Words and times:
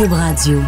Cube 0.00 0.12
Radio. 0.14 0.62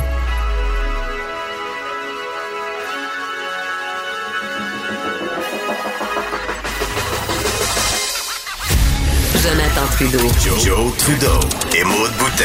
Jonathan 9.42 9.86
Trudeau. 9.92 10.18
Joe, 10.62 10.96
Trudeau 10.98 11.40
et 11.74 11.82
Maude 11.82 12.10
Boutet. 12.18 12.42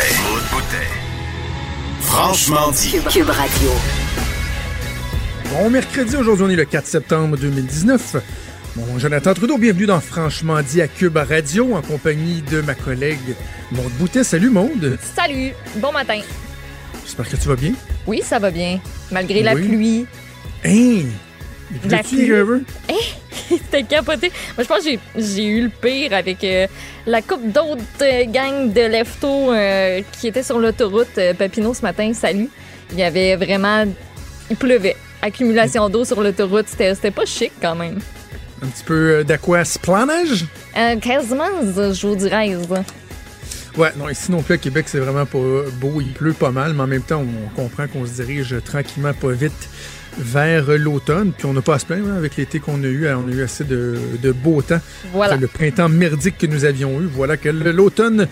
Franchement 1.99 2.71
dit. 2.71 2.91
Cube 3.11 3.29
Radio. 3.31 3.69
Bon 5.51 5.69
mercredi, 5.69 6.15
aujourd'hui 6.15 6.45
on 6.45 6.49
est 6.49 6.55
le 6.55 6.63
4 6.63 6.85
septembre 6.85 7.35
2019. 7.35 8.15
Bon, 8.77 8.97
Jonathan 8.97 9.33
Trudeau, 9.33 9.57
bienvenue 9.57 9.87
dans 9.87 9.99
Franchement 9.99 10.61
dit 10.61 10.81
à 10.81 10.87
Cube 10.87 11.17
Radio 11.17 11.75
en 11.75 11.81
compagnie 11.81 12.41
de 12.43 12.61
ma 12.61 12.75
collègue 12.75 13.35
Maude 13.73 13.91
Boutet. 13.99 14.23
Salut 14.23 14.51
Maude. 14.51 14.97
Salut, 15.17 15.51
bon 15.81 15.91
matin. 15.91 16.21
J'espère 17.07 17.29
que 17.29 17.37
tu 17.37 17.47
vas 17.47 17.55
bien. 17.55 17.71
Oui, 18.05 18.21
ça 18.21 18.37
va 18.37 18.51
bien, 18.51 18.79
malgré 19.11 19.41
la 19.41 19.53
pluie. 19.55 20.05
Hein? 20.65 20.69
Il 21.71 21.89
La 21.89 22.03
pluie. 22.03 22.27
Trevor? 22.27 22.59
C'était 23.49 23.83
capoté. 23.89 24.29
Moi, 24.57 24.63
je 24.63 24.67
pense 24.67 24.83
que 24.83 24.89
j'ai- 25.17 25.45
eu 25.45 25.61
le 25.63 25.69
pire 25.69 26.11
avec 26.13 26.43
euh, 26.43 26.67
la 27.05 27.21
coupe 27.21 27.49
d'autres 27.49 27.81
euh, 28.01 28.25
gangs 28.25 28.73
de 28.73 28.81
leftos 28.81 29.53
euh, 29.53 30.01
qui 30.19 30.27
étaient 30.27 30.43
sur 30.43 30.59
l'autoroute 30.59 31.17
Papineau 31.37 31.73
ce 31.73 31.81
matin. 31.81 32.11
Salut. 32.13 32.49
Il 32.91 32.99
y 32.99 33.03
avait 33.03 33.37
vraiment... 33.37 33.85
Il 34.49 34.57
pleuvait. 34.57 34.97
Accumulation 35.21 35.89
d'eau 35.89 36.03
sur 36.03 36.21
l'autoroute. 36.21 36.65
C'était 36.67 37.11
pas 37.11 37.25
chic 37.25 37.53
quand 37.61 37.75
même. 37.75 37.99
Un 38.61 38.67
petit 38.67 38.83
peu 38.83 39.23
d'aquasplanage? 39.23 40.45
Quasiment, 41.01 41.45
je 41.73 42.05
vous 42.07 42.15
dirais. 42.17 42.51
Ouais, 43.77 43.91
non, 43.95 44.09
ici 44.09 44.31
non 44.31 44.41
plus 44.41 44.55
à 44.55 44.57
Québec, 44.57 44.85
c'est 44.87 44.99
vraiment 44.99 45.27
pas 45.27 45.37
beau. 45.79 46.01
Il 46.01 46.11
pleut 46.13 46.33
pas 46.33 46.49
mal, 46.49 46.73
mais 46.73 46.81
en 46.81 46.87
même 46.87 47.03
temps, 47.03 47.23
on 47.23 47.49
comprend 47.55 47.87
qu'on 47.87 48.07
se 48.07 48.13
dirige 48.13 48.55
tranquillement, 48.65 49.13
pas 49.13 49.31
vite, 49.31 49.69
vers 50.17 50.65
l'automne. 50.77 51.31
Puis 51.37 51.45
on 51.45 51.53
n'a 51.53 51.61
pas 51.61 51.75
à 51.75 51.79
se 51.79 51.85
plaindre 51.85 52.09
hein, 52.09 52.17
avec 52.17 52.37
l'été 52.37 52.59
qu'on 52.59 52.83
a 52.83 52.87
eu. 52.87 53.07
On 53.07 53.27
a 53.27 53.31
eu 53.31 53.43
assez 53.43 53.63
de, 53.63 53.95
de 54.21 54.31
beau 54.31 54.63
temps. 54.63 54.79
Voilà. 55.13 55.33
Après 55.33 55.41
le 55.41 55.47
printemps 55.47 55.89
merdique 55.89 56.39
que 56.39 56.47
nous 56.47 56.65
avions 56.65 56.99
eu. 57.01 57.05
Voilà 57.05 57.37
que 57.37 57.49
l'automne 57.49 58.27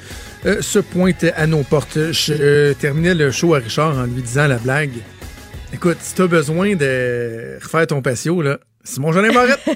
euh, 0.48 0.62
se 0.62 0.80
pointe 0.80 1.24
à 1.36 1.46
nos 1.46 1.62
portes. 1.62 2.12
Je 2.12 2.34
euh, 2.34 2.74
terminais 2.74 3.14
le 3.14 3.30
show 3.30 3.54
à 3.54 3.60
Richard 3.60 3.98
en 4.00 4.06
lui 4.06 4.24
disant 4.24 4.48
la 4.48 4.58
blague. 4.58 4.94
Écoute, 5.74 5.98
si 6.00 6.16
t'as 6.16 6.28
besoin 6.28 6.76
de 6.76 7.60
refaire 7.62 7.86
ton 7.86 8.02
patio, 8.02 8.42
là, 8.42 8.60
Simon 8.86 9.12
Jolin 9.12 9.34
Barrette. 9.34 9.60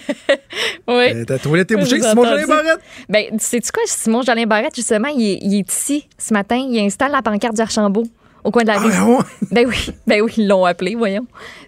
Oui. 0.88 1.11
Euh, 1.13 1.25
Ta 1.25 1.38
toilette 1.38 1.69
est 1.71 1.75
Oui, 1.75 1.81
bouchée, 1.81 1.97
j'ai 1.97 2.03
Simon. 2.09 2.23
Jolin 2.25 2.47
Barrette? 2.47 2.79
Ben, 3.09 3.25
sais-tu 3.38 3.71
quoi, 3.71 3.83
Simon 3.85 4.21
Jolin 4.23 4.45
Barrette, 4.45 4.75
justement, 4.75 5.09
il 5.09 5.21
est, 5.33 5.39
il 5.41 5.59
est 5.59 5.71
ici 5.71 6.07
ce 6.17 6.33
matin. 6.33 6.55
Il 6.57 6.79
installe 6.79 7.11
la 7.11 7.21
pancarte 7.21 7.55
du 7.55 7.61
Archambault 7.61 8.05
au 8.43 8.52
coin 8.52 8.63
de 8.63 8.67
la 8.67 8.75
Ah, 8.75 8.80
rue. 8.80 8.89
ben 8.91 9.05
ouais. 9.05 9.17
Ben 9.52 9.67
oui, 9.67 9.91
ben 10.07 10.21
oui, 10.21 10.33
ils 10.37 10.47
l'ont 10.47 10.65
appelé, 10.65 10.95
voyons. 10.95 11.27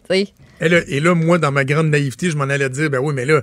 Et 0.10 0.70
là, 0.70 0.80
et 0.88 1.00
là, 1.00 1.14
moi, 1.16 1.38
dans 1.38 1.52
ma 1.52 1.66
grande 1.66 1.88
naïveté, 1.90 2.30
je 2.30 2.38
m'en 2.38 2.46
allais 2.46 2.70
dire, 2.70 2.90
ben 2.90 3.00
oui, 3.00 3.14
mais 3.14 3.26
là, 3.26 3.42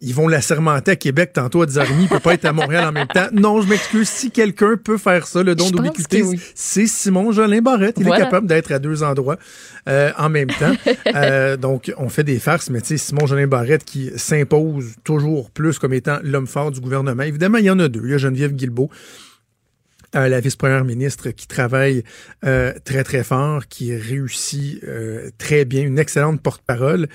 ils 0.00 0.14
vont 0.14 0.28
l'assermenter 0.28 0.90
à 0.90 0.96
Québec 0.96 1.32
tantôt 1.32 1.62
à 1.62 1.66
10h30, 1.66 1.86
il 2.02 2.08
peut 2.08 2.20
pas 2.20 2.34
être 2.34 2.44
à 2.44 2.52
Montréal 2.52 2.84
en 2.86 2.92
même 2.92 3.06
temps. 3.06 3.28
Non, 3.32 3.62
je 3.62 3.68
m'excuse. 3.68 4.08
Si 4.08 4.30
quelqu'un 4.30 4.76
peut 4.76 4.98
faire 4.98 5.26
ça, 5.26 5.42
le 5.42 5.54
don 5.54 5.70
d'ubiquité, 5.70 6.22
oui. 6.22 6.38
c'est 6.54 6.86
Simon 6.86 7.32
Jolin 7.32 7.62
Barrette. 7.62 7.96
Il 7.98 8.04
Voilà. 8.04 8.20
est 8.20 8.24
capable 8.24 8.46
d'être 8.46 8.72
à 8.72 8.78
deux 8.78 9.02
endroits 9.02 9.38
euh, 9.88 10.12
en 10.18 10.28
même 10.28 10.48
temps. 10.48 10.74
Euh, 11.14 11.56
donc, 11.56 11.92
on 11.96 12.08
fait 12.10 12.24
des 12.24 12.38
farces, 12.38 12.68
mais 12.68 12.80
tu 12.80 12.88
sais, 12.88 12.96
Simon 12.98 13.26
Jolin 13.26 13.46
Barrette 13.46 13.84
qui 13.84 14.10
s'impose 14.16 14.96
toujours 15.04 15.50
plus 15.50 15.78
comme 15.78 15.94
étant 15.94 16.18
l'homme 16.22 16.46
fort 16.46 16.70
du 16.70 16.80
gouvernement. 16.80 17.22
Évidemment, 17.22 17.58
il 17.58 17.64
y 17.64 17.70
en 17.70 17.78
a 17.78 17.88
deux. 17.88 18.02
Il 18.04 18.10
y 18.10 18.14
a 18.14 18.18
Geneviève 18.18 18.52
Guilbeault, 18.52 18.90
euh, 20.14 20.28
la 20.28 20.40
vice-première 20.40 20.84
ministre 20.84 21.30
qui 21.30 21.46
travaille 21.46 22.02
euh, 22.44 22.72
très, 22.84 23.02
très 23.04 23.24
fort, 23.24 23.66
qui 23.68 23.94
réussit 23.96 24.82
euh, 24.84 25.30
très 25.38 25.64
bien, 25.64 25.82
une 25.82 25.98
excellente 25.98 26.42
porte-parole. 26.42 27.08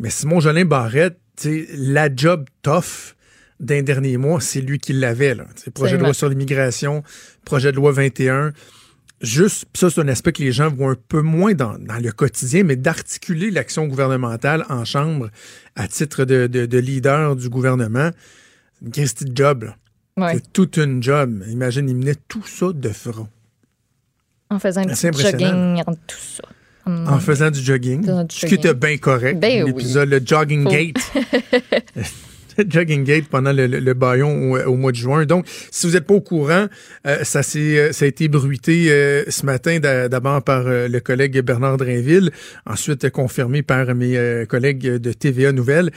Mais 0.00 0.10
Simon 0.10 0.40
Jolin 0.40 0.64
Barrette, 0.64 1.18
la 1.44 2.08
job 2.14 2.46
tough 2.62 3.14
d'un 3.60 3.82
dernier 3.82 4.16
mois, 4.16 4.40
c'est 4.40 4.60
lui 4.60 4.78
qui 4.78 4.92
l'avait. 4.92 5.36
Projet 5.74 5.96
de 5.96 6.02
loi 6.02 6.14
sur 6.14 6.28
l'immigration, 6.28 7.02
projet 7.44 7.70
de 7.72 7.76
loi 7.76 7.92
21. 7.92 8.52
Juste, 9.20 9.64
ça, 9.74 9.88
c'est 9.88 10.00
un 10.02 10.08
aspect 10.08 10.32
que 10.32 10.42
les 10.42 10.52
gens 10.52 10.68
voient 10.70 10.90
un 10.90 10.96
peu 11.08 11.22
moins 11.22 11.54
dans, 11.54 11.78
dans 11.78 11.98
le 12.02 12.12
quotidien, 12.12 12.62
mais 12.64 12.76
d'articuler 12.76 13.50
l'action 13.50 13.86
gouvernementale 13.86 14.66
en 14.68 14.84
chambre 14.84 15.30
à 15.76 15.88
titre 15.88 16.24
de, 16.24 16.46
de- 16.46 16.66
de 16.66 16.78
leader 16.78 17.34
du 17.36 17.48
gouvernement. 17.48 18.10
C'est 18.92 19.20
une 19.22 19.34
job. 19.36 19.70
ouais, 20.18 20.34
C'est 20.34 20.52
toute 20.52 20.76
une 20.76 21.02
job. 21.02 21.42
Imagine, 21.48 21.88
il 21.88 21.96
menait 21.96 22.16
tout 22.28 22.44
ça 22.44 22.66
de 22.74 22.88
front. 22.90 23.28
en 24.50 24.58
faisant 24.58 24.82
un 24.86 24.94
C'est 24.94 25.10
petit 25.10 25.26
impressionnant. 25.28 25.76
jogging 25.78 25.94
tout 26.06 26.16
ça. 26.18 26.42
Hum. 26.86 27.06
En 27.08 27.18
faisant 27.18 27.50
du 27.50 27.60
jogging. 27.60 28.02
Faisant 28.02 28.24
du 28.24 28.34
ce 28.36 28.40
qui 28.46 28.52
jogging. 28.56 28.58
était 28.70 28.74
bien 28.74 28.96
correct. 28.98 29.40
Ben 29.40 29.62
oui. 29.64 29.70
L'épisode, 29.72 30.08
le 30.10 30.20
jogging 30.24 30.64
gate. 30.64 30.96
jogging 32.68 33.02
gate 33.04 33.26
pendant 33.28 33.52
le, 33.52 33.66
le- 33.66 33.80
le 33.80 33.94
baillon 33.94 34.52
au, 34.52 34.58
au 34.58 34.76
mois 34.76 34.92
de 34.92 34.96
juin. 34.96 35.24
Donc, 35.26 35.46
si 35.70 35.86
vous 35.86 35.94
n'êtes 35.94 36.06
pas 36.06 36.14
au 36.14 36.20
courant, 36.20 36.66
euh, 37.06 37.24
ça, 37.24 37.40
euh, 37.56 37.92
ça 37.92 38.04
a 38.04 38.08
été 38.08 38.28
bruité 38.28 38.86
euh, 38.92 39.24
ce 39.28 39.44
matin 39.44 39.78
d'a- 39.80 40.08
d'abord 40.08 40.42
par 40.42 40.66
euh, 40.66 40.86
le 40.86 41.00
collègue 41.00 41.40
Bernard 41.40 41.78
Drainville, 41.78 42.30
ensuite 42.66 43.10
confirmé 43.10 43.62
par 43.62 43.92
mes 43.94 44.44
collègues 44.48 44.86
de 44.86 45.12
TVA 45.12 45.52
Nouvelles. 45.52 45.90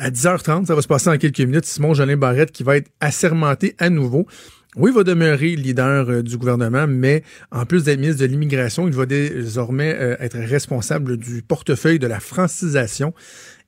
À 0.00 0.10
10h30, 0.10 0.64
ça 0.66 0.74
va 0.74 0.80
se 0.82 0.88
passer 0.88 1.10
en 1.10 1.18
quelques 1.18 1.40
minutes. 1.40 1.66
Simon 1.66 1.92
Jolin 1.92 2.16
Barrette 2.16 2.50
qui 2.50 2.62
va 2.62 2.78
être 2.78 2.90
assermenté 3.00 3.74
à 3.78 3.90
nouveau. 3.90 4.26
Oui, 4.76 4.90
il 4.90 4.94
va 4.94 5.04
demeurer 5.04 5.56
leader 5.56 6.08
euh, 6.10 6.22
du 6.22 6.36
gouvernement, 6.36 6.86
mais 6.86 7.22
en 7.50 7.64
plus 7.66 7.84
d'être 7.84 7.98
ministre 7.98 8.20
de 8.20 8.26
l'Immigration, 8.26 8.86
il 8.86 8.94
va 8.94 9.06
désormais 9.06 9.94
euh, 9.98 10.16
être 10.20 10.38
responsable 10.38 11.16
du 11.16 11.42
portefeuille 11.42 11.98
de 11.98 12.06
la 12.06 12.20
francisation 12.20 13.14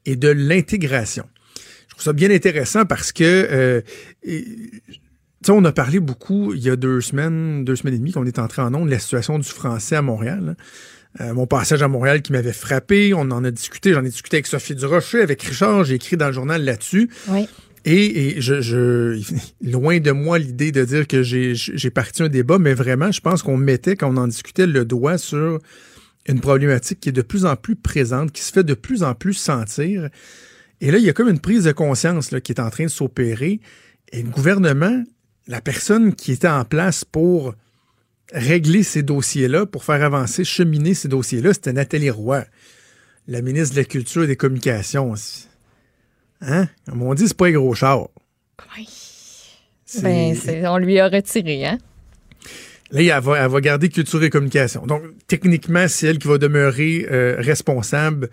et 0.06 0.16
de 0.16 0.28
l'intégration. 0.28 1.24
Je 1.88 1.90
trouve 1.94 2.04
ça 2.04 2.12
bien 2.12 2.30
intéressant 2.30 2.84
parce 2.84 3.10
que 3.12 3.24
euh, 3.24 3.80
et- 4.22 4.44
tu 5.40 5.46
sais, 5.46 5.52
on 5.52 5.64
a 5.64 5.72
parlé 5.72 6.00
beaucoup 6.00 6.52
il 6.52 6.60
y 6.60 6.68
a 6.68 6.74
deux 6.76 7.00
semaines, 7.00 7.64
deux 7.64 7.76
semaines 7.76 7.94
et 7.94 7.98
demie 7.98 8.10
qu'on 8.12 8.26
est 8.26 8.40
entré 8.40 8.60
en 8.60 8.74
ondes 8.74 8.86
de 8.86 8.90
la 8.90 8.98
situation 8.98 9.38
du 9.38 9.48
français 9.48 9.94
à 9.96 10.02
Montréal. 10.02 10.56
Euh, 11.20 11.32
mon 11.32 11.46
passage 11.46 11.80
à 11.82 11.88
Montréal 11.88 12.22
qui 12.22 12.32
m'avait 12.32 12.52
frappé, 12.52 13.14
on 13.14 13.20
en 13.30 13.44
a 13.44 13.50
discuté, 13.50 13.92
j'en 13.94 14.04
ai 14.04 14.08
discuté 14.10 14.36
avec 14.36 14.46
Sophie 14.48 14.74
Durocher, 14.74 15.22
avec 15.22 15.42
Richard, 15.42 15.84
j'ai 15.84 15.94
écrit 15.94 16.16
dans 16.16 16.26
le 16.26 16.32
journal 16.32 16.64
là-dessus. 16.64 17.08
Oui. 17.28 17.48
Et, 17.90 18.40
je, 18.40 19.18
loin 19.62 19.98
de 19.98 20.10
moi 20.10 20.38
l'idée 20.38 20.72
de 20.72 20.84
dire 20.84 21.06
que 21.06 21.22
j'ai 21.22 21.90
parti 21.90 22.22
un 22.22 22.28
débat, 22.28 22.58
mais 22.58 22.74
vraiment, 22.74 23.10
je 23.10 23.20
pense 23.20 23.42
qu'on 23.42 23.56
mettait, 23.56 23.96
quand 23.96 24.12
on 24.12 24.18
en 24.18 24.28
discutait, 24.28 24.66
le 24.66 24.84
doigt 24.84 25.16
sur 25.16 25.58
une 26.26 26.40
problématique 26.40 27.00
qui 27.00 27.08
est 27.08 27.12
de 27.12 27.22
plus 27.22 27.46
en 27.46 27.56
plus 27.56 27.76
présente, 27.76 28.32
qui 28.32 28.42
se 28.42 28.52
fait 28.52 28.64
de 28.64 28.74
plus 28.74 29.02
en 29.02 29.14
plus 29.14 29.32
sentir. 29.32 30.10
Et 30.82 30.90
là, 30.90 30.98
il 30.98 31.04
y 31.04 31.08
a 31.08 31.14
comme 31.14 31.30
une 31.30 31.40
prise 31.40 31.64
de 31.64 31.72
conscience 31.72 32.28
qui 32.44 32.52
est 32.52 32.60
en 32.60 32.68
train 32.68 32.84
de 32.84 32.90
s'opérer. 32.90 33.60
Et 34.12 34.22
le 34.22 34.28
gouvernement, 34.28 35.02
la 35.46 35.62
personne 35.62 36.14
qui 36.14 36.32
était 36.32 36.48
en 36.48 36.66
place 36.66 37.06
pour 37.06 37.54
régler 38.34 38.82
ces 38.82 39.02
dossiers-là, 39.02 39.64
pour 39.64 39.84
faire 39.84 40.02
avancer, 40.02 40.44
cheminer 40.44 40.92
ces 40.92 41.08
dossiers-là, 41.08 41.54
c'était 41.54 41.72
Nathalie 41.72 42.10
Roy, 42.10 42.44
la 43.26 43.40
ministre 43.40 43.74
de 43.74 43.80
la 43.80 43.86
Culture 43.86 44.24
et 44.24 44.26
des 44.26 44.36
Communications. 44.36 45.14
Hein? 46.40 46.68
Comme 46.88 47.02
on 47.02 47.14
dit, 47.14 47.26
c'est 47.28 47.36
pas 47.36 47.46
un 47.46 47.52
gros 47.52 47.74
char. 47.74 48.08
Oui. 48.76 48.88
Ben, 50.02 50.36
on 50.66 50.78
lui 50.78 50.98
a 51.00 51.08
retiré, 51.08 51.64
hein? 51.64 51.78
Là, 52.90 53.16
elle 53.18 53.22
va, 53.22 53.38
elle 53.44 53.50
va 53.50 53.60
garder 53.60 53.88
culture 53.88 54.22
et 54.22 54.30
communication. 54.30 54.86
Donc, 54.86 55.02
techniquement, 55.26 55.86
c'est 55.88 56.06
elle 56.06 56.18
qui 56.18 56.28
va 56.28 56.38
demeurer 56.38 57.06
euh, 57.10 57.36
responsable 57.38 58.30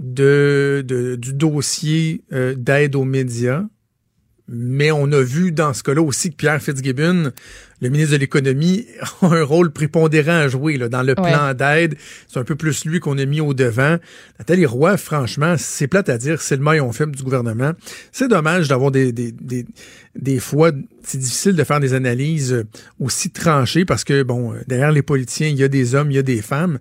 de, 0.00 0.84
de- 0.86 1.16
du 1.16 1.32
dossier 1.34 2.22
euh, 2.32 2.54
d'aide 2.56 2.94
aux 2.96 3.04
médias. 3.04 3.64
Mais 4.48 4.90
on 4.90 5.12
a 5.12 5.20
vu 5.20 5.52
dans 5.52 5.74
ce 5.74 5.82
cas-là 5.82 6.00
aussi 6.00 6.30
que 6.30 6.36
Pierre 6.36 6.62
Fitzgibbon 6.62 7.32
le 7.80 7.88
ministre 7.88 8.12
de 8.12 8.18
l'Économie 8.18 8.86
a 9.22 9.26
un 9.26 9.42
rôle 9.42 9.70
prépondérant 9.70 10.32
à 10.32 10.48
jouer 10.48 10.76
là, 10.76 10.88
dans 10.88 11.02
le 11.02 11.14
plan 11.14 11.54
d'aide. 11.54 11.96
C'est 12.26 12.38
un 12.38 12.44
peu 12.44 12.56
plus 12.56 12.84
lui 12.84 13.00
qu'on 13.00 13.18
a 13.18 13.24
mis 13.24 13.40
au 13.40 13.54
devant. 13.54 13.98
Nathalie 14.38 14.66
Roy, 14.66 14.96
franchement, 14.96 15.54
c'est 15.58 15.86
plate 15.86 16.08
à 16.08 16.18
dire, 16.18 16.40
c'est 16.40 16.56
le 16.56 16.62
maillon 16.62 16.92
faible 16.92 17.14
du 17.14 17.22
gouvernement. 17.22 17.72
C'est 18.12 18.28
dommage 18.28 18.68
d'avoir 18.68 18.90
des, 18.90 19.12
des, 19.12 19.32
des, 19.32 19.66
des 20.16 20.40
fois, 20.40 20.72
c'est 21.02 21.18
difficile 21.18 21.54
de 21.54 21.64
faire 21.64 21.80
des 21.80 21.94
analyses 21.94 22.64
aussi 22.98 23.30
tranchées 23.30 23.84
parce 23.84 24.04
que, 24.04 24.22
bon, 24.22 24.54
derrière 24.66 24.92
les 24.92 25.02
politiciens, 25.02 25.48
il 25.48 25.56
y 25.56 25.64
a 25.64 25.68
des 25.68 25.94
hommes, 25.94 26.10
il 26.10 26.14
y 26.14 26.18
a 26.18 26.22
des 26.22 26.42
femmes. 26.42 26.78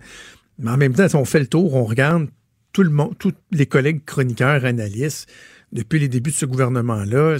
Mais 0.59 0.71
en 0.71 0.77
même 0.77 0.93
temps, 0.93 1.07
si 1.07 1.15
on 1.15 1.25
fait 1.25 1.39
le 1.39 1.47
tour, 1.47 1.75
on 1.75 1.85
regarde 1.85 2.27
tout 2.73 2.83
le 2.83 2.89
monde, 2.89 3.13
tous 3.17 3.33
les 3.51 3.65
collègues 3.65 4.03
chroniqueurs, 4.05 4.65
analystes, 4.65 5.29
depuis 5.71 5.99
les 5.99 6.07
débuts 6.07 6.31
de 6.31 6.35
ce 6.35 6.45
gouvernement-là, 6.45 7.37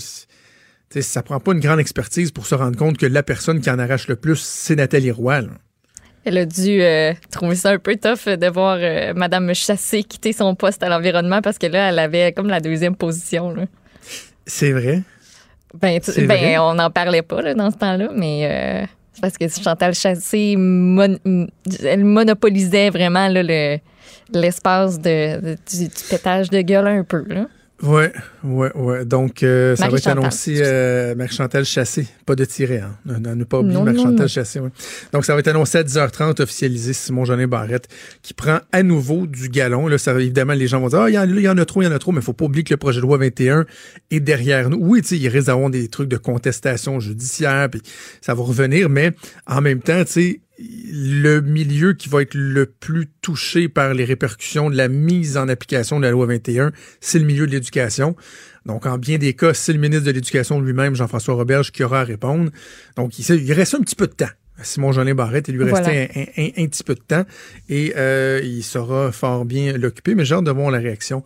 ça 0.89 1.01
ça 1.01 1.23
prend 1.23 1.39
pas 1.39 1.53
une 1.53 1.59
grande 1.59 1.79
expertise 1.79 2.31
pour 2.31 2.45
se 2.45 2.55
rendre 2.55 2.77
compte 2.77 2.97
que 2.97 3.05
la 3.05 3.23
personne 3.23 3.59
qui 3.61 3.69
en 3.69 3.79
arrache 3.79 4.07
le 4.07 4.15
plus, 4.15 4.37
c'est 4.37 4.75
Nathalie 4.75 5.11
Roy. 5.11 5.43
Elle 6.25 6.37
a 6.39 6.45
dû 6.45 6.81
euh, 6.81 7.13
trouver 7.31 7.55
ça 7.55 7.71
un 7.71 7.79
peu 7.79 7.95
tough 7.95 8.27
de 8.27 8.47
voir 8.47 8.77
euh, 8.81 9.13
Madame 9.15 9.53
Chassé 9.53 10.03
quitter 10.03 10.33
son 10.33 10.55
poste 10.55 10.83
à 10.83 10.89
l'environnement 10.89 11.41
parce 11.41 11.57
que 11.57 11.67
là, 11.67 11.89
elle 11.89 11.99
avait 11.99 12.33
comme 12.33 12.47
la 12.47 12.59
deuxième 12.59 12.95
position. 12.95 13.55
C'est 14.45 14.73
vrai? 14.73 15.03
Ben, 15.73 15.99
ben 16.27 16.59
on 16.59 16.73
n'en 16.73 16.89
parlait 16.89 17.21
pas 17.21 17.41
là, 17.41 17.53
dans 17.53 17.71
ce 17.71 17.77
temps-là, 17.77 18.09
mais 18.13 18.41
euh, 18.43 18.85
parce 19.21 19.37
que 19.37 19.45
Chantal 19.47 19.93
Chassé, 19.93 20.53
elle 20.53 22.03
monopolisait 22.03 22.89
vraiment 22.89 23.29
l'espace 24.29 24.99
de, 24.99 25.55
du, 25.55 25.89
pétage 26.09 26.49
de 26.49 26.61
gueule 26.61 26.87
un 26.87 27.03
peu. 27.03 27.23
Là. 27.27 27.47
Oui, 27.83 28.05
oui, 28.43 28.67
oui. 28.73 29.05
Donc, 29.05 29.43
euh, 29.43 29.75
ça 29.75 29.87
va 29.87 29.97
être 29.97 30.07
annoncé 30.07 30.61
euh, 30.63 31.13
Marie-Chantal 31.13 31.63
Chassé, 31.63 32.07
pas 32.25 32.35
de 32.35 32.43
tirer, 32.43 32.79
hein. 32.79 32.97
Ne, 33.05 33.35
ne 33.35 33.43
pas 33.43 33.59
oublier 33.59 33.79
Marie-Chantal 33.79 34.27
Chassé. 34.27 34.59
Donc, 35.13 35.25
ça 35.25 35.33
va 35.35 35.41
être 35.41 35.47
annoncé 35.47 35.77
à 35.77 35.83
10h30, 35.83 36.41
officialisé 36.41 36.93
Simon 36.93 37.23
Jeanin 37.23 37.47
Barrette, 37.47 37.87
qui 38.23 38.33
prend 38.33 38.59
à 38.71 38.81
nouveau 38.81 39.27
du 39.27 39.49
galon. 39.49 39.87
Là, 39.87 39.99
ça, 39.99 40.13
évidemment, 40.19 40.53
les 40.53 40.67
gens 40.67 40.79
vont 40.79 40.87
dire, 40.87 41.01
ah, 41.01 41.09
il 41.09 41.13
y, 41.13 41.49
en 41.49 41.57
a 41.57 41.65
trop, 41.65 41.83
il 41.83 41.85
y 41.85 41.87
en 41.87 41.91
a 41.91 41.99
trop, 41.99 42.11
mais 42.11 42.19
il 42.19 42.23
faut 42.23 42.33
pas 42.33 42.45
oublier 42.45 42.63
que 42.63 42.73
le 42.73 42.77
projet 42.77 42.97
de 42.99 43.05
loi 43.05 43.19
21 43.19 43.65
est 44.09 44.19
derrière 44.19 44.71
nous. 44.71 44.79
Oui, 44.81 45.03
tu 45.03 45.09
sais, 45.09 45.17
il 45.17 45.27
risque 45.27 45.47
d'avoir 45.47 45.69
des 45.69 45.87
trucs 45.87 46.09
de 46.09 46.17
contestation 46.17 46.99
judiciaire, 46.99 47.69
puis 47.69 47.81
ça 48.21 48.33
va 48.33 48.41
revenir, 48.41 48.89
mais 48.89 49.11
en 49.45 49.61
même 49.61 49.81
temps, 49.81 50.03
tu 50.03 50.11
sais, 50.11 50.41
le 50.59 51.41
milieu 51.41 51.93
qui 51.93 52.09
va 52.09 52.21
être 52.21 52.33
le 52.33 52.65
plus 52.65 53.07
touché 53.21 53.69
par 53.69 53.93
les 53.93 54.05
répercussions 54.05 54.69
de 54.69 54.75
la 54.75 54.87
mise 54.87 55.37
en 55.37 55.47
application 55.47 55.99
de 55.99 56.05
la 56.05 56.11
loi 56.11 56.25
21, 56.25 56.71
c'est 56.99 57.19
le 57.19 57.25
milieu 57.25 57.45
de 57.45 57.51
l'éducation. 57.51 58.15
Donc, 58.65 58.85
en 58.85 58.97
bien 58.97 59.17
des 59.17 59.33
cas, 59.33 59.53
c'est 59.53 59.71
le 59.71 59.79
ministre 59.79 60.05
de 60.05 60.11
l'Éducation 60.11 60.59
lui-même, 60.59 60.95
Jean-François 60.95 61.35
Roberge, 61.35 61.71
qui 61.71 61.83
aura 61.83 62.01
à 62.01 62.03
répondre. 62.03 62.51
Donc, 62.95 63.17
il, 63.17 63.53
reste 63.53 63.75
un 63.75 63.81
petit 63.81 63.95
peu 63.95 64.07
de 64.07 64.13
temps. 64.13 64.25
Simon 64.61 64.91
Jeanin 64.91 65.13
Barrette, 65.13 65.47
il 65.49 65.55
lui 65.55 65.71
restait 65.71 66.09
un, 66.57 66.65
petit 66.65 66.83
peu 66.83 66.95
de 66.95 66.99
temps 66.99 67.23
et 67.69 67.93
euh, 67.95 68.41
il 68.43 68.63
saura 68.63 69.11
fort 69.11 69.45
bien 69.45 69.77
l'occuper. 69.77 70.15
Mais 70.15 70.25
j'ai 70.25 70.33
hâte 70.33 70.45
de 70.45 70.51
voir 70.51 70.71
la 70.71 70.79
réaction 70.79 71.23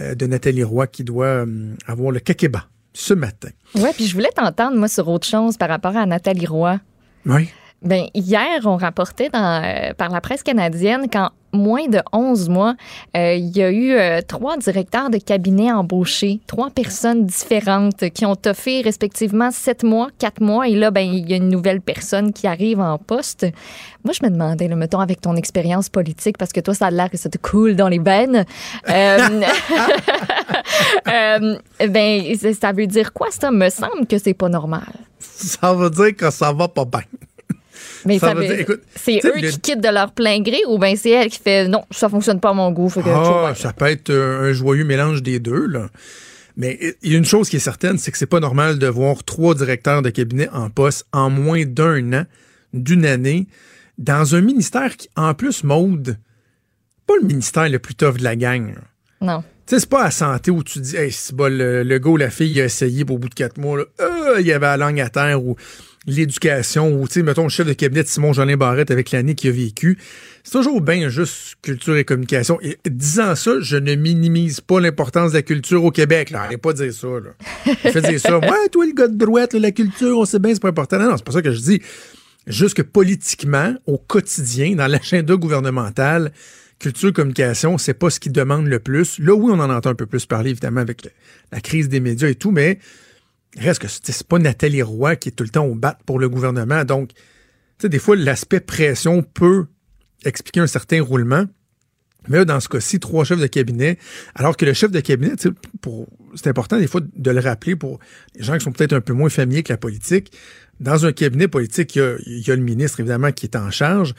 euh, 0.00 0.16
de 0.16 0.26
Nathalie 0.26 0.64
Roy 0.64 0.88
qui 0.88 1.04
doit 1.04 1.26
euh, 1.26 1.74
avoir 1.86 2.10
le 2.10 2.18
kakeba 2.18 2.66
ce 2.92 3.14
matin. 3.14 3.50
Oui, 3.76 3.88
puis 3.94 4.06
je 4.06 4.14
voulais 4.14 4.32
t'entendre, 4.34 4.76
moi, 4.76 4.88
sur 4.88 5.08
autre 5.08 5.26
chose 5.26 5.56
par 5.56 5.68
rapport 5.68 5.96
à 5.96 6.06
Nathalie 6.06 6.46
Roy. 6.46 6.80
Oui. 7.24 7.48
Ben, 7.84 8.06
hier, 8.14 8.60
on 8.64 8.76
rapportait 8.76 9.28
euh, 9.34 9.92
par 9.94 10.10
la 10.10 10.20
presse 10.20 10.44
canadienne 10.44 11.10
qu'en 11.10 11.30
moins 11.52 11.88
de 11.88 12.00
11 12.12 12.48
mois, 12.48 12.76
euh, 13.16 13.34
il 13.34 13.56
y 13.56 13.62
a 13.62 13.72
eu 13.72 13.92
euh, 13.92 14.20
trois 14.26 14.56
directeurs 14.56 15.10
de 15.10 15.18
cabinet 15.18 15.72
embauchés, 15.72 16.40
trois 16.46 16.70
personnes 16.70 17.26
différentes 17.26 18.08
qui 18.10 18.24
ont 18.24 18.36
offert 18.46 18.84
respectivement 18.84 19.50
sept 19.50 19.82
mois, 19.82 20.10
quatre 20.18 20.40
mois, 20.40 20.68
et 20.68 20.76
là, 20.76 20.92
ben, 20.92 21.00
il 21.00 21.28
y 21.28 21.34
a 21.34 21.36
une 21.36 21.48
nouvelle 21.48 21.80
personne 21.80 22.32
qui 22.32 22.46
arrive 22.46 22.78
en 22.78 22.98
poste. 22.98 23.46
Moi, 24.04 24.14
je 24.18 24.24
me 24.24 24.30
demandais, 24.30 24.68
le 24.68 24.76
mettons, 24.76 25.00
avec 25.00 25.20
ton 25.20 25.34
expérience 25.34 25.88
politique, 25.88 26.38
parce 26.38 26.52
que 26.52 26.60
toi, 26.60 26.74
ça 26.74 26.86
a 26.86 26.90
l'air 26.92 27.10
que 27.10 27.18
ça 27.18 27.30
te 27.30 27.38
coule 27.38 27.74
dans 27.74 27.88
les 27.88 27.98
veines. 27.98 28.44
ben, 28.86 29.42
ça 32.60 32.72
veut 32.72 32.86
dire 32.86 33.12
quoi, 33.12 33.32
ça? 33.32 33.50
Me 33.50 33.70
semble 33.70 34.06
que 34.06 34.18
c'est 34.18 34.34
pas 34.34 34.48
normal. 34.48 34.86
Ça 35.18 35.74
veut 35.74 35.90
dire 35.90 36.14
que 36.16 36.30
ça 36.30 36.52
va 36.52 36.68
pas 36.68 36.84
bien. 36.84 37.02
Mais 38.04 38.18
c'est 38.96 39.20
eux 39.24 39.32
qui 39.40 39.60
quittent 39.60 39.80
de 39.80 39.88
leur 39.92 40.12
plein 40.12 40.40
gré 40.40 40.58
ou 40.68 40.78
bien 40.78 40.94
c'est 40.96 41.10
elle 41.10 41.28
qui 41.28 41.38
fait 41.38 41.68
non, 41.68 41.84
ça 41.90 42.08
fonctionne 42.08 42.40
pas 42.40 42.50
à 42.50 42.54
mon 42.54 42.70
goût. 42.70 42.92
ah, 43.04 43.52
ça 43.56 43.72
peut 43.72 43.86
être 43.86 44.12
un 44.12 44.52
joyeux 44.52 44.84
mélange 44.84 45.22
des 45.22 45.38
deux. 45.38 45.66
Là. 45.66 45.88
Mais 46.56 46.78
il 47.02 47.12
y 47.12 47.14
a 47.14 47.18
une 47.18 47.24
chose 47.24 47.48
qui 47.48 47.56
est 47.56 47.60
certaine, 47.60 47.98
c'est 47.98 48.10
que 48.10 48.18
c'est 48.18 48.26
pas 48.26 48.40
normal 48.40 48.78
de 48.78 48.86
voir 48.86 49.24
trois 49.24 49.54
directeurs 49.54 50.02
de 50.02 50.10
cabinet 50.10 50.48
en 50.50 50.68
poste 50.70 51.06
en 51.12 51.30
moins 51.30 51.64
d'un 51.64 52.12
an, 52.12 52.24
d'une 52.74 53.06
année, 53.06 53.46
dans 53.98 54.34
un 54.34 54.40
ministère 54.40 54.96
qui, 54.96 55.08
en 55.16 55.34
plus, 55.34 55.64
mode, 55.64 56.18
pas 57.06 57.14
le 57.20 57.26
ministère 57.26 57.68
le 57.68 57.78
plus 57.78 57.94
tough 57.94 58.18
de 58.18 58.24
la 58.24 58.36
gang. 58.36 58.74
Non. 59.20 59.42
Tu 59.66 59.74
sais, 59.74 59.80
c'est 59.80 59.88
pas 59.88 60.04
à 60.04 60.10
santé 60.10 60.50
où 60.50 60.62
tu 60.62 60.80
dis, 60.80 60.96
hey, 60.96 61.10
c'est 61.12 61.34
le, 61.38 61.84
le 61.84 61.98
gars 61.98 62.10
ou 62.10 62.16
la 62.16 62.30
fille 62.30 62.50
il 62.50 62.60
a 62.60 62.64
essayé, 62.64 63.04
pour 63.04 63.16
au 63.16 63.18
bout 63.18 63.28
de 63.28 63.34
quatre 63.34 63.58
mois, 63.58 63.78
là, 63.78 63.84
euh, 64.00 64.40
il 64.40 64.46
y 64.46 64.52
avait 64.52 64.66
la 64.66 64.76
langue 64.76 65.00
à 65.00 65.08
terre 65.08 65.42
ou 65.42 65.56
l'éducation 66.06 66.92
ou, 66.92 67.06
tu 67.06 67.14
sais, 67.14 67.22
mettons, 67.22 67.44
le 67.44 67.48
chef 67.48 67.66
de 67.66 67.72
cabinet 67.72 68.02
de 68.02 68.08
Simon 68.08 68.32
Jolin 68.32 68.56
Barrette 68.56 68.90
avec 68.90 69.10
l'année 69.10 69.34
qu'il 69.34 69.50
a 69.50 69.52
vécu. 69.52 69.98
C'est 70.42 70.52
toujours 70.52 70.80
bien 70.80 71.08
juste 71.08 71.56
culture 71.62 71.96
et 71.96 72.04
communication. 72.04 72.58
Et 72.62 72.78
disant 72.86 73.34
ça, 73.36 73.60
je 73.60 73.76
ne 73.76 73.94
minimise 73.94 74.60
pas 74.60 74.80
l'importance 74.80 75.30
de 75.30 75.36
la 75.36 75.42
culture 75.42 75.84
au 75.84 75.90
Québec. 75.90 76.30
Là. 76.30 76.42
Arrête 76.42 76.60
pas 76.60 76.72
dire 76.72 76.92
ça. 76.92 77.06
Là. 77.06 77.30
Il 77.66 77.90
fait 77.90 78.00
dire 78.02 78.20
ça. 78.20 78.38
Ouais, 78.38 78.68
toi, 78.70 78.84
le 78.84 78.92
gars 78.92 79.08
de 79.08 79.16
droite, 79.16 79.54
la 79.54 79.70
culture, 79.70 80.18
on 80.18 80.24
sait 80.24 80.40
bien, 80.40 80.52
c'est 80.52 80.62
pas 80.62 80.68
important. 80.68 80.98
Non, 80.98 81.10
non, 81.10 81.16
c'est 81.16 81.24
pas 81.24 81.32
ça 81.32 81.42
que 81.42 81.52
je 81.52 81.60
dis. 81.60 81.82
Juste 82.48 82.74
que 82.74 82.82
politiquement, 82.82 83.74
au 83.86 83.98
quotidien, 83.98 84.74
dans 84.74 84.88
l'agenda 84.88 85.36
gouvernemental, 85.36 86.32
culture, 86.80 87.12
communication, 87.12 87.78
c'est 87.78 87.94
pas 87.94 88.10
ce 88.10 88.18
qui 88.18 88.30
demande 88.30 88.66
le 88.66 88.80
plus. 88.80 89.20
Là, 89.20 89.34
oui, 89.34 89.52
on 89.54 89.60
en 89.60 89.70
entend 89.70 89.90
un 89.90 89.94
peu 89.94 90.06
plus 90.06 90.26
parler, 90.26 90.50
évidemment, 90.50 90.80
avec 90.80 91.08
la 91.52 91.60
crise 91.60 91.88
des 91.88 92.00
médias 92.00 92.28
et 92.28 92.34
tout, 92.34 92.50
mais 92.50 92.80
reste 93.58 93.80
que 93.80 93.88
c'est 93.88 94.26
pas 94.26 94.38
Nathalie 94.38 94.82
Roy 94.82 95.16
qui 95.16 95.28
est 95.28 95.32
tout 95.32 95.44
le 95.44 95.50
temps 95.50 95.64
au 95.64 95.74
bat 95.74 95.98
pour 96.06 96.18
le 96.18 96.28
gouvernement. 96.28 96.84
Donc, 96.84 97.12
tu 97.12 97.82
sais, 97.82 97.88
des 97.88 97.98
fois, 97.98 98.16
l'aspect 98.16 98.60
pression 98.60 99.22
peut 99.22 99.66
expliquer 100.24 100.60
un 100.60 100.66
certain 100.66 101.02
roulement. 101.02 101.44
Mais 102.28 102.38
là, 102.38 102.44
dans 102.44 102.60
ce 102.60 102.68
cas-ci, 102.68 103.00
trois 103.00 103.24
chefs 103.24 103.40
de 103.40 103.46
cabinet, 103.48 103.98
alors 104.36 104.56
que 104.56 104.64
le 104.64 104.72
chef 104.74 104.92
de 104.92 105.00
cabinet, 105.00 105.32
c'est 105.36 106.46
important 106.46 106.78
des 106.78 106.86
fois 106.86 107.00
de 107.00 107.30
le 107.30 107.40
rappeler 107.40 107.74
pour 107.74 107.98
les 108.36 108.44
gens 108.44 108.56
qui 108.56 108.60
sont 108.60 108.70
peut-être 108.70 108.92
un 108.92 109.00
peu 109.00 109.12
moins 109.12 109.28
familiers 109.28 109.64
que 109.64 109.72
la 109.72 109.76
politique. 109.76 110.32
Dans 110.78 111.04
un 111.04 111.12
cabinet 111.12 111.48
politique, 111.48 111.96
il 111.96 112.18
y, 112.26 112.30
il 112.30 112.46
y 112.46 112.50
a 112.52 112.56
le 112.56 112.62
ministre, 112.62 113.00
évidemment, 113.00 113.32
qui 113.32 113.46
est 113.46 113.56
en 113.56 113.70
charge. 113.72 114.14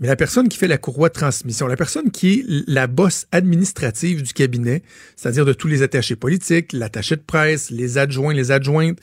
Mais 0.00 0.06
la 0.06 0.16
personne 0.16 0.48
qui 0.48 0.58
fait 0.58 0.68
la 0.68 0.78
courroie 0.78 1.08
de 1.08 1.14
transmission, 1.14 1.66
la 1.66 1.76
personne 1.76 2.10
qui 2.10 2.34
est 2.34 2.44
la 2.68 2.86
bosse 2.86 3.26
administrative 3.32 4.22
du 4.22 4.32
cabinet, 4.32 4.82
c'est-à-dire 5.16 5.44
de 5.44 5.52
tous 5.52 5.66
les 5.66 5.82
attachés 5.82 6.16
politiques, 6.16 6.72
l'attaché 6.72 7.16
de 7.16 7.22
presse, 7.22 7.70
les 7.70 7.98
adjoints, 7.98 8.32
les 8.32 8.52
adjointes, 8.52 8.98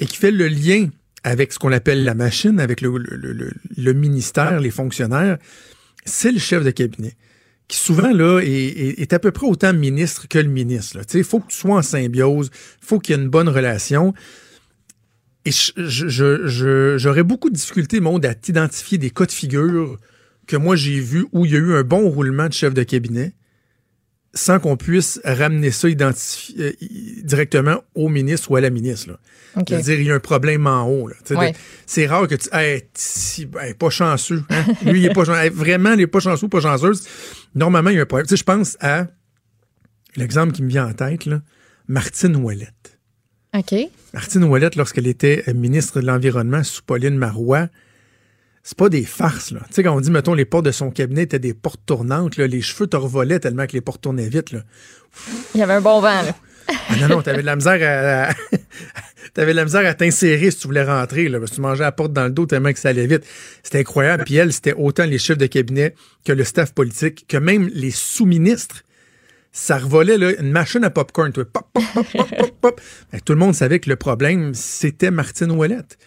et 0.00 0.06
qui 0.06 0.16
fait 0.16 0.30
le 0.30 0.48
lien 0.48 0.88
avec 1.22 1.52
ce 1.52 1.58
qu'on 1.58 1.72
appelle 1.72 2.04
la 2.04 2.14
machine, 2.14 2.60
avec 2.60 2.80
le, 2.80 3.92
ministère, 3.92 4.58
les 4.58 4.70
fonctionnaires, 4.70 5.38
c'est 6.04 6.32
le 6.32 6.38
chef 6.38 6.64
de 6.64 6.70
cabinet 6.70 7.14
qui 7.68 7.78
souvent 7.78 8.12
là 8.12 8.40
est, 8.40 9.12
à 9.14 9.18
peu 9.18 9.30
près 9.30 9.46
autant 9.46 9.72
ministre 9.72 10.28
que 10.28 10.38
le 10.38 10.48
ministre. 10.48 10.98
Il 11.14 11.24
faut 11.24 11.40
que 11.40 11.48
tu 11.48 11.56
sois 11.56 11.76
en 11.76 11.82
symbiose, 11.82 12.50
il 12.82 12.86
faut 12.86 12.98
qu'il 12.98 13.16
y 13.16 13.18
ait 13.18 13.22
une 13.22 13.30
bonne 13.30 13.48
relation. 13.48 14.12
Et 15.46 15.50
j'aurais 15.76 17.22
beaucoup 17.22 17.48
de 17.48 17.54
difficultés, 17.54 18.00
monde, 18.00 18.26
à 18.26 18.34
t'identifier 18.34 18.98
des 18.98 19.08
cas 19.08 19.24
de 19.24 19.32
figure 19.32 19.98
que 20.52 20.56
moi 20.58 20.76
j'ai 20.76 21.00
vu 21.00 21.26
où 21.32 21.46
il 21.46 21.52
y 21.52 21.56
a 21.56 21.58
eu 21.58 21.74
un 21.74 21.82
bon 21.82 22.10
roulement 22.10 22.46
de 22.46 22.52
chef 22.52 22.74
de 22.74 22.82
cabinet 22.82 23.32
sans 24.34 24.60
qu'on 24.60 24.76
puisse 24.76 25.18
ramener 25.24 25.70
ça 25.70 25.88
euh, 25.88 26.72
directement 27.22 27.82
au 27.94 28.08
ministre 28.08 28.50
ou 28.50 28.56
à 28.56 28.60
la 28.60 28.68
ministre. 28.68 29.10
Là. 29.10 29.62
dire 29.80 30.00
il 30.00 30.06
y 30.06 30.10
a 30.10 30.14
un 30.14 30.20
problème 30.20 30.66
en 30.66 30.86
haut. 30.86 31.10
C'est 31.86 32.06
rare 32.06 32.28
que 32.28 32.34
tu. 32.34 32.48
Hey, 32.52 32.82
si, 32.94 33.46
pas 33.46 33.90
chanceux. 33.90 34.42
Hein? 34.50 34.64
Lui, 34.90 35.00
il 35.00 35.06
est 35.06 35.14
pas 35.14 35.24
chanceux. 35.24 35.50
vraiment, 35.50 35.92
il 35.92 35.98
n'est 35.98 36.06
pas 36.06 36.20
chanceux 36.20 36.46
ou 36.46 36.48
pas 36.48 36.60
chanceuse. 36.60 37.06
Normalement, 37.54 37.90
il 37.90 37.96
y 37.96 37.98
a 37.98 38.02
un 38.02 38.06
problème. 38.06 38.26
je 38.30 38.42
pense 38.42 38.76
à 38.80 39.06
l'exemple 40.16 40.52
qui 40.52 40.62
me 40.62 40.68
vient 40.68 40.86
en 40.86 40.92
tête, 40.92 41.26
là, 41.26 41.40
Martine 41.88 42.36
Ouellette. 42.36 42.98
OK. 43.54 43.74
Martine 44.14 44.44
Ouellette, 44.44 44.76
lorsqu'elle 44.76 45.06
était 45.06 45.44
ministre 45.54 46.00
de 46.00 46.06
l'Environnement 46.06 46.62
sous 46.62 46.82
Pauline 46.82 47.16
Marois, 47.16 47.68
c'est 48.62 48.78
pas 48.78 48.88
des 48.88 49.04
farces, 49.04 49.50
là. 49.50 49.60
Tu 49.68 49.74
sais, 49.74 49.82
quand 49.82 49.96
on 49.96 50.00
dit, 50.00 50.10
mettons, 50.10 50.34
les 50.34 50.44
portes 50.44 50.64
de 50.64 50.70
son 50.70 50.90
cabinet 50.90 51.22
étaient 51.22 51.38
des 51.38 51.54
portes 51.54 51.80
tournantes, 51.84 52.36
là, 52.36 52.46
les 52.46 52.62
cheveux 52.62 52.86
te 52.86 52.96
revolaient 52.96 53.40
tellement 53.40 53.66
que 53.66 53.72
les 53.72 53.80
portes 53.80 54.02
tournaient 54.02 54.28
vite, 54.28 54.52
là. 54.52 54.60
Il 55.54 55.60
y 55.60 55.62
avait 55.62 55.74
un 55.74 55.80
bon 55.80 56.00
vent, 56.00 56.22
là. 56.22 56.34
Ah 56.68 56.96
non, 57.00 57.08
non, 57.08 57.22
t'avais 57.22 57.40
de 57.42 57.46
la 57.46 57.56
misère 57.56 57.80
à, 57.82 58.32
t'avais 59.34 59.52
de 59.52 59.56
la 59.56 59.64
misère 59.64 59.84
à 59.84 59.94
t'insérer 59.94 60.50
si 60.50 60.58
tu 60.58 60.68
voulais 60.68 60.84
rentrer, 60.84 61.28
là, 61.28 61.38
parce 61.38 61.50
que 61.50 61.56
tu 61.56 61.60
mangeais 61.60 61.82
la 61.82 61.92
porte 61.92 62.12
dans 62.12 62.24
le 62.24 62.30
dos 62.30 62.46
tellement 62.46 62.72
que 62.72 62.78
ça 62.78 62.90
allait 62.90 63.06
vite. 63.06 63.24
C'était 63.62 63.80
incroyable. 63.80 64.24
Puis 64.24 64.36
elle, 64.36 64.52
c'était 64.52 64.74
autant 64.74 65.04
les 65.04 65.18
chefs 65.18 65.38
de 65.38 65.46
cabinet 65.46 65.94
que 66.24 66.32
le 66.32 66.44
staff 66.44 66.72
politique, 66.72 67.26
que 67.28 67.36
même 67.36 67.68
les 67.74 67.90
sous-ministres. 67.90 68.84
Ça 69.54 69.76
revolait, 69.76 70.16
là, 70.16 70.32
une 70.40 70.50
machine 70.50 70.82
à 70.82 70.88
popcorn, 70.88 71.30
Pop, 71.30 71.44
pop, 71.44 71.64
pop, 71.74 72.06
pop, 72.14 72.50
pop, 72.60 72.80
Tout 73.24 73.32
le 73.34 73.38
monde 73.38 73.54
savait 73.54 73.80
que 73.80 73.90
le 73.90 73.96
problème, 73.96 74.54
c'était 74.54 75.10
Martine 75.10 75.50
Ouellette. 75.50 75.98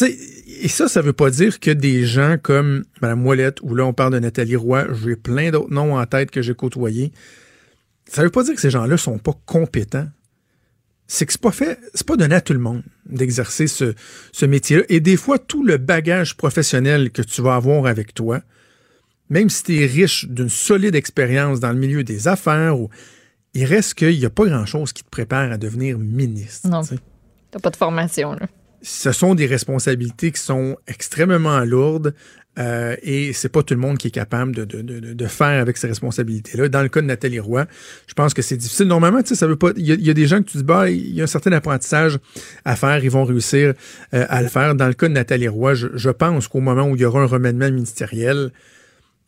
Et 0.00 0.68
ça, 0.68 0.88
ça 0.88 1.02
veut 1.02 1.12
pas 1.12 1.30
dire 1.30 1.60
que 1.60 1.70
des 1.70 2.06
gens 2.06 2.36
comme 2.42 2.84
Mme 3.02 3.20
Moellette, 3.20 3.60
ou 3.62 3.74
là 3.74 3.84
on 3.84 3.92
parle 3.92 4.14
de 4.14 4.18
Nathalie 4.18 4.56
Roy, 4.56 4.86
j'ai 4.94 5.16
plein 5.16 5.50
d'autres 5.50 5.72
noms 5.72 5.98
en 5.98 6.06
tête 6.06 6.30
que 6.30 6.40
j'ai 6.40 6.54
côtoyés. 6.54 7.12
Ça 8.08 8.22
veut 8.22 8.30
pas 8.30 8.42
dire 8.42 8.54
que 8.54 8.60
ces 8.60 8.70
gens-là 8.70 8.96
sont 8.96 9.18
pas 9.18 9.38
compétents. 9.46 10.08
C'est 11.06 11.26
que 11.26 11.32
c'est 11.32 11.40
pas 11.40 11.52
fait, 11.52 11.78
c'est 11.92 12.06
pas 12.06 12.16
donné 12.16 12.34
à 12.34 12.40
tout 12.40 12.54
le 12.54 12.58
monde 12.58 12.82
d'exercer 13.04 13.66
ce, 13.66 13.94
ce 14.32 14.46
métier-là. 14.46 14.84
Et 14.88 15.00
des 15.00 15.18
fois, 15.18 15.38
tout 15.38 15.62
le 15.62 15.76
bagage 15.76 16.36
professionnel 16.36 17.10
que 17.10 17.20
tu 17.20 17.42
vas 17.42 17.56
avoir 17.56 17.84
avec 17.84 18.14
toi, 18.14 18.40
même 19.28 19.50
si 19.50 19.62
tu 19.64 19.82
es 19.82 19.86
riche 19.86 20.26
d'une 20.26 20.48
solide 20.48 20.94
expérience 20.94 21.60
dans 21.60 21.72
le 21.72 21.78
milieu 21.78 22.02
des 22.02 22.28
affaires, 22.28 22.78
ou, 22.78 22.88
il 23.54 23.64
reste 23.64 23.94
qu'il 23.94 24.18
n'y 24.18 24.24
a 24.24 24.30
pas 24.30 24.46
grand-chose 24.46 24.92
qui 24.92 25.04
te 25.04 25.10
prépare 25.10 25.52
à 25.52 25.58
devenir 25.58 25.98
ministre. 25.98 26.68
Non. 26.68 26.82
T'as 27.50 27.58
pas 27.58 27.70
de 27.70 27.76
formation, 27.76 28.32
là. 28.32 28.46
Ce 28.82 29.12
sont 29.12 29.34
des 29.34 29.46
responsabilités 29.46 30.32
qui 30.32 30.40
sont 30.40 30.76
extrêmement 30.86 31.60
lourdes 31.60 32.14
euh, 32.58 32.96
et 33.02 33.32
c'est 33.32 33.48
pas 33.48 33.62
tout 33.62 33.72
le 33.72 33.80
monde 33.80 33.96
qui 33.96 34.08
est 34.08 34.12
capable 34.12 34.54
de, 34.54 35.26
faire 35.26 35.60
avec 35.60 35.78
ces 35.78 35.86
responsabilités-là. 35.86 36.68
Dans 36.68 36.82
le 36.82 36.88
cas 36.88 37.00
de 37.00 37.06
Nathalie 37.06 37.40
Roy, 37.40 37.64
je 38.06 38.12
pense 38.12 38.34
que 38.34 38.42
c'est 38.42 38.58
difficile. 38.58 38.88
Normalement, 38.88 39.22
tu 39.22 39.28
sais, 39.28 39.34
ça 39.36 39.46
veut 39.46 39.56
pas. 39.56 39.70
Il 39.76 39.86
y, 39.86 40.10
a- 40.10 40.14
des 40.14 40.26
gens 40.26 40.42
que 40.42 40.50
tu 40.50 40.58
dis, 40.58 40.62
bah, 40.62 40.90
il 40.90 41.14
y 41.14 41.20
a 41.20 41.24
un 41.24 41.28
certain 41.28 41.52
apprentissage 41.52 42.18
à 42.64 42.76
faire, 42.76 43.02
ils 43.02 43.10
vont 43.10 43.24
réussir 43.24 43.72
euh, 44.12 44.26
à 44.28 44.42
le 44.42 44.48
faire. 44.48 44.74
Dans 44.74 44.86
le 44.86 44.92
cas 44.92 45.08
de 45.08 45.14
Nathalie 45.14 45.48
Roy, 45.48 45.74
je, 45.74 46.10
pense 46.10 46.48
qu'au 46.48 46.60
moment 46.60 46.84
où 46.84 46.94
il 46.94 47.00
y 47.00 47.04
aura 47.06 47.22
un 47.22 47.26
remaniement 47.26 47.70
ministériel, 47.70 48.50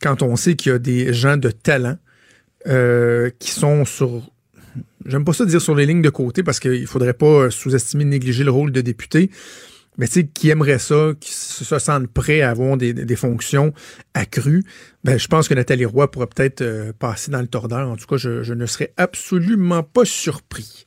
quand 0.03 0.23
on 0.23 0.37
sait 0.37 0.55
qu'il 0.55 0.73
y 0.73 0.75
a 0.75 0.79
des 0.79 1.15
gens 1.15 1.39
de 1.39 1.51
talent 1.51 1.97
euh, 2.67 3.31
qui 3.39 3.53
sont 3.53 3.87
sur 3.87 4.31
j'aime 5.07 5.25
pas 5.25 5.33
ça 5.33 5.45
dire 5.45 5.61
sur 5.61 5.75
les 5.75 5.87
lignes 5.87 6.03
de 6.03 6.11
côté 6.11 6.43
parce 6.43 6.61
qu'il 6.61 6.87
faudrait 6.87 7.15
pas 7.15 7.51
sous-estimer, 7.51 8.05
négliger 8.05 8.45
le 8.45 8.51
rôle 8.51 8.73
de 8.73 8.81
député, 8.81 9.31
mais 9.97 10.07
tu 10.07 10.15
sais, 10.15 10.27
qui 10.27 10.51
aimerait 10.51 10.79
ça, 10.79 11.13
qui 11.21 11.33
se 11.33 11.65
se 11.65 11.79
sentent 11.79 12.09
prêts 12.09 12.41
à 12.41 12.51
avoir 12.51 12.77
des, 12.77 12.93
des 12.93 13.17
fonctions 13.17 13.73
accrues, 14.13 14.65
ben, 15.05 15.19
je 15.19 15.29
pense 15.29 15.49
que 15.49 15.55
Nathalie 15.55 15.85
Roy 15.85 16.11
pourrait 16.11 16.27
peut-être 16.27 16.63
euh, 16.63 16.93
passer 16.99 17.31
dans 17.31 17.41
le 17.41 17.47
tordeur. 17.47 17.89
En 17.89 17.97
tout 17.97 18.07
cas, 18.07 18.17
je, 18.17 18.43
je 18.43 18.55
ne 18.55 18.67
serais 18.67 18.93
absolument 18.97 19.83
pas 19.83 20.05
surpris. 20.05 20.85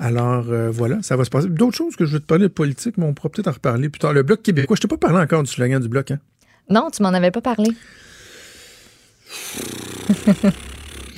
Alors 0.00 0.46
euh, 0.48 0.70
voilà, 0.70 0.98
ça 1.02 1.16
va 1.16 1.24
se 1.24 1.30
passer. 1.30 1.48
D'autres 1.48 1.76
choses 1.76 1.94
que 1.94 2.06
je 2.06 2.14
veux 2.14 2.20
te 2.20 2.26
parler 2.26 2.44
de 2.44 2.48
politique, 2.48 2.96
mais 2.96 3.04
on 3.04 3.14
pourra 3.14 3.28
peut-être 3.28 3.48
en 3.48 3.52
reparler 3.52 3.88
plus 3.88 4.00
tard. 4.00 4.14
Le 4.14 4.22
Bloc 4.22 4.42
québécois, 4.42 4.74
je 4.74 4.80
t'ai 4.80 4.88
pas 4.88 4.96
parlé 4.96 5.18
encore 5.18 5.42
du 5.42 5.50
slogan 5.50 5.80
du 5.80 5.88
Bloc, 5.88 6.10
hein? 6.10 6.18
Non, 6.70 6.88
tu 6.90 7.02
m'en 7.02 7.10
avais 7.10 7.30
pas 7.30 7.42
parlé. 7.42 7.70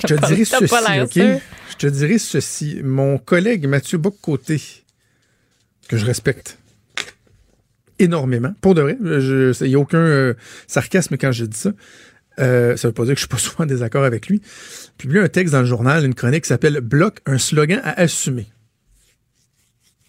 Je 0.01 0.07
te 0.07 0.25
dirais 0.27 0.45
ceci, 0.45 0.73
OK? 1.01 1.41
Je 1.83 1.89
dirais 1.89 2.17
ceci. 2.17 2.79
Mon 2.81 3.17
collègue 3.17 3.67
Mathieu 3.67 3.97
Bock-Côté, 3.97 4.61
que 5.89 5.97
je 5.97 6.05
respecte 6.05 6.57
énormément, 7.99 8.53
pour 8.61 8.73
de 8.73 8.81
vrai, 8.83 8.97
il 9.01 9.67
n'y 9.67 9.75
a 9.75 9.79
aucun 9.79 9.97
euh, 9.97 10.33
sarcasme 10.65 11.17
quand 11.17 11.33
je 11.33 11.43
dis 11.43 11.57
ça. 11.57 11.73
Euh, 12.39 12.77
ça 12.77 12.87
veut 12.87 12.93
pas 12.93 13.03
dire 13.03 13.15
que 13.15 13.19
je 13.19 13.25
suis 13.25 13.27
pas 13.27 13.37
souvent 13.37 13.65
en 13.65 13.67
désaccord 13.67 14.05
avec 14.05 14.27
lui. 14.27 14.41
Publie 14.97 15.19
un 15.19 15.27
texte 15.27 15.51
dans 15.51 15.59
le 15.59 15.65
journal, 15.65 16.05
une 16.05 16.15
chronique 16.15 16.43
qui 16.43 16.47
s'appelle 16.47 16.79
Bloc, 16.79 17.19
un 17.25 17.37
slogan 17.37 17.81
à 17.83 17.99
assumer. 17.99 18.47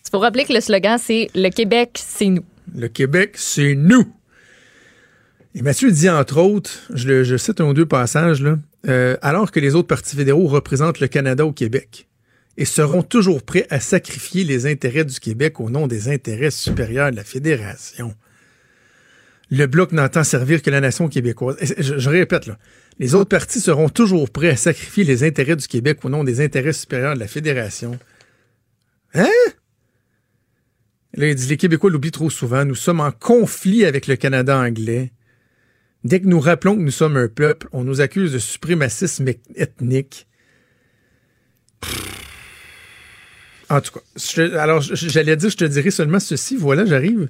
Il 0.07 0.11
faut 0.13 0.21
rappeler 0.21 0.45
que 0.45 0.53
le 0.53 0.61
slogan, 0.61 0.97
c'est 1.03 1.29
Le 1.35 1.49
Québec, 1.49 2.01
c'est 2.01 2.29
nous. 2.29 2.45
Le 2.73 2.87
Québec, 2.87 3.33
c'est 3.35 3.75
nous. 3.75 4.07
Et 5.57 5.63
Mathieu 5.63 5.91
dit, 5.91 6.09
entre 6.09 6.39
autres, 6.41 6.71
je, 6.95 7.09
le, 7.09 7.25
je 7.25 7.37
cite 7.37 7.61
un 7.61 7.65
ou 7.65 7.75
deux 7.75 7.85
passages, 7.85 8.43
là, 8.43 8.61
euh, 8.87 9.17
alors 9.23 9.51
que 9.51 9.61
les 9.61 9.75
autres 9.75 9.89
partis 9.89 10.17
fédéraux 10.17 10.47
représentent 10.47 11.01
le 11.01 11.09
Canada 11.09 11.45
au 11.47 11.53
Québec 11.53 12.09
et 12.57 12.65
seront 12.65 13.03
toujours 13.03 13.43
prêts 13.43 13.67
à 13.71 13.81
sacrifier 13.81 14.45
les 14.45 14.67
intérêts 14.67 15.05
du 15.05 15.19
Québec 15.19 15.61
au 15.61 15.71
nom 15.71 15.87
des 15.87 16.09
intérêts 16.09 16.51
supérieurs 16.51 17.11
de 17.11 17.17
la 17.17 17.25
Fédération. 17.25 18.15
Le 19.51 19.67
Bloc 19.67 19.93
n'entend 19.93 20.25
servir 20.25 20.63
que 20.63 20.71
la 20.71 20.81
nation 20.81 21.09
québécoise. 21.09 21.57
Je, 21.79 21.99
je 21.99 22.11
répète, 22.11 22.47
là, 22.47 22.59
les 22.99 23.15
autres 23.15 23.29
partis 23.29 23.61
seront 23.61 23.89
toujours 23.89 24.31
prêts 24.31 24.51
à 24.51 24.57
sacrifier 24.57 25.05
les 25.05 25.25
intérêts 25.25 25.57
du 25.57 25.67
Québec 25.67 26.05
au 26.05 26.09
nom 26.09 26.25
des 26.25 26.41
intérêts 26.41 26.73
supérieurs 26.73 27.15
de 27.15 27.21
la 27.21 27.29
Fédération. 27.29 27.99
Hein? 29.15 29.29
Il 31.17 31.35
dit 31.35 31.47
les 31.47 31.57
Québécois 31.57 31.91
l'oublient 31.91 32.11
trop 32.11 32.31
souvent. 32.31 32.65
Nous 32.65 32.75
sommes 32.75 33.01
en 33.01 33.13
conflit 33.13 33.85
avec 33.85 34.07
le 34.07 34.17
Canada 34.17 34.59
anglais. 34.59 35.13
Dès 36.05 36.21
que 36.21 36.27
nous 36.27 36.41
rappelons 36.41 36.77
que 36.77 36.83
nous 36.83 36.91
sommes 36.91 37.17
un 37.17 37.29
peuple, 37.29 37.67
on 37.73 37.83
nous 37.83 38.03
accuse 38.03 38.33
de 38.33 38.39
suprémacisme 38.39 39.27
ethnique. 39.57 40.27
En 43.71 43.81
tout 43.81 43.93
cas, 43.93 44.61
alors 44.61 44.83
j'allais 44.83 45.37
dire, 45.37 45.49
je 45.49 45.57
te 45.57 45.65
dirai 45.65 45.91
seulement 45.91 46.21
ceci. 46.21 46.57
Voilà, 46.57 46.85
j'arrive. 46.85 47.29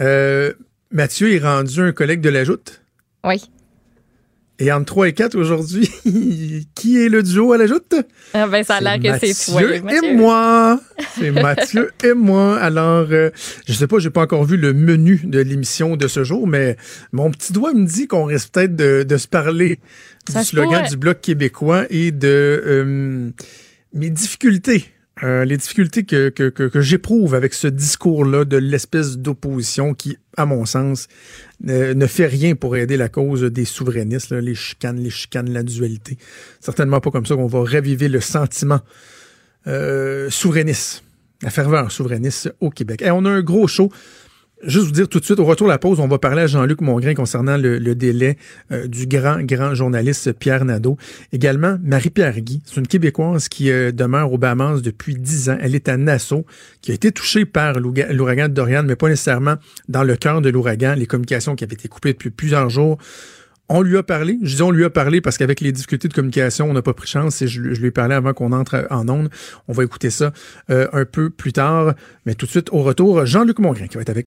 Euh, 0.00 0.54
Mathieu 0.90 1.32
est 1.34 1.38
rendu 1.38 1.80
un 1.80 1.92
collègue 1.92 2.22
de 2.22 2.30
la 2.30 2.44
joute. 2.44 2.82
Oui. 3.24 3.42
Et 4.64 4.70
entre 4.70 4.84
3 4.86 5.08
et 5.08 5.12
4 5.12 5.34
aujourd'hui, 5.36 5.90
qui 6.76 7.02
est 7.04 7.08
le 7.08 7.24
duo 7.24 7.52
à 7.52 7.58
la 7.58 7.66
joute? 7.66 7.94
Ah, 8.32 8.46
ben, 8.46 8.62
ça 8.62 8.76
a 8.76 8.80
l'air 8.80 9.00
que 9.00 9.18
c'est 9.26 9.50
toi. 9.50 9.60
Mathieu 9.60 9.82
Mathieu. 9.82 10.04
et 10.04 10.14
moi. 10.14 10.80
C'est 11.18 11.30
Mathieu 11.42 11.90
et 12.04 12.14
moi. 12.14 12.58
Alors, 12.60 13.08
euh, 13.10 13.30
je 13.66 13.72
sais 13.72 13.88
pas, 13.88 13.98
j'ai 13.98 14.10
pas 14.10 14.20
encore 14.22 14.44
vu 14.44 14.56
le 14.56 14.72
menu 14.72 15.20
de 15.24 15.40
l'émission 15.40 15.96
de 15.96 16.06
ce 16.06 16.22
jour, 16.22 16.46
mais 16.46 16.76
mon 17.10 17.32
petit 17.32 17.52
doigt 17.52 17.74
me 17.74 17.84
dit 17.86 18.06
qu'on 18.06 18.24
risque 18.24 18.52
peut-être 18.52 18.76
de, 18.76 19.02
de 19.02 19.16
se 19.16 19.26
parler 19.26 19.80
Ça 20.28 20.40
du 20.42 20.46
slogan 20.46 20.74
pourrait. 20.76 20.88
du 20.90 20.96
Bloc 20.96 21.20
québécois 21.20 21.84
et 21.90 22.12
de 22.12 22.62
euh, 22.64 23.30
mes 23.94 24.10
difficultés. 24.10 24.91
Euh, 25.22 25.44
les 25.44 25.56
difficultés 25.56 26.04
que, 26.04 26.70
j'éprouve 26.80 27.34
avec 27.34 27.54
ce 27.54 27.68
discours-là 27.68 28.44
de 28.44 28.56
l'espèce 28.56 29.18
d'opposition 29.18 29.94
qui, 29.94 30.16
à 30.36 30.46
mon 30.46 30.64
sens, 30.64 31.06
ne, 31.60 32.06
fait 32.06 32.26
rien 32.26 32.56
pour 32.56 32.76
aider 32.76 32.96
la 32.96 33.08
cause 33.08 33.42
des 33.42 33.64
souverainistes, 33.64 34.32
les 34.32 34.54
chicanes, 34.54 34.98
les 34.98 35.10
chicanes, 35.10 35.52
la 35.52 35.62
dualité. 35.62 36.18
Certainement 36.60 37.00
pas 37.00 37.10
comme 37.10 37.26
ça 37.26 37.36
qu'on 37.36 37.46
va 37.46 37.62
raviver 37.62 38.08
le 38.08 38.20
sentiment 38.20 38.80
euh, 39.68 40.28
souverainiste, 40.28 41.04
la 41.42 41.50
ferveur 41.50 41.92
souverainiste 41.92 42.52
au 42.60 42.70
Québec. 42.70 43.02
Et 43.02 43.10
on 43.12 43.24
a 43.24 43.30
un 43.30 43.42
gros 43.42 43.68
show. 43.68 43.92
Juste 44.64 44.86
vous 44.86 44.92
dire 44.92 45.08
tout 45.08 45.18
de 45.18 45.24
suite, 45.24 45.40
au 45.40 45.44
retour 45.44 45.66
de 45.66 45.72
la 45.72 45.78
pause, 45.78 45.98
on 45.98 46.06
va 46.06 46.18
parler 46.18 46.42
à 46.42 46.46
Jean-Luc 46.46 46.82
Mongrain 46.82 47.14
concernant 47.14 47.56
le, 47.56 47.94
délai 47.96 48.38
euh, 48.70 48.86
du 48.86 49.06
grand, 49.06 49.42
grand 49.42 49.74
journaliste 49.74 50.32
Pierre 50.34 50.64
Nadeau. 50.64 50.96
Également, 51.32 51.78
Marie-Pierre 51.82 52.40
Guy, 52.40 52.62
c'est 52.64 52.76
une 52.76 52.86
Québécoise 52.86 53.48
qui 53.48 53.72
euh, 53.72 53.90
demeure 53.90 54.32
au 54.32 54.38
Bahamas 54.38 54.80
depuis 54.80 55.16
dix 55.16 55.50
ans. 55.50 55.58
Elle 55.60 55.74
est 55.74 55.88
à 55.88 55.96
Nassau, 55.96 56.46
qui 56.80 56.92
a 56.92 56.94
été 56.94 57.10
touchée 57.10 57.44
par 57.44 57.80
l'ouragan 57.80 58.48
de 58.48 58.54
Dorian, 58.54 58.84
mais 58.84 58.94
pas 58.94 59.08
nécessairement 59.08 59.56
dans 59.88 60.04
le 60.04 60.14
cœur 60.14 60.40
de 60.40 60.48
l'ouragan. 60.48 60.94
Les 60.96 61.06
communications 61.06 61.56
qui 61.56 61.64
avaient 61.64 61.74
été 61.74 61.88
coupées 61.88 62.12
depuis 62.12 62.30
plusieurs 62.30 62.70
jours 62.70 62.98
on 63.68 63.80
lui 63.80 63.96
a 63.96 64.02
parlé. 64.02 64.38
Je 64.42 64.56
dis 64.56 64.62
on 64.62 64.70
lui 64.70 64.84
a 64.84 64.90
parlé 64.90 65.22
parce 65.22 65.38
qu'avec 65.38 65.60
les 65.60 65.72
difficultés 65.72 66.06
de 66.06 66.12
communication, 66.12 66.68
on 66.68 66.74
n'a 66.74 66.82
pas 66.82 66.92
pris 66.92 67.08
chance 67.08 67.42
je, 67.46 67.60
lui 67.60 67.86
ai 67.86 67.90
parlé 67.90 68.14
avant 68.14 68.34
qu'on 68.34 68.52
entre 68.52 68.86
en 68.90 69.08
onde. 69.08 69.30
On 69.66 69.72
va 69.72 69.82
écouter 69.82 70.10
ça 70.10 70.32
euh, 70.68 70.88
un 70.92 71.06
peu 71.06 71.30
plus 71.30 71.54
tard. 71.54 71.94
Mais 72.26 72.34
tout 72.34 72.44
de 72.44 72.50
suite, 72.50 72.68
au 72.70 72.82
retour, 72.82 73.24
Jean-Luc 73.24 73.58
Mongrain 73.60 73.86
qui 73.86 73.96
va 73.96 74.02
être 74.02 74.10
avec 74.10 74.26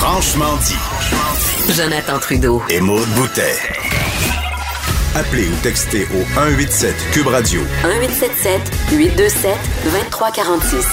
Franchement 0.00 0.56
dit. 0.64 1.72
Jonathan 1.72 2.20
Trudeau. 2.20 2.62
Et 2.70 2.80
Maude 2.80 3.08
Boutet. 3.16 3.56
Appelez 5.16 5.48
ou 5.48 5.56
textez 5.60 6.04
au 6.14 6.22
187 6.36 6.94
Cube 7.10 7.26
Radio 7.26 7.60
1877 7.82 8.60
827 8.92 9.50
2346. 9.82 10.86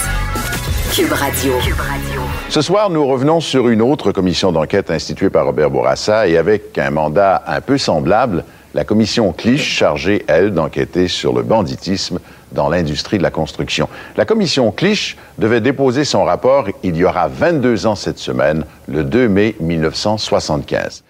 Cube 0.92 1.12
Radio. 1.12 1.52
Cube 1.60 1.78
Radio. 1.78 2.20
Ce 2.48 2.60
soir, 2.60 2.90
nous 2.90 3.06
revenons 3.06 3.38
sur 3.38 3.68
une 3.68 3.80
autre 3.80 4.10
commission 4.10 4.50
d'enquête 4.50 4.90
instituée 4.90 5.30
par 5.30 5.46
Robert 5.46 5.70
Bourassa 5.70 6.26
et 6.26 6.36
avec 6.36 6.76
un 6.76 6.90
mandat 6.90 7.44
un 7.46 7.60
peu 7.60 7.78
semblable, 7.78 8.44
la 8.74 8.82
commission 8.82 9.32
Clich, 9.32 9.62
chargée, 9.62 10.24
elle, 10.26 10.52
d'enquêter 10.52 11.06
sur 11.06 11.32
le 11.32 11.44
banditisme 11.44 12.18
dans 12.56 12.68
l'industrie 12.68 13.18
de 13.18 13.22
la 13.22 13.30
construction. 13.30 13.88
La 14.16 14.24
commission 14.24 14.72
Clich 14.72 15.16
devait 15.38 15.60
déposer 15.60 16.04
son 16.04 16.24
rapport 16.24 16.66
il 16.82 16.96
y 16.96 17.04
aura 17.04 17.28
22 17.28 17.86
ans 17.86 17.94
cette 17.94 18.18
semaine, 18.18 18.64
le 18.88 19.04
2 19.04 19.28
mai 19.28 19.54
1975. 19.60 21.04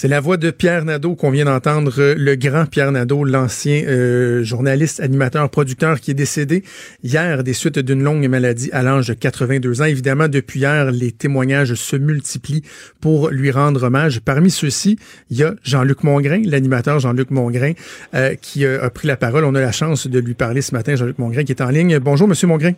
C'est 0.00 0.06
la 0.06 0.20
voix 0.20 0.36
de 0.36 0.52
Pierre 0.52 0.84
Nadeau 0.84 1.16
qu'on 1.16 1.32
vient 1.32 1.46
d'entendre, 1.46 1.90
euh, 1.98 2.14
le 2.16 2.36
grand 2.36 2.66
Pierre 2.70 2.92
Nadeau, 2.92 3.24
l'ancien 3.24 3.82
euh, 3.88 4.44
journaliste, 4.44 5.00
animateur, 5.00 5.50
producteur 5.50 5.98
qui 5.98 6.12
est 6.12 6.14
décédé 6.14 6.62
hier 7.02 7.42
des 7.42 7.52
suites 7.52 7.80
d'une 7.80 8.04
longue 8.04 8.24
maladie 8.28 8.70
à 8.70 8.84
l'âge 8.84 9.08
de 9.08 9.14
82 9.14 9.82
ans. 9.82 9.86
Évidemment, 9.86 10.28
depuis 10.28 10.60
hier, 10.60 10.92
les 10.92 11.10
témoignages 11.10 11.74
se 11.74 11.96
multiplient 11.96 12.62
pour 13.00 13.30
lui 13.30 13.50
rendre 13.50 13.82
hommage. 13.82 14.20
Parmi 14.20 14.50
ceux-ci, 14.50 15.00
il 15.32 15.38
y 15.38 15.42
a 15.42 15.54
Jean-Luc 15.64 16.04
Mongrain, 16.04 16.42
l'animateur 16.44 17.00
Jean-Luc 17.00 17.32
Mongrain, 17.32 17.72
euh, 18.14 18.36
qui 18.40 18.64
a 18.64 18.88
pris 18.90 19.08
la 19.08 19.16
parole. 19.16 19.44
On 19.44 19.56
a 19.56 19.60
la 19.60 19.72
chance 19.72 20.06
de 20.06 20.20
lui 20.20 20.34
parler 20.34 20.62
ce 20.62 20.76
matin, 20.76 20.94
Jean-Luc 20.94 21.18
Mongrain, 21.18 21.42
qui 21.42 21.50
est 21.50 21.60
en 21.60 21.70
ligne. 21.70 21.98
Bonjour, 21.98 22.28
Monsieur 22.28 22.46
Mongrain. 22.46 22.74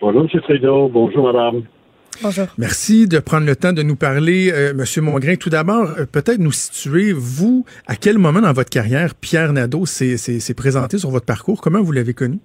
Bonjour, 0.00 0.22
M. 0.22 0.40
Trudeau. 0.40 0.88
Bonjour, 0.88 1.32
Madame. 1.32 1.62
Bonjour. 2.20 2.46
Merci 2.58 3.08
de 3.08 3.18
prendre 3.18 3.46
le 3.46 3.56
temps 3.56 3.72
de 3.72 3.82
nous 3.82 3.96
parler, 3.96 4.52
euh, 4.52 4.74
Monsieur 4.74 5.02
Mongrain. 5.02 5.36
Tout 5.36 5.50
d'abord, 5.50 5.90
euh, 5.98 6.04
peut-être 6.04 6.38
nous 6.38 6.52
situer, 6.52 7.12
vous, 7.12 7.64
à 7.86 7.96
quel 7.96 8.18
moment 8.18 8.40
dans 8.40 8.52
votre 8.52 8.70
carrière 8.70 9.14
Pierre 9.14 9.52
Nadeau 9.52 9.86
s'est 9.86 10.54
présenté 10.54 10.98
sur 10.98 11.10
votre 11.10 11.26
parcours? 11.26 11.60
Comment 11.60 11.82
vous 11.82 11.92
l'avez 11.92 12.14
connu? 12.14 12.38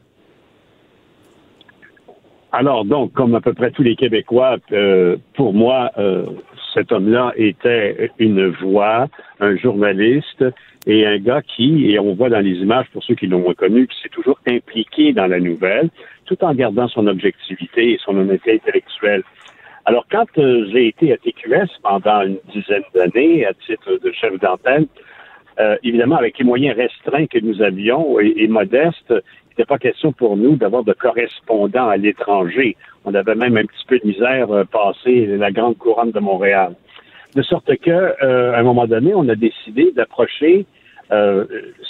Alors, 2.52 2.86
donc, 2.86 3.14
comme 3.14 3.36
à 3.36 3.42
peu 3.42 3.54
près 3.54 3.72
tous 3.72 3.84
les 3.84 3.96
Québécois, 3.96 4.58
euh, 4.72 5.18
pour 5.36 5.54
moi, 5.54 5.92
euh, 5.98 6.26
cet 6.74 6.92
homme-là 6.92 7.34
était 7.36 8.10
une 8.20 8.48
voix, 8.48 9.08
un 9.40 9.58
journaliste 9.58 10.46
et 10.88 11.06
un 11.06 11.20
gars 11.20 11.42
qui, 11.42 11.92
et 11.92 12.00
on 12.00 12.16
voit 12.16 12.30
dans 12.30 12.40
les 12.40 12.56
images 12.56 12.88
pour 12.94 13.04
ceux 13.04 13.16
qui 13.16 13.28
l'ont 13.28 13.44
reconnu, 13.44 13.88
qui 13.88 14.02
s'est 14.02 14.10
toujours 14.10 14.40
impliqué 14.48 15.12
dans 15.12 15.28
la 15.28 15.40
nouvelle, 15.40 15.90
tout 16.26 16.42
en 16.44 16.54
gardant 16.54 16.88
son 16.88 17.06
objectivité 17.08 17.92
et 17.92 18.00
son 18.04 18.18
honnêteté 18.18 18.54
intellectuelle. 18.54 19.24
Alors, 19.88 20.06
quand 20.12 20.26
euh, 20.38 20.68
j'ai 20.70 20.90
été 20.90 21.14
à 21.14 21.18
TQS 21.18 21.70
pendant 21.82 22.22
une 22.22 22.40
dizaine 22.54 22.84
d'années 22.94 23.46
à 23.46 23.54
titre 23.54 23.98
de 24.04 24.12
chef 24.12 24.38
d'antenne, 24.38 24.86
euh, 25.62 25.78
évidemment, 25.82 26.18
avec 26.18 26.38
les 26.38 26.44
moyens 26.44 26.76
restreints 26.76 27.26
que 27.26 27.40
nous 27.40 27.62
avions 27.62 28.20
et, 28.20 28.48
modestes, 28.50 29.06
il 29.10 29.50
n'était 29.52 29.66
pas 29.66 29.78
question 29.78 30.12
pour 30.12 30.36
nous 30.36 30.58
d'avoir 30.58 30.84
de 30.84 30.92
correspondants 30.92 31.88
à 31.88 31.96
l'étranger. 31.96 32.76
On 33.06 33.16
avait 33.16 33.36
même 33.36 33.56
un 33.56 33.64
petit 33.64 33.86
peu 33.88 33.98
de 33.98 34.08
misère 34.08 34.52
euh, 34.52 34.66
passer 34.66 35.26
la 35.26 35.52
grande 35.52 35.78
couronne 35.78 36.12
de 36.12 36.20
Montréal. 36.20 36.74
De 37.34 37.42
sorte 37.42 37.74
que, 37.78 37.90
euh, 37.90 38.56
à 38.56 38.60
un 38.60 38.64
moment 38.64 38.88
donné, 38.88 39.14
on 39.16 39.30
a 39.30 39.36
décidé 39.36 39.94
d'approcher 39.94 40.66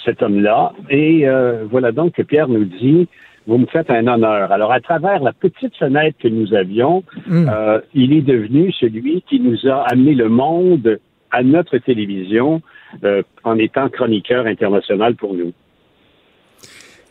cet 0.05 0.21
homme-là. 0.21 0.73
Et 0.91 1.25
voilà 1.71 1.91
donc 1.91 2.13
que 2.13 2.21
Pierre 2.21 2.47
nous 2.47 2.65
dit 2.65 3.07
vous 3.47 3.57
me 3.57 3.65
faites 3.65 3.89
un 3.89 4.05
honneur. 4.07 4.51
Alors, 4.51 4.71
à 4.71 4.81
travers 4.81 5.23
la 5.23 5.31
petite 5.31 5.75
fenêtre 5.77 6.17
que 6.21 6.27
nous 6.27 6.53
avions, 6.53 7.03
hmm. 7.27 7.47
euh, 7.49 7.79
il 7.93 8.13
est 8.13 8.21
devenu 8.21 8.71
celui 8.73 9.23
qui 9.27 9.39
nous 9.39 9.67
a 9.67 9.83
amené 9.89 10.13
le 10.13 10.27
monde 10.29 10.99
à 11.31 11.43
notre 11.43 11.77
télévision 11.77 12.61
euh, 13.03 13.23
en 13.43 13.57
étant 13.57 13.89
chroniqueur 13.89 14.45
international 14.45 15.15
pour 15.15 15.33
nous. 15.33 15.53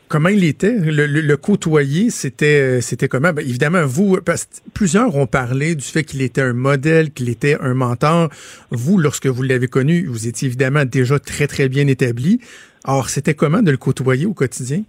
Comment 0.09 0.29
il 0.29 0.45
était? 0.45 0.77
Le, 0.79 1.35
côtoyer, 1.35 2.11
c'était 2.11 2.81
c'était 2.81 3.09
comment? 3.09 3.33
Ben, 3.33 3.43
évidemment, 3.43 3.85
vous, 3.85 4.19
parce 4.25 4.47
plusieurs 4.73 5.17
ont 5.17 5.27
parlé 5.27 5.75
du 5.75 5.85
fait 5.85 6.05
qu'il 6.05 6.23
était 6.23 6.43
un 6.43 6.53
modèle, 6.53 7.11
qu'il 7.11 7.29
était 7.29 7.57
un 7.61 7.75
mentor. 7.75 8.29
Vous, 8.71 8.99
lorsque 8.99 9.27
vous 9.27 9.43
l'avez 9.43 9.67
connu, 9.67 10.07
vous 10.07 10.29
étiez 10.29 10.47
évidemment 10.47 10.85
déjà 10.85 11.19
très, 11.19 11.49
très 11.49 11.69
bien 11.69 11.89
établi. 11.89 12.41
Alors, 12.85 13.09
c'était 13.09 13.35
comment 13.35 13.63
de 13.63 13.73
le 13.73 13.79
côtoyer 13.79 14.27
au 14.27 14.33
quotidien? 14.33 14.83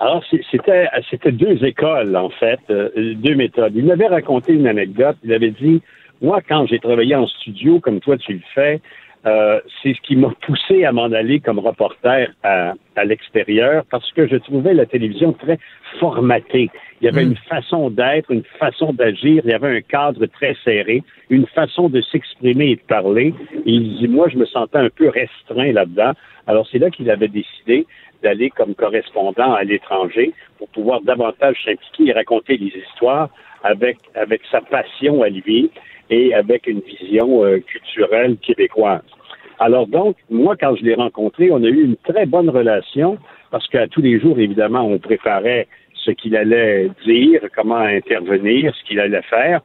Alors, 0.00 0.22
c'était, 0.50 0.86
c'était 1.10 1.32
deux 1.32 1.64
écoles, 1.64 2.16
en 2.16 2.30
fait, 2.30 2.60
euh, 2.70 3.14
deux 3.16 3.34
méthodes. 3.34 3.72
Il 3.74 3.86
m'avait 3.86 4.06
raconté 4.06 4.52
une 4.52 4.68
anecdote. 4.68 5.16
Il 5.24 5.32
avait 5.32 5.50
dit, 5.50 5.82
moi, 6.22 6.40
quand 6.46 6.66
j'ai 6.66 6.78
travaillé 6.78 7.16
en 7.16 7.26
studio, 7.26 7.80
comme 7.80 7.98
toi 8.00 8.16
tu 8.16 8.34
le 8.34 8.40
fais, 8.54 8.80
euh, 9.26 9.60
c'est 9.82 9.94
ce 9.94 10.00
qui 10.02 10.14
m'a 10.14 10.32
poussé 10.46 10.84
à 10.84 10.92
m'en 10.92 11.10
aller 11.12 11.40
comme 11.40 11.58
reporter 11.58 12.28
à, 12.44 12.74
à 12.94 13.04
l'extérieur 13.04 13.84
parce 13.90 14.10
que 14.12 14.28
je 14.28 14.36
trouvais 14.36 14.74
la 14.74 14.86
télévision 14.86 15.32
très 15.32 15.58
formatée. 15.98 16.70
Il 17.00 17.04
y 17.04 17.08
avait 17.08 17.24
hmm. 17.24 17.30
une 17.30 17.36
façon 17.36 17.90
d'être, 17.90 18.30
une 18.30 18.44
façon 18.58 18.92
d'agir, 18.92 19.42
il 19.44 19.50
y 19.50 19.54
avait 19.54 19.78
un 19.78 19.80
cadre 19.80 20.26
très 20.26 20.56
serré, 20.64 21.02
une 21.30 21.46
façon 21.46 21.88
de 21.88 22.00
s'exprimer 22.00 22.70
et 22.70 22.76
de 22.76 22.80
parler. 22.82 23.34
Et 23.66 23.72
il 23.72 23.98
dit, 23.98 24.08
moi, 24.08 24.28
je 24.28 24.36
me 24.36 24.46
sentais 24.46 24.78
un 24.78 24.90
peu 24.90 25.08
restreint 25.08 25.72
là-dedans. 25.72 26.12
Alors, 26.46 26.66
c'est 26.70 26.78
là 26.78 26.90
qu'il 26.90 27.10
avait 27.10 27.28
décidé 27.28 27.86
d'aller 28.22 28.50
comme 28.50 28.74
correspondant 28.74 29.52
à 29.54 29.64
l'étranger 29.64 30.32
pour 30.58 30.68
pouvoir 30.68 31.00
davantage 31.02 31.56
s'impliquer 31.64 32.08
et 32.08 32.12
raconter 32.12 32.58
des 32.58 32.72
histoires 32.76 33.28
avec, 33.62 33.98
avec 34.14 34.42
sa 34.50 34.60
passion 34.60 35.22
à 35.22 35.28
lui 35.28 35.70
et 36.10 36.34
avec 36.34 36.66
une 36.66 36.80
vision 36.80 37.44
euh, 37.44 37.58
culturelle 37.58 38.36
québécoise. 38.38 39.02
Alors 39.58 39.86
donc, 39.86 40.16
moi, 40.30 40.56
quand 40.56 40.76
je 40.76 40.84
l'ai 40.84 40.94
rencontré, 40.94 41.50
on 41.50 41.62
a 41.62 41.68
eu 41.68 41.84
une 41.84 41.96
très 41.96 42.26
bonne 42.26 42.48
relation 42.48 43.18
parce 43.50 43.66
qu'à 43.68 43.88
tous 43.88 44.02
les 44.02 44.20
jours, 44.20 44.38
évidemment, 44.38 44.86
on 44.86 44.98
préparait 44.98 45.66
ce 45.94 46.10
qu'il 46.12 46.36
allait 46.36 46.90
dire, 47.04 47.40
comment 47.54 47.76
intervenir, 47.76 48.74
ce 48.74 48.84
qu'il 48.84 49.00
allait 49.00 49.22
faire. 49.22 49.60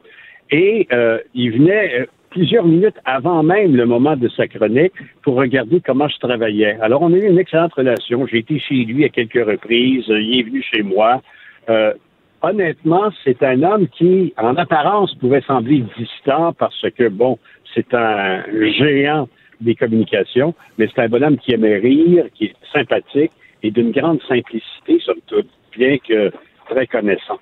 Et 0.50 0.86
euh, 0.92 1.18
il 1.34 1.52
venait 1.52 2.00
euh, 2.00 2.06
plusieurs 2.34 2.66
minutes 2.66 2.96
avant 3.04 3.44
même 3.44 3.76
le 3.76 3.86
moment 3.86 4.16
de 4.16 4.28
sa 4.28 4.48
chronique 4.48 4.92
pour 5.22 5.36
regarder 5.36 5.80
comment 5.80 6.08
je 6.08 6.18
travaillais. 6.18 6.76
Alors, 6.82 7.00
on 7.02 7.12
a 7.12 7.16
eu 7.16 7.28
une 7.28 7.38
excellente 7.38 7.72
relation. 7.74 8.26
J'ai 8.26 8.38
été 8.38 8.58
chez 8.58 8.84
lui 8.84 9.04
à 9.04 9.08
quelques 9.08 9.46
reprises. 9.46 10.06
Il 10.08 10.40
est 10.40 10.42
venu 10.42 10.60
chez 10.62 10.82
moi. 10.82 11.22
Euh, 11.68 11.94
honnêtement, 12.42 13.10
c'est 13.22 13.40
un 13.44 13.62
homme 13.62 13.86
qui, 13.86 14.34
en 14.36 14.56
apparence, 14.56 15.14
pouvait 15.14 15.42
sembler 15.42 15.84
distant 15.96 16.52
parce 16.52 16.84
que, 16.98 17.08
bon, 17.08 17.38
c'est 17.72 17.94
un 17.94 18.42
géant 18.78 19.28
des 19.60 19.76
communications, 19.76 20.54
mais 20.76 20.88
c'est 20.92 21.02
un 21.02 21.08
bonhomme 21.08 21.38
qui 21.38 21.54
aimait 21.54 21.78
rire, 21.78 22.26
qui 22.34 22.46
est 22.46 22.56
sympathique 22.72 23.30
et 23.62 23.70
d'une 23.70 23.92
grande 23.92 24.20
simplicité, 24.22 24.98
somme 25.06 25.22
toute, 25.28 25.48
bien 25.76 25.96
que 25.98 26.32
très 26.68 26.88
connaissant. 26.88 27.38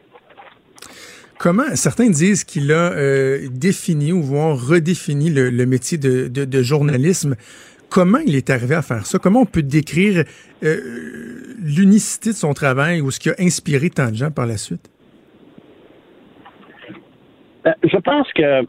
Comment 1.43 1.75
certains 1.75 2.09
disent 2.09 2.45
qu'il 2.45 2.71
a 2.71 2.93
euh, 2.93 3.49
défini 3.51 4.13
ou 4.13 4.23
voire 4.23 4.57
redéfini 4.57 5.29
le, 5.29 5.67
métier 5.67 5.99
de, 5.99 6.63
journalisme. 6.63 7.35
Comment 7.91 8.21
il 8.25 8.37
est 8.37 8.49
arrivé 8.49 8.77
à 8.77 8.83
faire 8.83 9.05
ça? 9.07 9.19
Comment 9.19 9.41
on 9.41 9.47
peut 9.47 9.65
décrire 9.65 10.23
euh, 10.63 10.77
l'unicité 11.59 12.31
de 12.31 12.37
son 12.37 12.55
travail 12.55 13.01
ou 13.01 13.11
ce 13.11 13.19
qui 13.19 13.29
a 13.29 13.35
inspiré 13.41 13.91
tant 13.91 14.11
de 14.11 14.15
gens 14.15 14.31
par 14.31 14.47
la 14.47 14.57
suite? 14.57 14.89
Euh, 17.67 17.73
je 17.83 17.97
pense 17.97 18.33
que 18.35 18.63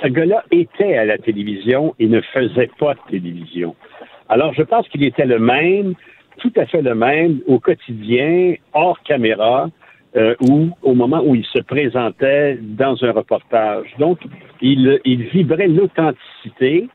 ce 0.00 0.06
gars-là 0.06 0.44
était 0.52 0.96
à 0.96 1.06
la 1.06 1.18
télévision 1.18 1.92
et 1.98 2.06
ne 2.06 2.20
faisait 2.20 2.70
pas 2.78 2.94
de 2.94 3.00
télévision. 3.10 3.74
Alors, 4.28 4.54
je 4.54 4.62
pense 4.62 4.88
qu'il 4.90 5.02
était 5.02 5.26
le 5.26 5.40
même, 5.40 5.94
tout 6.36 6.52
à 6.54 6.66
fait 6.66 6.82
le 6.82 6.94
même, 6.94 7.40
au 7.48 7.58
quotidien, 7.58 8.54
hors 8.74 9.02
caméra, 9.02 9.70
euh, 10.16 10.34
ou 10.48 10.70
au 10.82 10.94
moment 10.94 11.22
où 11.24 11.34
il 11.34 11.44
se 11.44 11.58
présentait 11.60 12.58
dans 12.60 13.02
un 13.04 13.12
reportage. 13.12 13.86
Donc, 13.98 14.18
il, 14.60 15.00
il 15.04 15.24
vibrait 15.24 15.68
l'authenticité, 15.68 16.88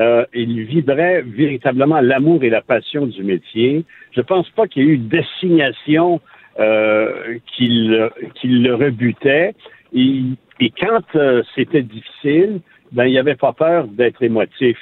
euh, 0.00 0.24
il 0.34 0.64
vibrait 0.64 1.22
véritablement 1.22 2.00
l'amour 2.00 2.42
et 2.44 2.50
la 2.50 2.60
passion 2.60 3.06
du 3.06 3.22
métier. 3.22 3.84
Je 4.12 4.20
pense 4.20 4.48
pas 4.50 4.66
qu'il 4.66 4.84
y 4.84 4.86
ait 4.86 4.92
eu 4.94 4.98
d'assignation 4.98 6.20
euh, 6.58 7.38
qui, 7.54 7.68
le, 7.68 8.74
rebutait. 8.74 9.54
Et, 9.92 10.22
et 10.58 10.70
quand 10.70 11.02
euh, 11.14 11.42
c'était 11.54 11.82
difficile, 11.82 12.60
ben 12.92 13.04
il 13.04 13.18
avait 13.18 13.34
pas 13.36 13.52
peur 13.52 13.86
d'être 13.88 14.22
émotif. 14.22 14.78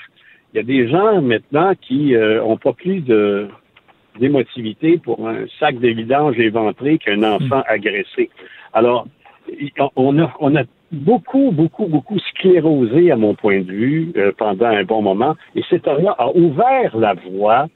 Il 0.52 0.58
y 0.58 0.60
a 0.60 0.62
des 0.62 0.88
gens 0.88 1.20
maintenant 1.20 1.74
qui 1.80 2.14
ont 2.16 2.52
euh, 2.52 2.56
pas 2.62 2.74
plus 2.74 3.00
de 3.00 3.48
d'émotivité 4.18 4.98
pour 4.98 5.28
un 5.28 5.46
sac 5.58 5.78
de 5.78 5.88
vidange 5.88 6.38
éventré 6.38 6.98
qu'un 6.98 7.22
enfant 7.22 7.58
hmm. 7.58 7.68
agressé. 7.68 8.30
Alors, 8.72 9.06
on 9.96 10.18
a, 10.18 10.32
on 10.40 10.56
a 10.56 10.62
beaucoup, 10.92 11.50
beaucoup, 11.50 11.86
beaucoup 11.86 12.18
sclérosé, 12.18 13.10
à 13.10 13.16
mon 13.16 13.34
point 13.34 13.60
de 13.60 13.72
vue, 13.72 14.12
euh, 14.16 14.32
pendant 14.36 14.66
un 14.66 14.84
bon 14.84 15.02
moment. 15.02 15.36
Et 15.54 15.62
cet 15.68 15.86
homme-là 15.86 16.14
a 16.18 16.30
ouvert 16.34 16.96
la 16.96 17.14
voie 17.14 17.68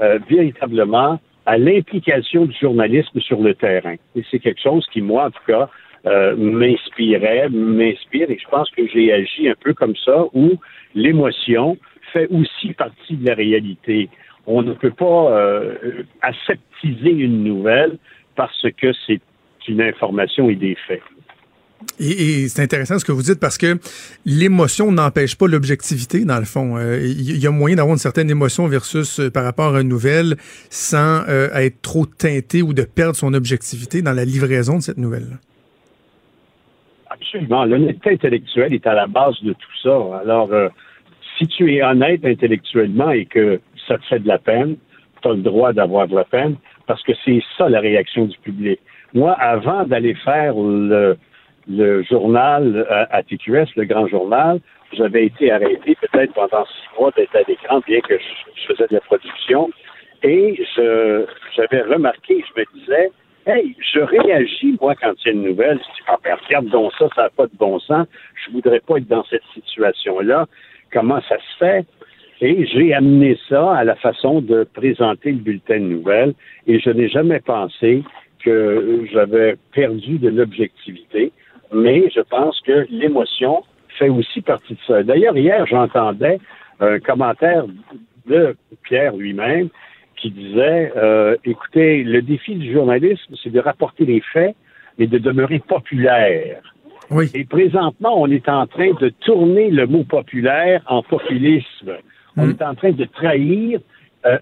euh, 0.00 0.18
véritablement 0.28 1.18
à 1.46 1.58
l'implication 1.58 2.44
du 2.44 2.56
journalisme 2.60 3.20
sur 3.20 3.40
le 3.40 3.54
terrain. 3.54 3.94
Et 4.14 4.24
c'est 4.30 4.38
quelque 4.38 4.60
chose 4.60 4.86
qui, 4.92 5.00
moi, 5.00 5.26
en 5.26 5.30
tout 5.30 5.44
cas, 5.46 5.68
euh, 6.06 6.36
m'inspirait, 6.36 7.48
m'inspire, 7.48 8.30
et 8.30 8.38
je 8.38 8.48
pense 8.48 8.70
que 8.70 8.86
j'ai 8.86 9.12
agi 9.12 9.48
un 9.48 9.54
peu 9.58 9.74
comme 9.74 9.96
ça, 10.04 10.24
où 10.34 10.52
l'émotion 10.94 11.76
fait 12.12 12.28
aussi 12.28 12.72
partie 12.74 13.16
de 13.16 13.26
la 13.26 13.34
réalité 13.34 14.08
on 14.46 14.62
ne 14.62 14.72
peut 14.74 14.90
pas 14.90 15.30
euh, 15.32 16.02
aseptiser 16.22 17.10
une 17.10 17.44
nouvelle 17.44 17.98
parce 18.34 18.66
que 18.80 18.92
c'est 19.06 19.20
une 19.68 19.80
information 19.80 20.48
et 20.48 20.54
des 20.54 20.76
faits. 20.86 21.02
Et, 21.98 22.48
c'est 22.48 22.62
intéressant 22.62 22.98
ce 22.98 23.04
que 23.04 23.12
vous 23.12 23.22
dites 23.22 23.40
parce 23.40 23.58
que 23.58 23.78
l'émotion 24.24 24.92
n'empêche 24.92 25.36
pas 25.36 25.46
l'objectivité, 25.46 26.24
dans 26.24 26.38
le 26.38 26.44
fond. 26.44 26.76
Euh, 26.76 27.00
il 27.02 27.38
y 27.38 27.46
a 27.46 27.50
moyen 27.50 27.76
d'avoir 27.76 27.94
une 27.94 27.98
certaine 27.98 28.30
émotion 28.30 28.66
versus 28.66 29.20
euh, 29.20 29.30
par 29.30 29.44
rapport 29.44 29.74
à 29.74 29.80
une 29.80 29.88
nouvelle 29.88 30.36
sans 30.70 31.24
être 31.26 31.82
trop 31.82 32.06
teinté 32.06 32.62
ou 32.62 32.72
de 32.72 32.82
perdre 32.82 33.16
son 33.16 33.34
objectivité 33.34 34.02
dans 34.02 34.12
la 34.12 34.24
livraison 34.24 34.76
de 34.76 34.82
cette 34.82 34.98
nouvelle. 34.98 35.38
Absolument. 37.20 37.64
L'honnêteté 37.64 38.10
intellectuelle 38.10 38.74
est 38.74 38.86
à 38.86 38.94
la 38.94 39.06
base 39.06 39.40
de 39.42 39.52
tout 39.52 39.76
ça. 39.82 40.20
Alors, 40.22 40.52
euh, 40.52 40.68
si 41.38 41.46
tu 41.46 41.72
es 41.72 41.82
honnête 41.82 42.24
intellectuellement 42.24 43.10
et 43.10 43.26
que 43.26 43.60
ça 43.86 43.98
te 43.98 44.04
fait 44.06 44.20
de 44.20 44.28
la 44.28 44.38
peine, 44.38 44.76
tu 45.22 45.28
as 45.28 45.32
le 45.32 45.42
droit 45.42 45.72
d'avoir 45.72 46.08
de 46.08 46.16
la 46.16 46.24
peine 46.24 46.56
parce 46.86 47.02
que 47.02 47.12
c'est 47.24 47.42
ça 47.56 47.68
la 47.68 47.80
réaction 47.80 48.26
du 48.26 48.38
public. 48.38 48.80
Moi, 49.14 49.32
avant 49.32 49.84
d'aller 49.84 50.14
faire 50.14 50.54
le, 50.54 51.16
journal 52.02 52.86
à, 52.90 53.16
à 53.16 53.22
TQS, 53.22 53.74
le 53.76 53.84
grand 53.84 54.06
journal, 54.06 54.60
j'avais 54.92 55.26
été 55.26 55.50
arrêté 55.50 55.96
peut-être 56.00 56.32
pendant 56.34 56.64
six 56.64 57.00
mois 57.00 57.10
d'être 57.16 57.34
à 57.34 57.42
l'écran, 57.48 57.80
bien 57.86 58.00
que 58.00 58.18
je, 58.18 58.66
faisais 58.66 58.86
de 58.88 58.94
la 58.94 59.00
production. 59.00 59.70
Et 60.22 60.60
j'avais 61.56 61.82
remarqué, 61.82 62.42
je 62.48 62.60
me 62.60 62.80
disais, 62.80 63.10
Hey, 63.46 63.76
je 63.78 64.00
réagis, 64.00 64.76
moi, 64.80 64.96
quand 65.00 65.12
il 65.20 65.26
y 65.26 65.28
a 65.28 65.32
une 65.32 65.42
nouvelle. 65.44 65.78
Je 65.78 65.84
dis, 65.84 66.02
ah, 66.08 66.16
ben, 66.24 66.36
regarde 66.46 66.66
donc 66.66 66.92
ça, 66.98 67.08
ça 67.14 67.22
n'a 67.22 67.30
pas 67.30 67.46
de 67.46 67.56
bon 67.56 67.78
sens. 67.78 68.08
Je 68.44 68.50
voudrais 68.50 68.80
pas 68.80 68.96
être 68.96 69.06
dans 69.06 69.22
cette 69.24 69.44
situation-là. 69.54 70.46
Comment 70.92 71.20
ça 71.28 71.36
se 71.36 71.56
fait? 71.58 71.86
Et 72.40 72.66
j'ai 72.66 72.92
amené 72.92 73.38
ça 73.48 73.74
à 73.74 73.84
la 73.84 73.96
façon 73.96 74.40
de 74.40 74.64
présenter 74.64 75.32
le 75.32 75.38
bulletin 75.38 75.80
de 75.80 75.86
nouvelles. 75.86 76.34
Et 76.66 76.80
je 76.80 76.90
n'ai 76.90 77.08
jamais 77.08 77.40
pensé 77.40 78.02
que 78.44 79.06
j'avais 79.10 79.56
perdu 79.72 80.18
de 80.18 80.28
l'objectivité. 80.28 81.32
Mais 81.72 82.10
je 82.14 82.20
pense 82.20 82.60
que 82.60 82.86
l'émotion 82.90 83.62
fait 83.98 84.08
aussi 84.08 84.42
partie 84.42 84.74
de 84.74 84.78
ça. 84.86 85.02
D'ailleurs, 85.02 85.36
hier, 85.36 85.66
j'entendais 85.66 86.38
un 86.80 87.00
commentaire 87.00 87.64
de 88.26 88.54
Pierre 88.84 89.16
lui-même 89.16 89.68
qui 90.16 90.30
disait 90.30 90.92
euh, 90.96 91.36
écoutez, 91.44 92.02
le 92.04 92.22
défi 92.22 92.54
du 92.54 92.72
journalisme, 92.72 93.34
c'est 93.42 93.50
de 93.50 93.60
rapporter 93.60 94.04
les 94.04 94.20
faits, 94.20 94.54
mais 94.98 95.06
de 95.06 95.18
demeurer 95.18 95.58
populaire. 95.58 96.62
Oui. 97.10 97.30
Et 97.34 97.44
présentement, 97.44 98.20
on 98.20 98.30
est 98.30 98.48
en 98.48 98.66
train 98.66 98.92
de 99.00 99.10
tourner 99.20 99.70
le 99.70 99.86
mot 99.86 100.04
populaire 100.04 100.82
en 100.86 101.02
populisme. 101.02 101.96
On 102.36 102.46
Mm. 102.46 102.50
est 102.50 102.62
en 102.62 102.74
train 102.74 102.92
de 102.92 103.04
trahir 103.04 103.80
euh, 104.26 104.38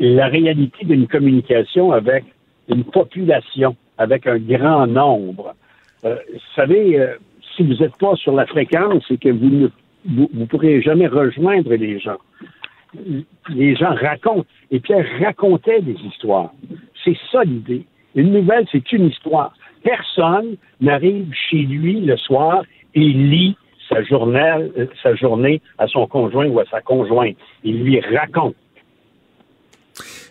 la 0.00 0.28
réalité 0.28 0.84
d'une 0.84 1.06
communication 1.06 1.92
avec 1.92 2.24
une 2.68 2.84
population, 2.84 3.76
avec 3.96 4.26
un 4.26 4.38
grand 4.38 4.86
nombre. 4.86 5.54
Euh, 6.04 6.16
vous 6.32 6.40
savez, 6.54 7.00
euh, 7.00 7.16
si 7.56 7.62
vous 7.62 7.74
n'êtes 7.74 7.96
pas 7.98 8.14
sur 8.16 8.32
la 8.34 8.46
fréquence 8.46 9.04
et 9.10 9.16
que 9.18 9.30
vous 9.30 9.48
ne 9.48 9.68
vous, 10.04 10.30
vous 10.32 10.46
pourrez 10.46 10.80
jamais 10.80 11.06
rejoindre 11.08 11.74
les 11.74 11.98
gens. 11.98 12.18
Les 13.50 13.74
gens 13.76 13.94
racontent. 13.94 14.46
Et 14.70 14.80
Pierre 14.80 15.06
racontait 15.20 15.80
des 15.82 15.96
histoires. 16.06 16.52
C'est 17.04 17.16
ça 17.30 17.42
l'idée. 17.44 17.84
Une 18.14 18.32
nouvelle, 18.32 18.66
c'est 18.70 18.90
une 18.92 19.06
histoire. 19.08 19.52
Personne 19.82 20.56
n'arrive 20.80 21.32
chez 21.50 21.58
lui 21.62 22.00
le 22.00 22.16
soir 22.16 22.62
et 22.94 23.00
lit 23.00 23.56
euh, 23.96 24.86
sa 25.02 25.14
journée 25.14 25.60
à 25.78 25.86
son 25.86 26.06
conjoint 26.06 26.46
ou 26.46 26.60
à 26.60 26.64
sa 26.70 26.80
conjointe. 26.80 27.36
Il 27.64 27.82
lui 27.82 28.00
raconte. 28.00 28.54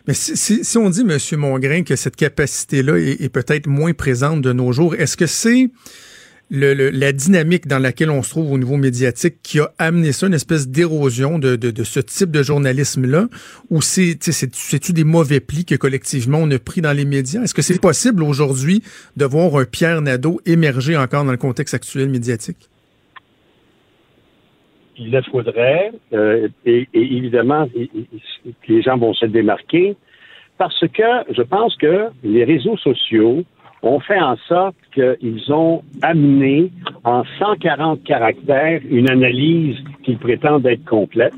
Mais 0.08 0.13
si, 0.13 0.78
on 0.78 0.89
dit, 0.89 1.02
M. 1.02 1.39
Mongrain, 1.39 1.84
que 1.84 1.98
cette 1.98 2.15
capacité-là 2.15 2.98
est, 2.98 3.30
peut-être 3.30 3.67
moins 3.67 3.91
présente 3.91 4.41
de 4.41 4.54
nos 4.54 4.72
jours, 4.72 4.96
est-ce 4.96 5.17
que 5.17 5.26
c'est 5.26 5.70
la 6.50 7.12
dynamique 7.12 7.67
dans 7.67 7.78
laquelle 7.78 8.10
on 8.10 8.24
se 8.24 8.30
trouve 8.30 8.54
au 8.54 8.58
niveau 8.58 8.78
médiatique 8.78 9.41
qui 9.43 9.60
a 9.60 9.70
amené 9.78 10.13
ça, 10.13 10.28
une 10.28 10.34
espèce 10.34 10.70
d'érosion 10.70 11.39
de, 11.39 11.58
de- 11.58 11.84
ce 11.84 12.00
type 12.00 12.32
de 12.32 12.41
journalisme-là? 12.41 13.28
Ou 13.70 13.82
c'est-tu 13.82 14.93
des 14.93 15.04
mauvais 15.04 15.41
plis 15.41 15.65
que 15.65 15.76
collectivement 15.76 16.38
on 16.38 16.50
a 16.52 16.58
pris 16.58 16.80
dans 16.80 16.93
les 16.93 17.04
médias? 17.04 17.43
Est-ce 17.43 17.54
que 17.54 17.62
c'est 17.62 17.82
possible 17.82 18.24
aujourd'hui 18.24 18.82
de 19.17 19.26
voir 19.26 19.58
un 19.58 19.65
Pierre 19.65 20.02
Nadeau 20.02 20.39
émerger 20.46 20.96
encore 20.96 21.26
dans 21.26 21.32
le 21.32 21.38
contexte 21.38 21.74
actuel 21.74 22.08
médiatique? 22.08 22.70
Il 24.97 25.12
le 25.12 25.21
faudrait, 25.21 25.91
euh, 26.13 26.47
et, 26.65 26.88
évidemment, 26.93 27.67
les 28.67 28.81
gens 28.81 28.97
vont 28.97 29.13
se 29.13 29.25
démarquer, 29.25 29.95
parce 30.57 30.79
que 30.88 31.03
je 31.29 31.41
pense 31.41 31.75
que 31.75 32.07
les 32.23 32.43
réseaux 32.43 32.77
sociaux 32.77 33.43
ont 33.83 33.99
fait 33.99 34.19
en 34.19 34.36
sorte 34.47 34.75
qu'ils 34.93 35.53
ont 35.53 35.83
amené 36.01 36.71
en 37.03 37.23
140 37.39 38.03
caractères 38.03 38.81
une 38.89 39.10
analyse 39.10 39.77
qu'ils 40.03 40.17
prétendent 40.17 40.65
être 40.65 40.86
complète. 40.86 41.33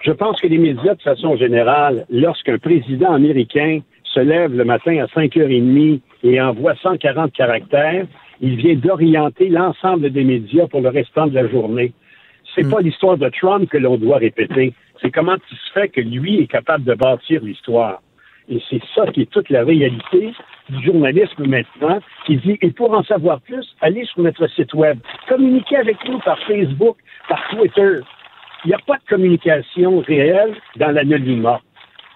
Je 0.00 0.12
pense 0.12 0.40
que 0.40 0.48
les 0.48 0.58
médias, 0.58 0.94
de 0.94 1.02
façon 1.02 1.36
générale, 1.36 2.06
lorsqu'un 2.10 2.58
président 2.58 3.12
américain 3.12 3.80
se 4.04 4.20
lève 4.20 4.54
le 4.54 4.64
matin 4.64 4.98
à 4.98 5.06
5h30 5.06 6.00
et 6.24 6.40
envoie 6.40 6.74
140 6.82 7.32
caractères, 7.32 8.06
il 8.40 8.56
vient 8.56 8.74
d'orienter 8.74 9.48
l'ensemble 9.48 10.10
des 10.10 10.24
médias 10.24 10.66
pour 10.66 10.80
le 10.80 10.88
restant 10.88 11.26
de 11.28 11.34
la 11.34 11.46
journée. 11.48 11.92
C'est 12.54 12.68
pas 12.68 12.80
l'histoire 12.80 13.16
de 13.16 13.28
Trump 13.30 13.68
que 13.70 13.78
l'on 13.78 13.96
doit 13.96 14.18
répéter. 14.18 14.74
C'est 15.00 15.10
comment 15.10 15.36
il 15.50 15.56
se 15.56 15.72
fait 15.72 15.88
que 15.88 16.00
lui 16.00 16.40
est 16.40 16.46
capable 16.46 16.84
de 16.84 16.94
bâtir 16.94 17.42
l'histoire. 17.42 18.00
Et 18.48 18.60
c'est 18.68 18.80
ça 18.94 19.06
qui 19.06 19.22
est 19.22 19.30
toute 19.30 19.48
la 19.50 19.64
réalité 19.64 20.32
du 20.68 20.84
journalisme 20.84 21.46
maintenant, 21.46 22.00
qui 22.26 22.36
dit, 22.36 22.58
et 22.60 22.70
pour 22.70 22.92
en 22.92 23.02
savoir 23.04 23.40
plus, 23.40 23.66
allez 23.80 24.04
sur 24.04 24.22
notre 24.22 24.46
site 24.48 24.74
web. 24.74 24.98
Communiquez 25.28 25.76
avec 25.76 25.96
nous 26.08 26.18
par 26.18 26.38
Facebook, 26.40 26.96
par 27.28 27.40
Twitter. 27.50 28.00
Il 28.64 28.68
n'y 28.68 28.74
a 28.74 28.78
pas 28.86 28.96
de 28.96 29.04
communication 29.08 30.00
réelle 30.00 30.54
dans 30.76 30.90
l'anonymat. 30.90 31.60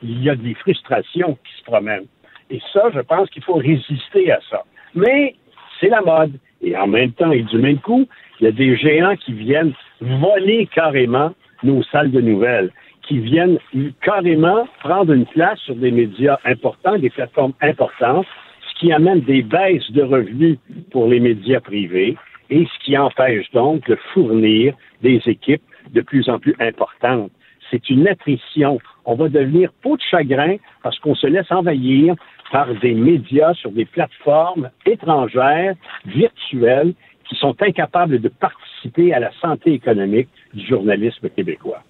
Il 0.02 0.22
y 0.22 0.30
a 0.30 0.36
des 0.36 0.54
frustrations 0.54 1.38
qui 1.44 1.58
se 1.58 1.64
promènent. 1.64 2.06
Et 2.50 2.60
ça, 2.72 2.90
je 2.94 3.00
pense 3.00 3.30
qu'il 3.30 3.42
faut 3.42 3.54
résister 3.54 4.30
à 4.30 4.40
ça. 4.50 4.62
Mais 4.94 5.34
c'est 5.80 5.88
la 5.88 6.02
mode. 6.02 6.38
Et 6.62 6.76
en 6.76 6.86
même 6.86 7.12
temps, 7.12 7.32
et 7.32 7.42
du 7.42 7.58
même 7.58 7.78
coup, 7.78 8.06
il 8.40 8.44
y 8.44 8.46
a 8.48 8.52
des 8.52 8.76
géants 8.76 9.16
qui 9.16 9.32
viennent 9.32 9.74
voler 10.00 10.68
carrément 10.74 11.32
nos 11.62 11.82
salles 11.84 12.10
de 12.10 12.20
nouvelles, 12.20 12.70
qui 13.02 13.18
viennent 13.18 13.58
carrément 14.02 14.66
prendre 14.80 15.12
une 15.12 15.26
place 15.26 15.58
sur 15.60 15.76
des 15.76 15.90
médias 15.90 16.38
importants, 16.44 16.98
des 16.98 17.10
plateformes 17.10 17.54
importantes, 17.62 18.26
ce 18.68 18.80
qui 18.80 18.92
amène 18.92 19.20
des 19.20 19.42
baisses 19.42 19.90
de 19.92 20.02
revenus 20.02 20.58
pour 20.90 21.06
les 21.08 21.20
médias 21.20 21.60
privés 21.60 22.16
et 22.50 22.66
ce 22.66 22.84
qui 22.84 22.96
empêche 22.96 23.50
donc 23.52 23.88
de 23.88 23.96
fournir 24.12 24.74
des 25.02 25.20
équipes 25.26 25.62
de 25.92 26.00
plus 26.00 26.28
en 26.28 26.38
plus 26.38 26.54
importantes. 26.60 27.30
C'est 27.70 27.90
une 27.90 28.06
attrition. 28.06 28.78
On 29.04 29.14
va 29.14 29.28
devenir 29.28 29.72
peau 29.82 29.96
de 29.96 30.02
chagrin 30.02 30.56
parce 30.82 30.98
qu'on 30.98 31.14
se 31.14 31.26
laisse 31.26 31.50
envahir 31.50 32.14
par 32.52 32.72
des 32.74 32.94
médias 32.94 33.54
sur 33.54 33.72
des 33.72 33.84
plateformes 33.84 34.70
étrangères, 34.84 35.74
virtuelles, 36.06 36.94
qui 37.28 37.36
sont 37.36 37.56
incapables 37.60 38.20
de 38.20 38.28
participer 38.28 39.12
à 39.12 39.20
la 39.20 39.32
santé 39.40 39.72
économique 39.72 40.28
du 40.54 40.66
journalisme 40.66 41.28
québécois. 41.30 41.82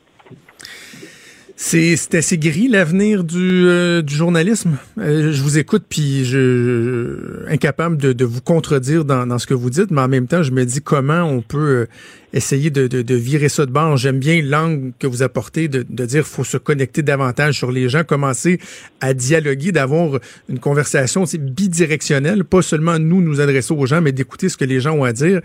C'est 1.59 2.15
assez 2.15 2.37
gris 2.37 2.69
l'avenir 2.69 3.25
du, 3.25 3.67
euh, 3.67 4.07
journalisme. 4.07 4.77
Euh, 4.99 5.33
je 5.33 5.43
vous 5.43 5.57
écoute 5.57 5.85
puis 5.89 6.27
je, 6.27 7.49
incapable 7.49 7.97
de, 7.97 8.25
vous 8.27 8.43
contredire 8.43 9.07
dans, 9.07 9.39
ce 9.39 9.47
que 9.47 9.55
vous 9.55 9.71
dites, 9.71 9.91
mais 9.91 10.03
en 10.03 10.09
même 10.09 10.27
temps 10.27 10.43
je 10.43 10.51
me 10.53 10.67
dis 10.67 10.83
comment 10.83 11.23
on 11.23 11.41
peut 11.41 11.59
euh, 11.59 11.87
essayer 12.35 12.69
de, 12.69 13.15
virer 13.15 13.49
ça 13.49 13.65
de 13.65 13.71
bord. 13.71 13.97
J'aime 13.97 14.19
bien 14.19 14.43
l'angle 14.43 14.93
que 14.99 15.07
vous 15.07 15.23
apportez 15.23 15.69
de, 15.69 15.85
de 15.89 16.05
dire 16.05 16.27
faut 16.27 16.45
se 16.45 16.59
connecter 16.59 17.01
davantage 17.01 17.57
sur 17.57 17.73
les 17.73 17.89
gens, 17.89 18.05
commencer 18.05 18.61
à 19.01 19.15
dialoguer, 19.15 19.73
d'avoir 19.73 20.21
une 20.51 20.59
conversation 20.59 21.25
bidirectionnelle, 21.39 22.45
pas 22.45 22.61
seulement 22.61 22.99
nous 22.99 23.23
nous 23.23 23.41
adresser 23.41 23.73
aux 23.73 23.87
gens, 23.87 24.03
mais 24.03 24.13
d'écouter 24.13 24.51
ce 24.51 24.59
que 24.59 24.67
les 24.67 24.81
gens 24.81 24.93
ont 24.93 25.05
à 25.05 25.15
dire. 25.15 25.41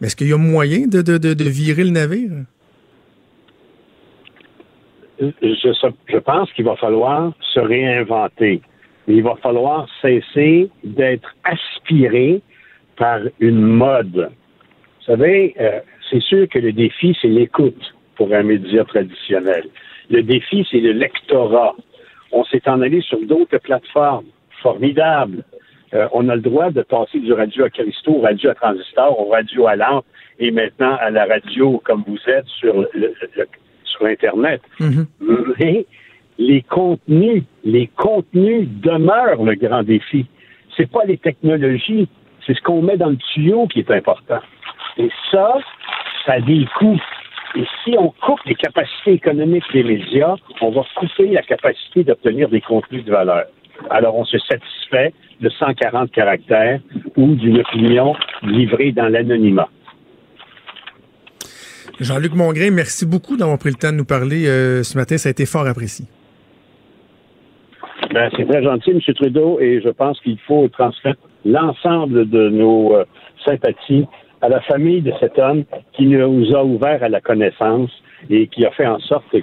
Mais 0.00 0.06
est-ce 0.06 0.14
qu'il 0.14 0.28
y 0.28 0.32
a 0.32 0.36
moyen 0.36 0.86
de 0.86 1.44
virer 1.44 1.82
le 1.82 1.90
navire? 1.90 2.30
Je, 5.20 6.18
pense 6.18 6.52
qu'il 6.52 6.64
va 6.64 6.76
falloir 6.76 7.32
se 7.40 7.60
réinventer. 7.60 8.60
Il 9.08 9.22
va 9.22 9.36
falloir 9.36 9.88
cesser 10.02 10.68
d'être 10.84 11.34
aspiré 11.44 12.40
par 12.96 13.20
une 13.40 13.60
mode. 13.60 14.30
Vous 14.98 15.04
savez, 15.04 15.54
euh, 15.60 15.80
c'est 16.10 16.22
sûr 16.22 16.48
que 16.48 16.58
le 16.58 16.72
défi, 16.72 17.16
c'est 17.20 17.28
l'écoute 17.28 17.94
pour 18.16 18.32
un 18.32 18.42
média 18.42 18.84
traditionnel. 18.84 19.64
Le 20.10 20.22
défi, 20.22 20.66
c'est 20.70 20.80
le 20.80 20.92
lectorat. 20.92 21.74
On 22.32 22.44
s'est 22.44 22.68
en 22.68 22.80
allé 22.80 23.00
sur 23.00 23.20
d'autres 23.20 23.58
plateformes 23.58 24.26
formidables. 24.62 25.44
Euh, 25.94 26.08
on 26.12 26.28
a 26.28 26.34
le 26.34 26.40
droit 26.42 26.70
de 26.70 26.82
passer 26.82 27.20
du 27.20 27.32
radio 27.32 27.64
à 27.64 28.10
au 28.10 28.20
radio 28.20 28.50
à 28.50 28.54
transistor, 28.54 29.20
au 29.20 29.30
radio 29.30 29.66
à 29.66 29.76
lampe 29.76 30.04
et 30.38 30.50
maintenant 30.50 30.96
à 31.00 31.10
la 31.10 31.26
radio 31.26 31.80
comme 31.84 32.02
vous 32.06 32.18
êtes 32.26 32.46
sur 32.46 32.74
le- 32.80 32.90
le- 32.94 33.14
sur 33.96 34.06
Internet. 34.06 34.60
Mais 35.58 35.86
les 36.38 36.62
contenus, 36.62 37.44
les 37.64 37.86
contenus 37.96 38.68
demeurent 38.82 39.42
le 39.42 39.54
grand 39.54 39.82
défi. 39.82 40.26
C'est 40.76 40.90
pas 40.90 41.04
les 41.06 41.16
technologies, 41.16 42.08
c'est 42.46 42.54
ce 42.54 42.60
qu'on 42.62 42.82
met 42.82 42.96
dans 42.96 43.10
le 43.10 43.16
tuyau 43.16 43.66
qui 43.66 43.80
est 43.80 43.90
important. 43.90 44.40
Et 44.98 45.10
ça, 45.30 45.58
ça 46.24 46.34
a 46.34 46.40
des 46.40 46.66
coûts. 46.78 47.00
Et 47.54 47.64
si 47.82 47.96
on 47.98 48.10
coupe 48.10 48.40
les 48.44 48.54
capacités 48.54 49.12
économiques 49.12 49.64
des 49.72 49.82
médias, 49.82 50.34
on 50.60 50.70
va 50.70 50.82
couper 50.94 51.28
la 51.28 51.42
capacité 51.42 52.04
d'obtenir 52.04 52.48
des 52.50 52.60
contenus 52.60 53.04
de 53.04 53.10
valeur. 53.10 53.44
Alors, 53.90 54.16
on 54.16 54.24
se 54.24 54.38
satisfait 54.38 55.12
de 55.40 55.48
140 55.48 56.10
caractères 56.10 56.80
ou 57.16 57.34
d'une 57.34 57.60
opinion 57.60 58.14
livrée 58.42 58.92
dans 58.92 59.08
l'anonymat. 59.08 59.68
Jean-Luc 62.00 62.34
Mongrain, 62.34 62.70
merci 62.70 63.06
beaucoup 63.06 63.36
d'avoir 63.36 63.58
pris 63.58 63.70
le 63.70 63.76
temps 63.76 63.90
de 63.90 63.96
nous 63.96 64.04
parler 64.04 64.46
euh, 64.46 64.82
ce 64.82 64.98
matin. 64.98 65.16
Ça 65.16 65.28
a 65.28 65.32
été 65.32 65.46
fort 65.46 65.66
apprécié. 65.66 66.04
Ben, 68.12 68.30
c'est 68.36 68.46
très 68.46 68.62
gentil, 68.62 68.90
M. 68.90 69.00
Trudeau, 69.14 69.58
et 69.60 69.80
je 69.82 69.88
pense 69.88 70.20
qu'il 70.20 70.38
faut 70.46 70.68
transmettre 70.68 71.20
l'ensemble 71.44 72.28
de 72.28 72.48
nos 72.50 72.94
euh, 72.94 73.04
sympathies 73.44 74.06
à 74.42 74.48
la 74.48 74.60
famille 74.62 75.00
de 75.00 75.12
cet 75.20 75.38
homme 75.38 75.64
qui 75.94 76.06
nous 76.06 76.54
a 76.54 76.64
ouvert 76.64 77.02
à 77.02 77.08
la 77.08 77.20
connaissance 77.20 77.90
et 78.28 78.46
qui 78.48 78.64
a 78.66 78.70
fait 78.72 78.86
en 78.86 78.98
sorte 79.00 79.24
que 79.30 79.38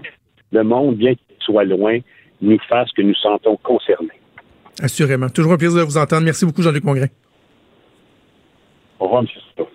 le 0.52 0.64
monde, 0.64 0.96
bien 0.96 1.16
qu'il 1.16 1.36
soit 1.40 1.64
loin, 1.64 2.00
nous 2.42 2.58
fasse 2.70 2.92
que 2.92 3.02
nous 3.02 3.16
sentons 3.16 3.58
concernés. 3.58 4.20
Assurément. 4.82 5.30
Toujours 5.30 5.54
un 5.54 5.58
plaisir 5.58 5.80
de 5.80 5.86
vous 5.86 5.98
entendre. 5.98 6.24
Merci 6.24 6.46
beaucoup, 6.46 6.62
Jean-Luc 6.62 6.84
Mongrain. 6.84 7.08
Au 9.00 9.06
revoir, 9.06 9.24
M. 9.24 9.28
Trudeau. 9.56 9.70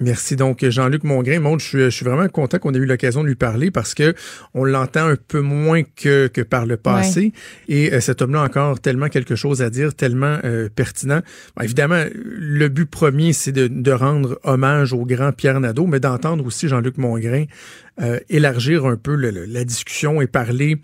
Merci 0.00 0.34
donc 0.34 0.64
Jean-Luc 0.68 1.04
Mongrain. 1.04 1.38
Monde, 1.38 1.60
je 1.60 1.64
suis, 1.64 1.78
je 1.78 1.90
suis 1.90 2.04
vraiment 2.04 2.28
content 2.28 2.58
qu'on 2.58 2.74
ait 2.74 2.78
eu 2.78 2.86
l'occasion 2.86 3.22
de 3.22 3.28
lui 3.28 3.36
parler 3.36 3.70
parce 3.70 3.94
que 3.94 4.14
on 4.52 4.64
l'entend 4.64 5.06
un 5.06 5.16
peu 5.16 5.40
moins 5.40 5.82
que, 5.84 6.26
que 6.26 6.40
par 6.40 6.66
le 6.66 6.76
passé. 6.76 7.32
Et 7.68 7.92
euh, 7.92 8.00
cet 8.00 8.20
homme-là 8.20 8.42
a 8.42 8.44
encore 8.46 8.80
tellement 8.80 9.08
quelque 9.08 9.36
chose 9.36 9.62
à 9.62 9.70
dire, 9.70 9.94
tellement 9.94 10.38
euh, 10.44 10.68
pertinent. 10.74 11.20
Bon, 11.56 11.62
évidemment, 11.62 12.02
le 12.14 12.68
but 12.68 12.86
premier, 12.86 13.32
c'est 13.32 13.52
de, 13.52 13.68
de 13.68 13.92
rendre 13.92 14.40
hommage 14.42 14.92
au 14.92 15.04
grand 15.04 15.30
Pierre 15.30 15.60
Nadeau, 15.60 15.86
mais 15.86 16.00
d'entendre 16.00 16.44
aussi 16.44 16.66
Jean-Luc 16.66 16.98
Mongrain 16.98 17.44
euh, 18.00 18.18
élargir 18.28 18.84
un 18.86 18.96
peu 18.96 19.14
le- 19.14 19.30
la 19.30 19.64
discussion 19.64 20.20
et 20.20 20.26
parler 20.26 20.78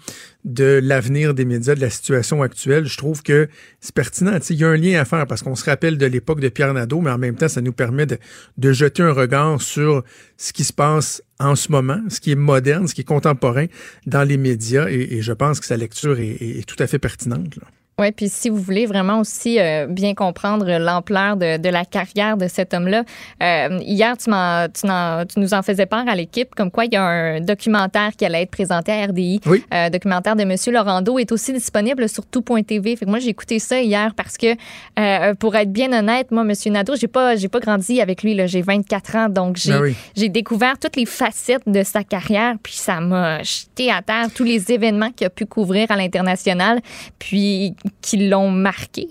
de 0.45 0.81
l'avenir 0.83 1.35
des 1.35 1.45
médias, 1.45 1.75
de 1.75 1.81
la 1.81 1.91
situation 1.91 2.43
actuelle. 2.43 2.87
Je 2.87 2.97
trouve 2.97 3.23
que 3.23 3.49
c'est 3.81 3.95
pertinent. 3.95 4.39
Il 4.51 4.57
y 4.57 4.65
a 4.65 4.69
un 4.69 4.77
lien 4.77 5.01
à 5.01 5.05
faire 5.05 5.27
parce 5.27 5.43
qu'on 5.43 5.55
se 5.55 5.65
rappelle 5.65 5.99
de 5.99 6.07
l'époque 6.07 6.41
de 6.41 6.49
Pierre 6.49 6.75
Nadeau, 6.75 7.01
mais 7.01 7.11
en 7.11 7.19
même 7.19 7.37
temps, 7.37 7.49
ça 7.49 7.61
nous 7.61 7.73
permet 7.73 8.07
de, 8.07 8.19
de 8.59 8.73
jeter 8.73 9.03
un 9.03 9.13
regard 9.13 9.61
sur 9.61 10.03
ce 10.37 10.53
qui 10.53 10.65
se 10.65 10.73
passe 10.73 11.23
en 11.39 11.55
ce 11.55 11.71
moment, 11.71 12.01
ce 12.09 12.21
qui 12.21 12.33
est 12.33 12.37
moderne, 12.37 12.89
ce 12.89 12.95
qui 12.95 13.03
est 13.03 13.05
contemporain 13.05 13.67
dans 14.07 14.23
les 14.23 14.37
médias. 14.37 14.89
Et, 14.89 15.23
je 15.23 15.33
pense 15.33 15.61
que 15.61 15.67
sa 15.67 15.77
lecture 15.77 16.19
est, 16.19 16.67
tout 16.67 16.77
à 16.79 16.87
fait 16.87 16.99
pertinente. 16.99 17.59
Oui, 17.99 18.11
puis 18.11 18.29
si 18.29 18.49
vous 18.49 18.57
voulez 18.57 18.87
vraiment 18.87 19.21
aussi 19.21 19.61
euh, 19.61 19.87
bien 19.87 20.15
comprendre 20.15 20.67
l'ampleur 20.79 21.37
de, 21.37 21.59
de 21.59 21.69
la 21.69 21.85
carrière 21.85 22.39
de 22.39 22.49
cet 22.49 22.73
homme-là, 22.73 23.05
euh, 23.43 23.79
hier, 23.83 24.17
tu, 24.17 24.31
tu, 24.31 25.41
nous 25.41 25.55
en 25.55 25.63
faisais 25.63 25.85
part 25.85 26.09
à 26.09 26.15
l'équipe, 26.15 26.55
comme 26.55 26.71
quoi 26.71 26.87
il 26.87 26.95
y 26.95 26.97
a 26.97 27.05
un 27.05 27.41
documentaire 27.41 28.13
qui 28.17 28.25
allait 28.25 28.43
être 28.43 28.51
présenté 28.51 28.93
à 28.93 29.07
RDI. 29.07 29.41
Oui. 29.47 29.63
Euh, 29.75 29.91
documentaire 29.91 30.37
de 30.37 30.45
Monsieur 30.45 30.73
Laurando 30.73 31.19
est 31.19 31.31
aussi 31.33 31.53
disponible 31.53 32.09
sur 32.09 32.25
tout.tv. 32.25 32.97
Fait 32.97 33.05
que 33.05 33.11
moi, 33.11 33.19
j'ai 33.19 33.29
écouté 33.29 33.59
ça 33.59 33.81
hier 33.81 34.15
parce 34.15 34.39
que, 34.39 35.35
pour 35.35 35.55
être 35.55 35.71
bien 35.71 35.93
honnête, 35.93 36.31
moi, 36.31 36.45
Monsieur 36.45 36.71
Nadeau, 36.71 36.97
j'ai 36.97 37.09
pas, 37.09 37.37
j'ai 37.37 37.49
pas 37.49 37.61
grandi 37.61 38.01
avec 38.01 38.23
lui. 38.23 38.35
là. 38.35 38.47
J'ai 38.47 38.63
24 38.63 39.17
ans, 39.17 39.29
donc 39.29 39.57
j'ai, 39.57 39.77
oui. 39.77 39.95
j'ai 40.17 40.29
découvert 40.31 40.79
toutes 40.79 40.97
les 40.97 41.07
facettes 41.07 41.63
de 41.67 41.83
sa 41.83 42.05
carrière, 42.05 42.57
puis 42.63 42.75
ça 42.75 43.01
m'a 43.01 43.43
jeté 43.43 43.91
à 43.91 44.01
terre 44.03 44.29
tous 44.35 44.45
les 44.45 44.73
événements 44.73 45.11
qu'il 45.11 45.27
a 45.27 45.31
pu 45.31 45.47
couvrir 45.47 45.91
à 45.91 45.97
l'international, 45.97 46.81
puis 47.19 47.75
qui 48.01 48.29
l'ont 48.29 48.51
marqué. 48.51 49.09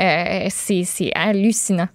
Euh, 0.00 0.48
c'est, 0.50 1.10
hallucinant. 1.14 1.88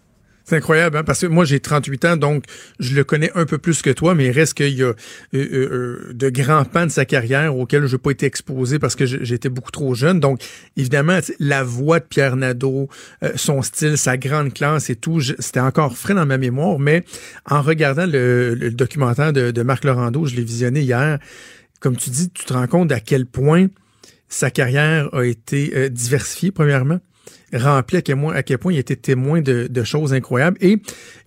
C'est 0.49 0.55
incroyable, 0.55 0.97
hein, 0.97 1.03
parce 1.03 1.21
que 1.21 1.27
moi, 1.27 1.45
j'ai 1.45 1.59
38 1.59 2.05
ans, 2.05 2.17
donc 2.17 2.43
je 2.79 2.95
le 2.95 3.03
connais 3.03 3.29
un 3.35 3.45
peu 3.45 3.59
plus 3.59 3.83
que 3.83 3.91
toi, 3.91 4.15
mais 4.15 4.25
il 4.25 4.31
reste 4.31 4.55
qu'il 4.55 4.73
y 4.73 4.81
a 4.81 4.87
euh, 4.87 4.95
euh, 5.35 5.37
euh, 5.53 6.11
de 6.11 6.29
grands 6.31 6.65
pans 6.65 6.87
de 6.87 6.91
sa 6.91 7.05
carrière 7.05 7.55
auxquels 7.55 7.85
je 7.85 7.95
n'ai 7.95 7.99
pas 7.99 8.09
été 8.09 8.25
exposé 8.25 8.79
parce 8.79 8.95
que 8.95 9.05
j'étais 9.05 9.49
beaucoup 9.49 9.69
trop 9.69 9.93
jeune. 9.93 10.19
Donc, 10.19 10.41
évidemment, 10.75 11.19
la 11.37 11.63
voix 11.63 11.99
de 11.99 12.05
Pierre 12.05 12.35
Nadeau, 12.35 12.89
son 13.35 13.61
style, 13.61 13.95
sa 13.95 14.17
grande 14.17 14.51
classe 14.51 14.89
et 14.89 14.95
tout, 14.95 15.21
c'était 15.21 15.59
encore 15.59 15.95
frais 15.95 16.15
dans 16.15 16.25
ma 16.25 16.39
mémoire, 16.39 16.79
mais 16.79 17.03
en 17.47 17.61
regardant 17.61 18.07
le, 18.07 18.55
le 18.55 18.71
documentaire 18.71 19.33
de, 19.33 19.51
de 19.51 19.61
Marc 19.61 19.83
Laurando, 19.83 20.25
je 20.25 20.35
l'ai 20.35 20.43
visionné 20.43 20.81
hier, 20.81 21.19
comme 21.79 21.95
tu 21.95 22.09
dis, 22.09 22.31
tu 22.31 22.45
te 22.45 22.53
rends 22.53 22.65
compte 22.65 22.91
à 22.91 22.99
quel 22.99 23.27
point 23.27 23.67
sa 24.29 24.51
carrière 24.51 25.09
a 25.13 25.23
été 25.25 25.71
euh, 25.75 25.89
diversifiée, 25.89 26.51
premièrement 26.51 26.99
rempli 27.51 27.97
à 27.97 28.01
quel, 28.03 28.15
point, 28.17 28.33
à 28.35 28.43
quel 28.43 28.59
point 28.59 28.73
il 28.73 28.77
était 28.77 28.95
témoin 28.95 29.41
de, 29.41 29.65
de 29.67 29.83
choses 29.83 30.13
incroyables. 30.13 30.57
Et 30.61 30.77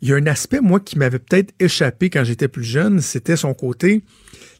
il 0.02 0.08
y 0.08 0.12
a 0.12 0.16
un 0.16 0.26
aspect, 0.26 0.60
moi, 0.60 0.78
qui 0.78 0.96
m'avait 0.96 1.18
peut-être 1.18 1.52
échappé 1.58 2.10
quand 2.10 2.22
j'étais 2.22 2.46
plus 2.46 2.62
jeune, 2.62 3.00
c'était 3.00 3.36
son 3.36 3.54
côté 3.54 4.02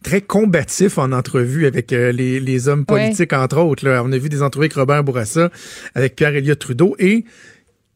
très 0.02 0.20
combatif 0.20 0.98
en 0.98 1.12
entrevue 1.12 1.66
avec 1.66 1.92
euh, 1.92 2.11
les, 2.11 2.40
les 2.40 2.66
hommes 2.66 2.85
Ouais. 2.88 3.07
politiques, 3.07 3.33
entre 3.33 3.59
autres. 3.59 3.88
Là. 3.88 4.02
On 4.05 4.11
a 4.11 4.18
vu 4.18 4.28
des 4.28 4.42
entrevues 4.42 4.64
avec 4.64 4.72
Robert 4.72 5.05
Bourassa, 5.05 5.50
avec 5.94 6.16
Pierre-Éliott 6.16 6.59
Trudeau. 6.59 6.96
Et 6.98 7.24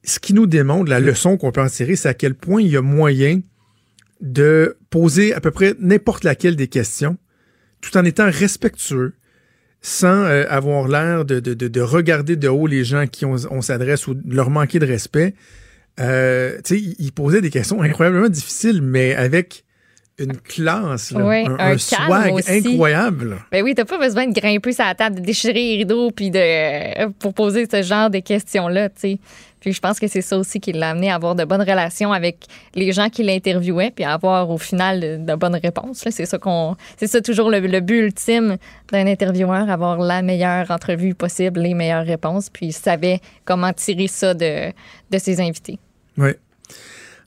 ce 0.05 0.21
qui 0.21 0.33
nous 0.33 0.47
démontre, 0.47 0.89
la 0.89 1.01
leçon 1.01 1.37
qu'on 1.37 1.51
peut 1.51 1.61
en 1.61 1.67
tirer, 1.67 1.97
c'est 1.97 2.09
à 2.09 2.15
quel 2.15 2.37
point 2.37 2.63
il 2.63 2.69
y 2.69 2.77
a 2.77 2.83
moyen 2.83 3.41
de 4.21 4.77
poser 4.91 5.35
à 5.35 5.41
peu 5.41 5.51
près 5.51 5.75
n'importe 5.81 6.23
laquelle 6.23 6.55
des 6.55 6.69
questions, 6.69 7.17
tout 7.81 7.97
en 7.97 8.05
étant 8.05 8.31
respectueux, 8.31 9.15
sans 9.83 10.25
euh, 10.25 10.45
avoir 10.49 10.89
l'air 10.89 11.25
de, 11.25 11.41
de, 11.41 11.55
de, 11.55 11.69
de 11.69 11.81
regarder 11.81 12.37
de 12.37 12.49
haut 12.49 12.67
les 12.67 12.85
gens 12.85 12.99
à 12.99 13.07
qui 13.07 13.25
on, 13.25 13.37
on 13.51 13.61
s'adresse 13.63 14.07
ou 14.07 14.15
de 14.15 14.35
leur 14.35 14.51
manquer 14.51 14.79
de 14.79 14.87
respect. 14.87 15.35
Euh, 16.01 16.57
tu 16.65 16.75
sais, 16.77 16.81
il, 16.81 16.95
il 16.99 17.13
posait 17.13 17.41
des 17.41 17.51
questions 17.51 17.81
incroyablement 17.83 18.29
difficiles, 18.29 18.83
mais 18.83 19.15
avec 19.15 19.65
une 20.19 20.37
classe, 20.37 21.11
là, 21.13 21.27
Oui, 21.27 21.45
un, 21.47 21.57
un 21.59 21.79
swag 21.79 22.33
aussi. 22.35 22.51
incroyable. 22.51 23.31
là. 23.31 23.37
Ben 23.53 23.63
oui, 23.63 23.75
t'as 23.75 23.85
pas 23.85 23.99
besoin 23.99 24.27
de 24.27 24.33
grimper 24.33 24.73
sur 24.73 24.85
la 24.85 24.95
table, 24.95 25.17
de 25.17 25.21
déchirer 25.21 25.53
les 25.55 25.77
rideaux, 25.79 26.11
puis 26.11 26.31
de 26.31 27.07
pour 27.19 27.35
poser 27.35 27.67
ce 27.71 27.83
genre 27.83 28.09
de 28.11 28.19
questions-là, 28.21 28.89
tu 28.89 28.95
sais. 29.01 29.19
Puis 29.67 29.73
je 29.73 29.81
pense 29.81 29.99
que 29.99 30.07
c'est 30.07 30.21
ça 30.21 30.39
aussi 30.39 30.61
qui 30.61 30.73
l'a 30.73 30.91
amené 30.91 31.11
à 31.11 31.17
avoir 31.17 31.35
de 31.35 31.45
bonnes 31.45 31.69
relations 31.69 32.13
avec 32.13 32.45
les 32.77 32.93
gens 32.93 33.09
qui 33.09 33.25
l'interviewaient, 33.25 33.91
puis 33.91 34.05
à 34.05 34.13
avoir 34.13 34.49
au 34.49 34.59
final 34.59 35.25
de, 35.25 35.35
bonnes 35.35 35.57
réponses. 35.57 36.05
C'est 36.09 36.25
ça 36.25 36.39
ça 36.39 37.21
toujours 37.21 37.51
le, 37.51 37.59
le 37.59 37.81
but 37.81 37.99
ultime 37.99 38.59
d'un 38.93 39.09
intervieweur, 39.09 39.69
avoir 39.69 39.99
la 39.99 40.23
meilleure 40.23 40.71
entrevue 40.71 41.17
possible, 41.17 41.59
les 41.59 41.75
meilleures 41.75 42.07
réponses, 42.07 42.49
puis 42.49 42.67
il 42.67 42.73
savait 42.73 43.19
comment 43.45 43.73
tirer 43.73 44.07
ça 44.07 44.35
de, 44.35 44.71
de 45.11 45.19
ses 45.19 45.41
invités. 45.41 45.81
Oui. 46.17 46.31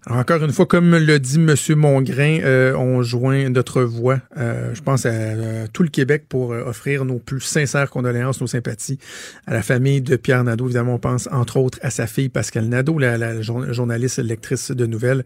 Encore 0.10 0.44
une 0.44 0.52
fois, 0.52 0.66
comme 0.66 0.96
le 0.98 1.20
dit 1.20 1.36
M. 1.36 1.56
Mongrain, 1.76 2.40
euh, 2.42 2.74
on 2.76 3.04
joint 3.04 3.48
notre 3.50 3.84
voix, 3.84 4.20
euh, 4.38 4.74
je 4.74 4.82
pense, 4.82 5.06
à 5.06 5.10
euh, 5.10 5.68
tout 5.72 5.84
le 5.84 5.90
Québec 5.90 6.24
pour 6.28 6.52
euh, 6.52 6.64
offrir 6.66 7.06
nos 7.06 7.20
plus 7.20 7.42
sincères 7.42 7.92
condoléances, 7.92 8.42
nos 8.42 8.48
sympathies 8.48 8.98
à 9.46 9.54
la 9.54 9.62
famille 9.62 10.02
de 10.02 10.16
Pierre 10.16 10.44
Nadeau. 10.44 10.66
Évidemment, 10.66 10.96
on 10.96 11.00
pense 11.00 11.30
entre 11.32 11.58
autres 11.58 11.78
à 11.84 11.92
sa 11.92 12.08
fille 12.08 12.30
Pascal 12.30 12.66
Nadeau, 12.66 12.98
la, 12.98 13.20
la 13.20 13.40
jour- 13.44 13.72
journaliste 13.72 14.18
lectrice 14.18 14.72
de 14.72 14.86
nouvelles. 14.88 15.24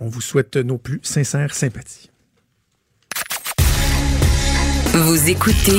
On 0.00 0.08
vous 0.08 0.20
souhaite 0.20 0.56
nos 0.56 0.78
plus 0.78 0.98
sincères 1.02 1.54
sympathies. 1.54 2.10
Vous 4.92 5.30
écoutez 5.30 5.78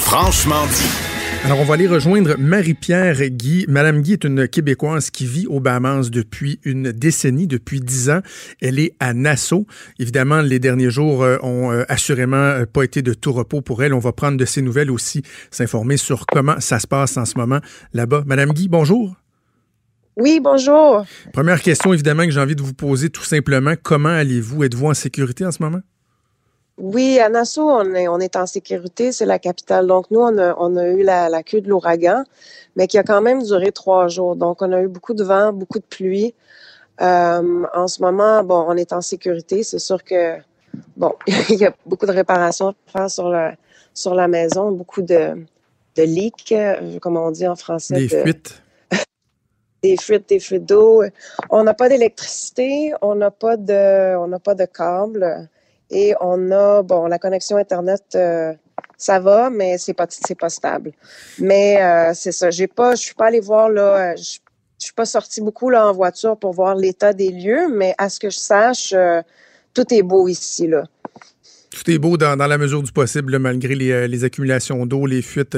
Franchement 0.00 0.66
dit. 0.66 1.09
Alors, 1.42 1.58
on 1.58 1.64
va 1.64 1.74
aller 1.74 1.88
rejoindre 1.88 2.36
Marie-Pierre 2.38 3.30
Guy. 3.30 3.64
Madame 3.66 4.02
Guy 4.02 4.12
est 4.12 4.24
une 4.24 4.46
Québécoise 4.46 5.10
qui 5.10 5.24
vit 5.24 5.46
aux 5.46 5.58
Bahamas 5.58 6.10
depuis 6.10 6.60
une 6.64 6.92
décennie, 6.92 7.46
depuis 7.46 7.80
dix 7.80 8.10
ans. 8.10 8.20
Elle 8.60 8.78
est 8.78 8.94
à 9.00 9.14
Nassau. 9.14 9.66
Évidemment, 9.98 10.42
les 10.42 10.58
derniers 10.58 10.90
jours 10.90 11.22
euh, 11.22 11.38
ont 11.42 11.72
euh, 11.72 11.84
assurément 11.88 12.36
euh, 12.36 12.66
pas 12.66 12.82
été 12.82 13.00
de 13.00 13.14
tout 13.14 13.32
repos 13.32 13.62
pour 13.62 13.82
elle. 13.82 13.94
On 13.94 13.98
va 13.98 14.12
prendre 14.12 14.36
de 14.36 14.44
ses 14.44 14.60
nouvelles 14.60 14.90
aussi, 14.90 15.22
s'informer 15.50 15.96
sur 15.96 16.26
comment 16.26 16.60
ça 16.60 16.78
se 16.78 16.86
passe 16.86 17.16
en 17.16 17.24
ce 17.24 17.38
moment 17.38 17.60
là-bas. 17.94 18.22
Madame 18.26 18.52
Guy, 18.52 18.68
bonjour. 18.68 19.16
Oui, 20.16 20.40
bonjour. 20.44 21.06
Première 21.32 21.62
question, 21.62 21.94
évidemment, 21.94 22.26
que 22.26 22.32
j'ai 22.32 22.40
envie 22.40 22.56
de 22.56 22.62
vous 22.62 22.74
poser 22.74 23.08
tout 23.08 23.24
simplement. 23.24 23.72
Comment 23.82 24.10
allez-vous? 24.10 24.64
Êtes-vous 24.64 24.88
en 24.88 24.94
sécurité 24.94 25.46
en 25.46 25.52
ce 25.52 25.62
moment? 25.62 25.80
Oui, 26.80 27.18
à 27.20 27.28
Nassau, 27.28 27.68
on 27.68 27.94
est, 27.94 28.08
on 28.08 28.18
est 28.20 28.36
en 28.36 28.46
sécurité, 28.46 29.12
c'est 29.12 29.26
la 29.26 29.38
capitale. 29.38 29.86
Donc, 29.86 30.10
nous, 30.10 30.20
on 30.20 30.38
a, 30.38 30.54
on 30.58 30.76
a 30.76 30.86
eu 30.88 31.02
la, 31.02 31.28
la 31.28 31.42
queue 31.42 31.60
de 31.60 31.68
l'ouragan, 31.68 32.24
mais 32.74 32.86
qui 32.86 32.96
a 32.96 33.02
quand 33.02 33.20
même 33.20 33.42
duré 33.42 33.70
trois 33.70 34.08
jours. 34.08 34.34
Donc, 34.34 34.62
on 34.62 34.72
a 34.72 34.80
eu 34.80 34.88
beaucoup 34.88 35.12
de 35.12 35.22
vent, 35.22 35.52
beaucoup 35.52 35.78
de 35.78 35.84
pluie. 35.84 36.34
Euh, 37.02 37.64
en 37.74 37.86
ce 37.86 38.00
moment, 38.00 38.42
bon, 38.44 38.64
on 38.66 38.76
est 38.76 38.94
en 38.94 39.02
sécurité. 39.02 39.62
C'est 39.62 39.78
sûr 39.78 40.02
que, 40.02 40.38
bon, 40.96 41.12
il 41.50 41.56
y 41.56 41.66
a 41.66 41.74
beaucoup 41.84 42.06
de 42.06 42.12
réparations 42.12 42.68
à 42.68 42.74
faire 42.86 43.10
sur 43.10 43.28
la, 43.28 43.54
sur 43.92 44.14
la 44.14 44.26
maison, 44.26 44.72
beaucoup 44.72 45.02
de, 45.02 45.36
de 45.96 46.02
leaks, 46.02 46.52
euh, 46.52 46.98
comme 46.98 47.18
on 47.18 47.30
dit 47.30 47.46
en 47.46 47.56
français. 47.56 47.94
Des 47.94 48.08
de- 48.08 48.22
fuites? 48.22 48.62
des 49.82 49.98
fuites, 49.98 50.28
des 50.30 50.40
fuites 50.40 50.64
d'eau. 50.64 51.02
On 51.50 51.62
n'a 51.62 51.74
pas 51.74 51.90
d'électricité, 51.90 52.94
on 53.02 53.16
n'a 53.16 53.30
pas 53.30 53.58
de, 53.58 54.16
on 54.16 54.28
n'a 54.28 54.38
pas 54.38 54.54
de 54.54 54.64
câble 54.64 55.50
et 55.90 56.14
on 56.20 56.50
a, 56.50 56.82
bon, 56.82 57.06
la 57.06 57.18
connexion 57.18 57.56
internet, 57.56 58.02
euh, 58.14 58.52
ça 58.96 59.18
va, 59.18 59.50
mais 59.50 59.78
c'est 59.78 59.94
pas, 59.94 60.06
c'est 60.08 60.38
pas 60.38 60.48
stable. 60.50 60.92
Mais 61.38 61.82
euh, 61.82 62.12
c'est 62.14 62.32
ça. 62.32 62.50
J'ai 62.50 62.66
pas, 62.66 62.94
je 62.94 63.02
suis 63.02 63.14
pas 63.14 63.26
allée 63.26 63.40
voir 63.40 63.68
là. 63.70 64.12
euh, 64.12 64.16
Je, 64.16 64.38
suis 64.78 64.94
pas 64.94 65.04
sortie 65.04 65.40
beaucoup 65.42 65.68
là 65.68 65.86
en 65.88 65.92
voiture 65.92 66.36
pour 66.36 66.52
voir 66.52 66.74
l'état 66.74 67.12
des 67.12 67.30
lieux, 67.30 67.68
mais 67.68 67.94
à 67.98 68.08
ce 68.08 68.18
que 68.18 68.30
je 68.30 68.38
sache, 68.38 68.92
euh, 68.94 69.20
tout 69.74 69.92
est 69.92 70.02
beau 70.02 70.26
ici 70.28 70.66
là. 70.66 70.84
Tout 71.70 71.88
est 71.88 71.98
beau 71.98 72.16
dans, 72.16 72.36
dans 72.36 72.48
la 72.48 72.58
mesure 72.58 72.82
du 72.82 72.90
possible, 72.90 73.38
malgré 73.38 73.76
les, 73.76 73.92
euh, 73.92 74.06
les 74.08 74.24
accumulations 74.24 74.86
d'eau, 74.86 75.06
les 75.06 75.22
fuites 75.22 75.56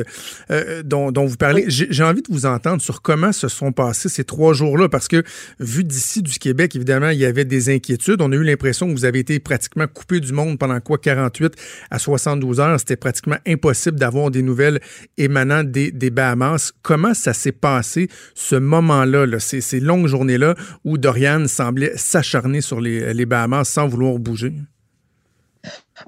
euh, 0.51 0.83
dont, 0.83 1.11
dont, 1.11 1.25
vous 1.25 1.37
parlez. 1.37 1.65
J'ai 1.69 2.05
envie 2.05 2.21
de 2.21 2.31
vous 2.31 2.45
entendre 2.45 2.83
sur 2.83 3.01
comment 3.01 3.33
se 3.33 3.49
sont 3.49 3.73
passés 3.73 4.11
ces 4.11 4.25
trois 4.25 4.53
jours-là, 4.53 4.91
parce 4.91 5.09
que 5.09 5.23
vu 5.59 5.85
d'ici 5.85 6.21
du 6.21 6.39
Québec, 6.39 6.77
évidemment, 6.77 7.09
il 7.09 7.19
y 7.19 7.25
avait 7.25 7.47
des 7.47 7.75
inquiétudes. 7.75 8.21
On 8.21 8.31
a 8.31 8.37
eu 8.37 8.45
l'impression 8.45 8.89
que 8.89 8.93
vous 8.93 9.07
avez 9.07 9.21
été 9.21 9.41
pratiquement 9.41 9.87
coupé 9.87 10.21
du 10.21 10.35
monde 10.35 10.59
pendant 10.59 10.81
quoi 10.81 10.99
48 10.99 11.55
à 11.91 11.99
72 11.99 12.61
heures. 12.61 12.79
C'était 12.79 12.97
pratiquement 12.97 13.39
impossible 13.47 13.99
d'avoir 13.99 14.31
des 14.31 14.43
nouvelles 14.43 14.81
émanant 15.17 15.65
des, 15.65 15.93
des 15.93 16.11
Bahamas. 16.11 16.73
Comment 16.83 17.15
ça 17.15 17.33
s'est 17.33 17.53
passé, 17.53 18.09
ce 18.35 18.57
moment-là, 18.57 19.25
là, 19.25 19.41
ces, 19.41 19.63
ces 19.63 19.81
longues 19.81 20.09
journées-là 20.09 20.57
où 20.85 20.99
Dorian 20.99 21.49
semblait 21.49 21.97
s'acharner 21.97 22.61
sur 22.61 22.83
les, 22.83 23.15
les 23.15 23.25
Bahamas 23.25 23.65
sans 23.65 23.89
vouloir 23.89 24.19
bouger? 24.19 24.53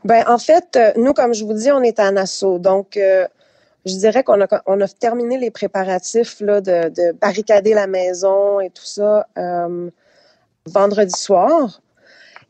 Ben, 0.05 0.25
en 0.27 0.39
fait, 0.39 0.77
euh, 0.77 0.93
nous, 0.97 1.13
comme 1.13 1.35
je 1.35 1.45
vous 1.45 1.53
dis, 1.53 1.71
on 1.71 1.83
est 1.83 2.01
en 2.01 2.17
assaut. 2.17 2.59
Donc, 2.59 2.97
euh, 2.97 3.27
je 3.87 3.97
dirais 3.97 4.25
qu'on 4.25 4.41
a, 4.41 4.63
on 4.67 4.81
a 4.81 4.89
terminé 4.89 5.39
les 5.39 5.51
préparatifs 5.51 6.41
là, 6.41 6.61
de, 6.61 6.89
de, 6.89 7.13
barricader 7.13 7.75
la 7.75 7.87
maison 7.87 8.61
et 8.61 8.71
tout 8.71 8.85
ça 8.85 9.27
euh, 9.37 9.91
vendredi 10.67 11.19
soir. 11.19 11.81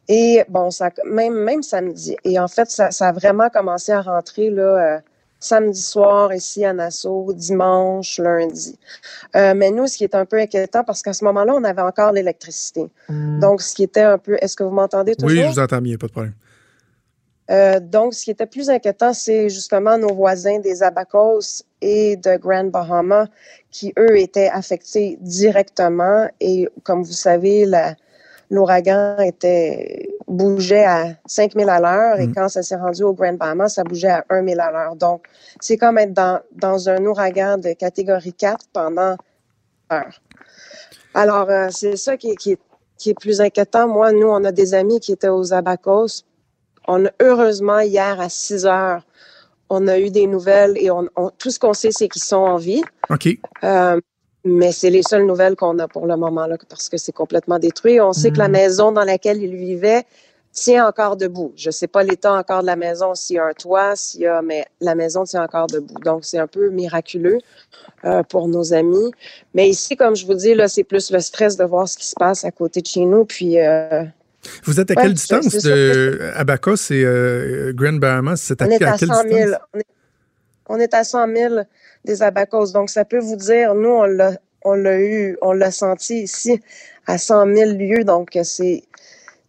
Et 0.08 0.44
bon, 0.48 0.70
ça, 0.70 0.90
même, 1.06 1.34
même 1.34 1.62
samedi. 1.62 2.16
Et 2.24 2.38
en 2.38 2.48
fait, 2.48 2.70
ça, 2.70 2.90
ça 2.90 3.08
a 3.08 3.12
vraiment 3.12 3.48
commencé 3.48 3.90
à 3.90 4.02
rentrer 4.02 4.50
là, 4.50 4.62
euh, 4.62 4.98
samedi 5.40 5.80
soir 5.80 6.32
ici 6.32 6.64
à 6.64 6.72
Nassau, 6.72 7.32
dimanche, 7.32 8.18
lundi. 8.18 8.78
Euh, 9.34 9.54
mais 9.56 9.70
nous, 9.70 9.86
ce 9.86 9.96
qui 9.96 10.04
est 10.04 10.14
un 10.14 10.26
peu 10.26 10.38
inquiétant, 10.38 10.84
parce 10.84 11.02
qu'à 11.02 11.14
ce 11.14 11.24
moment-là, 11.24 11.54
on 11.54 11.64
avait 11.64 11.82
encore 11.82 12.12
l'électricité. 12.12 12.90
Mmh. 13.08 13.40
Donc, 13.40 13.62
ce 13.62 13.74
qui 13.74 13.82
était 13.82 14.02
un 14.02 14.18
peu... 14.18 14.36
Est-ce 14.40 14.56
que 14.56 14.62
vous 14.62 14.70
m'entendez 14.70 15.16
toujours? 15.16 15.30
Oui, 15.30 15.42
je 15.42 15.48
vous 15.48 15.58
entends 15.58 15.80
bien, 15.80 15.96
pas 15.96 16.06
de 16.06 16.12
problème. 16.12 16.34
Euh, 17.50 17.78
donc, 17.78 18.14
ce 18.14 18.24
qui 18.24 18.30
était 18.30 18.46
plus 18.46 18.70
inquiétant, 18.70 19.12
c'est 19.12 19.50
justement 19.50 19.98
nos 19.98 20.14
voisins 20.14 20.60
des 20.60 20.82
Abacos 20.82 21.62
et 21.82 22.16
de 22.16 22.36
Grand 22.38 22.64
Bahama 22.64 23.26
qui, 23.70 23.92
eux, 23.98 24.18
étaient 24.18 24.48
affectés 24.48 25.18
directement. 25.20 26.28
Et 26.40 26.68
comme 26.84 27.02
vous 27.02 27.12
savez, 27.12 27.66
l'ouragan 28.50 29.18
était 29.18 30.08
bougeait 30.26 30.84
à 30.84 31.08
5000 31.26 31.68
à 31.68 31.80
l'heure 31.80 32.18
et 32.18 32.26
mmh. 32.26 32.34
quand 32.34 32.48
ça 32.48 32.62
s'est 32.62 32.76
rendu 32.76 33.02
au 33.02 33.12
Grand 33.12 33.34
Bahama, 33.34 33.68
ça 33.68 33.84
bougeait 33.84 34.08
à 34.08 34.24
1000 34.30 34.58
à 34.58 34.70
l'heure. 34.70 34.96
Donc, 34.96 35.26
c'est 35.60 35.76
comme 35.76 35.98
être 35.98 36.14
dans, 36.14 36.40
dans 36.52 36.88
un 36.88 37.04
ouragan 37.04 37.58
de 37.58 37.74
catégorie 37.74 38.32
4 38.32 38.66
pendant 38.72 39.16
heure. 39.92 40.20
Alors, 41.12 41.50
euh, 41.50 41.68
c'est 41.70 41.96
ça 41.96 42.16
qui, 42.16 42.34
qui, 42.36 42.56
qui 42.96 43.10
est 43.10 43.18
plus 43.18 43.40
inquiétant. 43.40 43.86
Moi, 43.86 44.12
nous, 44.12 44.28
on 44.28 44.42
a 44.44 44.50
des 44.50 44.74
amis 44.74 44.98
qui 44.98 45.12
étaient 45.12 45.28
aux 45.28 45.52
Abacos 45.52 46.24
on 46.88 47.06
a, 47.06 47.10
heureusement, 47.20 47.80
hier 47.80 48.20
à 48.20 48.28
6 48.28 48.66
heures, 48.66 49.02
on 49.70 49.88
a 49.88 49.98
eu 49.98 50.10
des 50.10 50.26
nouvelles 50.26 50.76
et 50.78 50.90
on, 50.90 51.08
on 51.16 51.30
tout 51.30 51.50
ce 51.50 51.58
qu'on 51.58 51.72
sait, 51.72 51.90
c'est 51.90 52.08
qu'ils 52.08 52.22
sont 52.22 52.36
en 52.36 52.56
vie. 52.56 52.82
OK. 53.10 53.28
Euh, 53.64 54.00
mais 54.44 54.72
c'est 54.72 54.90
les 54.90 55.02
seules 55.02 55.26
nouvelles 55.26 55.56
qu'on 55.56 55.78
a 55.78 55.88
pour 55.88 56.06
le 56.06 56.16
moment, 56.16 56.46
là, 56.46 56.56
parce 56.68 56.88
que 56.88 56.98
c'est 56.98 57.12
complètement 57.12 57.58
détruit. 57.58 58.00
On 58.00 58.12
sait 58.12 58.30
que 58.30 58.38
la 58.38 58.48
maison 58.48 58.92
dans 58.92 59.04
laquelle 59.04 59.42
il 59.42 59.56
vivait 59.56 60.04
tient 60.52 60.86
encore 60.86 61.16
debout. 61.16 61.52
Je 61.56 61.68
ne 61.68 61.72
sais 61.72 61.88
pas 61.88 62.02
l'état 62.02 62.32
encore 62.32 62.60
de 62.60 62.66
la 62.66 62.76
maison, 62.76 63.14
s'il 63.14 63.36
y 63.36 63.38
a 63.38 63.46
un 63.46 63.52
toit, 63.54 63.96
s'il 63.96 64.20
y 64.20 64.26
a, 64.26 64.42
mais 64.42 64.66
la 64.80 64.94
maison 64.94 65.24
tient 65.24 65.42
encore 65.42 65.66
debout. 65.66 65.98
Donc, 66.04 66.24
c'est 66.24 66.38
un 66.38 66.46
peu 66.46 66.68
miraculeux 66.68 67.38
euh, 68.04 68.22
pour 68.22 68.46
nos 68.46 68.72
amis. 68.74 69.10
Mais 69.54 69.68
ici, 69.68 69.96
comme 69.96 70.14
je 70.14 70.26
vous 70.26 70.34
dis, 70.34 70.54
là, 70.54 70.68
c'est 70.68 70.84
plus 70.84 71.10
le 71.10 71.20
stress 71.20 71.56
de 71.56 71.64
voir 71.64 71.88
ce 71.88 71.96
qui 71.96 72.06
se 72.06 72.14
passe 72.14 72.44
à 72.44 72.50
côté 72.50 72.82
de 72.82 72.86
chez 72.86 73.04
nous. 73.04 73.24
Puis, 73.24 73.58
euh, 73.58 74.04
vous 74.64 74.80
êtes 74.80 74.90
à 74.90 74.94
quelle 74.94 75.14
distance 75.14 75.48
de 75.48 76.32
Abacos 76.34 76.90
et 76.90 77.04
euh, 77.04 77.72
Grand 77.74 77.94
Bahamas? 77.94 78.36
C'est 78.36 78.60
à, 78.62 78.66
on 78.66 78.70
est 78.70 78.82
à, 78.82 78.92
à 78.92 78.98
100 78.98 79.06
000. 79.06 79.50
On 79.72 79.78
est, 79.78 79.86
on 80.68 80.78
est, 80.78 80.94
à 80.94 81.04
100 81.04 81.34
000 81.34 81.54
des 82.04 82.22
Abacos. 82.22 82.72
Donc, 82.72 82.90
ça 82.90 83.04
peut 83.04 83.18
vous 83.18 83.36
dire, 83.36 83.74
nous, 83.74 83.90
on 83.90 84.04
l'a, 84.04 84.32
on 84.62 84.74
l'a 84.74 84.98
eu, 85.00 85.36
on 85.42 85.52
l'a 85.52 85.70
senti 85.70 86.22
ici 86.22 86.60
à 87.06 87.18
100 87.18 87.54
000 87.54 87.70
lieues. 87.72 88.04
Donc, 88.04 88.38
c'est, 88.42 88.82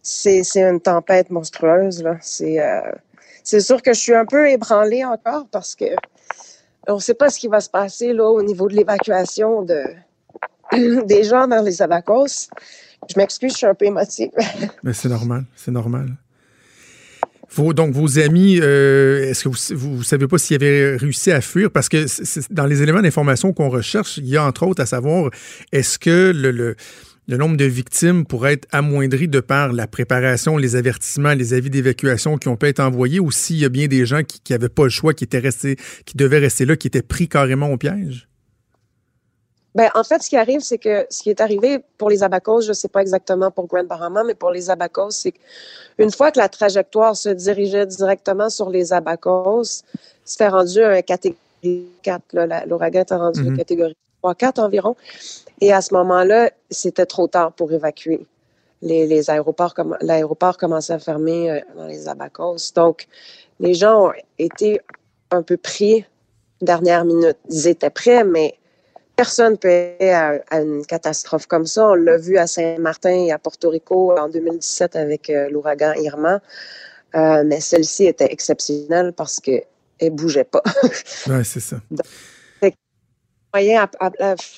c'est, 0.02 0.42
c'est 0.42 0.62
une 0.62 0.80
tempête 0.80 1.30
monstrueuse. 1.30 2.02
Là. 2.02 2.16
C'est, 2.20 2.60
euh, 2.60 2.80
c'est 3.42 3.60
sûr 3.60 3.82
que 3.82 3.92
je 3.92 4.00
suis 4.00 4.14
un 4.14 4.26
peu 4.26 4.48
ébranlée 4.50 5.04
encore 5.04 5.46
parce 5.50 5.74
que 5.74 5.86
on 6.88 6.96
ne 6.96 7.00
sait 7.00 7.14
pas 7.14 7.30
ce 7.30 7.38
qui 7.38 7.48
va 7.48 7.60
se 7.60 7.70
passer 7.70 8.12
là 8.12 8.24
au 8.28 8.42
niveau 8.42 8.68
de 8.68 8.74
l'évacuation 8.74 9.62
de, 9.62 9.84
des 11.04 11.24
gens 11.24 11.48
dans 11.48 11.62
les 11.62 11.82
Abacos. 11.82 12.48
Je 13.08 13.18
m'excuse, 13.18 13.52
je 13.52 13.56
suis 13.56 13.66
un 13.66 13.74
peu 13.74 13.86
émotive. 13.86 14.30
Mais 14.82 14.92
c'est 14.92 15.08
normal, 15.08 15.44
c'est 15.54 15.70
normal. 15.70 16.16
Vos, 17.54 17.72
donc, 17.72 17.94
vos 17.94 18.18
amis, 18.18 18.58
euh, 18.60 19.30
est-ce 19.30 19.44
que 19.44 19.74
vous 19.74 19.98
ne 19.98 20.02
savez 20.02 20.26
pas 20.26 20.36
s'ils 20.36 20.56
avaient 20.56 20.96
réussi 20.96 21.30
à 21.30 21.40
fuir? 21.40 21.70
Parce 21.70 21.88
que 21.88 22.04
dans 22.52 22.66
les 22.66 22.82
éléments 22.82 23.02
d'information 23.02 23.52
qu'on 23.52 23.68
recherche, 23.68 24.18
il 24.18 24.26
y 24.26 24.36
a 24.36 24.44
entre 24.44 24.66
autres 24.66 24.82
à 24.82 24.86
savoir, 24.86 25.30
est-ce 25.72 25.98
que 25.98 26.32
le, 26.34 26.50
le, 26.50 26.76
le, 27.28 27.36
nombre 27.36 27.56
de 27.56 27.64
victimes 27.64 28.26
pourrait 28.26 28.54
être 28.54 28.68
amoindri 28.72 29.28
de 29.28 29.40
par 29.40 29.72
la 29.72 29.86
préparation, 29.86 30.56
les 30.56 30.74
avertissements, 30.74 31.34
les 31.34 31.54
avis 31.54 31.70
d'évacuation 31.70 32.36
qui 32.36 32.48
ont 32.48 32.56
pu 32.56 32.66
être 32.66 32.80
envoyés 32.80 33.20
ou 33.20 33.30
s'il 33.30 33.58
y 33.58 33.64
a 33.64 33.68
bien 33.68 33.86
des 33.86 34.04
gens 34.06 34.22
qui 34.24 34.52
n'avaient 34.52 34.68
pas 34.68 34.84
le 34.84 34.90
choix, 34.90 35.14
qui 35.14 35.24
étaient 35.24 35.38
restés, 35.38 35.76
qui 36.04 36.16
devaient 36.16 36.40
rester 36.40 36.64
là, 36.64 36.76
qui 36.76 36.88
étaient 36.88 37.02
pris 37.02 37.28
carrément 37.28 37.70
au 37.70 37.76
piège? 37.76 38.28
Ben, 39.76 39.90
en 39.94 40.04
fait, 40.04 40.22
ce 40.22 40.30
qui 40.30 40.38
arrive, 40.38 40.60
c'est 40.60 40.78
que 40.78 41.06
ce 41.10 41.22
qui 41.22 41.28
est 41.28 41.42
arrivé 41.42 41.80
pour 41.98 42.08
les 42.08 42.22
Abacos, 42.22 42.62
je 42.62 42.68
ne 42.68 42.72
sais 42.72 42.88
pas 42.88 43.02
exactement 43.02 43.50
pour 43.50 43.66
Grand 43.66 43.84
Bahama, 43.84 44.24
mais 44.24 44.34
pour 44.34 44.50
les 44.50 44.70
Abacos, 44.70 45.10
c'est 45.10 45.32
qu'une 45.32 46.10
fois 46.10 46.30
que 46.30 46.38
la 46.38 46.48
trajectoire 46.48 47.14
se 47.14 47.28
dirigeait 47.28 47.84
directement 47.84 48.48
sur 48.48 48.70
les 48.70 48.94
Abacos, 48.94 49.82
c'était 50.24 50.48
rendu 50.48 50.82
un 50.82 51.02
catégorie 51.02 51.36
4. 52.02 52.22
L'ouragan 52.66 53.02
était 53.02 53.14
rendu 53.16 53.40
mm 53.40 53.44
-hmm. 53.44 53.48
une 53.50 53.56
catégorie 53.58 53.96
3-4 54.22 54.60
environ. 54.60 54.96
Et 55.60 55.74
à 55.74 55.82
ce 55.82 55.92
moment-là, 55.92 56.50
c'était 56.70 57.08
trop 57.14 57.26
tard 57.28 57.52
pour 57.52 57.70
évacuer. 57.70 58.20
Les, 58.80 59.06
les 59.06 59.28
aéroports, 59.28 59.74
l'aéroport 60.00 60.56
commençait 60.56 60.94
à 60.94 60.98
fermer 60.98 61.40
euh, 61.50 61.60
dans 61.76 61.86
les 61.92 62.08
Abacos. 62.08 62.62
Donc, 62.74 62.96
les 63.60 63.74
gens 63.74 63.94
ont 64.06 64.12
été 64.38 64.80
un 65.30 65.42
peu 65.42 65.58
pris 65.70 66.06
dernière 66.62 67.04
minute. 67.04 67.38
Ils 67.50 67.66
étaient 67.74 67.94
prêts, 68.02 68.24
mais 68.24 68.48
Personne 69.16 69.56
peut 69.56 69.68
être 69.68 70.02
à, 70.02 70.56
à, 70.56 70.60
une 70.60 70.84
catastrophe 70.84 71.46
comme 71.46 71.64
ça. 71.64 71.88
On 71.88 71.94
l'a 71.94 72.18
vu 72.18 72.36
à 72.36 72.46
Saint-Martin 72.46 73.26
et 73.26 73.32
à 73.32 73.38
Porto 73.38 73.70
Rico 73.70 74.16
en 74.16 74.28
2017 74.28 74.94
avec 74.94 75.30
euh, 75.30 75.48
l'ouragan 75.48 75.94
Irma. 75.94 76.40
Euh, 77.14 77.42
mais 77.46 77.60
celle-ci 77.60 78.04
était 78.04 78.30
exceptionnelle 78.30 79.14
parce 79.14 79.40
qu'elle 79.40 79.64
ne 80.02 80.10
bougeait 80.10 80.44
pas. 80.44 80.62
oui, 81.28 81.44
c'est 81.44 81.60
ça. 81.60 81.76
Donc, 81.90 82.74
moyen, 83.54 83.88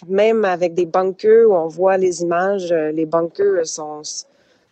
même 0.08 0.44
avec 0.44 0.74
des 0.74 0.86
bunkers 0.86 1.48
où 1.48 1.54
on 1.54 1.68
voit 1.68 1.96
les 1.96 2.22
images, 2.22 2.72
euh, 2.72 2.90
les 2.90 3.06
bunkers 3.06 3.64
sont, 3.64 4.02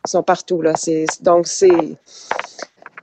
sont 0.05 0.23
partout. 0.25 0.63
Là. 0.63 0.73
Donc, 1.21 1.47
c'est 1.47 1.97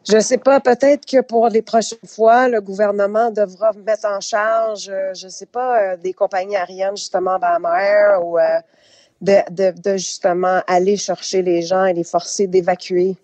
je 0.07 0.15
ne 0.17 0.21
sais 0.21 0.37
pas, 0.37 0.59
peut-être 0.59 1.05
que 1.05 1.21
pour 1.21 1.47
les 1.47 1.61
prochaines 1.61 2.07
fois, 2.07 2.47
le 2.49 2.59
gouvernement 2.61 3.31
devra 3.31 3.71
mettre 3.85 4.05
en 4.05 4.19
charge, 4.19 4.89
euh, 4.89 5.13
je 5.13 5.25
ne 5.25 5.31
sais 5.31 5.45
pas, 5.45 5.93
euh, 5.93 5.97
des 5.97 6.13
compagnies 6.13 6.57
aériennes, 6.57 6.97
justement, 6.97 7.39
Bahama 7.39 8.19
ou 8.19 8.37
euh, 8.37 8.43
de, 9.21 9.37
de, 9.49 9.71
de, 9.79 9.97
justement 9.97 10.61
aller 10.67 10.97
chercher 10.97 11.41
les 11.41 11.61
gens 11.61 11.85
et 11.85 11.93
les 11.93 12.03
forcer 12.03 12.47
d'évacuer 12.47 13.15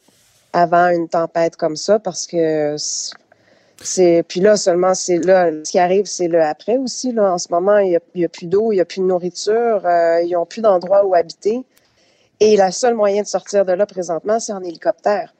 avant 0.53 0.87
une 0.87 1.09
tempête 1.09 1.57
comme 1.57 1.75
ça, 1.75 1.99
parce 1.99 2.25
que 2.25 2.75
c'est. 3.81 4.23
Puis 4.27 4.39
là, 4.39 4.57
seulement, 4.57 4.93
c'est 4.93 5.17
là, 5.17 5.51
ce 5.63 5.71
qui 5.71 5.79
arrive, 5.79 6.05
c'est 6.05 6.27
le 6.27 6.41
après 6.41 6.77
aussi. 6.77 7.11
Là. 7.11 7.33
En 7.33 7.37
ce 7.37 7.47
moment, 7.51 7.77
il 7.77 7.89
n'y 7.89 7.95
a, 7.95 8.25
a, 8.25 8.29
plus 8.29 8.47
d'eau, 8.47 8.71
il 8.71 8.75
n'y 8.75 8.81
a 8.81 8.85
plus 8.85 9.01
de 9.01 9.05
nourriture, 9.05 9.85
euh, 9.85 10.21
ils 10.21 10.31
n'ont 10.31 10.45
plus 10.45 10.61
d'endroit 10.61 11.05
où 11.05 11.13
habiter. 11.13 11.63
Et 12.39 12.55
la 12.55 12.71
seule 12.71 12.95
moyen 12.95 13.21
de 13.21 13.27
sortir 13.27 13.65
de 13.65 13.73
là 13.73 13.85
présentement, 13.85 14.39
c'est 14.39 14.53
en 14.53 14.63
hélicoptère. 14.63 15.33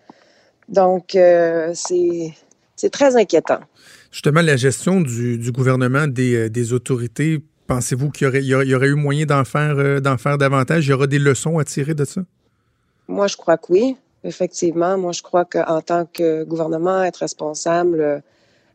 Donc, 0.69 1.15
euh, 1.15 1.71
c'est 1.73 2.89
très 2.91 3.15
inquiétant. 3.15 3.59
Justement, 4.11 4.41
la 4.41 4.55
gestion 4.55 5.01
du, 5.01 5.37
du 5.37 5.51
gouvernement, 5.51 6.07
des, 6.07 6.35
euh, 6.35 6.49
des 6.49 6.73
autorités, 6.73 7.43
pensez-vous 7.67 8.09
qu'il 8.11 8.25
y 8.25 8.55
aurait, 8.55 8.67
y 8.67 8.75
aurait 8.75 8.87
eu 8.87 8.95
moyen 8.95 9.25
d'en 9.25 9.43
faire, 9.43 9.75
euh, 9.77 10.17
faire 10.17 10.37
davantage? 10.37 10.87
Il 10.87 10.91
y 10.91 10.93
aura 10.93 11.07
des 11.07 11.19
leçons 11.19 11.57
à 11.59 11.63
tirer 11.63 11.93
de 11.93 12.05
ça? 12.05 12.21
Moi, 13.07 13.27
je 13.27 13.35
crois 13.35 13.57
que 13.57 13.65
oui, 13.69 13.97
effectivement. 14.23 14.97
Moi, 14.97 15.11
je 15.11 15.21
crois 15.21 15.45
qu'en 15.45 15.81
tant 15.81 16.05
que 16.05 16.43
gouvernement, 16.43 17.03
être 17.03 17.17
responsable, 17.17 17.99
euh, 17.99 18.19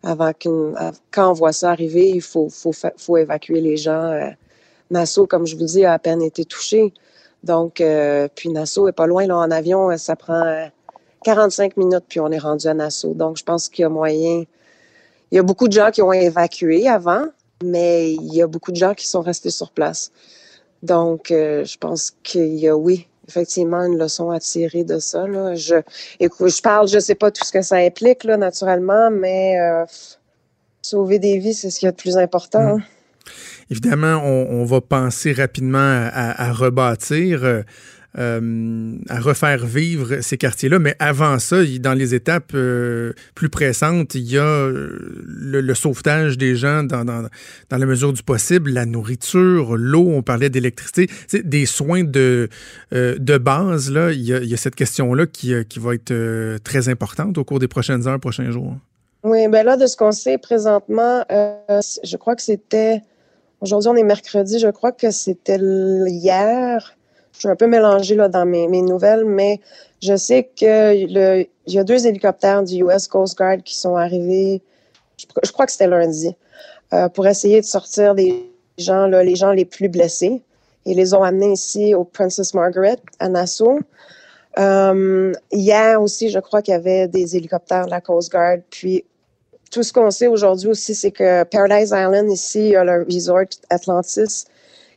avant 0.03 0.33
qu'une, 0.33 0.75
quand 1.11 1.31
on 1.31 1.33
voit 1.33 1.53
ça 1.53 1.71
arriver, 1.71 2.11
il 2.11 2.23
faut, 2.23 2.49
faut, 2.51 2.73
faut 2.97 3.17
évacuer 3.17 3.61
les 3.61 3.77
gens. 3.77 4.11
Euh, 4.13 4.31
Nassau, 4.91 5.27
comme 5.27 5.47
je 5.47 5.57
vous 5.57 5.65
dis, 5.65 5.85
a 5.85 5.95
à 5.95 5.99
peine 5.99 6.23
été 6.23 6.45
touché. 6.45 6.93
Donc, 7.43 7.81
euh, 7.81 8.29
puis 8.35 8.51
Nassau 8.51 8.89
est 8.89 8.93
pas 8.93 9.07
loin, 9.07 9.27
là, 9.27 9.37
en 9.39 9.51
avion, 9.51 9.97
ça 9.97 10.15
prend 10.17 10.69
45 11.25 11.77
minutes, 11.77 12.05
puis 12.09 12.21
on 12.21 12.31
est 12.31 12.39
rendu 12.39 12.67
à 12.69 12.75
Nassau. 12.75 13.15
Donc, 13.15 13.37
je 13.37 13.43
pense 13.43 13.69
qu'il 13.69 13.83
y 13.83 13.87
a 13.87 13.89
moyen. 13.89 14.45
Il 15.33 15.37
y 15.37 15.39
a 15.39 15.43
beaucoup 15.43 15.67
de 15.67 15.73
gens 15.73 15.91
qui 15.91 16.03
ont 16.03 16.13
évacué 16.13 16.89
avant, 16.89 17.27
mais 17.65 18.13
il 18.13 18.33
y 18.33 18.43
a 18.43 18.47
beaucoup 18.47 18.71
de 18.71 18.77
gens 18.77 18.95
qui 18.95 19.07
sont 19.07 19.23
restés 19.23 19.51
sur 19.51 19.73
place. 19.73 20.13
Donc, 20.83 21.31
euh, 21.31 21.65
je 21.65 21.79
pense 21.79 22.13
qu'il 22.23 22.55
y 22.55 22.69
a, 22.69 22.77
oui, 22.77 23.09
effectivement 23.27 23.83
une 23.83 23.99
leçon 23.99 24.31
à 24.31 24.39
tirer 24.39 24.85
de 24.85 24.99
ça. 24.99 25.27
Là. 25.27 25.55
Je, 25.55 25.77
écoute, 26.21 26.55
je 26.55 26.63
parle, 26.63 26.89
je 26.89 26.99
sais 26.99 27.15
pas 27.15 27.31
tout 27.31 27.45
ce 27.45 27.53
que 27.53 27.63
ça 27.63 27.77
implique, 27.77 28.25
là, 28.25 28.37
naturellement, 28.37 29.11
mais 29.11 29.59
euh, 29.59 29.85
sauver 30.83 31.19
des 31.19 31.39
vies, 31.39 31.55
c'est 31.55 31.71
ce 31.71 31.81
qui 31.81 31.87
est 31.87 31.91
le 31.91 31.97
plus 31.97 32.17
important. 32.17 32.77
Mm. 32.77 32.83
Évidemment, 33.71 34.23
on, 34.23 34.65
va 34.67 34.83
penser 34.83 35.33
rapidement 35.33 35.79
à, 35.79 36.49
à 36.49 36.53
rebâtir. 36.53 37.65
Euh, 38.17 38.97
à 39.09 39.19
refaire 39.19 39.67
vivre 39.67 40.21
ces 40.21 40.39
quartiers-là. 40.39 40.79
Mais 40.79 40.95
avant 41.01 41.41
ça, 41.41 41.57
dans 41.81 41.95
les 41.95 42.15
étapes 42.15 42.53
euh, 42.55 43.13
plus 43.35 43.49
pressantes, 43.49 44.15
il 44.15 44.31
y 44.31 44.39
a 44.39 44.45
euh, 44.45 45.25
le, 45.27 45.75
sauvetage 45.75 46.39
des 46.39 46.55
gens 46.55 46.85
dans, 46.85 47.05
dans, 47.05 47.29
la 47.73 47.87
mesure 47.87 48.13
du 48.13 48.23
possible, 48.23 48.71
la 48.71 48.87
nourriture, 48.87 49.77
l'eau, 49.77 50.07
on 50.15 50.23
parlait 50.23 50.49
d'électricité, 50.49 51.11
des 51.43 51.67
soins 51.67 52.05
de, 52.05 52.49
de 52.93 53.39
base. 53.39 53.91
Là, 53.91 54.13
il, 54.13 54.23
y 54.23 54.33
a, 54.33 54.39
il 54.39 54.49
y 54.49 54.55
a 54.55 54.59
cette 54.59 54.77
question-là 54.77 55.27
qui, 55.27 55.53
qui 55.69 55.81
va 55.81 55.95
être 55.95 56.59
très 56.59 56.89
importante 56.89 57.37
au 57.37 57.43
cours 57.43 57.59
des 57.59 57.67
prochaines 57.67 58.07
heures, 58.07 58.21
prochains 58.21 58.53
jours. 58.53 58.77
Oui, 59.25 59.49
ben 59.49 59.67
là, 59.67 59.77
de 59.77 59.87
ce 59.87 59.97
qu'on 59.97 60.13
sait 60.13 60.39
présentement, 60.39 61.25
je 61.29 62.17
crois 62.17 62.37
que 62.37 62.43
c'était... 62.43 63.01
Aujourd'hui, 63.61 63.89
on 63.89 63.97
est 63.97 64.05
mercredi, 64.05 64.61
je 64.61 64.69
crois 64.69 64.93
que 64.93 65.11
c'était 65.11 65.59
hier 65.59 66.95
je 67.35 67.41
suis 67.41 67.49
un 67.49 67.57
peu 67.57 67.67
mélangée 67.67 68.15
là, 68.15 68.29
dans 68.29 68.47
mes, 68.47 68.69
mes 68.69 68.83
nouvelles, 68.83 69.25
mais 69.25 69.61
je 70.01 70.17
sais 70.17 70.51
qu'il 70.55 71.47
y 71.67 71.79
a 71.79 71.85
deux 71.85 72.07
hélicoptères 72.07 72.63
du 72.63 72.85
US 72.85 73.09
Coast 73.09 73.37
Guard 73.37 73.63
qui 73.65 73.77
sont 73.77 73.97
arrivés, 73.97 74.63
je, 75.19 75.27
je 75.43 75.53
crois 75.53 75.67
que 75.67 75.73
c'était 75.73 75.89
lundi, 75.89 76.35
euh, 76.93 77.09
pour 77.09 77.27
essayer 77.27 77.61
de 77.61 77.67
sortir 77.67 78.15
des 78.15 78.51
gens, 78.79 79.07
là, 79.07 79.25
les 79.25 79.35
gens 79.35 79.53
les 79.53 79.65
plus 79.65 79.89
blessés. 79.89 80.43
Ils 80.87 80.97
les 80.97 81.15
ont 81.15 81.23
amenés 81.23 81.53
ici 81.53 81.95
au 81.95 82.05
Princess 82.05 82.55
Margaret 82.55 82.99
à 83.19 83.29
Nassau. 83.29 83.81
Euh, 84.59 85.33
hier 85.51 86.01
aussi, 86.01 86.29
je 86.29 86.39
crois 86.39 86.63
qu'il 86.63 86.73
y 86.73 86.77
avait 86.77 87.09
des 87.09 87.37
hélicoptères 87.37 87.87
de 87.87 87.91
la 87.91 88.01
Coast 88.01 88.31
Guard. 88.31 88.59
Puis 88.71 89.05
tout 89.73 89.83
ce 89.83 89.93
qu'on 89.93 90.11
sait 90.11 90.29
aujourd'hui 90.29 90.69
aussi, 90.69 90.95
c'est 90.95 91.11
que 91.11 91.43
Paradise 91.45 91.89
Island, 91.89 92.31
ici, 92.31 92.61
il 92.61 92.69
y 92.69 92.77
a 92.77 92.85
le 92.85 93.07
resort 93.11 93.47
Atlantis 93.71 94.45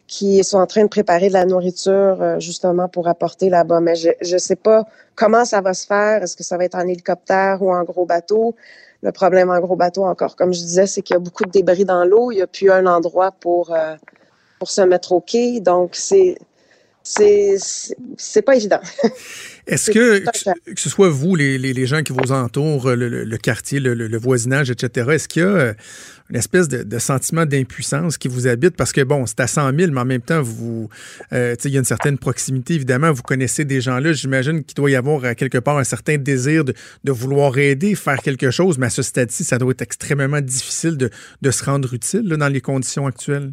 qui 0.08 0.44
sont 0.44 0.58
en 0.58 0.68
train 0.68 0.84
de 0.84 0.88
préparer 0.88 1.28
de 1.28 1.34
la 1.34 1.46
nourriture 1.46 2.22
euh, 2.22 2.40
justement 2.40 2.88
pour 2.88 3.08
apporter 3.08 3.50
là-bas. 3.50 3.82
Mais 3.82 3.96
je 3.96 4.12
ne 4.34 4.38
sais 4.38 4.56
pas 4.56 4.86
comment 5.16 5.46
ça 5.46 5.62
va 5.62 5.74
se 5.74 5.86
faire. 5.86 6.24
Est-ce 6.24 6.36
que 6.38 6.44
ça 6.44 6.58
va 6.58 6.64
être 6.64 6.76
en 6.76 6.88
hélicoptère 6.88 7.62
ou 7.62 7.74
en 7.74 7.84
gros 7.84 8.06
bateau? 8.06 8.56
Le 9.04 9.12
problème 9.12 9.50
en 9.50 9.60
gros 9.60 9.76
bateau, 9.76 10.06
encore, 10.06 10.36
comme 10.36 10.54
je 10.54 10.60
disais, 10.60 10.88
c'est 10.88 11.02
qu'il 11.02 11.14
y 11.14 11.18
a 11.18 11.20
beaucoup 11.20 11.44
de 11.44 11.52
débris 11.52 11.86
dans 11.86 12.04
l'eau. 12.04 12.32
Il 12.32 12.36
n'y 12.36 12.42
a 12.42 12.48
plus 12.48 12.72
un 12.72 12.88
endroit 12.88 13.32
pour, 13.32 13.74
euh, 13.74 13.96
pour 14.60 14.70
se 14.72 14.82
mettre 14.82 15.12
au 15.12 15.20
quai. 15.20 15.60
Donc, 15.60 15.96
c'est 15.96 16.38
c'est 17.08 18.42
pas 18.42 18.56
évident. 18.56 18.80
Est-ce 19.68 19.92
que, 19.92 20.20
que, 20.20 20.80
ce 20.80 20.90
soit 20.90 21.10
vous, 21.10 21.36
les, 21.36 21.58
les, 21.58 21.74
les, 21.74 21.86
gens 21.86 22.02
qui 22.02 22.14
vous 22.14 22.32
entourent, 22.32 22.90
le, 22.90 23.10
le, 23.10 23.26
le 23.26 23.38
quartier, 23.38 23.82
le, 23.82 23.94
le, 23.94 24.18
voisinage, 24.18 24.72
etc., 24.72 25.10
est-ce 25.12 25.28
qu'il 25.28 25.42
y 25.42 25.46
a 25.46 25.50
euh, 25.50 25.74
une 26.30 26.38
espèce 26.38 26.70
de, 26.70 26.84
de 26.84 27.00
sentiment 27.00 27.46
d'impuissance 27.46 28.18
qui 28.18 28.30
vous 28.30 28.48
habite? 28.48 28.78
Parce 28.78 28.94
que, 28.94 29.02
bon, 29.02 29.26
c'est 29.26 29.42
à 29.42 29.48
100 29.48 29.78
000, 29.78 29.92
mais 29.92 30.00
en 30.00 30.06
même 30.06 30.22
temps, 30.22 30.42
vous, 30.42 30.88
euh, 31.34 31.54
il 31.66 31.72
y 31.72 31.76
a 31.76 31.80
une 31.80 31.86
certaine 31.86 32.18
proximité, 32.18 32.76
évidemment. 32.76 33.12
Vous 33.12 33.24
connaissez 33.24 33.66
des 33.66 33.82
gens-là. 33.82 34.14
J'imagine 34.14 34.64
qu'il 34.64 34.76
doit 34.76 34.90
y 34.90 34.96
avoir 34.96 35.26
à 35.26 35.36
quelque 35.36 35.58
part 35.58 35.78
un 35.78 35.84
certain 35.84 36.18
désir 36.18 36.64
de, 36.64 36.74
de 37.04 37.12
vouloir 37.12 37.58
aider, 37.58 37.96
faire 37.96 38.20
quelque 38.20 38.52
chose, 38.52 38.78
mais 38.78 38.86
à 38.86 38.90
ce 38.90 39.02
stade-ci, 39.02 39.44
ça 39.44 39.58
doit 39.58 39.72
être 39.72 39.82
extrêmement 39.82 40.40
difficile 40.40 40.96
de, 40.96 41.10
de 41.42 41.52
se 41.52 41.66
rendre 41.66 41.94
utile 41.94 42.26
là, 42.26 42.38
dans 42.38 42.48
les 42.48 42.62
conditions 42.62 43.06
actuelles. 43.06 43.52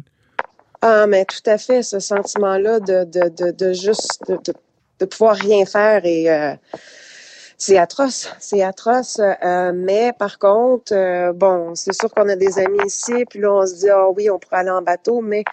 Ah, 0.87 1.07
mais 1.07 1.25
tout 1.25 1.41
à 1.49 1.57
fait, 1.57 1.81
ce 1.81 1.99
sentiment-là 1.99 2.79
de, 2.79 3.05
de, 3.05 3.29
de, 3.29 3.49
de, 3.49 3.73
juste 3.73 4.21
de, 4.27 4.35
de, 4.35 4.53
de, 4.99 5.05
pouvoir 5.05 5.35
rien 5.35 5.65
faire 5.65 6.05
et 6.05 6.29
euh, 6.29 6.53
c'est 7.57 7.79
atroce, 7.79 8.29
c'est 8.37 8.61
atroce. 8.61 9.19
Euh, 9.19 9.71
mais 9.73 10.13
par 10.13 10.37
contre, 10.37 10.93
euh, 10.93 11.33
bon, 11.33 11.73
c'est 11.73 11.93
sûr 11.93 12.13
qu'on 12.13 12.29
a 12.29 12.35
des 12.35 12.59
amis 12.59 12.85
ici, 12.85 13.25
puis 13.27 13.39
là 13.39 13.51
on 13.51 13.65
se 13.65 13.73
dit 13.73 13.89
ah 13.89 14.09
oui, 14.11 14.29
on 14.29 14.37
pourrait 14.37 14.57
aller 14.57 14.69
en 14.69 14.83
bateau, 14.83 15.21
mais 15.21 15.43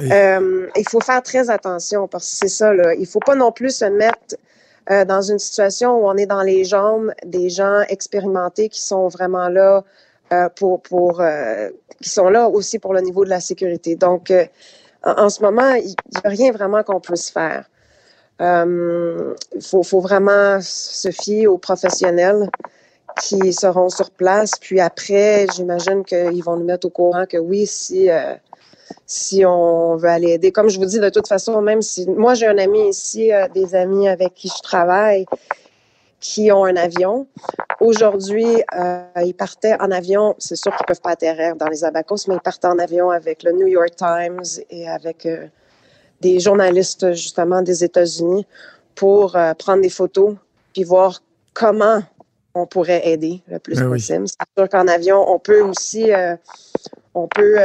euh, 0.00 0.66
il 0.74 0.88
faut 0.88 1.00
faire 1.00 1.22
très 1.22 1.48
attention 1.48 2.08
parce 2.08 2.28
que 2.28 2.36
c'est 2.38 2.48
ça 2.48 2.74
là, 2.74 2.92
il 2.94 3.06
faut 3.06 3.20
pas 3.20 3.36
non 3.36 3.52
plus 3.52 3.76
se 3.76 3.84
mettre 3.84 4.34
euh, 4.90 5.04
dans 5.04 5.22
une 5.22 5.38
situation 5.38 5.96
où 5.96 6.08
on 6.08 6.16
est 6.16 6.26
dans 6.26 6.42
les 6.42 6.64
jambes 6.64 7.12
des 7.24 7.50
gens 7.50 7.82
expérimentés 7.88 8.68
qui 8.68 8.80
sont 8.80 9.06
vraiment 9.06 9.48
là 9.48 9.84
euh, 10.32 10.48
pour, 10.48 10.80
pour 10.80 11.20
euh, 11.20 11.68
qui 12.02 12.10
sont 12.10 12.28
là 12.28 12.48
aussi 12.48 12.78
pour 12.78 12.92
le 12.92 13.00
niveau 13.00 13.24
de 13.24 13.30
la 13.30 13.40
sécurité. 13.40 13.96
Donc, 13.96 14.30
euh, 14.30 14.44
en, 15.04 15.30
ce 15.30 15.42
moment, 15.42 15.74
il 15.74 15.86
n'y 15.86 15.94
a 16.24 16.28
rien 16.28 16.52
vraiment 16.52 16.82
qu'on 16.82 17.00
puisse 17.00 17.30
faire. 17.30 17.64
Il 18.40 19.34
faut, 19.60 19.82
faut, 19.82 20.00
vraiment 20.00 20.58
se 20.60 21.10
fier 21.10 21.46
aux 21.46 21.58
professionnels 21.58 22.50
qui 23.20 23.52
seront 23.52 23.88
sur 23.88 24.10
place. 24.10 24.52
Puis 24.60 24.80
après, 24.80 25.46
j'imagine 25.54 26.04
qu'ils 26.04 26.42
vont 26.42 26.56
nous 26.56 26.64
mettre 26.64 26.86
au 26.86 26.90
courant 26.90 27.24
que 27.26 27.36
oui, 27.36 27.66
si 27.66 28.08
si 29.06 29.44
on 29.44 29.96
veut 29.96 30.08
aller 30.08 30.32
aider. 30.32 30.52
Comme 30.52 30.68
je 30.68 30.78
vous 30.78 30.86
dis, 30.86 30.98
de 30.98 31.08
toute 31.08 31.28
façon, 31.28 31.60
même 31.62 31.82
si 31.82 32.08
moi 32.08 32.34
j'ai 32.34 32.46
un 32.46 32.58
ami 32.58 32.88
ici, 32.88 33.30
des 33.54 33.74
amis 33.74 34.08
avec 34.08 34.34
qui 34.34 34.48
je 34.48 34.62
travaille, 34.62 35.26
qui 36.22 36.52
ont 36.52 36.64
un 36.64 36.76
avion. 36.76 37.26
Aujourd'hui, 37.80 38.62
euh, 38.76 39.02
ils 39.26 39.34
partaient 39.34 39.74
en 39.80 39.90
avion. 39.90 40.36
C'est 40.38 40.56
sûr 40.56 40.74
qu'ils 40.74 40.86
peuvent 40.86 41.00
pas 41.00 41.10
atterrir 41.10 41.56
dans 41.56 41.66
les 41.66 41.84
abacos, 41.84 42.28
mais 42.28 42.36
ils 42.36 42.40
partaient 42.40 42.68
en 42.68 42.78
avion 42.78 43.10
avec 43.10 43.42
le 43.42 43.52
New 43.52 43.66
York 43.66 43.96
Times 43.96 44.62
et 44.70 44.88
avec 44.88 45.26
euh, 45.26 45.48
des 46.20 46.38
journalistes 46.38 47.12
justement 47.12 47.60
des 47.60 47.82
États-Unis 47.82 48.46
pour 48.94 49.34
euh, 49.34 49.52
prendre 49.54 49.82
des 49.82 49.90
photos 49.90 50.36
puis 50.72 50.84
voir 50.84 51.20
comment 51.52 52.02
on 52.54 52.66
pourrait 52.66 53.06
aider 53.08 53.42
le 53.48 53.58
plus 53.58 53.74
ben 53.74 53.88
possible. 53.88 54.22
Oui. 54.22 54.28
C'est 54.28 54.60
sûr 54.60 54.68
qu'en 54.68 54.86
avion, 54.86 55.28
on 55.28 55.40
peut 55.40 55.62
aussi, 55.62 56.10
on 57.14 57.26
peut 57.26 57.58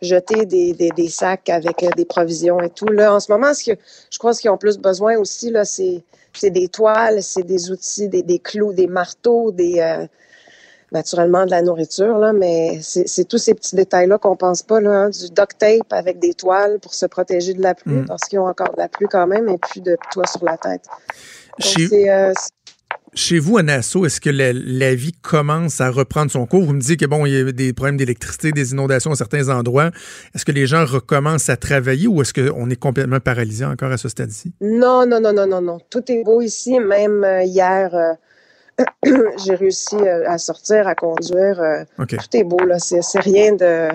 jeter 0.00 0.46
des, 0.46 0.72
des, 0.72 0.90
des, 0.90 1.08
sacs 1.08 1.48
avec 1.48 1.84
des 1.96 2.04
provisions 2.04 2.60
et 2.60 2.70
tout. 2.70 2.86
Là, 2.86 3.12
en 3.12 3.20
ce 3.20 3.32
moment, 3.32 3.52
ce 3.54 3.72
que 3.72 3.78
je 4.10 4.18
crois 4.18 4.34
qu'ils 4.34 4.50
ont 4.50 4.58
plus 4.58 4.78
besoin 4.78 5.16
aussi, 5.16 5.50
là, 5.50 5.64
c'est 5.64 6.04
c'est 6.38 6.50
des 6.50 6.68
toiles, 6.68 7.22
c'est 7.22 7.42
des 7.42 7.70
outils, 7.70 8.08
des, 8.08 8.22
des, 8.22 8.38
clous, 8.38 8.72
des 8.72 8.86
marteaux, 8.86 9.52
des 9.52 9.80
euh, 9.80 10.06
naturellement 10.92 11.44
de 11.44 11.50
la 11.50 11.62
nourriture, 11.62 12.18
là, 12.18 12.32
mais 12.32 12.80
c'est 12.82 13.28
tous 13.28 13.38
ces 13.38 13.54
petits 13.54 13.76
détails-là 13.76 14.18
qu'on 14.18 14.36
pense 14.36 14.62
pas, 14.62 14.80
là, 14.80 14.90
hein, 14.90 15.10
du 15.10 15.28
duct 15.28 15.58
tape 15.58 15.92
avec 15.92 16.18
des 16.18 16.34
toiles 16.34 16.78
pour 16.80 16.94
se 16.94 17.06
protéger 17.06 17.52
de 17.54 17.62
la 17.62 17.74
pluie, 17.74 17.92
mm. 17.92 18.06
parce 18.06 18.22
qu'ils 18.22 18.38
ont 18.38 18.46
encore 18.46 18.72
de 18.72 18.78
la 18.78 18.88
pluie 18.88 19.06
quand 19.10 19.26
même, 19.26 19.48
et 19.48 19.58
plus 19.58 19.80
de 19.80 19.96
toit 20.12 20.26
sur 20.26 20.44
la 20.44 20.56
tête. 20.56 20.86
C'est 21.58 22.10
euh, 22.10 22.32
chez 23.14 23.38
vous, 23.38 23.58
à 23.58 23.62
Nassau, 23.62 24.06
est-ce 24.06 24.20
que 24.20 24.30
la, 24.30 24.94
vie 24.94 25.12
commence 25.12 25.80
à 25.80 25.90
reprendre 25.90 26.30
son 26.30 26.46
cours? 26.46 26.64
Vous 26.64 26.72
me 26.72 26.80
dites 26.80 27.00
que 27.00 27.06
bon, 27.06 27.26
il 27.26 27.32
y 27.32 27.36
a 27.36 27.52
des 27.52 27.72
problèmes 27.72 27.96
d'électricité, 27.96 28.52
des 28.52 28.72
inondations 28.72 29.10
à 29.10 29.16
certains 29.16 29.48
endroits. 29.48 29.90
Est-ce 30.34 30.44
que 30.44 30.52
les 30.52 30.66
gens 30.66 30.84
recommencent 30.84 31.48
à 31.48 31.56
travailler 31.56 32.06
ou 32.06 32.22
est-ce 32.22 32.32
qu'on 32.32 32.70
est 32.70 32.76
complètement 32.76 33.18
paralysé 33.18 33.64
encore 33.64 33.90
à 33.90 33.96
ce 33.96 34.08
stade-ci? 34.08 34.52
Non, 34.60 35.06
non, 35.06 35.20
non, 35.20 35.32
non, 35.32 35.46
non, 35.46 35.60
non. 35.60 35.78
Tout 35.90 36.10
est 36.12 36.22
beau 36.22 36.40
ici. 36.40 36.78
Même 36.78 37.24
euh, 37.24 37.42
hier, 37.42 37.94
euh, 37.94 38.12
j'ai 39.44 39.54
réussi 39.54 39.96
euh, 39.96 40.28
à 40.28 40.38
sortir, 40.38 40.86
à 40.86 40.94
conduire. 40.94 41.60
Euh, 41.60 41.84
okay. 41.98 42.16
Tout 42.16 42.36
est 42.36 42.44
beau, 42.44 42.58
là. 42.58 42.78
C'est 42.78 43.20
rien 43.20 43.52
de. 43.52 43.88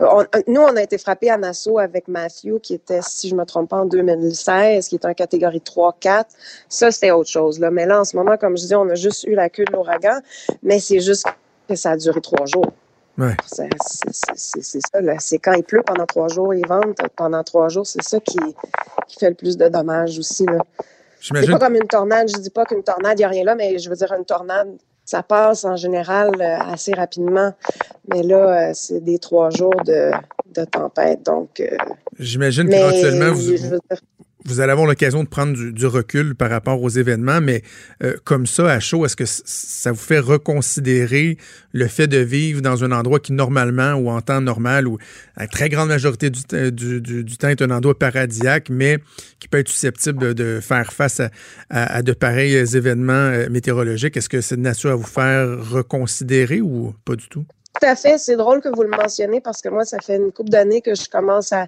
On, 0.00 0.24
nous, 0.46 0.60
on 0.60 0.76
a 0.76 0.82
été 0.82 0.98
frappés 0.98 1.30
à 1.30 1.38
Nassau 1.38 1.78
avec 1.78 2.08
Matthew, 2.08 2.58
qui 2.62 2.74
était, 2.74 3.00
si 3.02 3.28
je 3.28 3.34
me 3.34 3.44
trompe 3.44 3.70
pas, 3.70 3.78
en 3.78 3.86
2016, 3.86 4.88
qui 4.88 4.96
est 4.96 5.04
en 5.04 5.14
catégorie 5.14 5.62
3-4. 5.64 6.24
Ça, 6.68 6.90
c'était 6.90 7.10
autre 7.10 7.30
chose, 7.30 7.58
là. 7.58 7.70
Mais 7.70 7.86
là, 7.86 8.00
en 8.00 8.04
ce 8.04 8.16
moment, 8.16 8.36
comme 8.36 8.56
je 8.56 8.66
dis, 8.66 8.74
on 8.74 8.88
a 8.88 8.94
juste 8.94 9.24
eu 9.24 9.34
la 9.34 9.48
queue 9.48 9.64
de 9.64 9.72
l'ouragan, 9.72 10.20
mais 10.62 10.78
c'est 10.78 11.00
juste 11.00 11.26
que 11.68 11.74
ça 11.74 11.92
a 11.92 11.96
duré 11.96 12.20
trois 12.20 12.46
jours. 12.46 12.72
Ouais. 13.16 13.34
C'est 13.44 14.80
ça, 14.92 15.00
là. 15.00 15.14
C'est 15.18 15.38
quand 15.38 15.52
il 15.52 15.64
pleut 15.64 15.82
pendant 15.84 16.06
trois 16.06 16.28
jours, 16.28 16.54
ils 16.54 16.66
vendent 16.66 16.94
pendant 17.16 17.42
trois 17.42 17.68
jours. 17.68 17.86
C'est 17.86 18.02
ça 18.02 18.20
qui, 18.20 18.38
qui 19.08 19.18
fait 19.18 19.30
le 19.30 19.34
plus 19.34 19.56
de 19.56 19.68
dommages 19.68 20.18
aussi, 20.18 20.44
là. 20.44 20.58
C'est 21.20 21.50
pas 21.50 21.58
comme 21.58 21.74
une 21.74 21.88
tornade. 21.88 22.28
Je 22.34 22.40
dis 22.40 22.50
pas 22.50 22.64
qu'une 22.64 22.82
tornade, 22.82 23.18
il 23.18 23.22
n'y 23.22 23.24
a 23.24 23.28
rien 23.28 23.44
là, 23.44 23.54
mais 23.54 23.78
je 23.78 23.88
veux 23.90 23.96
dire, 23.96 24.12
une 24.12 24.24
tornade, 24.24 24.68
ça 25.04 25.22
passe 25.22 25.64
en 25.64 25.76
général 25.76 26.30
euh, 26.40 26.72
assez 26.72 26.92
rapidement. 26.92 27.54
Mais 28.12 28.22
là, 28.22 28.68
euh, 28.68 28.72
c'est 28.74 29.02
des 29.02 29.18
trois 29.18 29.50
jours 29.50 29.74
de, 29.84 30.10
de 30.54 30.64
tempête. 30.64 31.24
Donc. 31.24 31.60
Euh, 31.60 31.76
J'imagine 32.18 32.68
qu'éventuellement, 32.68 33.32
vous, 33.32 33.78
vous, 34.48 34.60
allez 34.60 34.72
avoir 34.72 34.86
l'occasion 34.86 35.22
de 35.22 35.28
prendre 35.28 35.56
du, 35.56 35.86
recul 35.86 36.34
par 36.34 36.50
rapport 36.50 36.82
aux 36.82 36.88
événements, 36.88 37.40
mais 37.40 37.62
euh, 38.02 38.16
comme 38.24 38.46
ça, 38.46 38.70
à 38.70 38.80
chaud, 38.80 39.04
est-ce 39.04 39.16
que 39.16 39.24
ça 39.26 39.92
vous 39.92 39.98
fait 39.98 40.18
reconsidérer 40.18 41.38
le 41.72 41.86
fait 41.86 42.06
de 42.06 42.18
vivre 42.18 42.60
dans 42.60 42.84
un 42.84 42.92
endroit 42.92 43.20
qui, 43.20 43.32
normalement, 43.32 43.92
ou 43.94 44.10
en 44.10 44.20
temps 44.20 44.40
normal, 44.40 44.88
ou 44.88 44.98
à 45.36 45.42
la 45.42 45.48
très 45.48 45.68
grande 45.68 45.88
majorité 45.88 46.30
du, 46.30 46.42
du, 46.72 47.24
du 47.24 47.36
temps, 47.36 47.48
est 47.48 47.62
un 47.62 47.70
endroit 47.70 47.98
paradisiaque, 47.98 48.68
mais 48.70 48.98
qui 49.38 49.48
peut 49.48 49.58
être 49.58 49.68
susceptible 49.68 50.34
de, 50.34 50.60
faire 50.60 50.92
face 50.92 51.20
à, 51.20 51.30
à, 51.70 51.96
à, 51.96 52.02
de 52.02 52.12
pareils 52.12 52.54
événements 52.54 53.12
euh, 53.12 53.48
météorologiques? 53.48 54.16
Est-ce 54.16 54.28
que 54.28 54.40
c'est 54.40 54.56
de 54.56 54.62
nature 54.62 54.90
à 54.90 54.96
vous 54.96 55.04
faire 55.04 55.46
reconsidérer 55.70 56.60
ou 56.60 56.94
pas 57.04 57.16
du 57.16 57.28
tout? 57.28 57.44
Tout 57.80 57.86
à 57.86 57.94
fait. 57.94 58.18
C'est 58.18 58.36
drôle 58.36 58.60
que 58.60 58.68
vous 58.68 58.82
le 58.82 58.88
mentionnez 58.88 59.40
parce 59.40 59.62
que 59.62 59.68
moi, 59.68 59.84
ça 59.84 59.98
fait 60.00 60.16
une 60.16 60.32
couple 60.32 60.50
d'années 60.50 60.80
que 60.80 60.94
je 60.94 61.08
commence 61.08 61.52
à 61.52 61.66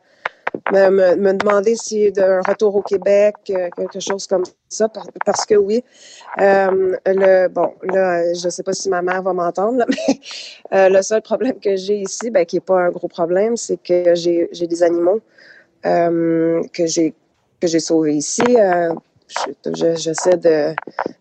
me, 0.73 1.17
me, 1.17 1.33
demander 1.35 1.77
si 1.77 2.11
d'un 2.13 2.41
retour 2.41 2.77
au 2.77 2.83
Québec, 2.83 3.37
euh, 3.51 3.69
quelque 3.77 4.01
chose 4.01 4.27
comme 4.27 4.45
ça, 4.69 4.89
par- 4.89 5.07
parce 5.25 5.47
que 5.47 5.55
oui. 5.55 5.83
Euh, 6.41 6.97
le 7.07 7.49
bon, 7.49 7.73
là, 7.83 8.33
je 8.35 8.49
sais 8.49 8.63
pas 8.63 8.73
si 8.73 8.89
ma 8.89 9.03
mère 9.03 9.23
va 9.23 9.33
m'entendre, 9.33 9.85
mais 9.89 10.21
euh, 10.73 10.89
le 10.89 11.03
seul 11.03 11.23
problème 11.23 11.59
que 11.61 11.77
j'ai 11.77 11.97
ici, 11.97 12.31
ben, 12.31 12.45
qui 12.45 12.57
est 12.57 12.61
pas 12.61 12.81
un 12.81 12.91
gros 12.91 13.09
problème, 13.09 13.57
c'est 13.57 13.83
que 13.83 14.15
j'ai 14.15 14.49
des 14.53 14.83
animaux 14.83 15.21
euh, 15.87 16.63
que 16.73 16.87
j'ai 16.87 17.15
que 17.61 17.67
j'ai 17.67 17.81
sauvés 17.81 18.15
ici. 18.15 18.57
Je- 19.31 19.71
je- 19.75 19.97
J'essaie 19.97 20.37
de, 20.37 20.75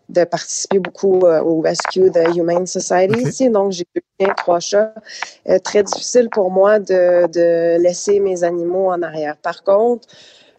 de 0.08 0.24
participer 0.24 0.78
beaucoup 0.78 1.20
euh, 1.24 1.40
au 1.42 1.60
Rescue 1.60 2.10
de 2.10 2.36
Humane 2.36 2.66
Society 2.66 3.22
ici. 3.28 3.48
Donc, 3.50 3.72
j'ai 3.72 3.86
deux 3.94 4.02
chiens, 4.20 4.34
trois 4.36 4.60
chats. 4.60 4.92
Euh, 5.48 5.58
très 5.58 5.82
difficile 5.82 6.28
pour 6.30 6.50
moi 6.50 6.78
de, 6.78 7.26
de 7.28 7.80
laisser 7.80 8.20
mes 8.20 8.42
animaux 8.44 8.90
en 8.90 9.00
arrière. 9.02 9.36
Par 9.36 9.62
contre, 9.62 10.08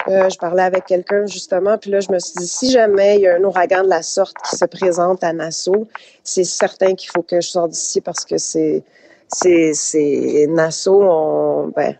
euh, 0.07 0.29
je 0.29 0.37
parlais 0.37 0.63
avec 0.63 0.85
quelqu'un 0.85 1.27
justement, 1.27 1.77
puis 1.77 1.91
là, 1.91 1.99
je 1.99 2.11
me 2.11 2.17
suis 2.17 2.33
dit, 2.37 2.47
si 2.47 2.71
jamais 2.71 3.17
il 3.17 3.21
y 3.21 3.27
a 3.27 3.35
un 3.35 3.43
ouragan 3.43 3.83
de 3.83 3.89
la 3.89 4.01
sorte 4.01 4.35
qui 4.49 4.55
se 4.55 4.65
présente 4.65 5.23
à 5.23 5.31
Nassau, 5.31 5.87
c'est 6.23 6.43
certain 6.43 6.95
qu'il 6.95 7.09
faut 7.11 7.21
que 7.21 7.39
je 7.39 7.47
sorte 7.49 7.69
d'ici 7.71 8.01
parce 8.01 8.25
que 8.25 8.37
c'est, 8.39 8.81
c'est, 9.27 9.73
c'est 9.75 10.47
Nassau, 10.49 11.03
on, 11.03 11.67
ben, 11.75 11.95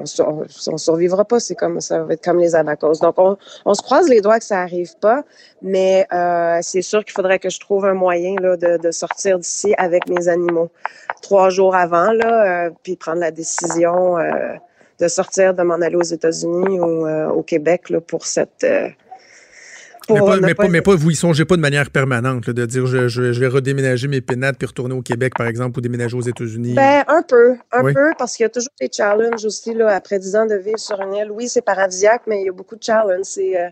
on, 0.00 0.06
sur- 0.06 0.28
on, 0.28 0.44
on 0.72 0.76
survivra 0.76 1.24
pas. 1.24 1.40
C'est 1.40 1.54
comme 1.54 1.80
ça 1.80 2.02
va 2.02 2.14
être 2.14 2.24
comme 2.24 2.38
les 2.38 2.54
abacos. 2.54 3.00
Donc, 3.00 3.14
on, 3.18 3.36
on 3.64 3.74
se 3.74 3.82
croise 3.82 4.08
les 4.08 4.20
doigts 4.20 4.38
que 4.38 4.44
ça 4.44 4.60
arrive 4.60 4.96
pas, 5.00 5.24
mais 5.62 6.06
euh, 6.12 6.58
c'est 6.62 6.82
sûr 6.82 7.04
qu'il 7.04 7.12
faudrait 7.12 7.38
que 7.38 7.50
je 7.50 7.60
trouve 7.60 7.84
un 7.84 7.94
moyen 7.94 8.34
là, 8.40 8.56
de, 8.56 8.76
de 8.78 8.90
sortir 8.90 9.38
d'ici 9.38 9.74
avec 9.78 10.08
mes 10.08 10.28
animaux 10.28 10.70
trois 11.22 11.50
jours 11.50 11.74
avant, 11.74 12.12
là, 12.12 12.66
euh, 12.66 12.70
puis 12.82 12.96
prendre 12.96 13.20
la 13.20 13.30
décision 13.30 14.18
euh, 14.18 14.54
de 14.98 15.08
sortir, 15.08 15.54
de 15.54 15.62
m'en 15.62 15.74
aller 15.74 15.96
aux 15.96 16.02
États-Unis 16.02 16.80
ou 16.80 17.06
euh, 17.06 17.28
au 17.28 17.42
Québec 17.42 17.90
là, 17.90 18.00
pour 18.00 18.26
cette. 18.26 18.64
Pour 20.16 20.28
Mais 20.28 20.40
pas, 20.40 20.46
mais, 20.46 20.54
pas, 20.54 20.68
mais 20.68 20.82
pas, 20.82 20.94
vous 20.94 21.10
y 21.10 21.14
songez 21.14 21.44
pas 21.44 21.56
de 21.56 21.60
manière 21.60 21.90
permanente, 21.90 22.46
là, 22.46 22.52
de 22.52 22.66
dire 22.66 22.86
je, 22.86 23.08
je, 23.08 23.32
je 23.32 23.40
vais 23.40 23.48
redéménager 23.48 24.08
mes 24.08 24.20
pénates 24.20 24.56
puis 24.58 24.66
retourner 24.66 24.94
au 24.94 25.02
Québec, 25.02 25.34
par 25.36 25.46
exemple, 25.46 25.78
ou 25.78 25.82
déménager 25.82 26.16
aux 26.16 26.22
États-Unis. 26.22 26.74
Ben, 26.74 27.04
un 27.08 27.22
peu, 27.22 27.56
un 27.72 27.82
Oui. 27.82 27.94
peu, 27.94 28.12
parce 28.18 28.36
qu'il 28.36 28.44
y 28.44 28.46
a 28.46 28.50
toujours 28.50 28.72
des 28.80 28.90
challenges 28.92 29.44
aussi, 29.44 29.74
là, 29.74 29.88
après 29.94 30.18
dix 30.18 30.36
ans 30.36 30.46
de 30.46 30.56
vivre 30.56 30.78
sur 30.78 31.00
une 31.00 31.14
île. 31.14 31.30
Oui, 31.30 31.48
c'est 31.48 31.62
paradisiaque, 31.62 32.22
mais 32.26 32.40
il 32.42 32.46
y 32.46 32.48
a 32.48 32.52
beaucoup 32.52 32.76
de 32.76 32.82
challenges. 32.82 33.24
C'est, 33.24 33.56
euh, 33.60 33.68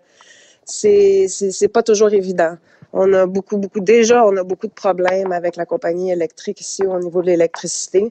c'est, 0.65 1.69
pas 1.73 1.83
toujours 1.83 2.13
évident. 2.13 2.57
On 2.93 3.13
a 3.13 3.27
beaucoup, 3.27 3.59
beaucoup, 3.59 3.81
déjà, 3.81 4.25
on 4.25 4.37
a 4.37 4.45
beaucoup 4.45 4.67
de 4.67 4.73
problèmes 4.73 5.33
avec 5.33 5.57
la 5.57 5.67
compagnie 5.67 6.11
électrique 6.11 6.61
ici 6.61 6.85
au 6.87 6.99
niveau 6.99 7.21
de 7.21 7.27
l'électricité. 7.27 8.09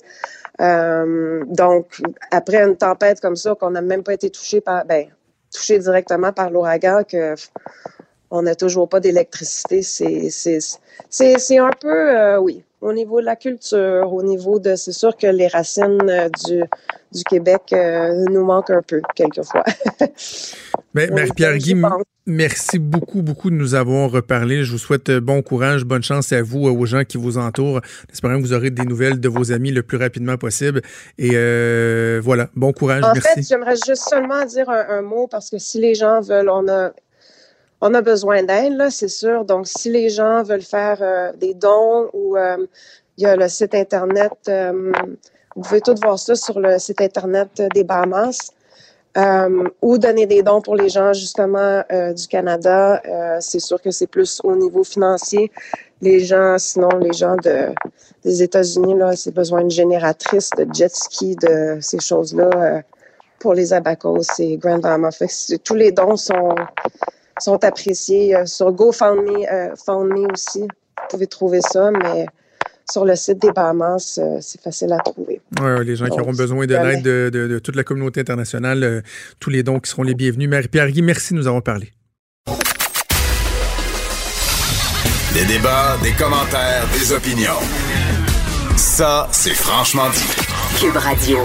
Euh, 0.62 1.44
donc, 1.48 2.02
après 2.32 2.64
une 2.64 2.78
tempête 2.78 3.20
comme 3.20 3.36
ça, 3.36 3.56
qu'on 3.56 3.72
n'a 3.72 3.82
même 3.82 4.04
pas 4.04 4.14
été 4.14 4.30
touché 4.30 4.62
par, 4.62 4.86
ben, 4.86 5.08
touché 5.54 5.80
directement 5.80 6.32
par 6.32 6.50
l'ouragan, 6.50 7.04
que 7.04 7.36
on 8.32 8.42
n'a 8.42 8.56
toujours 8.56 8.90
pas 8.90 9.00
d'électricité, 9.00 9.82
c'est, 9.82 11.58
un 11.58 11.70
peu, 11.80 12.18
euh, 12.18 12.40
oui, 12.40 12.64
au 12.82 12.94
niveau 12.94 13.20
de 13.20 13.26
la 13.26 13.36
culture, 13.36 14.14
au 14.14 14.24
niveau 14.24 14.60
de, 14.60 14.76
c'est 14.76 14.92
sûr 14.92 15.16
que 15.18 15.28
les 15.28 15.48
racines 15.48 15.98
euh, 16.10 16.30
du, 16.46 16.62
du 17.12 17.24
Québec 17.24 17.62
euh, 17.74 18.24
nous 18.30 18.46
manquent 18.46 18.70
un 18.70 18.82
peu, 18.82 19.02
quelquefois. 19.16 19.64
Mais 20.94 21.08
Marie-Pierre 21.08 21.58
Guy, 21.58 21.76
merci 22.26 22.80
beaucoup, 22.80 23.22
beaucoup 23.22 23.50
de 23.50 23.56
nous 23.56 23.76
avoir 23.76 24.10
reparlé. 24.10 24.64
Je 24.64 24.72
vous 24.72 24.78
souhaite 24.78 25.12
bon 25.12 25.42
courage, 25.42 25.86
bonne 25.86 26.04
chance 26.04 26.32
à 26.32 26.42
vous, 26.42 26.66
aux 26.66 26.86
gens 26.86 27.04
qui 27.04 27.18
vous 27.18 27.38
entourent. 27.38 27.82
Espérons 28.12 28.38
que 28.38 28.42
vous 28.42 28.54
aurez 28.54 28.72
des 28.72 28.84
nouvelles 28.84 29.20
de 29.20 29.30
vos 29.30 29.52
amis 29.52 29.72
le 29.72 29.84
plus 29.84 29.98
rapidement 29.98 30.38
possible. 30.38 30.82
Et 31.18 31.32
euh, 31.34 32.20
voilà, 32.24 32.50
bon 32.56 32.74
courage, 32.74 33.04
En 33.04 33.14
merci. 33.14 33.30
fait, 33.36 33.42
j'aimerais 33.44 33.76
juste 33.86 34.08
seulement 34.10 34.44
dire 34.46 34.70
un, 34.70 34.86
un 34.90 35.02
mot 35.02 35.28
parce 35.28 35.50
que 35.50 35.58
si 35.60 35.80
les 35.80 35.94
gens 35.94 36.22
veulent, 36.22 36.50
on 36.50 36.68
a, 36.68 36.92
on 37.82 37.94
a 37.94 38.02
besoin 38.02 38.44
d'aide, 38.44 38.90
c'est 38.90 39.08
sûr. 39.08 39.46
Donc, 39.46 39.68
si 39.68 39.90
les 39.90 40.10
gens 40.10 40.44
veulent 40.44 40.62
faire 40.62 40.98
euh, 41.02 41.32
des 41.34 41.54
dons 41.54 42.10
ou 42.14 42.36
euh, 42.38 42.66
il 43.18 43.24
y 43.24 43.26
a 43.28 43.36
le 43.36 43.48
site 43.48 43.76
Internet, 43.76 44.32
euh, 44.50 44.92
vous 45.56 45.62
pouvez 45.62 45.82
tout 45.82 45.96
voir 46.02 46.18
ça 46.20 46.36
sur 46.36 46.60
le 46.60 46.80
site 46.80 47.02
Internet 47.02 47.50
des 47.74 47.84
Bahamas. 47.84 48.52
Euh, 49.18 49.64
ou 49.82 49.98
donner 49.98 50.28
des 50.28 50.44
dons 50.44 50.62
pour 50.62 50.76
les 50.76 50.90
gens 50.90 51.12
justement 51.12 51.82
euh, 51.92 52.14
du 52.14 52.28
Canada. 52.28 53.02
C'est 53.40 53.60
sûr 53.60 53.82
que 53.82 53.90
c'est 53.90 54.06
plus 54.06 54.40
au 54.44 54.56
niveau 54.56 54.84
financier. 54.84 55.52
Les 56.02 56.20
gens, 56.20 56.58
sinon 56.60 56.90
les 57.00 57.14
gens 57.14 57.36
de, 57.38 57.74
des 58.24 58.44
États-Unis, 58.44 58.96
là, 58.96 59.16
c'est 59.16 59.34
besoin 59.34 59.62
d'une 59.62 59.72
génératrice 59.72 60.52
de 60.56 60.68
jet 60.72 60.94
ski, 60.94 61.36
de 61.36 61.80
ces 61.82 62.00
choses-là 62.00 62.84
pour 63.40 63.56
les 63.56 63.74
abacos 63.74 64.22
et 64.38 64.58
Grand 64.58 64.78
Bahama. 64.78 65.10
C'est- 65.12 65.64
tous 65.64 65.74
les 65.74 65.92
dons 65.92 66.16
sont, 66.18 66.54
sont 67.40 67.64
appréciés. 67.64 68.36
Euh, 68.36 68.46
sur 68.46 68.72
GoFundMe 68.72 69.46
euh, 69.52 70.30
aussi, 70.34 70.62
vous 70.62 71.08
pouvez 71.10 71.28
trouver 71.28 71.62
ça, 71.62 71.92
mais 71.92 72.26
sur 72.90 73.04
le 73.06 73.16
site 73.16 73.40
des 73.42 73.52
Bahamas, 73.52 74.18
euh, 74.22 74.38
c'est 74.42 74.62
facile 74.62 74.94
à 74.94 74.98
trouver. 75.00 75.42
Ouais, 75.62 75.84
les 75.84 75.96
gens 75.96 76.06
qui 76.06 76.12
Donc, 76.12 76.22
auront 76.22 76.34
besoin 76.34 76.66
de 76.66 76.76
l'aide 76.76 77.04
de, 77.04 77.30
de- 77.32 77.48
de 77.48 77.60
toute 77.60 77.76
la 77.76 77.84
communauté 77.84 78.22
internationale, 78.22 78.84
euh, 78.84 79.02
tous 79.40 79.50
les 79.50 79.62
dons 79.64 79.80
qui 79.80 79.90
seront 79.90 80.04
les 80.04 80.16
bienvenus. 80.16 80.50
Marie-Pierre 80.50 80.90
Guy, 80.90 81.02
merci 81.02 81.34
de 81.34 81.40
nous 81.40 81.48
avoir 81.48 81.64
parlé. 81.64 81.92
Des 85.34 85.46
débats, 85.46 85.98
des 86.02 86.14
commentaires, 86.14 86.84
des 86.94 87.12
opinions. 87.12 87.60
Ça, 88.78 89.28
c'est 89.32 89.54
franchement 89.54 90.10
dit. 90.10 90.80
Cube 90.80 90.96
Radio. 90.96 91.40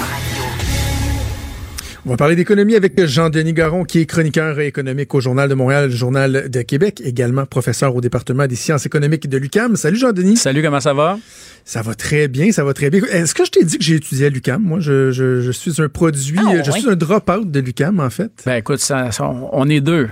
On 2.05 2.11
va 2.11 2.17
parler 2.17 2.35
d'économie 2.35 2.75
avec 2.75 3.01
Jean-Denis 3.07 3.53
Garon, 3.53 3.85
qui 3.85 4.01
est 4.01 4.07
chroniqueur 4.07 4.59
économique 4.59 5.15
au 5.15 5.21
Journal 5.21 5.49
de 5.49 5.55
Montréal, 5.55 5.85
le 5.89 5.95
Journal 5.95 6.51
de 6.51 6.63
Québec, 6.63 7.01
également 7.05 7.47
professeur 7.47 7.95
au 7.95 8.01
département 8.01 8.49
des 8.49 8.57
sciences 8.57 8.87
économiques 8.87 9.29
de 9.29 9.39
l'UCAM. 9.39 9.77
Salut 9.77 9.99
Jean-Denis. 9.99 10.37
Salut, 10.37 10.63
comment 10.63 10.81
ça 10.81 10.95
va? 10.95 11.19
Ça 11.65 11.81
va 11.83 11.95
très 11.95 12.27
bien, 12.27 12.51
ça 12.51 12.65
va 12.65 12.75
très 12.75 12.91
bien. 12.91 13.03
Est-ce 13.13 13.37
que 13.37 13.45
je 13.45 13.53
t'ai 13.53 13.63
dit 13.65 13.79
que 13.79 13.85
j'ai 13.85 13.95
étudié 13.95 14.27
à 14.27 14.31
l'UCAM? 14.31 14.61
Moi, 14.61 14.81
je, 14.81 15.13
je- 15.13 15.41
je 15.43 15.51
suis 15.53 15.81
un 15.81 15.89
produit, 15.89 16.37
Ah, 16.45 16.61
je 16.65 16.73
suis 16.73 16.89
un 16.91 16.97
drop-out 16.97 17.49
de 17.49 17.61
l'UCAM, 17.61 18.01
en 18.01 18.11
fait. 18.11 18.33
Ben 18.45 18.57
écoute, 18.57 18.81
ça- 18.81 19.13
ça- 19.13 19.31
on 19.53 19.69
est 19.69 19.81
deux. 19.81 20.09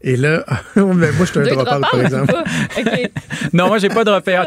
Et 0.00 0.16
là, 0.16 0.46
ben, 0.76 0.82
moi, 0.86 1.04
je 1.20 1.24
suis 1.26 1.40
un 1.40 1.42
drop-out, 1.42 1.82
par 1.90 2.00
exemple. 2.00 2.34
Non, 3.52 3.66
moi, 3.66 3.76
j'ai 3.78 3.88
pas 3.90 4.04
de 4.04 4.10
repère. 4.10 4.46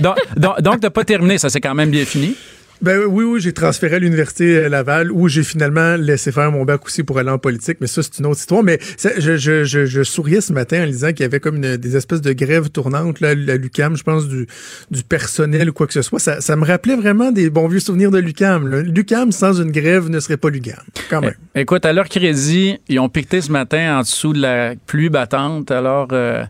Donc, 0.00 0.16
donc, 0.60 0.80
t'as 0.80 0.90
pas 0.90 1.04
terminé, 1.04 1.38
ça 1.38 1.48
c'est 1.50 1.60
quand 1.60 1.74
même 1.76 1.90
bien 1.90 2.04
fini. 2.04 2.34
Ben 2.82 3.00
oui, 3.08 3.24
oui, 3.24 3.40
j'ai 3.40 3.52
transféré 3.52 3.96
à 3.96 3.98
l'université 4.00 4.68
Laval 4.68 5.12
où 5.12 5.28
j'ai 5.28 5.44
finalement 5.44 5.96
laissé 5.96 6.32
faire 6.32 6.50
mon 6.50 6.64
bac 6.64 6.84
aussi 6.84 7.02
pour 7.04 7.18
aller 7.18 7.30
en 7.30 7.38
politique, 7.38 7.78
mais 7.80 7.86
ça 7.86 8.02
c'est 8.02 8.18
une 8.18 8.26
autre 8.26 8.40
histoire. 8.40 8.62
Mais 8.64 8.78
ça, 8.96 9.10
je, 9.16 9.36
je, 9.36 9.62
je, 9.64 9.86
je 9.86 10.02
souriais 10.02 10.40
ce 10.40 10.52
matin 10.52 10.82
en 10.82 10.86
lisant 10.86 11.08
qu'il 11.12 11.20
y 11.20 11.24
avait 11.24 11.38
comme 11.40 11.56
une- 11.56 11.76
des 11.76 11.96
espèces 11.96 12.20
de 12.22 12.32
grèves 12.32 12.70
tournantes 12.70 13.20
là, 13.20 13.28
à 13.30 13.34
l'UCAM, 13.34 13.96
je 13.96 14.02
pense 14.02 14.26
du, 14.28 14.46
du 14.90 15.02
personnel 15.04 15.70
ou 15.70 15.72
quoi 15.72 15.86
que 15.86 15.92
ce 15.92 16.02
soit. 16.02 16.18
Ça, 16.18 16.40
ça 16.40 16.56
me 16.56 16.64
rappelait 16.64 16.96
vraiment 16.96 17.30
des 17.30 17.50
bons 17.50 17.68
vieux 17.68 17.80
souvenirs 17.80 18.10
de 18.10 18.18
l'UCAM. 18.18 18.68
L'UCAM 18.68 19.30
sans 19.32 19.60
une 19.62 19.70
grève 19.70 20.08
ne 20.10 20.18
serait 20.18 20.36
pas 20.36 20.50
l'UCAM, 20.50 20.82
quand 21.08 21.20
même. 21.20 21.34
Écoute, 21.54 21.84
à 21.86 21.92
leur 21.92 22.08
crédit, 22.08 22.78
ils 22.88 22.98
ont 22.98 23.08
piqueté 23.08 23.40
ce 23.42 23.52
matin 23.52 23.98
en 23.98 24.00
dessous 24.00 24.32
de 24.32 24.40
la 24.40 24.74
pluie 24.86 25.08
battante. 25.08 25.70
Alors, 25.70 26.08
euh, 26.12 26.42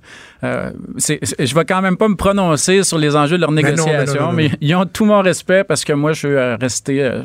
euh, 0.45 0.71
je 0.99 1.55
vais 1.55 1.65
quand 1.65 1.83
même 1.83 1.97
pas 1.97 2.09
me 2.09 2.17
prononcer 2.17 2.83
sur 2.85 2.99
les 2.99 3.15
enjeux 3.17 3.37
de 3.37 3.43
leur 3.43 3.53
Ben 3.53 3.63
non, 3.63 3.63
ben 3.63 3.77
non, 3.77 3.85
négociation, 3.87 4.23
non, 4.29 4.33
mais 4.33 4.51
ils 4.61 4.75
ont 4.75 4.87
tout 4.87 5.05
mon 5.05 5.21
respect 5.21 5.63
parce 5.65 5.85
que 5.85 5.93
moi, 5.93 6.13
je 6.13 6.22
suis 6.27 6.37
euh, 6.37 6.57
resté 6.57 7.03
euh, 7.03 7.23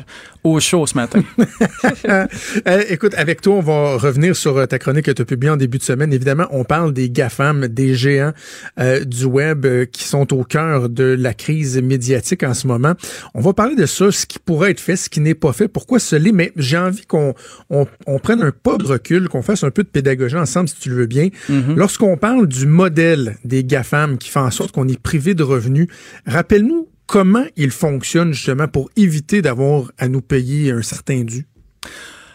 au 0.48 0.60
chaud 0.60 0.86
ce 0.86 0.96
matin. 0.96 1.24
Écoute, 2.90 3.14
avec 3.16 3.42
toi, 3.42 3.56
on 3.56 3.62
va 3.62 3.98
revenir 3.98 4.36
sur 4.36 4.58
euh, 4.58 4.66
ta 4.66 4.80
chronique 4.80 5.06
que 5.06 5.12
tu 5.12 5.22
as 5.22 5.26
publiée 5.26 5.52
en 5.52 5.58
début 5.58 5.78
de 5.78 5.84
semaine. 5.84 6.14
Évidemment, 6.14 6.48
on 6.52 6.64
parle 6.64 6.94
des 6.94 7.10
GAFAM, 7.10 7.68
des 7.68 7.96
géants 7.96 8.34
euh, 8.80 9.04
du 9.04 9.26
web 9.26 9.66
euh, 9.66 9.86
qui 9.86 10.04
sont 10.04 10.34
au 10.34 10.44
cœur 10.44 10.90
de 10.90 11.04
la 11.04 11.34
crise 11.34 11.82
médiatique 11.82 12.44
en 12.44 12.54
ce 12.54 12.68
moment. 12.68 12.94
On 13.34 13.42
va 13.42 13.54
parler 13.54 13.76
de 13.76 13.86
ça, 13.86 14.12
ce 14.12 14.26
qui 14.26 14.40
pourrait 14.40 14.72
être 14.72 14.80
fait, 14.80 14.96
ce 14.96 15.10
qui 15.10 15.20
n'est 15.20 15.36
pas 15.36 15.54
fait, 15.54 15.68
pourquoi 15.68 16.00
ce 16.00 16.16
l'est, 16.16 16.32
mais 16.32 16.52
j'ai 16.56 16.78
envie 16.78 17.06
qu'on 17.06 17.34
on, 17.70 17.86
on 18.06 18.20
prenne 18.20 18.42
un 18.42 18.52
pas 18.52 18.78
de 18.78 18.86
recul, 18.86 19.30
qu'on 19.30 19.42
fasse 19.42 19.64
un 19.64 19.72
peu 19.72 19.84
de 19.84 19.90
pédagogie 19.90 20.38
ensemble, 20.38 20.70
si 20.70 20.76
tu 20.80 20.90
le 20.90 20.96
veux 20.96 21.06
bien. 21.06 21.30
Lorsqu'on 21.76 22.18
parle 22.18 22.48
du 22.48 22.66
modèle 22.66 23.38
des 23.44 23.64
GAFAM 23.64 24.18
qui 24.18 24.30
fait 24.30 24.40
en 24.40 24.52
sorte 24.52 24.72
qu'on 24.72 24.88
est 24.88 25.00
privé 25.00 25.34
de 25.34 25.44
revenus, 25.44 25.88
rappelle-nous 26.26 26.88
comment 27.08 27.46
il 27.56 27.72
fonctionne 27.72 28.34
justement 28.34 28.68
pour 28.68 28.90
éviter 28.96 29.42
d'avoir 29.42 29.92
à 29.98 30.08
nous 30.08 30.22
payer 30.22 30.72
un 30.72 30.82
certain 30.82 31.24
dû? 31.24 31.48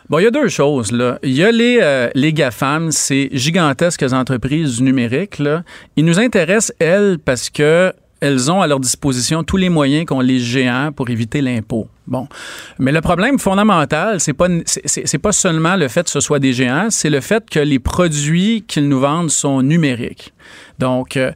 Bon, 0.08 0.18
il 0.18 0.24
y 0.24 0.26
a 0.26 0.30
deux 0.30 0.48
choses. 0.48 0.90
Là. 0.92 1.18
Il 1.22 1.32
y 1.32 1.44
a 1.44 1.52
les, 1.52 1.78
euh, 1.80 2.10
les 2.14 2.32
GAFAM, 2.32 2.90
ces 2.90 3.30
gigantesques 3.32 4.04
entreprises 4.12 4.78
du 4.78 4.82
numérique. 4.82 5.38
Là. 5.38 5.62
Ils 5.96 6.04
nous 6.04 6.18
intéressent, 6.18 6.74
elles, 6.80 7.18
parce 7.24 7.48
que 7.48 7.92
elles 8.20 8.52
ont 8.52 8.60
à 8.60 8.68
leur 8.68 8.78
disposition 8.78 9.42
tous 9.42 9.56
les 9.56 9.68
moyens 9.68 10.06
qu'ont 10.06 10.20
les 10.20 10.38
géants 10.38 10.92
pour 10.92 11.10
éviter 11.10 11.40
l'impôt. 11.40 11.88
Bon. 12.06 12.28
Mais 12.78 12.92
le 12.92 13.00
problème 13.00 13.38
fondamental, 13.40 14.20
c'est 14.20 14.32
pas, 14.32 14.46
c'est 14.64 15.18
pas 15.18 15.32
seulement 15.32 15.74
le 15.74 15.88
fait 15.88 16.04
que 16.04 16.10
ce 16.10 16.20
soit 16.20 16.38
des 16.38 16.52
géants, 16.52 16.86
c'est 16.90 17.10
le 17.10 17.20
fait 17.20 17.48
que 17.50 17.58
les 17.58 17.80
produits 17.80 18.64
qu'ils 18.68 18.88
nous 18.88 19.00
vendent 19.00 19.30
sont 19.30 19.60
numériques. 19.62 20.32
Donc, 20.78 21.16
euh, 21.16 21.32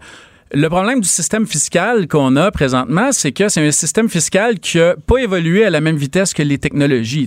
le 0.53 0.69
problème 0.69 1.01
du 1.01 1.09
système 1.09 1.47
fiscal 1.47 2.07
qu'on 2.07 2.37
a 2.37 2.51
présentement, 2.51 3.11
c'est 3.13 3.33
que 3.33 3.49
c'est 3.49 3.67
un 3.67 3.71
système 3.73 4.09
fiscal 4.09 4.61
qui 4.61 4.79
n'a 4.79 4.95
pas 4.95 5.19
évolué 5.19 5.65
à 5.65 5.71
la 5.71 5.81
même 5.81 5.97
vitesse 5.97 6.33
que 6.33 6.43
les 6.43 6.59
technologies. 6.59 7.27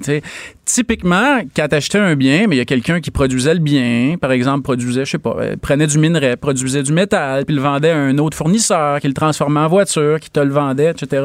Typiquement, 0.74 1.40
quand 1.56 1.68
tu 1.68 1.76
achetais 1.76 1.98
un 1.98 2.16
bien, 2.16 2.46
mais 2.48 2.56
il 2.56 2.60
y 2.60 2.62
a 2.62 2.66
quelqu'un 2.66 3.02
qui 3.02 3.12
produisait 3.12 3.54
le 3.54 3.60
bien, 3.60 4.16
par 4.22 4.32
exemple, 4.32 4.62
produisait, 4.62 5.06
je 5.06 5.12
sais 5.12 5.18
pas, 5.18 5.36
euh, 5.40 5.56
prenait 5.62 5.88
du 5.88 5.98
minerai, 5.98 6.36
produisait 6.38 6.84
du 6.84 6.94
métal, 6.94 7.46
puis 7.46 7.56
le 7.56 7.62
vendait 7.62 7.90
à 7.90 7.98
un 7.98 8.18
autre 8.20 8.38
fournisseur 8.38 9.00
qui 9.00 9.08
le 9.08 9.14
transformait 9.14 9.60
en 9.62 9.68
voiture, 9.68 10.20
qui 10.20 10.30
te 10.30 10.40
le 10.40 10.50
vendait, 10.52 10.92
etc. 10.92 11.24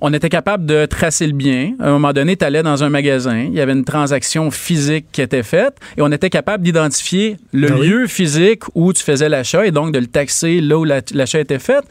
On 0.00 0.12
était 0.12 0.28
capable 0.28 0.66
de 0.66 0.86
tracer 0.86 1.26
le 1.26 1.32
bien. 1.34 1.74
À 1.80 1.88
un 1.88 1.92
moment 1.92 2.12
donné, 2.12 2.36
tu 2.36 2.44
allais 2.44 2.62
dans 2.62 2.82
un 2.82 2.88
magasin, 2.88 3.40
il 3.40 3.52
y 3.54 3.60
avait 3.60 3.72
une 3.72 3.84
transaction 3.84 4.50
physique 4.50 5.06
qui 5.12 5.20
était 5.20 5.42
faite, 5.42 5.76
et 5.96 6.02
on 6.02 6.10
était 6.10 6.30
capable 6.30 6.64
d'identifier 6.64 7.36
le 7.52 7.68
Ah 7.70 7.74
oui. 7.78 7.88
lieu 7.88 8.06
physique 8.06 8.62
où 8.74 8.92
tu 8.92 9.02
faisais 9.02 9.28
l'achat 9.28 9.66
et 9.66 9.70
donc 9.70 9.92
de 9.92 9.98
le 9.98 10.06
taxer 10.06 10.60
là 10.60 10.78
où 10.78 10.84
la- 10.84 11.00
l'achat 11.14 11.40
était 11.40 11.58
fait. 11.58 11.84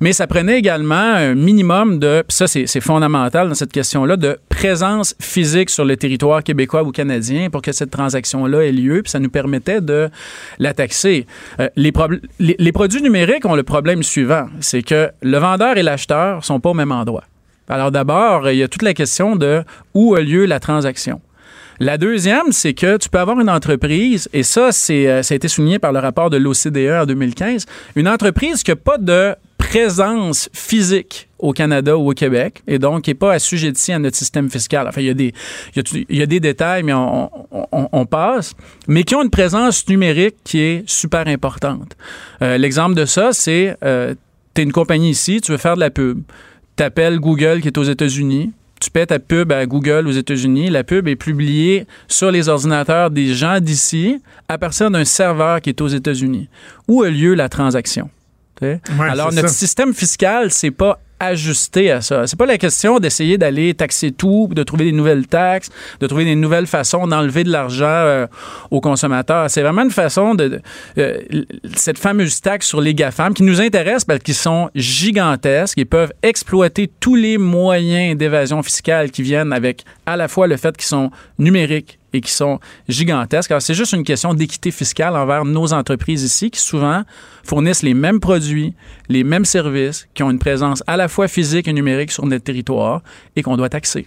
Mais 0.00 0.12
ça 0.12 0.26
prenait 0.26 0.58
également 0.58 0.94
un 0.94 1.34
minimum 1.34 1.98
de, 1.98 2.22
ça 2.28 2.46
c'est 2.46 2.80
fondamental 2.80 3.48
dans 3.48 3.54
cette 3.54 3.72
question-là, 3.72 4.16
de 4.16 4.38
présence 4.48 5.14
physique 5.20 5.70
sur 5.70 5.84
le 5.84 5.96
territoire 5.96 6.27
québécois 6.42 6.82
ou 6.82 6.92
canadien 6.92 7.50
pour 7.50 7.62
que 7.62 7.72
cette 7.72 7.90
transaction-là 7.90 8.64
ait 8.64 8.72
lieu, 8.72 9.02
puis 9.02 9.10
ça 9.10 9.18
nous 9.18 9.30
permettait 9.30 9.80
de 9.80 10.08
la 10.58 10.74
taxer. 10.74 11.26
Euh, 11.60 11.68
les, 11.76 12.72
produits 12.72 13.02
numériques 13.02 13.44
ont 13.44 13.54
le 13.54 13.62
problème 13.62 14.02
suivant, 14.02 14.48
c'est 14.60 14.82
que 14.82 15.10
le 15.22 15.38
vendeur 15.38 15.76
et 15.76 15.82
l'acheteur 15.82 16.44
sont 16.44 16.60
pas 16.60 16.70
au 16.70 16.74
même 16.74 16.92
endroit. 16.92 17.24
Alors 17.68 17.90
d'abord, 17.90 18.50
il 18.50 18.56
y 18.56 18.62
a 18.62 18.68
toute 18.68 18.82
la 18.82 18.94
question 18.94 19.36
de 19.36 19.62
où 19.94 20.14
a 20.14 20.20
lieu 20.20 20.46
la 20.46 20.60
transaction. 20.60 21.20
La 21.80 21.96
deuxième, 21.96 22.50
c'est 22.50 22.74
que 22.74 22.96
tu 22.96 23.08
peux 23.08 23.18
avoir 23.18 23.38
une 23.38 23.50
entreprise, 23.50 24.28
et 24.32 24.42
ça, 24.42 24.70
euh, 24.90 25.22
ça 25.22 25.32
a 25.32 25.36
été 25.36 25.46
souligné 25.46 25.78
par 25.78 25.92
le 25.92 26.00
rapport 26.00 26.28
de 26.28 26.36
l'OCDE 26.36 27.02
en 27.02 27.06
2015, 27.06 27.66
une 27.94 28.08
entreprise 28.08 28.62
qui 28.62 28.72
n'a 28.72 28.76
pas 28.76 28.98
de 28.98 29.34
présence 29.58 30.48
physique 30.52 31.27
au 31.38 31.52
Canada 31.52 31.96
ou 31.96 32.10
au 32.10 32.14
Québec, 32.14 32.62
et 32.66 32.78
donc 32.78 33.02
qui 33.02 33.10
n'est 33.10 33.14
pas 33.14 33.32
assujettie 33.34 33.92
à 33.92 33.98
notre 33.98 34.16
système 34.16 34.50
fiscal. 34.50 34.86
Enfin, 34.88 35.00
il 35.00 35.06
y 35.06 35.10
a 35.10 35.14
des, 35.14 35.32
il 35.74 35.76
y 35.76 35.80
a, 35.80 36.04
il 36.08 36.16
y 36.18 36.22
a 36.22 36.26
des 36.26 36.40
détails, 36.40 36.82
mais 36.82 36.92
on, 36.92 37.30
on- 37.52 37.88
on 37.92 38.06
passe, 38.06 38.54
mais 38.88 39.04
qui 39.04 39.14
ont 39.14 39.22
une 39.22 39.30
présence 39.30 39.86
numérique 39.88 40.36
qui 40.44 40.58
est 40.60 40.82
super 40.88 41.26
importante. 41.28 41.96
Euh, 42.42 42.58
l'exemple 42.58 42.94
de 42.96 43.04
ça, 43.04 43.30
c'est, 43.32 43.76
euh, 43.84 44.14
tu 44.54 44.60
es 44.60 44.64
une 44.64 44.72
compagnie 44.72 45.10
ici, 45.10 45.40
tu 45.40 45.52
veux 45.52 45.58
faire 45.58 45.76
de 45.76 45.80
la 45.80 45.90
pub. 45.90 46.22
Tu 46.76 46.82
appelles 46.82 47.18
Google 47.20 47.60
qui 47.60 47.68
est 47.68 47.78
aux 47.78 47.82
États-Unis, 47.84 48.52
tu 48.80 48.90
paies 48.90 49.06
ta 49.06 49.18
pub 49.18 49.50
à 49.52 49.66
Google 49.66 50.06
aux 50.06 50.12
États-Unis, 50.12 50.70
la 50.70 50.84
pub 50.84 51.08
est 51.08 51.16
publiée 51.16 51.86
sur 52.06 52.30
les 52.30 52.48
ordinateurs 52.48 53.10
des 53.10 53.34
gens 53.34 53.58
d'ici 53.60 54.20
à 54.48 54.58
partir 54.58 54.90
d'un 54.90 55.04
serveur 55.04 55.60
qui 55.60 55.70
est 55.70 55.80
aux 55.80 55.88
États-Unis. 55.88 56.48
Où 56.86 57.02
a 57.02 57.10
lieu 57.10 57.34
la 57.34 57.48
transaction? 57.48 58.08
Ouais, 58.60 58.80
Alors, 59.00 59.32
notre 59.32 59.48
ça. 59.48 59.54
système 59.54 59.94
fiscal, 59.94 60.50
c'est 60.50 60.70
pas 60.72 60.98
ajusté 61.20 61.90
à 61.90 62.00
ça. 62.00 62.26
C'est 62.26 62.38
pas 62.38 62.46
la 62.46 62.58
question 62.58 62.98
d'essayer 62.98 63.38
d'aller 63.38 63.74
taxer 63.74 64.12
tout, 64.12 64.48
de 64.52 64.62
trouver 64.62 64.84
des 64.84 64.92
nouvelles 64.92 65.26
taxes, 65.26 65.70
de 66.00 66.06
trouver 66.06 66.24
des 66.24 66.34
nouvelles 66.34 66.66
façons 66.66 67.06
d'enlever 67.06 67.44
de 67.44 67.50
l'argent 67.50 67.86
euh, 67.86 68.26
aux 68.70 68.80
consommateurs. 68.80 69.50
C'est 69.50 69.62
vraiment 69.62 69.82
une 69.82 69.90
façon 69.90 70.34
de, 70.34 70.60
euh, 70.98 71.20
cette 71.74 71.98
fameuse 71.98 72.40
taxe 72.40 72.66
sur 72.66 72.80
les 72.80 72.94
GAFAM 72.94 73.34
qui 73.34 73.42
nous 73.42 73.60
intéresse 73.60 74.04
parce 74.04 74.20
qu'ils 74.20 74.34
sont 74.34 74.70
gigantesques 74.74 75.78
et 75.78 75.84
peuvent 75.84 76.12
exploiter 76.22 76.90
tous 77.00 77.14
les 77.14 77.38
moyens 77.38 78.16
d'évasion 78.16 78.62
fiscale 78.62 79.10
qui 79.10 79.22
viennent 79.22 79.52
avec 79.52 79.84
à 80.06 80.16
la 80.16 80.28
fois 80.28 80.46
le 80.46 80.56
fait 80.56 80.76
qu'ils 80.76 80.86
sont 80.86 81.10
numériques 81.38 81.97
et 82.12 82.20
qui 82.20 82.32
sont 82.32 82.60
gigantesques. 82.88 83.50
Alors, 83.50 83.62
c'est 83.62 83.74
juste 83.74 83.92
une 83.92 84.04
question 84.04 84.34
d'équité 84.34 84.70
fiscale 84.70 85.16
envers 85.16 85.44
nos 85.44 85.72
entreprises 85.72 86.22
ici 86.22 86.50
qui 86.50 86.60
souvent 86.60 87.02
fournissent 87.44 87.82
les 87.82 87.94
mêmes 87.94 88.20
produits, 88.20 88.74
les 89.08 89.24
mêmes 89.24 89.44
services, 89.44 90.08
qui 90.14 90.22
ont 90.22 90.30
une 90.30 90.38
présence 90.38 90.82
à 90.86 90.96
la 90.96 91.08
fois 91.08 91.28
physique 91.28 91.68
et 91.68 91.72
numérique 91.72 92.12
sur 92.12 92.26
notre 92.26 92.44
territoire 92.44 93.02
et 93.36 93.42
qu'on 93.42 93.56
doit 93.56 93.68
taxer. 93.68 94.06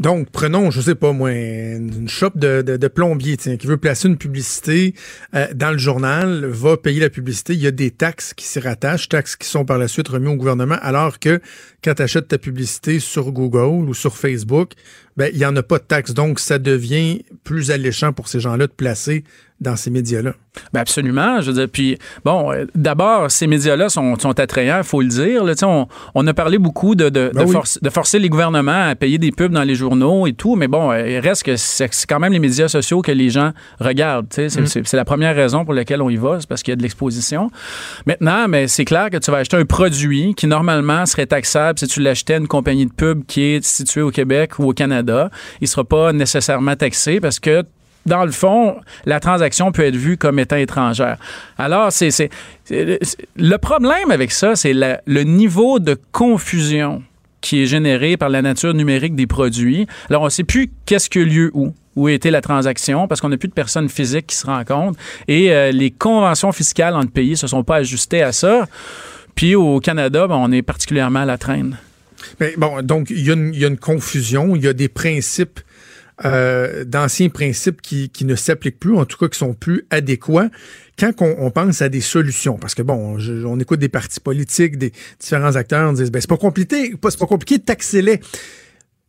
Donc, 0.00 0.30
prenons, 0.30 0.70
je 0.70 0.80
sais 0.80 0.94
pas 0.94 1.12
moi, 1.12 1.32
une 1.32 2.08
shop 2.08 2.32
de, 2.34 2.88
plombier 2.88 3.36
qui 3.36 3.66
veut 3.66 3.76
placer 3.76 4.08
une 4.08 4.18
publicité 4.18 4.94
euh, 5.34 5.46
dans 5.54 5.70
le 5.70 5.78
journal, 5.78 6.44
va 6.46 6.76
payer 6.76 7.00
la 7.00 7.10
publicité. 7.10 7.54
Il 7.54 7.60
y 7.60 7.66
a 7.66 7.70
des 7.70 7.90
taxes 7.90 8.34
qui 8.34 8.44
s'y 8.46 8.60
rattachent, 8.60 9.08
taxes 9.08 9.36
qui 9.36 9.48
sont 9.48 9.64
par 9.64 9.78
la 9.78 9.88
suite 9.88 10.08
remises 10.08 10.28
au 10.28 10.36
gouvernement, 10.36 10.78
alors 10.82 11.18
que 11.18 11.40
quand 11.82 11.94
tu 11.94 12.02
achètes 12.02 12.28
ta 12.28 12.38
publicité 12.38 13.00
sur 13.00 13.32
Google 13.32 13.88
ou 13.88 13.94
sur 13.94 14.16
Facebook, 14.16 14.72
ben, 15.16 15.30
il 15.32 15.38
n'y 15.38 15.46
en 15.46 15.56
a 15.56 15.62
pas 15.62 15.78
de 15.78 15.84
taxes. 15.84 16.12
Donc, 16.12 16.40
ça 16.40 16.58
devient 16.58 17.24
plus 17.44 17.70
alléchant 17.70 18.12
pour 18.12 18.28
ces 18.28 18.40
gens-là 18.40 18.66
de 18.66 18.72
placer 18.72 19.24
dans 19.64 19.74
ces 19.76 19.90
médias-là. 19.90 20.32
Ben 20.72 20.80
absolument. 20.80 21.40
Je 21.40 21.48
veux 21.50 21.54
dire, 21.54 21.68
puis 21.68 21.98
bon, 22.24 22.52
euh, 22.52 22.66
d'abord, 22.76 23.28
ces 23.30 23.48
médias-là 23.48 23.88
sont, 23.88 24.16
sont 24.20 24.38
attrayants, 24.38 24.78
il 24.78 24.84
faut 24.84 25.00
le 25.02 25.08
dire. 25.08 25.42
Là, 25.42 25.54
on, 25.64 25.88
on 26.14 26.26
a 26.28 26.32
parlé 26.34 26.58
beaucoup 26.58 26.94
de, 26.94 27.08
de, 27.08 27.32
Ben 27.34 27.40
de 27.42 27.46
oui. 27.48 27.52
force- 27.52 27.80
de 27.82 27.90
forcer 27.90 28.20
les 28.20 28.28
gouvernements 28.28 28.88
à 28.90 28.94
payer 28.94 29.18
des 29.18 29.32
pubs 29.32 29.50
dans 29.52 29.64
les 29.64 29.74
journaux 29.74 30.28
et 30.28 30.32
tout, 30.32 30.54
mais 30.54 30.68
bon, 30.68 30.92
euh, 30.92 31.08
il 31.08 31.18
reste 31.18 31.42
que 31.42 31.56
c'est 31.56 31.88
quand 32.08 32.20
même 32.20 32.32
les 32.32 32.38
médias 32.38 32.68
sociaux 32.68 33.02
que 33.02 33.10
les 33.10 33.30
gens 33.30 33.50
regardent. 33.80 34.26
C'est 34.30 34.46
Mm. 34.60 34.66
c'est 34.84 34.96
la 34.96 35.04
première 35.04 35.34
raison 35.34 35.64
pour 35.64 35.74
laquelle 35.74 36.00
on 36.02 36.10
y 36.10 36.16
va, 36.16 36.38
c'est 36.38 36.48
parce 36.48 36.62
qu'il 36.62 36.70
y 36.70 36.74
a 36.74 36.76
de 36.76 36.82
l'exposition. 36.82 37.50
Maintenant, 38.06 38.46
mais 38.46 38.68
c'est 38.68 38.84
clair 38.84 39.10
que 39.10 39.16
tu 39.16 39.30
vas 39.32 39.38
acheter 39.38 39.56
un 39.56 39.64
produit 39.64 40.34
qui 40.34 40.46
normalement 40.46 41.04
serait 41.06 41.26
taxable 41.26 41.78
si 41.78 41.86
tu 41.88 42.00
l'achetais 42.00 42.34
à 42.34 42.36
une 42.36 42.46
compagnie 42.48 42.86
de 42.86 42.92
pub 42.92 43.24
qui 43.26 43.42
est 43.42 43.64
située 43.64 44.02
au 44.02 44.10
Québec 44.10 44.58
ou 44.58 44.68
au 44.68 44.72
Canada. 44.72 45.30
Il 45.60 45.64
ne 45.64 45.68
sera 45.68 45.84
pas 45.84 46.12
nécessairement 46.12 46.76
taxé 46.76 47.20
parce 47.20 47.40
que 47.40 47.64
dans 48.06 48.24
le 48.24 48.30
fond, 48.30 48.76
la 49.06 49.20
transaction 49.20 49.72
peut 49.72 49.84
être 49.84 49.96
vue 49.96 50.16
comme 50.16 50.38
étant 50.38 50.56
étrangère. 50.56 51.18
Alors, 51.58 51.90
c'est 51.92 52.30
le 52.70 53.56
problème 53.56 54.10
avec 54.10 54.30
ça, 54.30 54.56
c'est 54.56 54.74
le 54.74 55.22
niveau 55.22 55.78
de 55.78 55.96
confusion 56.12 57.02
qui 57.40 57.62
est 57.62 57.66
généré 57.66 58.16
par 58.16 58.30
la 58.30 58.40
nature 58.40 58.72
numérique 58.72 59.14
des 59.14 59.26
produits. 59.26 59.86
Alors, 60.08 60.22
on 60.22 60.26
ne 60.26 60.30
sait 60.30 60.44
plus 60.44 60.70
qu'est-ce 60.86 61.10
qui 61.10 61.20
a 61.20 61.24
lieu 61.24 61.50
où 61.54 61.74
où 61.96 62.08
a 62.08 62.12
été 62.12 62.30
la 62.30 62.40
transaction, 62.40 63.06
parce 63.06 63.20
qu'on 63.20 63.28
n'a 63.28 63.36
plus 63.36 63.48
de 63.48 63.54
personnes 63.54 63.88
physiques 63.88 64.26
qui 64.26 64.36
se 64.36 64.46
rencontrent. 64.46 64.98
Et 65.28 65.52
euh, 65.52 65.70
les 65.70 65.90
conventions 65.90 66.52
fiscales 66.52 66.94
entre 66.94 67.12
pays 67.12 67.30
ne 67.30 67.36
se 67.36 67.46
sont 67.46 67.62
pas 67.62 67.76
ajustées 67.76 68.22
à 68.22 68.32
ça. 68.32 68.66
Puis 69.34 69.54
au 69.54 69.80
Canada, 69.80 70.26
ben, 70.26 70.36
on 70.36 70.50
est 70.52 70.62
particulièrement 70.62 71.20
à 71.20 71.24
la 71.24 71.38
traîne. 71.38 71.76
Mais 72.40 72.54
bon, 72.56 72.82
donc 72.82 73.10
il 73.10 73.24
y 73.24 73.30
a 73.30 73.68
une 73.68 73.76
confusion, 73.76 74.56
il 74.56 74.64
y 74.64 74.68
a 74.68 74.72
des 74.72 74.88
principes, 74.88 75.60
euh, 76.24 76.84
d'anciens 76.84 77.28
principes 77.28 77.82
qui, 77.82 78.08
qui 78.08 78.24
ne 78.24 78.36
s'appliquent 78.36 78.78
plus, 78.78 78.96
en 78.96 79.04
tout 79.04 79.18
cas 79.18 79.28
qui 79.28 79.38
sont 79.38 79.54
plus 79.54 79.84
adéquats. 79.90 80.48
Quand 80.98 81.10
on, 81.20 81.34
on 81.38 81.50
pense 81.50 81.82
à 81.82 81.88
des 81.88 82.00
solutions, 82.00 82.56
parce 82.56 82.74
que 82.74 82.82
bon, 82.82 83.18
je- 83.18 83.44
on 83.44 83.58
écoute 83.58 83.80
des 83.80 83.88
partis 83.88 84.20
politiques, 84.20 84.78
des 84.78 84.92
différents 85.18 85.56
acteurs, 85.56 85.90
on 85.90 85.92
dit 85.92 86.08
ben 86.10 86.20
c'est 86.20 86.28
pas 86.28 86.36
compliqué, 86.36 86.94
c'est 87.02 87.18
pas 87.18 87.26
compliqué 87.26 87.58
de 87.58 87.64
taxer 87.64 88.00
les. 88.02 88.20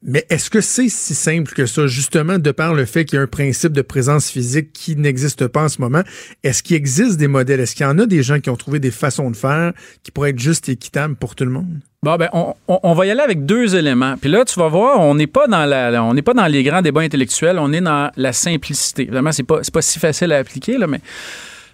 Mais 0.08 0.24
est-ce 0.30 0.52
que 0.52 0.62
c'est 0.62 0.88
si 0.88 1.16
simple 1.16 1.52
que 1.54 1.66
ça, 1.66 1.88
justement, 1.88 2.38
de 2.38 2.52
par 2.52 2.76
le 2.76 2.86
fait 2.86 3.06
qu'il 3.06 3.18
y 3.18 3.20
a 3.20 3.24
un 3.24 3.28
principe 3.28 3.74
de 3.74 3.82
présence 3.82 4.30
physique 4.30 4.72
qui 4.72 4.96
n'existe 4.96 5.48
pas 5.48 5.64
en 5.64 5.68
ce 5.68 5.82
moment? 5.82 6.04
Est-ce 6.44 6.62
qu'il 6.62 6.76
existe 6.76 7.18
des 7.18 7.28
modèles? 7.28 7.60
Est-ce 7.60 7.74
qu'il 7.74 7.88
y 7.88 7.90
en 7.90 7.98
a 7.98 8.06
des 8.06 8.22
gens 8.22 8.40
qui 8.40 8.52
ont 8.52 8.56
trouvé 8.56 8.78
des 8.78 8.92
façons 8.92 9.32
de 9.32 9.36
faire 9.36 9.74
qui 10.04 10.12
pourraient 10.12 10.30
être 10.30 10.40
juste 10.40 10.70
et 10.70 10.74
équitables 10.74 11.16
pour 11.16 11.34
tout 11.34 11.44
le 11.44 11.50
monde? 11.50 11.80
Bon, 12.04 12.18
ben, 12.18 12.30
on, 12.68 12.94
va 12.94 13.06
y 13.08 13.10
aller 13.10 13.22
avec 13.22 13.48
deux 13.48 13.76
éléments. 13.76 14.14
Puis 14.22 14.30
là, 14.30 14.46
tu 14.46 14.60
vas 14.60 14.68
voir, 14.68 15.00
on 15.00 15.16
n'est 15.16 15.26
pas 15.26 15.48
dans 15.48 15.66
la, 15.66 16.04
on 16.04 16.14
n'est 16.14 16.22
pas 16.22 16.36
dans 16.36 16.46
les 16.46 16.62
grands 16.62 16.84
débats 16.84 17.02
intellectuels, 17.02 17.58
on 17.58 17.74
est 17.74 17.82
dans 17.82 18.12
la 18.16 18.32
simplicité. 18.32 19.04
Évidemment, 19.04 19.32
c'est 19.32 19.42
pas, 19.42 19.62
pas 19.74 19.82
si 19.82 19.98
facile 19.98 20.32
à 20.34 20.38
appliquer, 20.38 20.78
mais 20.88 21.02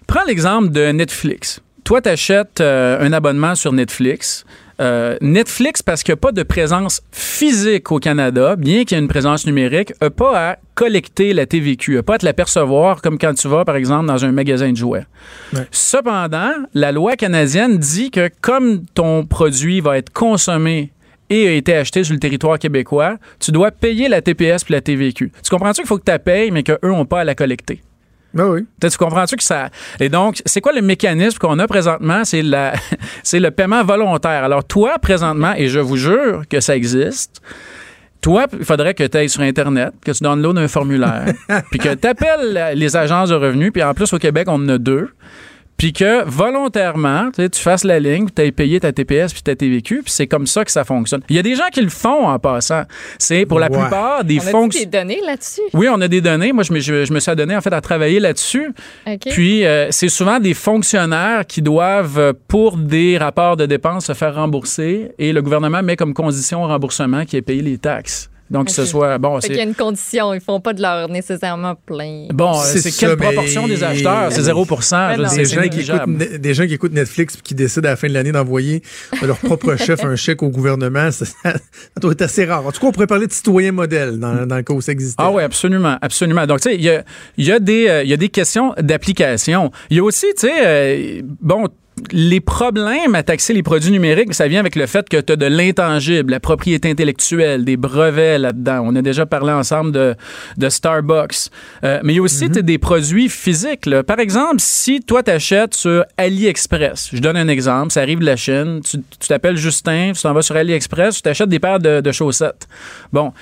prends 0.06 0.24
l'exemple 0.26 0.70
de 0.70 0.90
Netflix. 0.90 1.60
Toi, 1.84 2.00
tu 2.00 2.08
achètes 2.08 2.62
un 2.62 3.12
abonnement 3.12 3.54
sur 3.54 3.74
Netflix. 3.74 4.46
Euh, 4.82 5.16
Netflix, 5.20 5.80
parce 5.80 6.02
qu'il 6.02 6.12
n'y 6.12 6.18
a 6.18 6.20
pas 6.20 6.32
de 6.32 6.42
présence 6.42 7.02
physique 7.12 7.92
au 7.92 8.00
Canada, 8.00 8.56
bien 8.56 8.84
qu'il 8.84 8.96
y 8.96 9.00
ait 9.00 9.02
une 9.02 9.08
présence 9.08 9.46
numérique, 9.46 9.92
n'a 10.02 10.10
pas 10.10 10.50
à 10.50 10.56
collecter 10.74 11.32
la 11.32 11.46
TVQ, 11.46 11.94
n'a 11.94 12.02
pas 12.02 12.16
à 12.16 12.18
te 12.18 12.24
la 12.24 12.32
percevoir 12.32 13.00
comme 13.00 13.16
quand 13.16 13.32
tu 13.34 13.46
vas, 13.46 13.64
par 13.64 13.76
exemple, 13.76 14.06
dans 14.06 14.24
un 14.24 14.32
magasin 14.32 14.72
de 14.72 14.76
jouets. 14.76 15.06
Ouais. 15.52 15.68
Cependant, 15.70 16.50
la 16.74 16.90
loi 16.90 17.14
canadienne 17.14 17.78
dit 17.78 18.10
que 18.10 18.28
comme 18.40 18.84
ton 18.86 19.24
produit 19.24 19.80
va 19.80 19.98
être 19.98 20.12
consommé 20.12 20.90
et 21.30 21.46
a 21.46 21.52
été 21.52 21.74
acheté 21.74 22.02
sur 22.02 22.14
le 22.14 22.20
territoire 22.20 22.58
québécois, 22.58 23.18
tu 23.38 23.52
dois 23.52 23.70
payer 23.70 24.08
la 24.08 24.20
TPS 24.20 24.64
puis 24.64 24.74
la 24.74 24.80
TVQ. 24.80 25.30
Tu 25.44 25.50
comprends-tu 25.50 25.82
qu'il 25.82 25.86
faut 25.86 25.98
que 25.98 26.04
tu 26.04 26.10
la 26.10 26.18
payes, 26.18 26.50
mais 26.50 26.64
qu'eux 26.64 26.78
n'ont 26.82 27.06
pas 27.06 27.20
à 27.20 27.24
la 27.24 27.36
collecter? 27.36 27.82
Ben 28.34 28.46
oui. 28.48 28.66
Tu 28.80 28.88
tu 28.88 28.98
comprends-tu 28.98 29.36
que 29.36 29.42
ça. 29.42 29.68
Et 30.00 30.08
donc, 30.08 30.40
c'est 30.46 30.60
quoi 30.60 30.72
le 30.72 30.82
mécanisme 30.82 31.38
qu'on 31.38 31.58
a 31.58 31.66
présentement? 31.66 32.24
C'est 32.24 32.42
la... 32.42 32.72
c'est 33.22 33.40
le 33.40 33.50
paiement 33.50 33.84
volontaire. 33.84 34.44
Alors, 34.44 34.64
toi, 34.64 34.98
présentement, 34.98 35.52
et 35.56 35.68
je 35.68 35.80
vous 35.80 35.96
jure 35.96 36.42
que 36.48 36.60
ça 36.60 36.76
existe, 36.76 37.42
toi, 38.20 38.46
il 38.58 38.64
faudrait 38.64 38.94
que 38.94 39.04
tu 39.04 39.16
ailles 39.16 39.28
sur 39.28 39.42
Internet, 39.42 39.92
que 40.04 40.12
tu 40.12 40.22
downloads 40.22 40.56
un 40.56 40.68
formulaire, 40.68 41.34
puis 41.70 41.78
que 41.78 41.94
tu 41.94 42.06
appelles 42.06 42.72
les 42.74 42.96
agences 42.96 43.30
de 43.30 43.34
revenus, 43.34 43.72
puis 43.72 43.82
en 43.82 43.94
plus, 43.94 44.12
au 44.12 44.18
Québec, 44.18 44.46
on 44.48 44.54
en 44.54 44.68
a 44.68 44.78
deux. 44.78 45.10
Puis 45.82 45.92
que 45.92 46.22
volontairement, 46.28 47.32
tu 47.34 47.42
sais, 47.42 47.48
tu 47.48 47.60
fasses 47.60 47.82
la 47.82 47.98
ligne, 47.98 48.28
tu 48.32 48.40
ailles 48.40 48.52
payer 48.52 48.78
ta 48.78 48.92
TPS 48.92 49.32
puis 49.32 49.42
ta 49.42 49.56
TVQ, 49.56 50.02
puis 50.04 50.12
c'est 50.12 50.28
comme 50.28 50.46
ça 50.46 50.64
que 50.64 50.70
ça 50.70 50.84
fonctionne. 50.84 51.22
Il 51.28 51.34
y 51.34 51.40
a 51.40 51.42
des 51.42 51.56
gens 51.56 51.66
qui 51.72 51.80
le 51.80 51.88
font 51.88 52.28
en 52.28 52.38
passant. 52.38 52.84
C'est 53.18 53.46
pour 53.46 53.58
la 53.58 53.68
Ouais. 53.68 53.80
plupart 53.80 54.22
des 54.22 54.38
On 54.54 54.64
a 54.64 54.68
des 54.68 54.86
données 54.86 55.20
là-dessus? 55.26 55.60
Oui, 55.74 55.88
on 55.90 56.00
a 56.00 56.06
des 56.06 56.20
données. 56.20 56.52
Moi, 56.52 56.62
je 56.62 56.72
me, 56.72 56.78
je, 56.78 57.04
je 57.04 57.12
me 57.12 57.18
suis 57.18 57.32
adonné 57.32 57.56
en 57.56 57.60
fait 57.60 57.72
à 57.72 57.80
travailler 57.80 58.20
là-dessus. 58.20 58.72
OK. 59.08 59.22
Puis, 59.32 59.66
euh, 59.66 59.88
c'est 59.90 60.08
souvent 60.08 60.38
des 60.38 60.54
fonctionnaires 60.54 61.44
qui 61.48 61.62
doivent, 61.62 62.18
euh, 62.20 62.32
pour 62.46 62.76
des 62.76 63.18
rapports 63.18 63.56
de 63.56 63.66
dépenses, 63.66 64.06
se 64.06 64.14
faire 64.14 64.36
rembourser 64.36 65.10
et 65.18 65.32
le 65.32 65.42
gouvernement 65.42 65.82
met 65.82 65.96
comme 65.96 66.14
condition 66.14 66.62
au 66.62 66.68
remboursement 66.68 67.24
qui 67.24 67.36
est 67.36 67.42
payer 67.42 67.60
les 67.62 67.78
taxes. 67.78 68.30
Donc, 68.52 68.66
que 68.66 68.72
ce 68.72 68.84
soit. 68.84 69.18
Bon, 69.18 69.40
Fait 69.40 69.48
qu'il 69.48 69.56
y 69.56 69.60
a 69.60 69.62
c'est. 69.62 69.68
une 69.68 69.74
condition, 69.74 70.34
ils 70.34 70.40
font 70.40 70.60
pas 70.60 70.72
de 70.72 70.82
leur 70.82 71.08
nécessairement 71.08 71.74
plein. 71.74 72.26
Bon, 72.32 72.54
C'est 72.62 72.80
c'est 72.80 72.90
quelle 72.92 73.16
mais- 73.18 73.26
proportion 73.26 73.66
des 73.66 73.82
acheteurs? 73.82 74.30
C'est 74.30 74.42
0 74.42 74.66
Mais 74.70 74.76
je 74.80 75.16
veux 75.16 75.22
non. 75.22 75.28
Des 75.36 75.44
c'est 75.44 75.54
gens, 75.54 75.68
qui 75.68 75.80
écoutent, 75.80 76.40
des 76.40 76.54
gens 76.54 76.66
qui 76.66 76.74
écoutent 76.74 76.92
Netflix 76.92 77.34
puis 77.34 77.42
qui 77.42 77.54
décident 77.54 77.88
à 77.88 77.92
la 77.92 77.96
fin 77.96 78.08
de 78.08 78.12
l'année 78.14 78.32
d'envoyer 78.32 78.82
de 79.20 79.26
leur 79.26 79.38
propre 79.38 79.76
chef 79.84 80.04
un 80.04 80.16
chèque 80.16 80.42
au 80.42 80.48
gouvernement, 80.50 81.10
ça, 81.10 81.24
ça 81.24 81.54
doit 82.00 82.12
être 82.12 82.22
assez 82.22 82.44
rare. 82.44 82.66
En 82.66 82.72
tout 82.72 82.80
cas, 82.80 82.86
on 82.88 82.92
pourrait 82.92 83.06
parler 83.06 83.26
de 83.26 83.32
citoyen 83.32 83.72
modèle 83.72 84.18
dans, 84.18 84.46
dans 84.46 84.56
le 84.56 84.62
cas 84.62 84.74
où 84.74 84.80
ça 84.80 84.92
existait. 84.92 85.16
Ah 85.22 85.30
oui, 85.30 85.42
absolument, 85.42 85.96
absolument. 86.02 86.46
Donc, 86.46 86.60
tu 86.60 86.68
sais, 86.70 86.74
il 86.76 86.82
y 86.82 86.90
a, 86.90 87.04
il 87.38 87.44
y, 87.46 87.52
a 87.52 87.58
des, 87.58 87.88
euh, 87.88 88.02
il 88.02 88.10
y 88.10 88.12
a 88.12 88.16
des 88.16 88.28
questions 88.28 88.74
d'application. 88.78 89.70
Il 89.90 89.96
y 89.96 90.00
a 90.00 90.04
aussi, 90.04 90.26
tu 90.38 90.46
sais, 90.48 90.52
euh, 90.64 91.22
bon, 91.40 91.68
les 92.10 92.40
problèmes 92.40 93.14
à 93.14 93.22
taxer 93.22 93.52
les 93.52 93.62
produits 93.62 93.90
numériques, 93.90 94.34
ça 94.34 94.48
vient 94.48 94.60
avec 94.60 94.76
le 94.76 94.86
fait 94.86 95.08
que 95.08 95.20
tu 95.20 95.32
as 95.32 95.36
de 95.36 95.46
l'intangible, 95.46 96.30
la 96.32 96.40
propriété 96.40 96.90
intellectuelle, 96.90 97.64
des 97.64 97.76
brevets 97.76 98.38
là-dedans. 98.38 98.82
On 98.84 98.96
a 98.96 99.02
déjà 99.02 99.26
parlé 99.26 99.52
ensemble 99.52 99.92
de, 99.92 100.14
de 100.56 100.68
Starbucks. 100.68 101.50
Euh, 101.84 102.00
mais 102.02 102.14
il 102.14 102.16
y 102.16 102.18
a 102.18 102.22
aussi 102.22 102.48
tu 102.48 102.54
sais, 102.54 102.62
des 102.62 102.78
produits 102.78 103.28
physiques. 103.28 103.86
là. 103.86 104.02
Par 104.02 104.18
exemple, 104.18 104.56
si 104.58 105.00
toi 105.00 105.22
t'achètes 105.22 105.74
sur 105.74 106.04
AliExpress, 106.16 107.10
je 107.12 107.20
donne 107.20 107.36
un 107.36 107.48
exemple, 107.48 107.92
ça 107.92 108.00
arrive 108.00 108.20
de 108.20 108.26
la 108.26 108.36
Chine, 108.36 108.80
tu 108.84 108.98
tu 109.18 109.28
t'appelles 109.28 109.56
Justin, 109.56 110.12
tu 110.14 110.22
t'en 110.22 110.32
vas 110.32 110.42
sur 110.42 110.56
AliExpress, 110.56 111.16
tu 111.16 111.22
t'achètes 111.22 111.48
des 111.48 111.58
paires 111.58 111.78
de, 111.78 112.00
de 112.00 112.12
chaussettes. 112.12 112.66
Bon, 113.12 113.32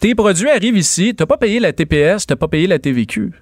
tes 0.00 0.14
produits 0.14 0.48
arrivent 0.48 0.76
ici, 0.76 1.14
tu 1.16 1.22
n'as 1.22 1.26
pas 1.26 1.36
payé 1.36 1.60
la 1.60 1.72
TPS, 1.72 2.26
tu 2.26 2.32
n'as 2.32 2.36
pas 2.36 2.48
payé 2.48 2.66
la 2.66 2.78
TVQ. 2.78 3.32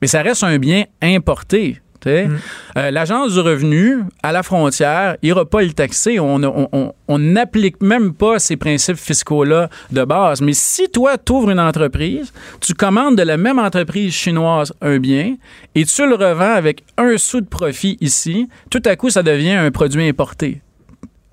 Mais 0.00 0.08
ça 0.08 0.22
reste 0.22 0.44
un 0.44 0.58
bien 0.58 0.84
importé. 1.02 1.80
Sais. 2.06 2.28
Euh, 2.76 2.90
L'Agence 2.90 3.34
du 3.34 3.40
revenu, 3.40 4.04
à 4.22 4.32
la 4.32 4.42
frontière, 4.42 5.16
ira 5.22 5.44
pas 5.44 5.62
le 5.62 5.72
taxer. 5.72 6.18
On 6.20 7.18
n'applique 7.18 7.80
même 7.82 8.14
pas 8.14 8.38
ces 8.38 8.56
principes 8.56 8.96
fiscaux-là 8.96 9.68
de 9.90 10.04
base. 10.04 10.40
Mais 10.40 10.52
si 10.52 10.88
toi, 10.88 11.16
tu 11.18 11.32
ouvres 11.32 11.50
une 11.50 11.60
entreprise, 11.60 12.32
tu 12.60 12.74
commandes 12.74 13.16
de 13.16 13.22
la 13.22 13.36
même 13.36 13.58
entreprise 13.58 14.12
chinoise 14.12 14.72
un 14.80 14.98
bien 14.98 15.36
et 15.74 15.84
tu 15.84 16.06
le 16.06 16.14
revends 16.14 16.54
avec 16.54 16.82
un 16.96 17.16
sou 17.18 17.40
de 17.40 17.46
profit 17.46 17.96
ici, 18.00 18.48
tout 18.70 18.82
à 18.84 18.96
coup, 18.96 19.10
ça 19.10 19.22
devient 19.22 19.52
un 19.52 19.70
produit 19.70 20.08
importé. 20.08 20.60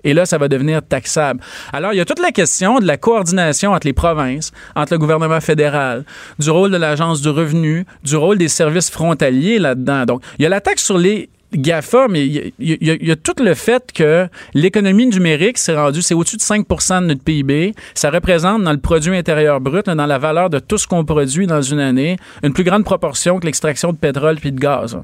Et 0.04 0.14
là, 0.14 0.26
ça 0.26 0.38
va 0.38 0.48
devenir 0.48 0.82
taxable. 0.82 1.40
Alors, 1.72 1.92
il 1.92 1.96
y 1.96 2.00
a 2.00 2.04
toute 2.04 2.20
la 2.20 2.30
question 2.30 2.78
de 2.78 2.86
la 2.86 2.96
coordination 2.96 3.72
entre 3.72 3.86
les 3.86 3.92
provinces, 3.92 4.52
entre 4.76 4.94
le 4.94 4.98
gouvernement 4.98 5.40
fédéral, 5.40 6.04
du 6.38 6.50
rôle 6.50 6.70
de 6.70 6.76
l'Agence 6.76 7.20
du 7.20 7.28
revenu, 7.28 7.86
du 8.02 8.16
rôle 8.16 8.38
des 8.38 8.48
services 8.48 8.90
frontaliers 8.90 9.58
là-dedans. 9.58 10.04
Donc, 10.04 10.22
il 10.38 10.42
y 10.42 10.46
a 10.46 10.48
la 10.48 10.60
taxe 10.60 10.84
sur 10.84 10.98
les 10.98 11.28
GAFA, 11.56 12.08
mais 12.08 12.26
il 12.26 12.52
y, 12.58 12.72
y 12.72 13.06
y 13.06 13.10
a 13.10 13.16
tout 13.16 13.34
le 13.42 13.54
fait 13.54 13.92
que 13.92 14.26
l'économie 14.54 15.06
numérique 15.06 15.58
s'est 15.58 15.76
rendue, 15.76 16.02
c'est 16.02 16.14
au-dessus 16.14 16.36
de 16.36 16.42
5 16.42 16.66
de 16.68 17.06
notre 17.06 17.22
PIB. 17.22 17.74
Ça 17.94 18.10
représente 18.10 18.62
dans 18.64 18.72
le 18.72 18.78
produit 18.78 19.16
intérieur 19.16 19.60
brut, 19.60 19.86
dans 19.86 20.06
la 20.06 20.18
valeur 20.18 20.50
de 20.50 20.58
tout 20.58 20.78
ce 20.78 20.86
qu'on 20.86 21.04
produit 21.04 21.46
dans 21.46 21.62
une 21.62 21.80
année, 21.80 22.16
une 22.42 22.52
plus 22.52 22.64
grande 22.64 22.84
proportion 22.84 23.38
que 23.38 23.46
l'extraction 23.46 23.92
de 23.92 23.96
pétrole 23.96 24.36
puis 24.36 24.52
de 24.52 24.58
gaz. 24.58 24.98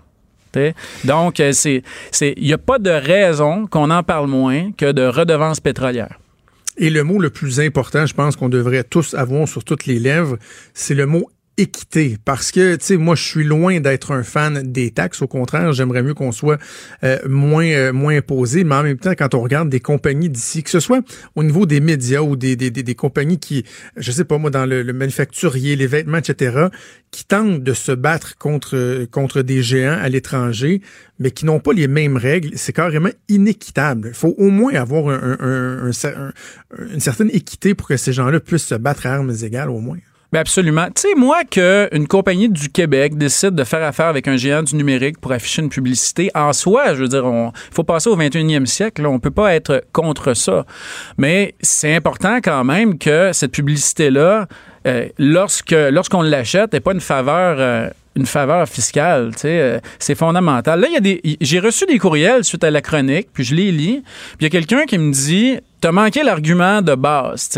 Donc, 1.05 1.41
euh, 1.41 1.53
c'est, 1.53 1.83
il 2.21 2.45
n'y 2.45 2.53
a 2.53 2.59
pas 2.59 2.79
de 2.79 2.91
raison 2.91 3.67
qu'on 3.67 3.91
en 3.91 4.03
parle 4.03 4.29
moins 4.29 4.73
que 4.73 4.93
de 4.93 5.03
redevances 5.03 5.61
pétrolières. 5.61 6.19
Et 6.77 6.91
le 6.91 7.05
mot 7.05 7.19
le 7.19 7.31
plus 7.31 7.61
important, 7.61 8.07
je 8.07 8.15
pense 8.15 8.37
qu'on 8.37 8.49
devrait 8.49 8.85
tous 8.85 9.15
avoir 9.15 9.47
sur 9.47 9.65
toutes 9.65 9.87
les 9.87 9.99
lèvres, 9.99 10.39
c'est 10.73 10.95
le 10.95 11.07
mot 11.07 11.29
équité. 11.61 12.17
Parce 12.25 12.51
que 12.51 12.77
tu 12.77 12.85
sais 12.85 12.97
moi 12.97 13.15
je 13.15 13.23
suis 13.23 13.45
loin 13.45 13.81
d'être 13.81 14.13
un 14.13 14.23
fan 14.23 14.63
des 14.63 14.91
taxes. 14.91 15.23
Au 15.23 15.27
contraire 15.27 15.73
j'aimerais 15.73 16.03
mieux 16.03 16.15
qu'on 16.15 16.33
soit 16.33 16.59
euh, 17.05 17.19
moins 17.29 17.67
euh, 17.67 17.93
moins 17.93 18.17
imposé. 18.17 18.65
Mais 18.65 18.75
en 18.75 18.83
même 18.83 18.99
temps 18.99 19.13
quand 19.17 19.35
on 19.35 19.41
regarde 19.41 19.69
des 19.69 19.81
compagnies 19.81 20.31
d'ici 20.31 20.63
que 20.63 20.71
ce 20.71 20.81
soit 20.81 21.01
au 21.35 21.43
niveau 21.43 21.67
des 21.67 21.81
médias 21.81 22.21
ou 22.21 22.37
des, 22.37 22.57
des, 22.57 22.71
des, 22.71 22.95
compagnies 22.95 23.39
qui 23.39 23.65
je 23.97 24.11
sais 24.11 24.25
pas 24.25 24.39
moi 24.39 24.51
dans 24.51 24.67
le, 24.67 24.83
le 24.83 24.93
manufacturier 24.93 25.77
les 25.77 25.87
vêtements 25.87 26.19
etc 26.19 26.69
qui 27.11 27.25
tentent 27.25 27.63
de 27.63 27.73
se 27.73 27.93
battre 27.93 28.37
contre 28.39 29.07
contre 29.11 29.43
des 29.43 29.63
géants 29.63 29.99
à 30.01 30.09
l'étranger 30.09 30.81
mais 31.19 31.31
qui 31.31 31.45
n'ont 31.45 31.61
pas 31.61 31.73
les 31.73 31.89
mêmes 31.89 32.17
règles 32.17 32.51
c'est 32.57 32.73
carrément 32.73 33.11
inéquitable. 33.29 34.09
Il 34.09 34.15
faut 34.15 34.35
au 34.39 34.51
moins 34.51 34.75
avoir 34.75 35.09
un, 35.09 35.37
un, 35.41 35.91
une 36.93 37.01
certaine 37.01 37.31
équité 37.33 37.75
pour 37.75 37.89
que 37.89 37.97
ces 37.97 38.13
gens-là 38.13 38.41
puissent 38.41 38.67
se 38.67 38.75
battre 38.75 39.07
à 39.07 39.15
armes 39.15 39.35
égales 39.43 39.71
au 39.71 39.81
moins 39.81 39.99
Ben 40.33 40.39
absolument. 40.41 40.87
Tu 40.95 41.03
sais, 41.03 41.15
moi, 41.17 41.43
qu'une 41.45 42.07
compagnie 42.07 42.49
du 42.49 42.69
Québec 42.69 43.19
décide 43.19 43.57
de 43.57 43.65
faire 43.65 43.83
affaire 43.83 44.07
avec 44.07 44.29
un 44.29 44.37
géant 44.37 44.63
du 44.63 44.77
numérique 44.77 45.21
pour 45.21 45.33
afficher 45.33 45.61
une 45.61 45.71
publicité, 45.71 46.31
en 46.37 46.53
soi, 46.53 46.95
je 46.95 47.03
veux 47.03 47.09
dire, 47.09 47.25
il 47.27 47.75
faut 47.75 47.83
passer 47.83 48.09
au 48.09 48.17
21e 48.17 48.65
siècle. 48.65 49.05
On 49.07 49.19
peut 49.19 49.33
pas 49.33 49.55
être 49.55 49.85
contre 49.93 50.35
ça. 50.35 50.65
Mais 51.19 51.55
c'est 51.61 51.95
important 51.97 52.37
quand 52.37 52.63
même 52.63 52.97
que 52.97 53.33
cette 53.33 53.51
publicité-là, 53.51 54.47
euh, 54.87 55.09
lorsque 55.19 55.73
lorsqu'on 55.73 56.23
l'achète, 56.23 56.73
n'ait 56.73 56.81
pas 56.81 56.93
une 56.93 57.01
faveur. 57.01 57.57
euh, 57.59 57.89
une 58.17 58.27
faveur 58.27 58.69
fiscale, 58.69 59.31
euh, 59.45 59.79
c'est 59.99 60.15
fondamental. 60.15 60.81
Là, 60.81 60.89
il 60.89 60.95
y 60.95 60.97
a 60.97 61.01
des, 61.01 61.21
j'ai 61.41 61.61
reçu 61.61 61.87
des 61.87 61.99
courriels 61.99 62.45
suite 62.45 62.65
à 62.65 62.71
la 62.71 62.81
chronique, 62.81 63.29
puis 63.33 63.45
je 63.45 63.55
les 63.55 63.71
lis, 63.71 64.03
puis 64.03 64.39
il 64.41 64.45
y 64.45 64.47
a 64.47 64.51
quelqu'un 64.51 64.85
qui 64.85 64.99
me 64.99 65.13
dit, 65.13 65.59
t'as 65.81 65.93
manqué 65.93 66.23
l'argument 66.23 66.83
de 66.83 66.95
base. 66.95 67.49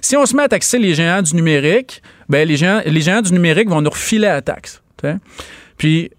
Si 0.00 0.16
on 0.16 0.26
se 0.26 0.36
met 0.36 0.42
à 0.42 0.48
taxer 0.48 0.78
les 0.78 0.94
géants 0.94 1.22
du 1.22 1.36
numérique, 1.36 2.02
ben 2.28 2.46
les 2.46 2.56
géants, 2.56 2.82
les 2.84 3.00
géants 3.00 3.22
du 3.22 3.32
numérique 3.32 3.68
vont 3.68 3.80
nous 3.80 3.90
refiler 3.90 4.26
la 4.26 4.42
taxe. 4.42 4.82
Puis 5.76 6.10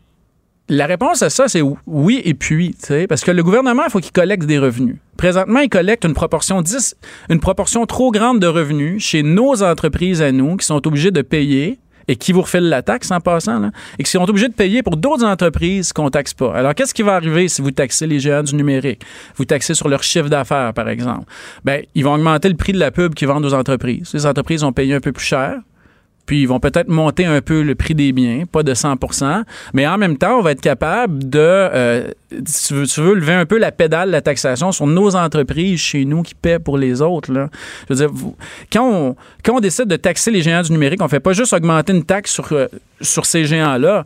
la 0.69 0.85
réponse 0.85 1.21
à 1.21 1.29
ça, 1.29 1.47
c'est 1.47 1.61
oui 1.85 2.21
et 2.23 2.33
puis, 2.33 2.75
parce 3.09 3.21
que 3.21 3.31
le 3.31 3.43
gouvernement, 3.43 3.83
il 3.85 3.91
faut 3.91 3.99
qu'il 3.99 4.13
collecte 4.13 4.45
des 4.45 4.59
revenus. 4.59 4.95
Présentement, 5.17 5.59
il 5.59 5.69
collecte 5.69 6.05
une 6.05 6.13
proportion 6.13 6.61
10, 6.61 6.95
une 7.29 7.39
proportion 7.39 7.85
trop 7.85 8.11
grande 8.11 8.39
de 8.39 8.47
revenus 8.47 9.03
chez 9.03 9.23
nos 9.23 9.61
entreprises 9.61 10.21
à 10.21 10.31
nous 10.31 10.55
qui 10.57 10.65
sont 10.65 10.85
obligées 10.87 11.11
de 11.11 11.21
payer 11.21 11.79
et 12.07 12.15
qui 12.15 12.31
vous 12.31 12.41
refilent 12.41 12.69
la 12.69 12.81
taxe 12.81 13.11
en 13.11 13.19
passant, 13.19 13.69
et 13.97 14.03
qui 14.03 14.09
sont 14.09 14.27
obligés 14.29 14.47
de 14.47 14.53
payer 14.53 14.83
pour 14.83 14.97
d'autres 14.97 15.25
entreprises 15.25 15.93
qu'on 15.93 16.09
taxe 16.09 16.33
pas. 16.33 16.53
Alors, 16.53 16.75
qu'est-ce 16.75 16.93
qui 16.93 17.01
va 17.01 17.15
arriver 17.15 17.47
si 17.47 17.61
vous 17.61 17.71
taxez 17.71 18.07
les 18.07 18.19
géants 18.19 18.43
du 18.43 18.55
numérique? 18.55 19.03
Vous 19.35 19.45
taxez 19.45 19.73
sur 19.73 19.87
leur 19.87 20.03
chiffre 20.03 20.29
d'affaires, 20.29 20.73
par 20.73 20.89
exemple. 20.89 21.25
Ben, 21.63 21.83
ils 21.95 22.03
vont 22.03 22.13
augmenter 22.13 22.49
le 22.49 22.55
prix 22.55 22.73
de 22.73 22.79
la 22.79 22.91
pub 22.91 23.13
qu'ils 23.13 23.27
vendent 23.27 23.45
aux 23.45 23.53
entreprises. 23.53 24.11
Les 24.13 24.25
entreprises 24.25 24.61
vont 24.61 24.73
payer 24.73 24.95
un 24.95 24.99
peu 24.99 25.11
plus 25.11 25.25
cher. 25.25 25.59
Puis 26.25 26.41
ils 26.41 26.47
vont 26.47 26.59
peut-être 26.59 26.87
monter 26.87 27.25
un 27.25 27.41
peu 27.41 27.63
le 27.63 27.75
prix 27.75 27.95
des 27.95 28.11
biens, 28.13 28.45
pas 28.49 28.63
de 28.63 28.73
100% 28.73 29.43
mais 29.73 29.87
en 29.87 29.97
même 29.97 30.17
temps, 30.17 30.39
on 30.39 30.41
va 30.41 30.51
être 30.51 30.61
capable 30.61 31.29
de, 31.29 31.39
euh, 31.39 32.07
tu 32.29 32.73
veux, 32.73 33.15
lever 33.15 33.33
un 33.33 33.45
peu 33.45 33.57
la 33.57 33.71
pédale 33.71 34.07
de 34.07 34.11
la 34.11 34.21
taxation 34.21 34.71
sur 34.71 34.87
nos 34.87 35.15
entreprises 35.15 35.79
chez 35.79 36.05
nous 36.05 36.21
qui 36.23 36.35
paient 36.35 36.59
pour 36.59 36.77
les 36.77 37.01
autres. 37.01 37.31
Je 37.33 37.93
veux 37.93 37.95
dire, 37.95 38.09
quand, 38.71 38.89
on, 38.89 39.15
quand 39.43 39.55
on 39.55 39.59
décide 39.59 39.85
de 39.85 39.95
taxer 39.95 40.31
les 40.31 40.41
géants 40.41 40.61
du 40.61 40.71
numérique, 40.71 41.01
on 41.01 41.07
fait 41.07 41.19
pas 41.19 41.33
juste 41.33 41.53
augmenter 41.53 41.93
une 41.93 42.03
taxe 42.03 42.31
sur, 42.31 42.51
euh, 42.51 42.67
sur 43.01 43.25
ces 43.25 43.45
géants-là. 43.45 44.05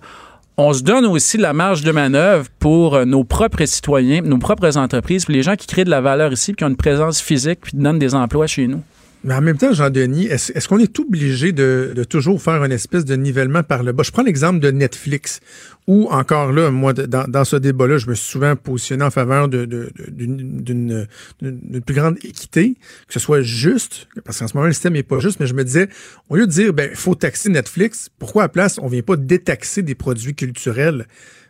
On 0.60 0.74
se 0.74 0.82
donne 0.82 1.06
aussi 1.06 1.38
la 1.38 1.54
marge 1.54 1.84
de 1.84 1.92
manœuvre 1.92 2.48
pour 2.60 2.96
euh, 2.96 3.06
nos 3.06 3.24
propres 3.24 3.66
citoyens, 3.66 4.22
nos 4.22 4.40
propres 4.40 4.78
entreprises, 4.78 5.26
puis 5.26 5.36
les 5.36 5.44
gens 5.44 5.56
qui 5.56 5.68
créent 5.68 5.86
de 5.86 5.92
la 5.92 6.02
valeur 6.02 6.34
ici, 6.34 6.54
puis 6.54 6.58
qui 6.58 6.64
ont 6.64 6.70
une 6.70 6.78
présence 6.78 7.22
physique, 7.22 7.60
puis 7.62 7.72
qui 7.72 7.78
donnent 7.78 8.00
des 8.00 8.16
emplois 8.16 8.48
chez 8.48 8.68
nous. 8.68 8.82
Mais 9.28 9.34
en 9.34 9.42
même 9.42 9.58
temps, 9.58 9.74
Jean-Denis, 9.74 10.28
est-ce 10.28 10.70
qu'on 10.70 10.80
est 10.80 11.00
obligé 11.00 11.52
de, 11.52 11.92
de 11.94 12.04
toujours 12.06 12.42
faire 12.42 12.64
une 12.64 12.72
espèce 12.72 13.04
de 13.04 13.14
nivellement 13.18 13.62
par 13.62 13.84
le 13.84 13.92
bas? 13.92 14.04
Je 14.04 14.12
prends 14.12 14.24
l'exemple 14.24 14.60
de 14.62 14.72
Netflix, 14.72 15.42
où 15.86 16.08
encore 16.10 16.54
là, 16.54 16.72
moi, 16.72 16.94
dans, 16.94 17.28
dans 17.28 17.44
ce 17.44 17.58
débat-là, 17.58 17.98
je 17.98 18.08
me 18.08 18.16
suis 18.16 18.26
souvent 18.26 18.56
positionné 18.56 19.04
en 19.04 19.12
faveur 19.12 19.50
d'une 19.50 21.08
plus 21.86 21.94
grande 21.94 22.18
équité, 22.24 22.76
que 23.08 23.14
ce 23.14 23.20
soit 23.20 23.42
juste, 23.42 24.08
parce 24.24 24.40
qu'en 24.40 24.48
ce 24.48 24.56
moment, 24.56 24.68
le 24.68 24.72
système 24.72 24.94
n'est 24.94 25.04
pas 25.04 25.20
juste, 25.20 25.42
mais 25.42 25.48
je 25.48 25.56
me 25.56 25.66
disais, 25.66 25.90
au 26.30 26.38
lieu 26.38 26.48
de 26.48 26.52
dire, 26.52 26.72
ben, 26.72 26.90
faut 26.96 27.14
taxer 27.14 27.50
Netflix, 27.50 28.10
pourquoi 28.20 28.44
à 28.44 28.46
la 28.46 28.50
place, 28.50 28.80
on 28.82 28.88
vient 28.88 29.02
pas 29.02 29.18
détaxer 29.18 29.82
des 29.82 29.96
produits 29.96 30.36
culturels? 30.36 31.06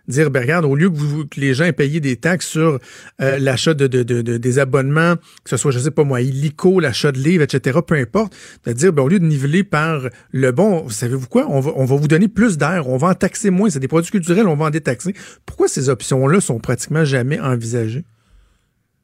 Dire, 0.07 0.31
ben 0.31 0.41
regarde, 0.41 0.65
au 0.65 0.75
lieu 0.75 0.89
que, 0.89 0.95
vous, 0.95 1.25
que 1.25 1.39
les 1.39 1.53
gens 1.53 1.65
aient 1.65 1.73
payé 1.73 1.99
des 1.99 2.15
taxes 2.15 2.47
sur 2.47 2.79
euh, 3.21 3.37
l'achat 3.39 3.73
de, 3.73 3.87
de, 3.87 4.03
de, 4.03 4.21
de- 4.21 4.37
des 4.37 4.59
abonnements, 4.59 5.15
que 5.43 5.49
ce 5.49 5.57
soit, 5.57 5.71
je 5.71 5.79
sais 5.79 5.91
pas 5.91 6.03
moi, 6.03 6.21
illico, 6.21 6.79
l'achat 6.79 7.11
de 7.11 7.19
livres, 7.19 7.43
etc., 7.43 7.79
peu 7.85 7.95
importe, 7.95 8.35
de 8.65 8.73
dire, 8.73 8.93
ben, 8.93 9.03
au 9.03 9.07
lieu 9.07 9.19
de 9.19 9.25
niveler 9.25 9.63
par 9.63 10.07
le 10.31 10.51
bon, 10.51 10.89
savez-vous 10.89 11.27
quoi, 11.27 11.45
on 11.49 11.59
va, 11.59 11.71
on 11.75 11.85
va 11.85 11.95
vous 11.95 12.07
donner 12.07 12.27
plus 12.27 12.57
d'air, 12.57 12.87
on 12.87 12.97
va 12.97 13.09
en 13.09 13.13
taxer 13.15 13.49
moins, 13.49 13.69
c'est 13.69 13.79
des 13.79 13.87
produits 13.87 14.11
culturels, 14.11 14.47
on 14.47 14.55
va 14.55 14.65
en 14.65 14.69
détaxer. 14.69 15.13
Pourquoi 15.45 15.67
ces 15.67 15.89
options-là 15.89 16.39
sont 16.41 16.59
pratiquement 16.59 17.05
jamais 17.05 17.39
envisagées? 17.39 18.05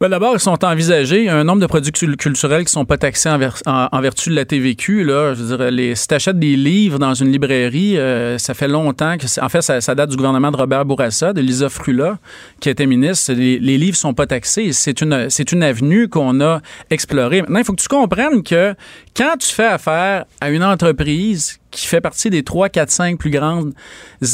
Ben, 0.03 0.09
D'abord, 0.09 0.33
ils 0.33 0.39
sont 0.41 0.65
envisagés. 0.65 1.29
Un 1.29 1.45
nombre 1.45 1.61
de 1.61 1.65
produits 1.65 1.93
cul- 1.93 2.17
culturels 2.17 2.65
qui 2.65 2.73
sont 2.73 2.83
pas 2.83 2.97
taxés 2.97 3.29
en, 3.29 3.37
ver- 3.37 3.55
en- 3.65 3.87
en 3.89 4.01
vertu 4.01 4.31
de 4.31 4.35
la 4.35 4.43
TVQ. 4.43 5.05
Là. 5.05 5.33
Je 5.33 5.93
si 5.95 6.07
tu 6.09 6.13
achètes 6.13 6.37
des 6.37 6.57
livres 6.57 6.99
dans 6.99 7.13
une 7.13 7.31
librairie, 7.31 7.97
euh, 7.97 8.37
ça 8.37 8.53
fait 8.53 8.67
longtemps 8.67 9.15
que. 9.17 9.25
En 9.41 9.47
fait, 9.47 9.61
ça, 9.61 9.95
date 9.95 10.09
du 10.09 10.17
gouvernement 10.17 10.51
de 10.51 10.57
Robert 10.57 10.83
Bourassa, 10.83 11.31
de 11.31 11.39
Lisa 11.39 11.69
Frula, 11.69 12.17
qui 12.59 12.69
était 12.69 12.85
ministre. 12.85 13.31
Les, 13.31 13.59
les 13.59 13.77
livres 13.77 13.95
sont 13.95 14.13
pas 14.13 14.27
taxés. 14.27 14.73
C'est 14.73 14.99
une, 14.99 15.29
une 15.53 15.63
avenue 15.63 16.09
qu'on 16.09 16.41
a 16.41 16.59
explorée. 16.89 17.39
Maintenant, 17.39 17.59
il 17.59 17.63
faut 17.65 17.73
que 17.73 17.81
tu 17.81 17.87
comprennes 17.87 18.43
que 18.43 18.75
quand 19.15 19.37
tu 19.39 19.53
fais 19.53 19.67
affaire 19.67 20.25
à 20.41 20.49
une 20.49 20.65
entreprise 20.65 21.61
qui 21.73 21.87
fait 21.87 22.01
partie 22.01 22.29
des 22.29 22.43
3, 22.43 22.69
4, 22.69 22.89
5 22.89 23.17
plus 23.17 23.29
grandes 23.31 23.73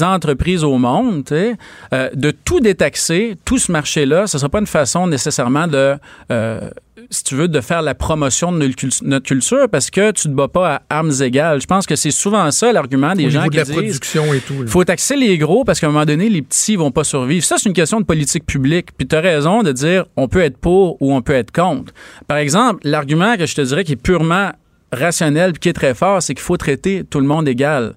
entreprises 0.01 0.63
au 0.63 0.77
monde, 0.77 1.23
euh, 1.31 2.09
de 2.13 2.31
tout 2.31 2.59
détaxer, 2.59 3.35
tout 3.45 3.57
ce 3.57 3.71
marché-là, 3.71 4.27
ce 4.27 4.37
ne 4.37 4.39
sera 4.39 4.49
pas 4.49 4.59
une 4.59 4.67
façon 4.67 5.07
nécessairement 5.07 5.67
de 5.67 5.95
euh, 6.31 6.69
si 7.11 7.23
tu 7.23 7.35
veux, 7.35 7.47
de 7.47 7.61
faire 7.61 7.81
la 7.81 7.95
promotion 7.95 8.51
de 8.51 8.57
notre 8.59 8.75
cul- 8.75 8.89
notre 9.03 9.25
culture 9.25 9.67
parce 9.71 9.89
que 9.89 10.11
tu 10.11 10.27
ne 10.27 10.33
te 10.33 10.37
bats 10.37 10.47
pas 10.49 10.75
à 10.75 10.81
armes 10.97 11.13
égales. 11.21 11.59
Je 11.61 11.65
pense 11.65 11.87
que 11.87 11.95
c'est 11.95 12.11
souvent 12.11 12.51
ça 12.51 12.71
l'argument 12.71 13.15
des 13.15 13.25
Au 13.25 13.29
gens 13.29 13.45
de 13.45 13.49
qui 13.49 13.57
la 13.57 13.63
disent 13.63 13.73
production 13.73 14.33
et 14.33 14.39
tout. 14.41 14.61
là. 14.61 14.67
faut 14.69 14.83
taxer 14.83 15.15
les 15.15 15.37
gros 15.39 15.63
parce 15.63 15.79
qu'à 15.79 15.87
un 15.87 15.91
moment 15.91 16.05
donné, 16.05 16.29
les 16.29 16.41
petits 16.41 16.75
vont 16.75 16.91
pas 16.91 17.03
survivre. 17.05 17.43
Ça, 17.43 17.55
c'est 17.57 17.67
une 17.69 17.73
question 17.73 17.99
de 17.99 18.05
politique 18.05 18.45
publique. 18.45 18.89
Puis 18.97 19.07
tu 19.07 19.15
as 19.15 19.21
raison 19.21 19.63
de 19.63 19.71
dire 19.71 20.05
on 20.17 20.27
peut 20.27 20.41
être 20.41 20.57
pour 20.57 21.01
ou 21.01 21.13
on 21.13 21.21
peut 21.21 21.33
être 21.33 21.51
contre. 21.51 21.93
Par 22.27 22.37
exemple, 22.37 22.81
l'argument 22.83 23.37
que 23.37 23.45
je 23.47 23.55
te 23.55 23.61
dirais 23.61 23.83
qui 23.85 23.93
est 23.93 23.95
purement 23.95 24.51
rationnel 24.91 25.57
qui 25.59 25.69
est 25.69 25.73
très 25.73 25.93
fort, 25.93 26.21
c'est 26.21 26.33
qu'il 26.33 26.43
faut 26.43 26.57
traiter 26.57 27.03
tout 27.09 27.19
le 27.19 27.25
monde 27.27 27.47
égal. 27.47 27.93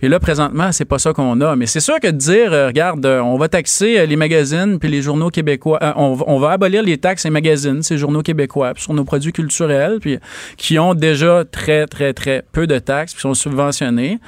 Et 0.00 0.08
là, 0.08 0.18
présentement, 0.18 0.72
c'est 0.72 0.86
pas 0.86 0.98
ça 0.98 1.12
qu'on 1.12 1.40
a. 1.42 1.56
Mais 1.56 1.66
c'est 1.66 1.80
sûr 1.80 2.00
que 2.00 2.06
de 2.06 2.12
dire, 2.16 2.52
euh, 2.52 2.68
regarde, 2.68 3.04
euh, 3.04 3.20
on 3.20 3.36
va 3.36 3.48
taxer 3.48 3.98
euh, 3.98 4.06
les 4.06 4.16
magazines 4.16 4.78
puis 4.78 4.88
les 4.88 5.02
journaux 5.02 5.28
québécois, 5.28 5.78
on, 5.96 6.14
va- 6.14 6.24
on 6.26 6.38
va 6.38 6.52
abolir 6.52 6.82
les 6.82 6.96
taxes 6.96 7.26
et 7.26 7.30
magazines, 7.30 7.82
ces 7.82 7.98
journaux 7.98 8.22
québécois, 8.22 8.72
puis 8.72 8.82
sur 8.82 8.94
nos 8.94 9.04
produits 9.04 9.32
culturels, 9.32 9.98
puis 10.00 10.18
qui 10.56 10.78
ont 10.78 10.94
déjà 10.94 11.44
très, 11.50 11.86
très, 11.86 12.14
très 12.14 12.44
peu 12.52 12.66
de 12.66 12.78
taxes, 12.78 13.12
puis 13.12 13.20
sont 13.20 13.34
subventionnés. 13.34 14.18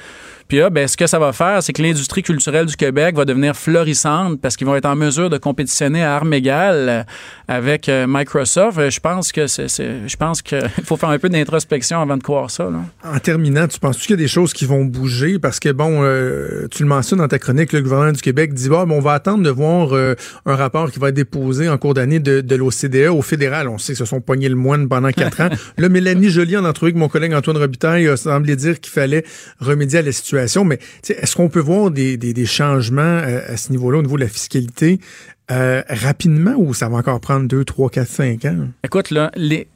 Puis 0.47 0.59
là, 0.59 0.69
ben, 0.69 0.87
ce 0.87 0.95
que 0.95 1.07
ça 1.07 1.17
va 1.17 1.33
faire, 1.33 1.63
c'est 1.63 1.73
que 1.73 1.81
l'industrie 1.81 2.21
culturelle 2.21 2.67
du 2.67 2.75
Québec 2.75 3.15
va 3.15 3.25
devenir 3.25 3.55
florissante 3.55 4.39
parce 4.39 4.55
qu'ils 4.55 4.67
vont 4.67 4.75
être 4.75 4.85
en 4.85 4.95
mesure 4.95 5.29
de 5.29 5.37
compétitionner 5.37 6.03
à 6.03 6.15
armes 6.15 6.33
égales 6.33 6.89
euh, 6.89 7.03
avec 7.47 7.89
euh, 7.89 8.05
Microsoft. 8.07 8.77
Euh, 8.77 8.89
Je 8.91 8.99
pense 8.99 9.31
que 9.31 9.47
c'est, 9.47 9.67
je 9.67 10.15
pense 10.17 10.41
qu'il 10.43 10.61
faut 10.83 10.97
faire 10.97 11.09
un 11.09 11.17
peu 11.17 11.29
d'introspection 11.29 11.99
avant 11.99 12.17
de 12.17 12.23
croire 12.23 12.51
ça. 12.51 12.65
Là. 12.65 12.81
En 13.03 13.17
terminant, 13.17 13.67
tu 13.67 13.79
penses 13.79 13.97
qu'il 13.97 14.11
y 14.11 14.13
a 14.13 14.17
des 14.17 14.27
choses 14.27 14.53
qui 14.53 14.65
vont 14.65 14.85
bouger? 14.85 15.39
Parce 15.39 15.59
que, 15.59 15.69
bon, 15.69 16.03
euh, 16.03 16.67
tu 16.69 16.83
le 16.83 16.89
mentionnes 16.89 17.19
dans 17.19 17.27
ta 17.27 17.39
chronique, 17.39 17.73
le 17.73 17.81
gouvernement 17.81 18.11
du 18.11 18.21
Québec 18.21 18.53
dit, 18.53 18.69
bon, 18.69 18.87
on 18.89 18.99
va 18.99 19.13
attendre 19.13 19.43
de 19.43 19.49
voir 19.49 19.93
euh, 19.93 20.13
un 20.45 20.55
rapport 20.55 20.91
qui 20.91 20.99
va 20.99 21.09
être 21.09 21.15
déposé 21.15 21.69
en 21.69 21.77
cours 21.79 21.95
d'année 21.95 22.19
de, 22.19 22.41
de 22.41 22.55
l'OCDE 22.55 23.09
au 23.09 23.23
fédéral. 23.23 23.67
On 23.67 23.79
sait 23.79 23.93
qu'ils 23.93 23.97
se 23.97 24.05
sont 24.05 24.21
pognés 24.21 24.49
le 24.49 24.55
moine 24.55 24.87
pendant 24.87 25.09
quatre 25.09 25.41
ans. 25.41 25.49
Là, 25.77 25.89
Mélanie 25.89 26.29
Joly, 26.29 26.55
en 26.55 26.65
entrevue 26.65 26.91
avec 26.91 26.99
mon 26.99 27.09
collègue 27.09 27.33
Antoine 27.33 27.57
Robitaille, 27.57 28.07
a 28.07 28.15
semblé 28.15 28.55
dire 28.55 28.79
qu'il 28.79 28.93
fallait 28.93 29.25
remédier 29.59 29.99
à 29.99 30.01
la 30.03 30.11
situation. 30.11 30.34
Mais 30.65 30.79
est-ce 31.07 31.35
qu'on 31.35 31.49
peut 31.49 31.59
voir 31.59 31.91
des, 31.91 32.45
changements 32.45 33.01
euh, 33.01 33.41
à 33.47 33.57
ce 33.57 33.71
niveau-là, 33.71 33.99
au 33.99 34.01
niveau 34.01 34.17
de 34.17 34.23
la 34.23 34.29
fiscalité, 34.29 34.99
euh, 35.51 35.81
rapidement 35.89 36.53
ou 36.57 36.73
ça 36.73 36.89
va 36.89 36.97
encore 36.97 37.19
prendre 37.19 37.47
deux, 37.47 37.65
trois, 37.65 37.89
quatre, 37.89 38.07
cinq 38.07 38.45
ans? 38.45 38.67
Écoute, 38.83 39.11
là, 39.11 39.31
les, 39.35 39.67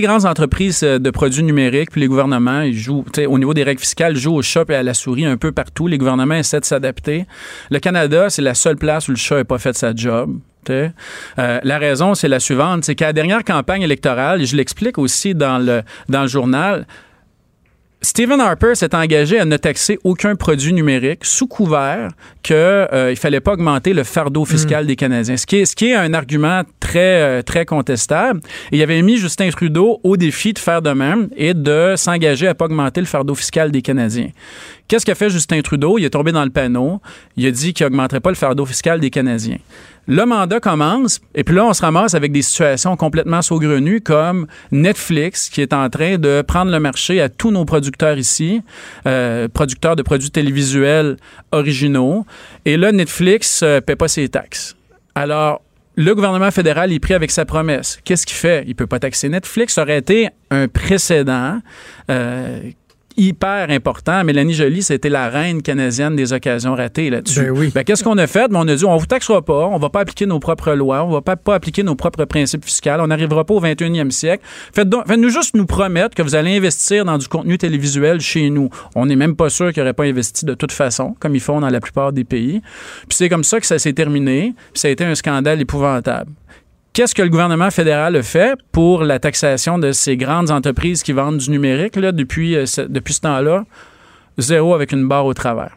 grandes 0.00 0.24
entreprises 0.24 0.82
euh, 0.82 0.98
de 0.98 1.10
produits 1.10 1.42
numériques, 1.42 1.90
puis 1.90 2.00
les 2.00 2.06
gouvernements, 2.06 2.62
ils 2.62 2.76
jouent, 2.76 3.04
au 3.26 3.38
niveau 3.38 3.54
des 3.54 3.62
règles 3.62 3.80
fiscales, 3.80 4.16
jouent 4.16 4.36
au 4.36 4.42
chat 4.42 4.64
et 4.68 4.74
à 4.74 4.82
la 4.82 4.94
souris 4.94 5.26
un 5.26 5.36
peu 5.36 5.52
partout. 5.52 5.86
Les 5.86 5.98
gouvernements 5.98 6.34
essaient 6.34 6.60
de 6.60 6.64
s'adapter. 6.64 7.26
Le 7.70 7.78
Canada, 7.78 8.30
c'est 8.30 8.42
la 8.42 8.54
seule 8.54 8.76
place 8.76 9.08
où 9.08 9.12
le 9.12 9.16
chat 9.16 9.36
n'a 9.36 9.44
pas 9.44 9.58
fait 9.58 9.76
sa 9.76 9.94
job. 9.94 10.38
la 10.68 11.78
raison, 11.78 12.14
c'est 12.14 12.28
la 12.28 12.40
suivante, 12.40 12.84
c'est 12.84 12.94
qu'à 12.94 13.06
la 13.06 13.12
dernière 13.12 13.44
campagne 13.44 13.82
électorale, 13.82 14.42
et 14.42 14.46
je 14.46 14.56
l'explique 14.56 14.98
aussi 14.98 15.34
dans 15.34 15.58
le 15.58 16.26
journal, 16.26 16.86
Stephen 18.06 18.40
Harper 18.40 18.76
s'est 18.76 18.94
engagé 18.94 19.40
à 19.40 19.44
ne 19.44 19.56
taxer 19.56 19.98
aucun 20.04 20.36
produit 20.36 20.72
numérique 20.72 21.24
sous 21.24 21.48
couvert 21.48 22.12
qu'il 22.44 22.54
ne 22.54 23.14
fallait 23.16 23.40
pas 23.40 23.54
augmenter 23.54 23.94
le 23.94 24.04
fardeau 24.04 24.44
fiscal 24.44 24.86
des 24.86 24.94
Canadiens, 24.94 25.36
ce 25.36 25.44
qui, 25.44 25.56
est, 25.56 25.64
ce 25.64 25.74
qui 25.74 25.86
est 25.86 25.96
un 25.96 26.14
argument 26.14 26.62
très, 26.78 27.20
euh, 27.20 27.42
très 27.42 27.64
contestable. 27.64 28.38
Et 28.70 28.76
il 28.76 28.82
avait 28.84 29.02
mis 29.02 29.16
Justin 29.16 29.50
Trudeau 29.50 29.98
au 30.04 30.16
défi 30.16 30.52
de 30.52 30.60
faire 30.60 30.82
de 30.82 30.90
même 30.90 31.30
et 31.36 31.52
de 31.52 31.94
s'engager 31.96 32.46
à 32.46 32.50
ne 32.50 32.54
pas 32.54 32.66
augmenter 32.66 33.00
le 33.00 33.08
fardeau 33.08 33.34
fiscal 33.34 33.72
des 33.72 33.82
Canadiens. 33.82 34.30
Qu'est-ce 34.88 35.04
qu'a 35.04 35.14
fait 35.14 35.30
Justin 35.30 35.60
Trudeau? 35.62 35.98
Il 35.98 36.04
est 36.04 36.10
tombé 36.10 36.32
dans 36.32 36.44
le 36.44 36.50
panneau. 36.50 37.00
Il 37.36 37.46
a 37.46 37.50
dit 37.50 37.74
qu'il 37.74 37.86
n'augmenterait 37.86 38.20
pas 38.20 38.30
le 38.30 38.36
fardeau 38.36 38.64
fiscal 38.64 39.00
des 39.00 39.10
Canadiens. 39.10 39.58
Le 40.08 40.24
mandat 40.24 40.60
commence, 40.60 41.20
et 41.34 41.42
puis 41.42 41.56
là, 41.56 41.66
on 41.66 41.72
se 41.72 41.82
ramasse 41.82 42.14
avec 42.14 42.30
des 42.30 42.42
situations 42.42 42.96
complètement 42.96 43.42
saugrenues 43.42 44.00
comme 44.00 44.46
Netflix, 44.70 45.48
qui 45.48 45.60
est 45.60 45.72
en 45.72 45.90
train 45.90 46.16
de 46.16 46.42
prendre 46.46 46.70
le 46.70 46.78
marché 46.78 47.20
à 47.20 47.28
tous 47.28 47.50
nos 47.50 47.64
producteurs 47.64 48.16
ici, 48.16 48.62
euh, 49.08 49.48
producteurs 49.48 49.96
de 49.96 50.02
produits 50.02 50.30
télévisuels 50.30 51.16
originaux. 51.50 52.24
Et 52.64 52.76
là, 52.76 52.92
Netflix 52.92 53.64
ne 53.64 53.80
paie 53.80 53.96
pas 53.96 54.06
ses 54.06 54.28
taxes. 54.28 54.76
Alors, 55.16 55.60
le 55.96 56.14
gouvernement 56.14 56.50
fédéral 56.52 56.92
est 56.92 57.00
pris 57.00 57.14
avec 57.14 57.32
sa 57.32 57.44
promesse. 57.44 57.98
Qu'est-ce 58.04 58.26
qu'il 58.26 58.36
fait? 58.36 58.62
Il 58.64 58.70
ne 58.70 58.74
peut 58.74 58.86
pas 58.86 59.00
taxer 59.00 59.28
Netflix. 59.28 59.74
Ça 59.74 59.82
aurait 59.82 59.98
été 59.98 60.28
un 60.50 60.68
précédent. 60.68 61.60
Euh, 62.10 62.60
hyper 63.16 63.70
important. 63.70 64.22
Mélanie 64.24 64.54
Joly, 64.54 64.82
c'était 64.82 65.08
la 65.08 65.28
reine 65.28 65.62
canadienne 65.62 66.16
des 66.16 66.32
occasions 66.32 66.74
ratées 66.74 67.10
là-dessus. 67.10 67.40
Ben 67.40 67.50
oui. 67.50 67.70
Ben, 67.74 67.84
qu'est-ce 67.84 68.04
qu'on 68.04 68.18
a 68.18 68.26
fait? 68.26 68.48
Ben, 68.50 68.60
on 68.60 68.68
a 68.68 68.74
dit, 68.74 68.84
on 68.84 68.96
vous 68.96 69.06
taxera 69.06 69.42
pas, 69.42 69.66
on 69.66 69.78
va 69.78 69.88
pas 69.90 70.00
appliquer 70.00 70.26
nos 70.26 70.38
propres 70.38 70.72
lois, 70.72 71.04
on 71.04 71.10
va 71.10 71.22
pas, 71.22 71.36
pas 71.36 71.54
appliquer 71.54 71.82
nos 71.82 71.94
propres 71.94 72.24
principes 72.24 72.64
fiscaux, 72.64 72.90
on 73.00 73.06
n'arrivera 73.06 73.44
pas 73.44 73.54
au 73.54 73.60
21e 73.60 74.10
siècle. 74.10 74.44
Faites 74.72 74.88
donc- 74.88 75.06
Faites-nous 75.06 75.30
juste 75.30 75.54
nous 75.56 75.66
promettre 75.66 76.14
que 76.14 76.22
vous 76.22 76.34
allez 76.34 76.56
investir 76.56 77.04
dans 77.04 77.18
du 77.18 77.28
contenu 77.28 77.58
télévisuel 77.58 78.20
chez 78.20 78.50
nous. 78.50 78.70
On 78.94 79.06
n'est 79.06 79.16
même 79.16 79.36
pas 79.36 79.48
sûr 79.50 79.72
qu'ils 79.72 79.82
n'auraient 79.82 79.94
pas 79.94 80.04
investi 80.04 80.44
de 80.44 80.54
toute 80.54 80.72
façon, 80.72 81.16
comme 81.20 81.34
ils 81.34 81.40
font 81.40 81.60
dans 81.60 81.70
la 81.70 81.80
plupart 81.80 82.12
des 82.12 82.24
pays. 82.24 82.60
Puis 83.08 83.16
c'est 83.16 83.28
comme 83.28 83.44
ça 83.44 83.60
que 83.60 83.66
ça 83.66 83.78
s'est 83.78 83.92
terminé, 83.92 84.54
puis 84.72 84.80
ça 84.80 84.88
a 84.88 84.90
été 84.90 85.04
un 85.04 85.14
scandale 85.14 85.60
épouvantable. 85.60 86.30
Qu'est-ce 86.96 87.14
que 87.14 87.20
le 87.20 87.28
gouvernement 87.28 87.70
fédéral 87.70 88.16
a 88.16 88.22
fait 88.22 88.58
pour 88.72 89.04
la 89.04 89.18
taxation 89.18 89.78
de 89.78 89.92
ces 89.92 90.16
grandes 90.16 90.50
entreprises 90.50 91.02
qui 91.02 91.12
vendent 91.12 91.36
du 91.36 91.50
numérique 91.50 91.98
depuis, 91.98 92.56
euh, 92.56 92.64
depuis 92.88 93.12
ce 93.12 93.20
temps-là? 93.20 93.66
Zéro 94.38 94.72
avec 94.72 94.92
une 94.92 95.06
barre 95.06 95.26
au 95.26 95.34
travers. 95.34 95.76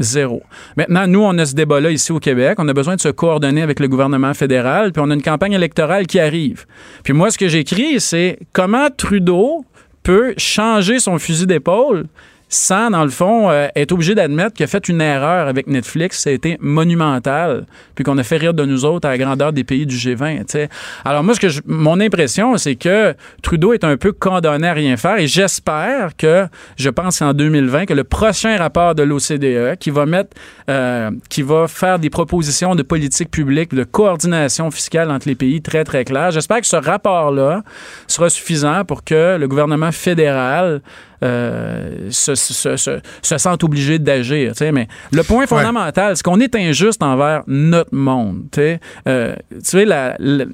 Zéro. 0.00 0.42
Maintenant, 0.76 1.06
nous, 1.06 1.22
on 1.22 1.38
a 1.38 1.46
ce 1.46 1.54
débat-là 1.54 1.92
ici 1.92 2.10
au 2.10 2.18
Québec. 2.18 2.56
On 2.58 2.66
a 2.66 2.72
besoin 2.72 2.96
de 2.96 3.00
se 3.00 3.08
coordonner 3.08 3.62
avec 3.62 3.78
le 3.78 3.86
gouvernement 3.86 4.34
fédéral, 4.34 4.90
puis 4.90 5.00
on 5.00 5.12
a 5.12 5.14
une 5.14 5.22
campagne 5.22 5.52
électorale 5.52 6.08
qui 6.08 6.18
arrive. 6.18 6.66
Puis 7.04 7.12
moi, 7.12 7.30
ce 7.30 7.38
que 7.38 7.46
j'écris, 7.46 8.00
c'est 8.00 8.40
comment 8.52 8.88
Trudeau 8.90 9.64
peut 10.02 10.34
changer 10.38 10.98
son 10.98 11.20
fusil 11.20 11.46
d'épaule 11.46 12.06
sans, 12.48 12.90
dans 12.90 13.04
le 13.04 13.10
fond, 13.10 13.50
euh, 13.50 13.68
être 13.76 13.92
obligé 13.92 14.14
d'admettre 14.14 14.54
qu'il 14.54 14.64
a 14.64 14.66
fait 14.66 14.88
une 14.88 15.00
erreur 15.00 15.48
avec 15.48 15.66
Netflix. 15.66 16.20
Ça 16.22 16.30
a 16.30 16.32
été 16.32 16.56
monumental, 16.60 17.66
puis 17.94 18.04
qu'on 18.04 18.16
a 18.18 18.22
fait 18.22 18.36
rire 18.38 18.54
de 18.54 18.64
nous 18.64 18.84
autres 18.84 19.06
à 19.06 19.10
la 19.12 19.18
grandeur 19.18 19.52
des 19.52 19.64
pays 19.64 19.86
du 19.86 19.96
G20. 19.96 20.38
tu 20.38 20.44
sais. 20.48 20.68
Alors 21.04 21.22
moi, 21.22 21.34
ce 21.34 21.40
que 21.40 21.48
je- 21.48 21.60
mon 21.66 22.00
impression, 22.00 22.56
c'est 22.56 22.76
que 22.76 23.14
Trudeau 23.42 23.72
est 23.72 23.84
un 23.84 23.96
peu 23.96 24.12
condamné 24.12 24.66
à 24.68 24.72
rien 24.72 24.96
faire, 24.96 25.18
et 25.18 25.26
j'espère 25.26 26.16
que, 26.16 26.46
je 26.76 26.88
pense 26.90 27.18
qu'en 27.18 27.32
2020, 27.34 27.86
que 27.86 27.94
le 27.94 28.04
prochain 28.04 28.56
rapport 28.56 28.94
de 28.94 29.02
l'OCDE, 29.02 29.76
qui 29.78 29.90
va 29.90 30.06
mettre, 30.06 30.30
euh, 30.70 31.10
qui 31.28 31.42
va 31.42 31.66
faire 31.68 31.98
des 31.98 32.10
propositions 32.10 32.74
de 32.74 32.82
politique 32.82 33.30
publique, 33.30 33.74
de 33.74 33.84
coordination 33.84 34.70
fiscale 34.70 35.10
entre 35.10 35.28
les 35.28 35.34
pays 35.34 35.60
très, 35.60 35.84
très 35.84 36.04
claires, 36.04 36.30
j'espère 36.30 36.60
que 36.60 36.66
ce 36.66 36.76
rapport-là 36.76 37.62
sera 38.06 38.30
suffisant 38.30 38.84
pour 38.84 39.04
que 39.04 39.36
le 39.38 39.48
gouvernement 39.48 39.92
fédéral 39.92 40.80
euh, 41.24 42.08
se, 42.10 42.34
se, 42.34 42.76
se, 42.76 43.00
se 43.22 43.38
sente 43.38 43.64
obligé 43.64 43.98
d'agir. 43.98 44.52
Mais 44.72 44.88
le 45.12 45.22
point 45.22 45.46
fondamental, 45.46 46.16
c'est 46.16 46.22
qu'on 46.22 46.40
est 46.40 46.54
injuste 46.54 47.02
envers 47.02 47.42
notre 47.46 47.94
monde. 47.94 48.44
tu 48.52 48.60
sais. 48.60 48.80
Euh, 49.08 49.34
tu 49.50 49.56
sais, 49.62 49.84
la- 49.84 50.16
la- 50.18 50.44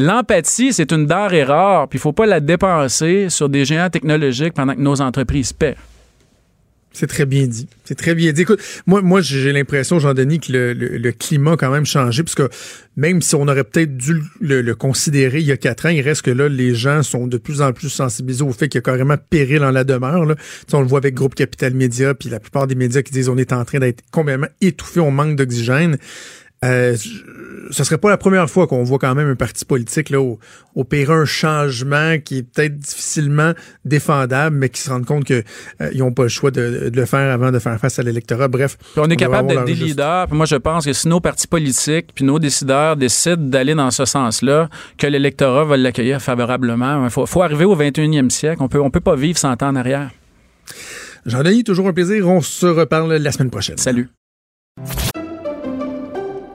L'empathie, 0.00 0.72
c'est 0.72 0.92
une 0.92 1.06
denrée 1.06 1.42
rare, 1.42 1.88
puis 1.88 1.98
il 1.98 2.00
faut 2.00 2.12
pas 2.12 2.24
la 2.24 2.38
dépenser 2.38 3.28
sur 3.30 3.48
des 3.48 3.64
géants 3.64 3.90
technologiques 3.90 4.54
pendant 4.54 4.74
que 4.74 4.80
nos 4.80 5.00
entreprises 5.00 5.52
paient. 5.52 5.74
C'est 6.92 7.06
très 7.06 7.26
bien 7.26 7.46
dit. 7.46 7.68
C'est 7.84 7.94
très 7.94 8.14
bien 8.14 8.32
dit. 8.32 8.42
Écoute, 8.42 8.60
moi, 8.86 9.02
moi 9.02 9.20
j'ai 9.20 9.52
l'impression, 9.52 9.98
Jean-Denis, 9.98 10.40
que 10.40 10.52
le, 10.52 11.12
climat 11.12 11.52
a 11.52 11.56
quand 11.56 11.70
même 11.70 11.86
changé, 11.86 12.22
parce 12.22 12.34
que 12.34 12.48
même 12.96 13.22
si 13.22 13.34
on 13.34 13.46
aurait 13.46 13.64
peut-être 13.64 13.96
dû 13.96 14.20
le, 14.40 14.74
considérer 14.74 15.38
il 15.38 15.46
y 15.46 15.52
a 15.52 15.56
quatre 15.56 15.86
ans, 15.86 15.90
il 15.90 16.00
reste 16.00 16.22
que 16.22 16.30
là, 16.30 16.48
les 16.48 16.74
gens 16.74 17.02
sont 17.02 17.26
de 17.26 17.36
plus 17.36 17.62
en 17.62 17.72
plus 17.72 17.88
sensibilisés 17.88 18.42
au 18.42 18.52
fait 18.52 18.68
qu'il 18.68 18.78
y 18.78 18.80
a 18.80 18.82
carrément 18.82 19.16
péril 19.30 19.62
en 19.62 19.70
la 19.70 19.84
demeure. 19.84 20.24
Là. 20.24 20.34
On 20.72 20.80
le 20.80 20.86
voit 20.86 20.98
avec 20.98 21.14
Groupe 21.14 21.34
Capital 21.34 21.74
Média, 21.74 22.14
puis 22.14 22.30
la 22.30 22.40
plupart 22.40 22.66
des 22.66 22.74
médias 22.74 23.02
qui 23.02 23.12
disent 23.12 23.28
on 23.28 23.38
est 23.38 23.52
en 23.52 23.64
train 23.64 23.78
d'être 23.78 24.02
complètement 24.10 24.48
étouffé, 24.60 25.00
on 25.00 25.10
manque 25.10 25.36
d'oxygène. 25.36 25.98
Euh, 26.64 26.96
ce 27.70 27.84
serait 27.84 27.98
pas 27.98 28.08
la 28.10 28.16
première 28.16 28.48
fois 28.48 28.66
qu'on 28.66 28.82
voit 28.84 28.98
quand 28.98 29.14
même 29.14 29.28
un 29.28 29.34
parti 29.34 29.64
politique 29.64 30.10
là 30.10 30.18
opérer 30.76 31.12
un 31.12 31.24
changement 31.24 32.18
qui 32.24 32.38
est 32.38 32.42
peut-être 32.42 32.76
difficilement 32.78 33.52
défendable, 33.84 34.56
mais 34.56 34.68
qui 34.68 34.80
se 34.80 34.90
rendent 34.90 35.04
compte 35.06 35.24
que 35.24 35.42
euh, 35.80 35.90
ils 35.92 36.02
ont 36.02 36.12
pas 36.12 36.24
le 36.24 36.28
choix 36.28 36.50
de, 36.50 36.88
de 36.88 36.96
le 37.00 37.06
faire 37.06 37.32
avant 37.32 37.50
de 37.50 37.58
faire 37.58 37.78
face 37.80 37.98
à 37.98 38.02
l'électorat. 38.02 38.48
Bref, 38.48 38.76
Puis 38.78 38.88
on 39.04 39.10
est 39.10 39.16
capable 39.16 39.48
d'être 39.48 39.64
des 39.64 39.74
juste- 39.74 39.88
leaders. 39.88 40.26
Puis 40.28 40.36
moi, 40.36 40.46
je 40.46 40.56
pense 40.56 40.84
que 40.84 40.92
si 40.92 41.08
nos 41.08 41.20
partis 41.20 41.46
politiques 41.46 42.08
puis 42.14 42.24
nos 42.24 42.38
décideurs 42.38 42.96
décident 42.96 43.36
d'aller 43.42 43.74
dans 43.74 43.90
ce 43.90 44.04
sens-là, 44.04 44.68
que 44.96 45.06
l'électorat 45.06 45.64
va 45.64 45.76
l'accueillir 45.76 46.20
favorablement. 46.22 47.04
Il 47.04 47.10
faut, 47.10 47.26
faut 47.26 47.42
arriver 47.42 47.64
au 47.64 47.76
21e 47.76 48.30
siècle. 48.30 48.58
On 48.62 48.68
peut, 48.68 48.80
on 48.80 48.90
peut 48.90 49.00
pas 49.00 49.16
vivre 49.16 49.38
sans 49.38 49.56
temps 49.56 49.68
en 49.68 49.76
arrière. 49.76 50.10
Jean-Denis, 51.26 51.64
toujours 51.64 51.88
un 51.88 51.92
plaisir. 51.92 52.28
On 52.28 52.40
se 52.40 52.66
reparle 52.66 53.12
la 53.14 53.32
semaine 53.32 53.50
prochaine. 53.50 53.78
Salut. 53.78 54.08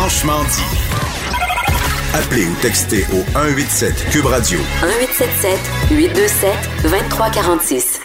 Franchement 0.00 0.42
dit. 0.44 0.64
Appelez 2.14 2.46
ou 2.46 2.54
textez 2.62 3.04
au 3.12 3.22
187 3.32 4.06
Cube 4.10 4.24
Radio. 4.24 4.58
1877 4.58 5.60
827 5.90 6.50
2346. 6.84 8.00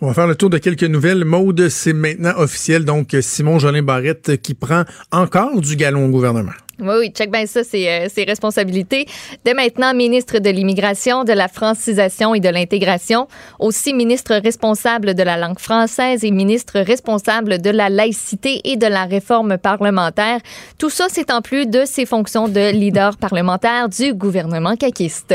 On 0.00 0.06
va 0.06 0.14
faire 0.14 0.26
le 0.26 0.36
tour 0.36 0.48
de 0.48 0.56
quelques 0.56 0.84
nouvelles. 0.84 1.26
Maude, 1.26 1.68
c'est 1.68 1.92
maintenant 1.92 2.32
officiel. 2.38 2.86
Donc, 2.86 3.14
Simon 3.20 3.58
Jolin 3.58 3.82
Barrette 3.82 4.40
qui 4.40 4.54
prend 4.54 4.84
encore 5.12 5.60
du 5.60 5.76
galon 5.76 6.06
au 6.06 6.08
gouvernement. 6.08 6.52
Oui, 6.80 6.94
oui, 6.98 7.10
check 7.10 7.30
bien 7.30 7.46
ça, 7.46 7.62
c'est 7.62 7.88
euh, 7.88 8.08
ses 8.12 8.24
responsabilités. 8.24 9.06
Dès 9.44 9.54
maintenant, 9.54 9.94
ministre 9.94 10.38
de 10.38 10.50
l'Immigration, 10.50 11.24
de 11.24 11.32
la 11.32 11.48
francisation 11.48 12.34
et 12.34 12.40
de 12.40 12.48
l'intégration, 12.48 13.28
aussi 13.58 13.94
ministre 13.94 14.34
responsable 14.34 15.14
de 15.14 15.22
la 15.22 15.36
langue 15.36 15.58
française 15.58 16.24
et 16.24 16.30
ministre 16.30 16.80
responsable 16.80 17.60
de 17.60 17.70
la 17.70 17.88
laïcité 17.88 18.60
et 18.64 18.76
de 18.76 18.86
la 18.86 19.04
réforme 19.04 19.56
parlementaire. 19.56 20.40
Tout 20.78 20.90
ça, 20.90 21.06
c'est 21.08 21.30
en 21.30 21.42
plus 21.42 21.66
de 21.66 21.84
ses 21.84 22.06
fonctions 22.06 22.48
de 22.48 22.72
leader 22.72 23.16
parlementaire 23.16 23.88
du 23.88 24.12
gouvernement 24.12 24.76
caquiste. 24.76 25.34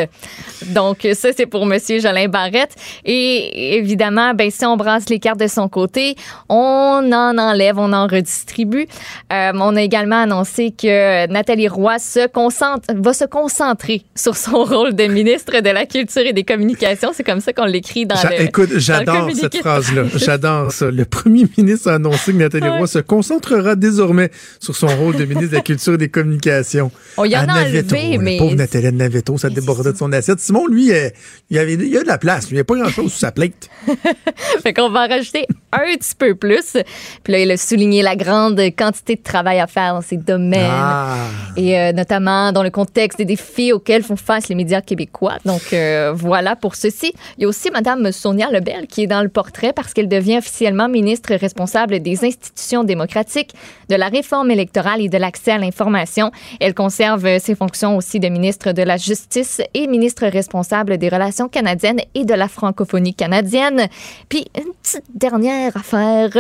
Donc, 0.68 1.08
ça, 1.14 1.30
c'est 1.36 1.46
pour 1.46 1.66
Monsieur 1.66 2.00
Jolin 2.00 2.28
Barrette. 2.28 2.76
Et 3.06 3.78
évidemment, 3.78 4.34
ben, 4.34 4.52
si 4.52 4.66
on 4.66 4.76
brasse 4.76 5.10
les 5.10 5.20
cartes 5.20 5.40
de 5.40 5.48
son 5.48 5.70
côté, 5.70 6.16
on 6.50 7.12
en 7.14 7.38
enlève, 7.38 7.80
on 7.80 7.94
en 7.94 8.08
redistribue. 8.08 8.88
Euh, 9.32 9.52
on 9.56 9.76
a 9.76 9.82
également 9.82 10.22
annoncé 10.22 10.72
que 10.72 11.29
Nathalie 11.30 11.68
Roy 11.68 12.00
se 12.00 12.28
concentre, 12.28 12.88
va 12.96 13.14
se 13.14 13.26
concentrer 13.26 14.04
sur 14.16 14.36
son 14.36 14.64
rôle 14.64 14.96
de 14.96 15.06
ministre 15.06 15.62
de 15.62 15.70
la 15.70 15.86
Culture 15.86 16.24
et 16.26 16.34
des 16.34 16.44
Communications. 16.44 17.12
C'est 17.14 17.24
comme 17.24 17.40
ça 17.40 17.54
qu'on 17.54 17.66
l'écrit 17.66 18.06
dans 18.06 18.16
le. 18.16 18.42
Écoute, 18.42 18.70
j'adore 18.78 19.30
cette 19.34 19.58
phrase-là. 19.58 20.04
J'adore 20.16 20.72
ça. 20.72 20.92
Le 20.92 21.06
premier 21.06 21.46
ministre 21.58 21.90
a 21.90 21.96
annoncé 21.96 22.32
que 22.32 22.38
Nathalie. 22.38 22.68
Roy 22.68 22.88
se 22.88 23.00
concentrera 23.00 23.76
désormais 23.76 24.32
sur 24.60 24.76
son 24.76 24.88
rôle 24.88 25.16
de 25.16 25.26
ministre 25.26 25.52
de 25.52 25.56
la 25.56 25.62
Culture 25.62 25.94
et 25.94 25.98
des 25.98 26.10
Communications. 26.10 26.92
On 27.18 27.26
y 27.26 27.36
en 27.36 27.48
a 27.48 27.64
enlevé, 27.64 28.18
mais- 28.18 28.38
Pauvre 28.38 28.56
Nathalie 28.56 28.90
trop, 29.24 29.38
ça 29.38 29.50
débordait 29.50 29.94
de 29.94 29.98
son 29.98 30.12
assiette. 30.12 30.40
Simon, 30.40 30.68
lui, 30.68 30.92
euh, 30.92 31.10
il, 31.50 31.58
y 31.58 31.60
avait, 31.60 31.74
il 31.74 31.88
y 31.88 31.98
a 31.98 32.04
de 32.04 32.08
la 32.08 32.18
place. 32.18 32.48
Il 32.50 32.56
n'y 32.56 32.60
a 32.60 32.64
pas 32.64 32.76
grand-chose 32.76 33.12
sous 33.12 33.20
sa 33.20 33.32
plate. 33.32 33.70
fait 34.64 34.74
qu'on 34.74 34.90
va 34.90 35.06
en 35.06 35.08
rajouter 35.08 35.46
un 35.72 35.96
petit 35.98 36.16
peu 36.16 36.36
plus. 36.36 36.78
Puis 37.24 37.34
là, 37.34 37.40
il 37.40 37.52
a 37.52 37.58
souligné 37.58 38.02
la 38.02 38.16
grande 38.16 38.60
quantité 38.78 39.16
de 39.16 39.22
travail 39.22 39.60
à 39.60 39.68
faire 39.68 39.94
dans 39.94 40.02
ces 40.02 40.18
domaines. 40.18 40.70
Ah. 40.70 41.28
Et 41.56 41.78
euh, 41.78 41.92
notamment 41.92 42.52
dans 42.52 42.64
le 42.64 42.70
contexte 42.70 43.18
des 43.18 43.26
défis 43.26 43.72
auxquels 43.72 44.04
font 44.04 44.16
face 44.16 44.50
les 44.50 44.56
médias 44.56 44.82
québécois. 44.82 45.38
Donc 45.46 45.74
euh, 45.74 46.12
voilà 46.16 46.56
pour 46.56 46.76
ceci. 46.76 47.14
Il 47.38 47.44
y 47.44 47.46
a 47.46 47.48
aussi 47.48 47.70
Madame 47.72 48.12
Sonia 48.12 48.50
Lebel 48.52 48.88
qui 48.88 49.04
est 49.04 49.08
dans 49.08 49.22
le 49.22 49.30
portrait 49.30 49.74
parce 49.74 49.94
qu'elle 49.94 50.08
devient 50.08 50.38
officiellement 50.38 50.90
ministre 50.90 51.34
responsable 51.36 52.00
des 52.00 52.26
institutions 52.26 52.84
démocratiques, 52.84 53.54
de 53.90 53.96
la 53.96 54.08
réforme 54.08 54.52
électorale 54.52 55.02
et 55.02 55.10
de 55.10 55.18
l'accès 55.18 55.52
à 55.52 55.58
l'information. 55.58 56.32
Elle 56.60 56.74
conserve 56.74 57.40
ses 57.40 57.56
fonctions 57.56 57.98
aussi 57.98 58.20
de 58.20 58.30
ministre 58.30 58.72
de 58.72 58.84
la 58.84 58.98
Justice 58.98 59.62
et 59.74 59.88
ministre 59.88 60.28
responsable 60.28 60.98
des 60.98 61.10
relations 61.10 61.48
canadiennes 61.48 62.02
et 62.16 62.26
de 62.26 62.34
la 62.34 62.48
francophonie 62.48 63.14
canadienne. 63.14 63.88
Puis 64.30 64.46
une 64.58 64.74
petite 64.82 65.04
dernière 65.14 65.59
affaire. 65.68 66.32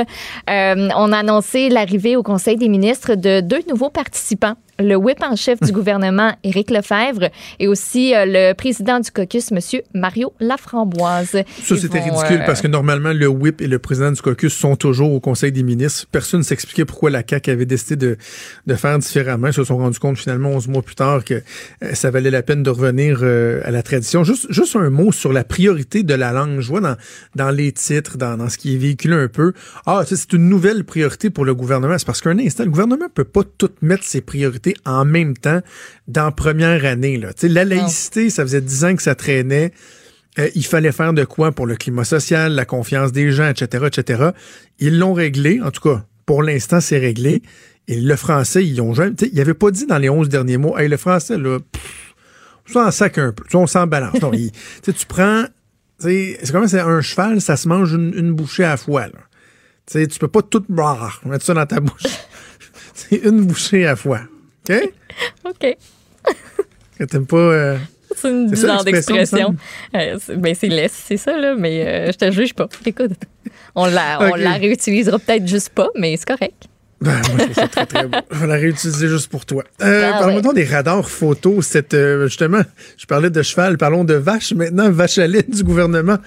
Euh, 0.49 0.89
on 0.95 1.11
a 1.11 1.17
annoncé 1.17 1.69
l'arrivée 1.69 2.15
au 2.15 2.23
Conseil 2.23 2.57
des 2.57 2.69
ministres 2.69 3.15
de 3.15 3.41
deux 3.41 3.61
nouveaux 3.69 3.89
participants. 3.89 4.55
Le 4.79 4.95
whip 4.95 5.21
en 5.21 5.35
chef 5.35 5.59
du 5.59 5.71
gouvernement, 5.79 6.33
Éric 6.43 6.71
Lefebvre, 6.71 7.29
et 7.59 7.67
aussi 7.67 8.15
euh, 8.15 8.25
le 8.25 8.53
président 8.53 8.99
du 8.99 9.11
caucus, 9.11 9.51
M. 9.51 9.59
Mario 9.93 10.33
Laframboise. 10.39 11.43
Ça, 11.63 11.77
c'était 11.77 11.99
ridicule 11.99 12.41
euh, 12.41 12.45
parce 12.45 12.61
que 12.61 12.67
normalement, 12.67 13.11
le 13.13 13.27
whip 13.27 13.61
et 13.61 13.67
le 13.67 13.79
président 13.79 14.11
du 14.11 14.21
caucus 14.21 14.53
sont 14.53 14.75
toujours 14.75 15.13
au 15.13 15.19
Conseil 15.19 15.51
des 15.51 15.63
ministres. 15.63 16.05
Personne 16.11 16.39
ne 16.39 16.45
s'expliquait 16.45 16.85
pourquoi 16.85 17.09
la 17.09 17.23
CAQ 17.27 17.51
avait 17.51 17.65
décidé 17.65 17.95
de, 17.95 18.17
de 18.67 18.75
faire 18.75 18.97
différemment. 18.99 19.47
Ils 19.47 19.53
se 19.53 19.63
sont 19.63 19.77
rendus 19.77 19.99
compte 19.99 20.17
finalement 20.17 20.49
11 20.51 20.67
mois 20.69 20.81
plus 20.81 20.95
tard 20.95 21.23
que 21.23 21.35
euh, 21.83 21.93
ça 21.93 22.09
valait 22.11 22.31
la 22.31 22.41
peine 22.41 22.63
de 22.63 22.69
revenir 22.69 23.19
euh, 23.21 23.61
à 23.65 23.71
la 23.71 23.83
tradition. 23.83 24.23
Juste, 24.23 24.47
juste 24.49 24.75
un 24.75 24.89
mot 24.89 25.11
sur 25.11 25.33
la 25.33 25.43
priorité 25.43 26.03
de 26.03 26.13
la 26.13 26.31
langue. 26.31 26.61
Je 26.61 26.69
vois 26.69 26.81
dans, 26.81 26.95
dans 27.35 27.51
les 27.51 27.71
titres, 27.71 28.17
dans, 28.17 28.37
dans 28.37 28.49
ce 28.49 28.57
qui 28.57 28.75
est 28.75 28.77
véhiculé 28.77 29.15
un 29.15 29.27
peu. 29.27 29.53
Ah, 29.85 30.03
c'est 30.05 30.33
une 30.33 30.47
nouvelle 30.47 30.83
priorité 30.83 31.29
pour 31.29 31.45
le 31.45 31.53
gouvernement. 31.53 31.97
C'est 31.97 32.07
parce 32.07 32.21
qu'un 32.21 32.39
instant, 32.39 32.63
le 32.63 32.71
gouvernement 32.71 33.07
peut 33.13 33.23
pas 33.23 33.41
tout 33.57 33.71
mettre 33.81 34.03
ses 34.03 34.21
priorités 34.21 34.68
en 34.85 35.05
même 35.05 35.35
temps 35.37 35.61
dans 36.07 36.25
la 36.25 36.31
première 36.31 36.85
année. 36.85 37.17
Là. 37.17 37.29
La 37.43 37.65
laïcité, 37.65 38.29
ça 38.29 38.43
faisait 38.43 38.61
10 38.61 38.85
ans 38.85 38.95
que 38.95 39.01
ça 39.03 39.15
traînait. 39.15 39.71
Euh, 40.37 40.49
il 40.55 40.65
fallait 40.65 40.91
faire 40.91 41.13
de 41.13 41.23
quoi 41.25 41.51
pour 41.51 41.65
le 41.65 41.75
climat 41.75 42.03
social, 42.03 42.53
la 42.53 42.65
confiance 42.65 43.11
des 43.11 43.31
gens, 43.31 43.49
etc., 43.49 43.85
etc. 43.87 44.29
Ils 44.79 44.97
l'ont 44.99 45.13
réglé, 45.13 45.59
en 45.61 45.71
tout 45.71 45.81
cas, 45.81 46.05
pour 46.25 46.43
l'instant, 46.43 46.79
c'est 46.81 46.99
réglé. 46.99 47.41
Et 47.87 47.99
le 47.99 48.15
français, 48.15 48.65
ils 48.65 48.79
ont 48.81 48.93
jamais, 48.93 49.15
ils 49.19 49.35
n'avaient 49.35 49.55
pas 49.55 49.71
dit 49.71 49.87
dans 49.87 49.97
les 49.97 50.09
11 50.09 50.29
derniers 50.29 50.57
mots, 50.57 50.77
hey, 50.77 50.87
le 50.87 50.97
français, 50.97 51.37
là, 51.37 51.57
pff, 51.59 52.13
on 52.69 52.73
s'en 52.73 52.91
sac 52.91 53.17
un 53.17 53.31
peu, 53.31 53.43
on 53.57 53.65
s'en 53.65 53.87
balance. 53.87 54.21
Non, 54.21 54.31
il- 54.33 54.51
tu 54.83 55.05
prends, 55.07 55.45
c'est 55.97 56.37
comme 56.51 56.67
c'est 56.67 56.79
un 56.79 57.01
cheval, 57.01 57.41
ça 57.41 57.57
se 57.57 57.67
mange 57.67 57.93
une, 57.93 58.13
une 58.15 58.31
bouchée 58.33 58.63
à 58.63 58.69
la 58.69 58.77
fois, 58.77 59.07
là. 59.07 59.13
Tu 59.87 59.93
sais, 59.93 60.05
tu 60.07 60.19
peux 60.19 60.27
pas 60.27 60.43
tout 60.43 60.63
brrr, 60.69 61.19
mettre 61.25 61.43
ça 61.43 61.55
dans 61.55 61.65
ta 61.65 61.79
bouche. 61.79 62.03
c'est 62.93 63.15
une 63.23 63.43
bouchée 63.43 63.85
à 63.87 63.91
la 63.91 63.95
fois. 63.95 64.19
OK? 64.67 64.89
OK. 65.45 65.77
T'aimes 67.07 67.25
pas. 67.27 67.37
euh, 67.37 67.77
C'est 68.15 68.29
une 68.29 68.49
l'expression, 68.49 68.83
d'expression. 68.83 69.55
Euh, 69.95 70.17
c'est- 70.19 70.35
ben, 70.35 70.53
c'est 70.55 70.67
laisse, 70.67 70.91
c'est 71.05 71.17
ça, 71.17 71.37
là, 71.37 71.55
mais 71.55 71.85
euh, 71.87 72.11
je 72.11 72.17
te 72.17 72.31
juge 72.31 72.53
pas. 72.53 72.67
Écoute, 72.85 73.11
on 73.75 73.85
la, 73.85 74.17
on 74.21 74.35
la 74.35 74.53
réutilisera 74.57 75.17
peut-être 75.19 75.47
juste 75.47 75.69
pas, 75.69 75.87
mais 75.95 76.15
c'est 76.17 76.27
correct. 76.27 76.65
Ben, 77.01 77.11
moi, 77.13 77.21
je 77.37 77.43
trouve 77.43 77.53
ça 77.53 77.67
très, 77.67 77.85
très 77.85 78.07
beau. 78.07 78.17
Je 78.29 78.37
vais 78.39 78.47
la 78.47 78.55
réutiliser 78.55 79.07
juste 79.07 79.29
pour 79.29 79.45
toi. 79.45 79.63
Euh, 79.81 80.11
Ah 80.13 80.27
ouais. 80.27 80.41
donc 80.41 80.53
des 80.55 80.65
radars 80.65 81.09
photos. 81.09 81.65
Cette, 81.65 81.93
euh, 81.93 82.27
justement, 82.27 82.61
je 82.97 83.05
parlais 83.05 83.29
de 83.29 83.41
cheval, 83.41 83.77
parlons 83.77 84.03
de 84.03 84.15
vache. 84.15 84.51
Maintenant, 84.53 84.89
vache 84.91 85.17
à 85.17 85.27
lait 85.27 85.43
du 85.47 85.63
gouvernement. 85.63 86.17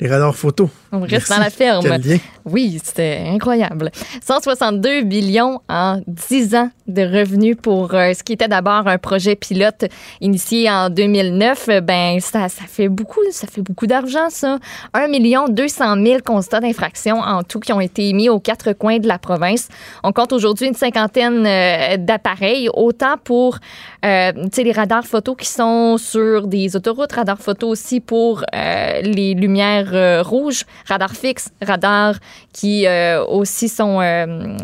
Les 0.00 0.08
radars 0.08 0.36
photos. 0.36 0.68
On 0.92 1.00
reste 1.00 1.12
Merci. 1.12 1.32
dans 1.32 1.38
la 1.40 1.50
ferme. 1.50 1.82
Quel 1.82 2.00
lien. 2.12 2.18
Oui, 2.44 2.80
c'était 2.82 3.22
incroyable. 3.26 3.90
162 4.26 5.02
millions 5.02 5.60
en 5.68 6.00
10 6.06 6.54
ans 6.54 6.70
de 6.86 7.02
revenus 7.02 7.56
pour 7.60 7.94
euh, 7.94 8.12
ce 8.14 8.22
qui 8.22 8.32
était 8.32 8.48
d'abord 8.48 8.86
un 8.88 8.98
projet 8.98 9.36
pilote 9.36 9.84
initié 10.20 10.70
en 10.70 10.90
2009. 10.90 11.66
Euh, 11.68 11.80
Ben, 11.80 12.20
ça, 12.20 12.48
ça 12.48 12.62
fait 12.68 12.88
beaucoup, 12.88 13.20
ça 13.32 13.46
fait 13.46 13.62
beaucoup 13.62 13.86
d'argent, 13.86 14.30
ça. 14.30 14.58
1 14.94 15.08
million 15.08 15.48
200 15.48 16.02
000 16.04 16.20
constats 16.24 16.60
d'infraction 16.60 17.18
en 17.20 17.42
tout 17.42 17.60
qui 17.60 17.72
ont 17.72 17.80
été 17.80 18.08
émis 18.08 18.28
aux 18.28 18.40
quatre 18.40 18.72
coins 18.72 18.98
de 18.98 19.08
la 19.08 19.18
province. 19.18 19.68
On 20.02 20.12
compte 20.20 20.32
aujourd'hui 20.34 20.66
une 20.66 20.74
cinquantaine 20.74 21.46
euh, 21.46 21.96
d'appareils, 21.96 22.68
autant 22.74 23.16
pour 23.24 23.58
euh, 24.04 24.32
les 24.58 24.72
radars 24.72 25.06
photos 25.06 25.34
qui 25.38 25.46
sont 25.46 25.96
sur 25.96 26.46
des 26.46 26.76
autoroutes, 26.76 27.12
radars 27.12 27.40
photos 27.40 27.70
aussi 27.70 28.00
pour 28.00 28.44
euh, 28.54 29.00
les 29.00 29.32
lumières 29.32 29.90
euh, 29.94 30.22
rouges, 30.22 30.64
radars 30.86 31.14
fixes, 31.14 31.48
radars 31.62 32.16
qui 32.52 32.86
aussi 33.28 33.68
sont, 33.68 34.00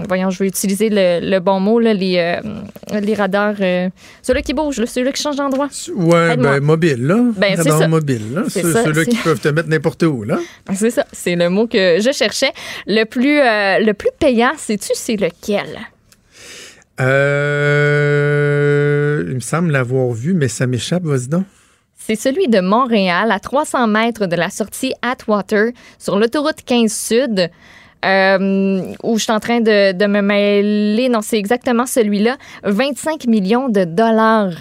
voyons, 0.08 0.30
je 0.30 0.38
vais 0.40 0.48
utiliser 0.48 0.88
le, 0.90 1.20
le 1.22 1.38
bon 1.38 1.60
mot, 1.60 1.78
là, 1.78 1.94
les, 1.94 2.40
les 2.92 3.14
radars, 3.14 3.54
ceux-là 4.22 4.42
qui 4.42 4.54
bougent, 4.54 4.78
là, 4.80 4.86
ceux-là 4.86 5.12
qui 5.12 5.22
changent 5.22 5.36
d'endroit. 5.36 5.68
Aide-moi. 6.32 6.58
ben, 6.58 6.60
mobile, 6.60 7.06
là. 7.06 7.20
Ben, 7.36 7.52
c'est 7.54 7.62
radars 7.62 7.78
ça. 7.78 7.88
mobile, 7.88 8.34
là. 8.34 8.42
Ceux-là 8.48 9.04
qui 9.04 9.16
peuvent 9.16 9.40
te 9.40 9.48
mettre 9.48 9.68
n'importe 9.68 10.02
où, 10.02 10.24
là. 10.24 10.38
Ah, 10.68 10.74
C'est 10.74 10.90
ça, 10.90 11.06
c'est 11.12 11.36
le 11.36 11.48
mot 11.48 11.68
que 11.68 12.00
je 12.00 12.10
cherchais. 12.12 12.52
Le 12.88 13.04
plus, 13.04 13.38
le 13.38 13.92
plus 13.92 14.10
payant, 14.18 14.52
sais-tu, 14.56 14.90
c'est 14.94 15.16
lequel? 15.16 15.45
Euh, 17.46 19.24
il 19.28 19.34
me 19.34 19.40
semble 19.40 19.70
l'avoir 19.72 20.10
vu, 20.12 20.34
mais 20.34 20.48
ça 20.48 20.66
m'échappe, 20.66 21.04
vas-y 21.04 21.28
donc. 21.28 21.44
C'est 21.98 22.14
celui 22.16 22.48
de 22.48 22.60
Montréal, 22.60 23.32
à 23.32 23.40
300 23.40 23.86
mètres 23.88 24.26
de 24.26 24.36
la 24.36 24.48
sortie 24.50 24.92
Atwater, 25.02 25.72
sur 25.98 26.18
l'autoroute 26.18 26.62
15 26.64 26.92
Sud, 26.92 27.50
euh, 28.04 28.82
où 29.02 29.18
je 29.18 29.22
suis 29.24 29.32
en 29.32 29.40
train 29.40 29.60
de, 29.60 29.92
de 29.92 30.06
me 30.06 30.20
mêler. 30.20 31.08
Non, 31.08 31.20
c'est 31.22 31.38
exactement 31.38 31.86
celui-là. 31.86 32.36
25 32.62 33.26
millions 33.26 33.68
de 33.68 33.84
dollars 33.84 34.52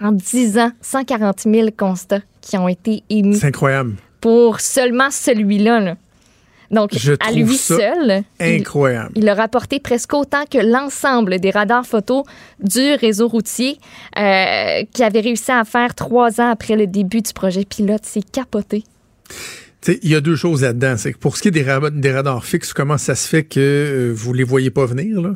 en 0.00 0.12
10 0.12 0.58
ans, 0.58 0.70
140 0.80 1.40
000 1.40 1.68
constats 1.76 2.20
qui 2.40 2.56
ont 2.56 2.68
été 2.68 3.02
émis 3.10 3.36
C'est 3.36 3.48
incroyable. 3.48 3.94
pour 4.20 4.60
seulement 4.60 5.10
celui-là. 5.10 5.80
là. 5.80 5.94
Donc, 6.70 6.90
Je 6.96 7.12
à 7.20 7.32
lui 7.32 7.56
seul, 7.56 8.22
il- 8.40 8.60
Incroyable. 8.60 9.10
il 9.14 9.28
a 9.28 9.34
rapporté 9.34 9.78
presque 9.80 10.12
autant 10.14 10.44
que 10.50 10.58
l'ensemble 10.58 11.38
des 11.38 11.50
radars 11.50 11.86
photos 11.86 12.24
du 12.60 12.94
réseau 12.94 13.28
routier 13.28 13.78
euh, 14.18 14.82
qui 14.92 15.02
avait 15.02 15.20
réussi 15.20 15.50
à 15.52 15.64
faire 15.64 15.94
trois 15.94 16.40
ans 16.40 16.50
après 16.50 16.76
le 16.76 16.86
début 16.86 17.22
du 17.22 17.32
projet 17.32 17.64
pilote. 17.64 18.02
C'est 18.04 18.28
capoté. 18.30 18.84
Il 20.02 20.08
y 20.10 20.14
a 20.16 20.20
deux 20.20 20.34
choses 20.34 20.62
là-dedans. 20.62 20.96
C'est 20.96 21.12
que 21.12 21.18
pour 21.18 21.36
ce 21.36 21.42
qui 21.42 21.48
est 21.48 21.52
des, 21.52 21.62
ra- 21.62 21.90
des 21.90 22.10
radars 22.12 22.44
fixes, 22.44 22.72
comment 22.72 22.98
ça 22.98 23.14
se 23.14 23.28
fait 23.28 23.44
que 23.44 23.60
euh, 23.60 24.12
vous 24.14 24.32
les 24.32 24.42
voyez 24.42 24.70
pas 24.70 24.84
venir, 24.86 25.20
là? 25.20 25.30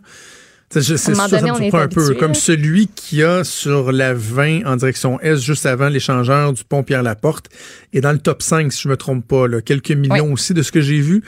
C'est 0.73 0.83
ça, 0.83 0.97
ça 0.97 1.11
me 1.11 1.49
est 1.49 1.63
surprend 1.63 1.79
un 1.81 1.89
peu. 1.89 2.15
Comme 2.15 2.35
celui 2.35 2.87
qu'il 2.87 3.19
y 3.19 3.23
a 3.25 3.43
sur 3.43 3.91
la 3.91 4.15
20 4.15 4.65
en 4.67 4.77
direction 4.77 5.19
Est, 5.21 5.37
juste 5.39 5.67
avant 5.67 5.89
l'échangeur 5.89 6.53
du 6.53 6.63
pont 6.63 6.85
Pierre-Laporte, 6.85 7.49
et 7.93 8.01
dans 8.01 8.13
le 8.13 8.19
top 8.21 8.41
5, 8.41 8.73
si 8.73 8.83
je 8.83 8.89
me 8.89 8.97
trompe 8.97 9.27
pas, 9.27 9.49
là, 9.49 9.61
quelques 9.63 9.91
millions 9.91 10.33
aussi 10.33 10.55
de 10.55 10.63
ce 10.63 10.71
que 10.71 10.81
j'ai 10.81 11.01
vu. 11.01 11.23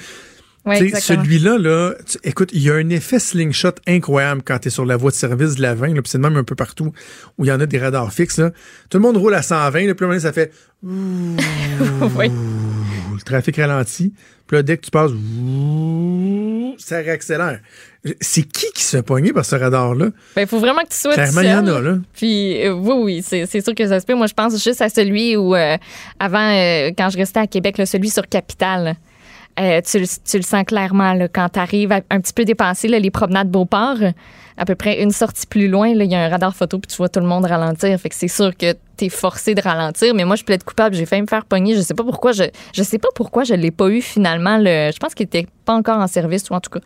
Celui-là, 1.01 1.59
là, 1.59 1.95
tu- 2.07 2.19
écoute, 2.23 2.51
il 2.53 2.63
y 2.63 2.71
a 2.71 2.75
un 2.75 2.89
effet 2.91 3.19
slingshot 3.19 3.73
incroyable 3.89 4.43
quand 4.45 4.61
tu 4.61 4.69
es 4.69 4.71
sur 4.71 4.85
la 4.87 4.97
voie 4.97 5.11
de 5.11 5.17
service 5.17 5.57
de 5.57 5.63
la 5.63 5.75
20, 5.75 5.89
là, 5.89 6.03
puis 6.03 6.11
c'est 6.11 6.19
même 6.19 6.37
un 6.37 6.45
peu 6.45 6.55
partout 6.55 6.93
où 7.37 7.45
il 7.45 7.49
y 7.49 7.53
en 7.53 7.59
a 7.59 7.67
des 7.67 7.81
radars 7.81 8.13
fixes. 8.13 8.39
Là. 8.39 8.53
Tout 8.89 8.99
le 8.99 9.03
monde 9.03 9.17
roule 9.17 9.35
à 9.35 9.43
120, 9.43 9.87
là, 9.89 9.95
puis 9.97 10.05
à 10.05 10.07
un 10.07 10.11
moment 10.11 10.21
ça 10.21 10.33
fait 10.33 10.53
Oui. 10.83 12.31
le 13.13 13.23
trafic 13.25 13.57
ralentit. 13.57 14.15
Puis 14.47 14.57
là, 14.57 14.63
dès 14.63 14.77
que 14.77 14.85
tu 14.85 14.91
passes, 14.93 15.11
ça 16.79 16.97
réaccélère. 16.99 17.61
C'est 18.21 18.43
qui 18.43 18.67
qui 18.75 18.83
se 18.83 18.97
fait 18.97 19.03
pogner 19.03 19.33
par 19.33 19.45
ce 19.45 19.55
radar-là? 19.55 20.07
Ben, 20.35 20.43
il 20.43 20.49
faut 20.49 20.59
vraiment 20.59 20.83
que 20.83 20.89
tu 20.89 20.97
sois 20.97 21.15
Clairement, 21.15 21.41
il 21.43 21.47
y 21.49 21.55
en 21.55 21.67
a, 21.69 21.81
là. 21.81 21.99
Puis 22.15 22.67
euh, 22.67 22.73
oui, 22.73 22.95
oui, 22.99 23.23
c'est 23.25 23.47
sûr 23.61 23.75
que 23.77 23.87
ça 23.87 24.01
se 24.01 24.07
peut. 24.07 24.15
Moi, 24.15 24.27
je 24.27 24.35
pense 24.35 24.61
juste 24.63 24.81
à 24.83 24.89
celui 24.89 25.37
où, 25.37 25.55
euh, 25.55 25.77
avant, 26.19 26.51
euh, 26.53 26.91
quand 26.99 27.11
je 27.11 27.17
restais 27.19 27.39
à 27.41 27.47
Québec, 27.47 27.79
là, 27.79 27.87
celui 27.87 28.11
sur 28.11 28.27
Capitale. 28.29 28.97
Euh, 29.61 29.81
tu, 29.83 29.99
le- 30.01 30.07
tu 30.25 30.39
le 30.39 30.43
sens 30.43 30.65
clairement 30.67 31.13
là, 31.13 31.29
quand 31.29 31.49
tu 31.51 31.59
arrives 31.61 31.93
un 31.93 32.21
petit 32.21 32.33
peu 32.33 32.45
dépassé 32.47 32.89
là, 32.89 32.99
les 32.99 33.11
promenades 33.11 33.51
Beauport, 33.51 33.99
à 34.63 34.65
peu 34.65 34.75
près 34.77 35.03
une 35.03 35.11
sortie 35.11 35.47
plus 35.47 35.67
loin, 35.69 35.93
là, 35.95 36.05
il 36.05 36.11
y 36.13 36.15
a 36.15 36.21
un 36.21 36.29
radar 36.29 36.55
photo 36.55 36.79
puis 36.79 36.89
tu 36.89 36.97
vois 36.97 37.09
tout 37.09 37.19
le 37.21 37.27
monde 37.27 37.45
ralentir. 37.47 37.99
Fait 37.99 38.09
que 38.09 38.15
c'est 38.15 38.29
sûr 38.29 38.57
que 38.57 38.73
tu 38.97 39.07
es 39.07 39.09
forcé 39.09 39.55
de 39.57 39.61
ralentir. 39.61 40.15
Mais 40.15 40.25
moi, 40.25 40.37
je 40.37 40.45
plaide 40.45 40.63
coupable. 40.63 40.95
J'ai 40.95 41.05
failli 41.07 41.23
me 41.23 41.27
faire 41.27 41.45
pogner. 41.47 41.75
Je 41.75 41.81
sais 41.81 41.95
pas 41.95 42.05
pourquoi. 42.05 42.31
Je, 42.33 42.45
je 42.73 42.83
sais 42.85 42.99
pas 42.99 43.09
pourquoi 43.15 43.43
je 43.45 43.55
l'ai 43.55 43.71
pas 43.73 43.89
eu 43.89 44.01
finalement. 44.01 44.59
Le, 44.59 44.91
je 44.95 44.99
pense 44.99 45.15
qu'il 45.15 45.25
était 45.25 45.47
pas 45.65 45.73
encore 45.75 45.99
en 45.99 46.07
service 46.07 46.49
ou 46.51 46.55
en 46.55 46.61
tout 46.61 46.71
cas. 46.71 46.81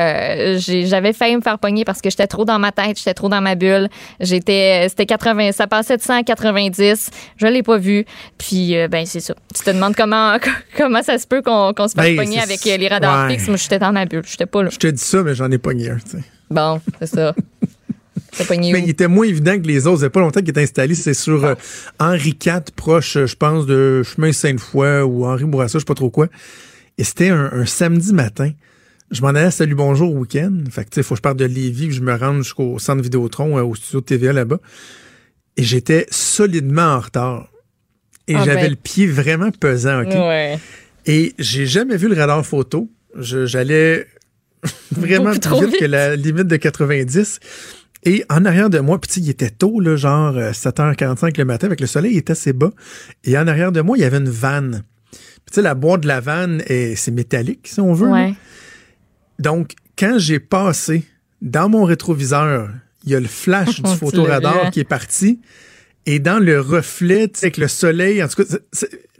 Euh, 0.00 0.58
j'ai- 0.58 0.86
J'avais 0.86 1.12
failli 1.12 1.36
me 1.36 1.40
faire 1.40 1.58
pogner 1.60 1.84
parce 1.84 2.00
que 2.00 2.10
j'étais 2.10 2.26
trop 2.26 2.44
dans 2.44 2.58
ma 2.58 2.72
tête, 2.72 2.98
j'étais 2.98 3.14
trop 3.14 3.28
dans 3.28 3.40
ma 3.40 3.54
bulle. 3.54 3.88
J'étais, 4.18 4.86
c'était 4.88 5.06
80, 5.06 5.52
ça 5.52 5.66
passait 5.66 5.96
de 5.96 6.02
100 6.02 6.18
à 6.18 6.22
90. 6.24 7.10
Je 7.36 7.46
l'ai 7.46 7.62
pas 7.62 7.76
vu. 7.78 8.04
Puis, 8.38 8.76
euh, 8.76 8.88
ben, 8.88 9.06
c'est 9.06 9.20
ça. 9.20 9.34
Tu 9.54 9.62
te 9.62 9.70
demandes 9.70 9.94
comment, 9.94 10.36
comment 10.76 11.02
ça 11.02 11.18
se 11.18 11.26
peut 11.26 11.42
qu'on 11.42 11.72
se 11.76 11.94
fasse 11.94 11.94
Ben, 11.94 12.16
pogner 12.16 12.40
avec 12.40 12.64
les 12.64 12.88
radars 12.88 13.26
ouais. 13.28 13.34
fixes. 13.34 13.46
Moi, 13.48 13.56
j'étais 13.56 13.78
dans 13.78 13.92
ma 13.92 14.06
bulle. 14.06 14.22
J'étais 14.26 14.46
pas 14.46 14.62
là. 14.64 14.70
Je 14.70 14.78
te 14.78 14.86
dis 14.88 15.02
ça, 15.02 15.22
mais 15.22 15.34
j'en 15.34 15.50
ai 15.50 15.58
pogné 15.58 15.90
un. 15.90 15.96
tu 15.98 16.10
sais. 16.18 16.24
Bon, 16.50 16.80
c'est 16.98 17.06
ça. 17.06 17.34
Mais 18.48 18.80
il 18.82 18.90
était 18.90 19.08
moins 19.08 19.26
évident 19.26 19.60
que 19.60 19.66
les 19.66 19.86
autres. 19.86 20.00
Ça 20.00 20.06
fait 20.06 20.10
pas 20.10 20.20
longtemps 20.20 20.40
qu'il 20.40 20.50
était 20.50 20.62
installé. 20.62 20.94
C'est 20.94 21.14
sur 21.14 21.44
euh, 21.44 21.54
Henri 21.98 22.36
IV, 22.44 22.72
proche, 22.76 23.16
euh, 23.16 23.26
je 23.26 23.36
pense, 23.36 23.66
de 23.66 24.02
Chemin 24.02 24.32
Sainte-Foy 24.32 25.02
ou 25.02 25.26
Henri 25.26 25.44
Bourassa, 25.44 25.78
je 25.78 25.80
sais 25.80 25.84
pas 25.84 25.94
trop 25.94 26.10
quoi. 26.10 26.28
Et 26.98 27.04
c'était 27.04 27.28
un, 27.28 27.50
un 27.52 27.66
samedi 27.66 28.12
matin. 28.14 28.52
Je 29.10 29.22
m'en 29.22 29.28
allais 29.28 29.40
à 29.40 29.50
Salut 29.50 29.74
Bonjour 29.74 30.14
au 30.14 30.18
week-end. 30.18 30.54
Fait 30.70 30.84
que, 30.84 30.90
tu 30.90 30.94
sais, 30.96 31.02
faut 31.02 31.14
que 31.14 31.18
je 31.18 31.22
parte 31.22 31.36
de 31.36 31.44
Lévis, 31.44 31.88
que 31.88 31.94
je 31.94 32.00
me 32.02 32.14
rende 32.14 32.38
jusqu'au 32.38 32.78
centre 32.78 33.02
Vidéotron, 33.02 33.58
euh, 33.58 33.62
au 33.62 33.74
studio 33.74 34.00
de 34.00 34.04
TVA 34.06 34.32
là-bas. 34.32 34.58
Et 35.56 35.64
j'étais 35.64 36.06
solidement 36.10 36.94
en 36.94 37.00
retard. 37.00 37.48
Et 38.28 38.36
Ah 38.36 38.44
j'avais 38.44 38.62
ben. 38.62 38.70
le 38.70 38.76
pied 38.76 39.06
vraiment 39.08 39.50
pesant, 39.50 40.02
OK? 40.02 40.12
Ouais. 40.12 40.58
Et 41.06 41.34
j'ai 41.38 41.66
jamais 41.66 41.96
vu 41.96 42.08
le 42.08 42.14
radar 42.14 42.44
photo. 42.46 42.88
J'allais 43.16 44.06
vraiment 44.92 45.30
plus 45.30 45.40
trop 45.40 45.60
vite, 45.60 45.70
vite. 45.70 45.80
que 45.80 45.84
la 45.86 46.16
limite 46.16 46.46
de 46.46 46.56
90. 46.56 47.40
Et 48.04 48.24
en 48.30 48.44
arrière 48.46 48.70
de 48.70 48.78
moi, 48.78 48.98
puis 48.98 49.08
tu 49.08 49.14
sais, 49.14 49.20
il 49.20 49.28
était 49.30 49.50
tôt, 49.50 49.78
là, 49.80 49.94
genre 49.96 50.34
euh, 50.36 50.52
7h45 50.52 51.36
le 51.36 51.44
matin, 51.44 51.66
avec 51.66 51.80
le 51.80 51.86
soleil 51.86 52.16
était 52.16 52.32
assez 52.32 52.52
bas. 52.54 52.70
Et 53.24 53.36
en 53.36 53.46
arrière 53.46 53.72
de 53.72 53.80
moi, 53.82 53.96
il 53.98 54.00
y 54.00 54.04
avait 54.04 54.16
une 54.18 54.30
vanne. 54.30 54.84
Puis 55.12 55.20
tu 55.48 55.54
sais, 55.56 55.62
la 55.62 55.74
boîte 55.74 56.02
de 56.02 56.08
la 56.08 56.20
vanne, 56.20 56.62
est- 56.66 56.94
c'est 56.96 57.10
métallique, 57.10 57.68
si 57.68 57.80
on 57.80 57.92
veut. 57.92 58.08
Ouais. 58.08 58.34
Donc, 59.38 59.72
quand 59.98 60.18
j'ai 60.18 60.40
passé 60.40 61.04
dans 61.42 61.68
mon 61.68 61.84
rétroviseur, 61.84 62.70
il 63.04 63.10
y 63.12 63.14
a 63.14 63.20
le 63.20 63.28
flash 63.28 63.82
du 63.82 63.90
photoradar 63.96 64.70
qui 64.70 64.80
est 64.80 64.84
parti. 64.84 65.40
Et 66.06 66.18
dans 66.18 66.38
le 66.42 66.58
reflet, 66.60 67.28
tu 67.28 67.40
sais, 67.40 67.46
avec 67.46 67.58
le 67.58 67.68
soleil, 67.68 68.22
en 68.22 68.28
tout 68.28 68.42
cas, 68.44 68.56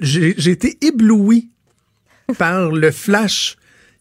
j'ai 0.01 0.51
été 0.51 0.79
ébloui 0.81 1.51
par 2.39 2.71
le 2.71 2.91
flash 2.91 3.57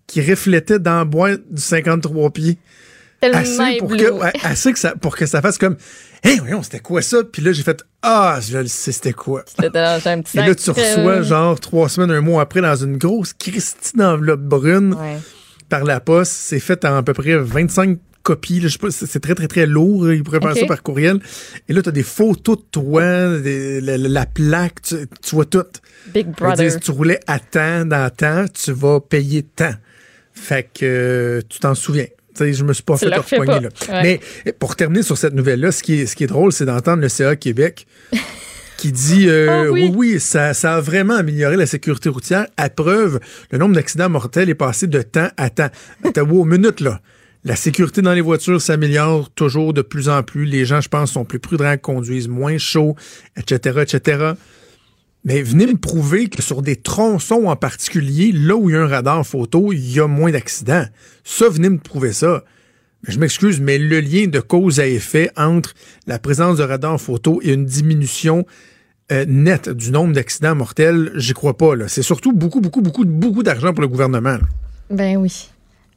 qui 0.10 0.22
reflétait 0.22 0.80
dans 0.80 0.97
la 0.97 1.05
boîte 1.05 1.41
du 1.49 1.62
53 1.62 2.32
pieds. 2.32 2.57
Tellement 3.22 3.38
Assez 3.39 3.78
pour, 3.78 3.89
que, 3.89 4.12
ouais, 4.12 4.32
assez 4.43 4.74
que 4.74 4.80
ça, 4.80 4.95
pour 4.95 5.16
que 5.16 5.26
ça 5.26 5.41
fasse 5.41 5.57
comme 5.57 5.76
Hé, 6.24 6.38
voyons, 6.39 6.64
c'était 6.64 6.80
quoi 6.80 7.01
ça? 7.01 7.18
Puis 7.24 7.41
là, 7.41 7.51
j'ai 7.51 7.64
fait 7.64 7.84
Ah, 8.01 8.39
je 8.41 8.57
le 8.57 8.68
sais, 8.68 8.91
c'était 8.91 9.14
quoi. 9.14 9.43
C'était 9.45 9.70
dans 9.70 10.01
un 10.05 10.22
petit 10.22 10.38
Et 10.39 10.41
là, 10.41 10.55
tu 10.55 10.70
euh, 10.70 10.74
reçois, 10.74 11.22
genre, 11.22 11.60
trois 11.60 11.89
semaines, 11.89 12.12
un 12.12 12.22
mois 12.22 12.41
après, 12.41 12.62
dans 12.62 12.76
une 12.76 12.97
grosse 12.97 13.34
Christine 13.34 14.01
enveloppe 14.01 14.41
brune 14.41 14.93
Ouais. 14.93 15.18
par 15.70 15.84
la 15.84 15.99
poste. 15.99 16.32
C'est 16.32 16.60
fait 16.60 16.84
en 16.86 16.95
à 16.97 17.03
peu 17.03 17.14
près 17.14 17.38
25 17.38 17.99
copies. 18.24 18.59
là. 18.59 18.67
Je 18.67 18.74
sais 18.74 18.78
pas, 18.80 18.91
c'est 18.91 19.20
très, 19.20 19.36
très, 19.36 19.47
très 19.47 19.65
lourd. 19.65 20.05
là. 20.05 20.13
Il 20.13 20.24
pourrait 20.24 20.39
faire 20.39 20.51
Ok. 20.51 20.59
ça 20.59 20.65
par 20.65 20.84
courriel. 20.84 21.20
Et 21.67 21.74
là, 21.74 21.82
tu 21.82 21.89
as 21.89 21.91
des 21.91 22.03
photos 22.03 22.57
de 22.57 22.63
toi, 22.72 23.38
des- 23.39 23.82
la, 23.82 23.97
la- 23.97 24.09
la 24.09 24.26
plaque, 24.26 24.82
tu, 24.82 24.95
tu 25.22 25.36
vois 25.36 25.45
tout. 25.45 25.63
Big 26.13 26.28
Ils 26.28 26.32
Brother. 26.34 26.65
disent, 26.65 26.80
tu 26.82 26.91
roulais 26.91 27.20
à 27.28 27.39
temps, 27.39 27.86
dans 27.86 28.09
temps, 28.09 28.45
tu 28.53 28.72
vas 28.72 28.99
payer 28.99 29.43
tant. 29.43 29.74
Fait 30.34 30.63
que 30.74 30.86
euh, 30.86 31.41
tu 31.49 31.59
t'en 31.59 31.76
souviens. 31.76 32.05
Tu 32.05 32.45
sais, 32.45 32.53
je 32.53 32.63
me 32.63 32.72
suis 32.74 32.84
pas 32.84 32.95
fait 32.95 33.07
repogner, 33.13 33.59
là. 33.59 33.70
Ouais. 33.89 34.03
Mais 34.03 34.20
eh, 34.45 34.51
pour 34.53 34.76
terminer 34.76 35.03
sur 35.03 35.17
cette 35.17 35.34
nouvelle-là, 35.34 35.72
ce 35.72 35.84
qui 35.84 36.01
est, 36.01 36.05
ce 36.05 36.15
qui 36.15 36.24
est 36.24 36.28
drôle, 36.28 36.51
c'est 36.53 36.65
d'entendre 36.65 37.01
le 37.01 37.09
CA 37.09 37.36
Québec 37.36 37.86
qui 38.78 38.93
dit 38.93 39.28
euh, 39.28 39.47
Ah 39.49 39.72
oui. 39.72 39.89
oui, 39.89 39.93
oui, 40.13 40.20
ça, 40.22 40.53
ça 40.53 40.76
a 40.76 40.80
vraiment 40.82 41.15
amélioré 41.15 41.57
la 41.57 41.65
sécurité 41.65 42.07
routière. 42.07 42.47
À 42.55 42.70
preuve, 42.70 43.20
le 43.51 43.57
nombre 43.57 43.76
d'accidents 43.76 44.09
mortels 44.09 44.49
est 44.49 44.55
passé 44.55 44.88
de 44.88 45.01
temps 45.01 45.28
à 45.36 45.49
temps. 45.49 45.70
T'as 46.13 46.22
wow, 46.24 46.45
minute 46.45 46.80
là. 46.80 47.01
La 47.45 47.55
sécurité 47.55 48.01
dans 48.01 48.13
les 48.13 48.21
voitures 48.21 48.61
s'améliore 48.61 49.29
toujours 49.29 49.73
de 49.73 49.81
plus 49.81 50.09
en 50.09 50.23
plus. 50.23 50.45
Les 50.45 50.65
gens, 50.65 50.81
je 50.81 50.89
pense, 50.89 51.11
sont 51.11 51.23
plus 51.23 51.39
prudents, 51.39 51.77
conduisent 51.77 52.27
moins 52.27 52.57
chaud, 52.57 52.95
etc., 53.37 53.79
etc. 53.81 54.33
Mais 55.23 55.41
venez 55.41 55.67
me 55.67 55.77
prouver 55.77 56.27
que 56.27 56.41
sur 56.41 56.61
des 56.61 56.75
tronçons 56.75 57.45
en 57.45 57.55
particulier, 57.55 58.31
là 58.33 58.55
où 58.55 58.69
il 58.69 58.73
y 58.73 58.75
a 58.75 58.81
un 58.81 58.87
radar 58.87 59.25
photo, 59.25 59.71
il 59.71 59.91
y 59.91 59.99
a 59.99 60.07
moins 60.07 60.31
d'accidents. 60.31 60.85
Ça, 61.23 61.47
venez 61.49 61.69
me 61.69 61.77
prouver 61.77 62.11
ça. 62.11 62.43
Je 63.07 63.17
m'excuse, 63.19 63.61
mais 63.61 63.77
le 63.77 64.01
lien 64.01 64.27
de 64.27 64.41
cause 64.41 64.81
à 64.81 64.87
effet 64.87 65.29
entre 65.37 65.73
la 66.07 66.19
présence 66.19 66.57
de 66.57 66.63
radar 66.63 66.99
photo 66.99 67.39
et 67.41 67.53
une 67.53 67.65
diminution 67.65 68.45
euh, 69.13 69.25
nette 69.25 69.69
du 69.69 69.91
nombre 69.91 70.13
d'accidents 70.13 70.55
mortels, 70.55 71.11
j'y 71.15 71.33
crois 71.33 71.57
pas. 71.57 71.71
C'est 71.87 72.03
surtout 72.03 72.33
beaucoup, 72.33 72.59
beaucoup, 72.59 72.81
beaucoup, 72.81 73.05
beaucoup 73.05 73.43
d'argent 73.43 73.73
pour 73.73 73.81
le 73.81 73.87
gouvernement. 73.87 74.37
Ben 74.89 75.15
oui. 75.17 75.49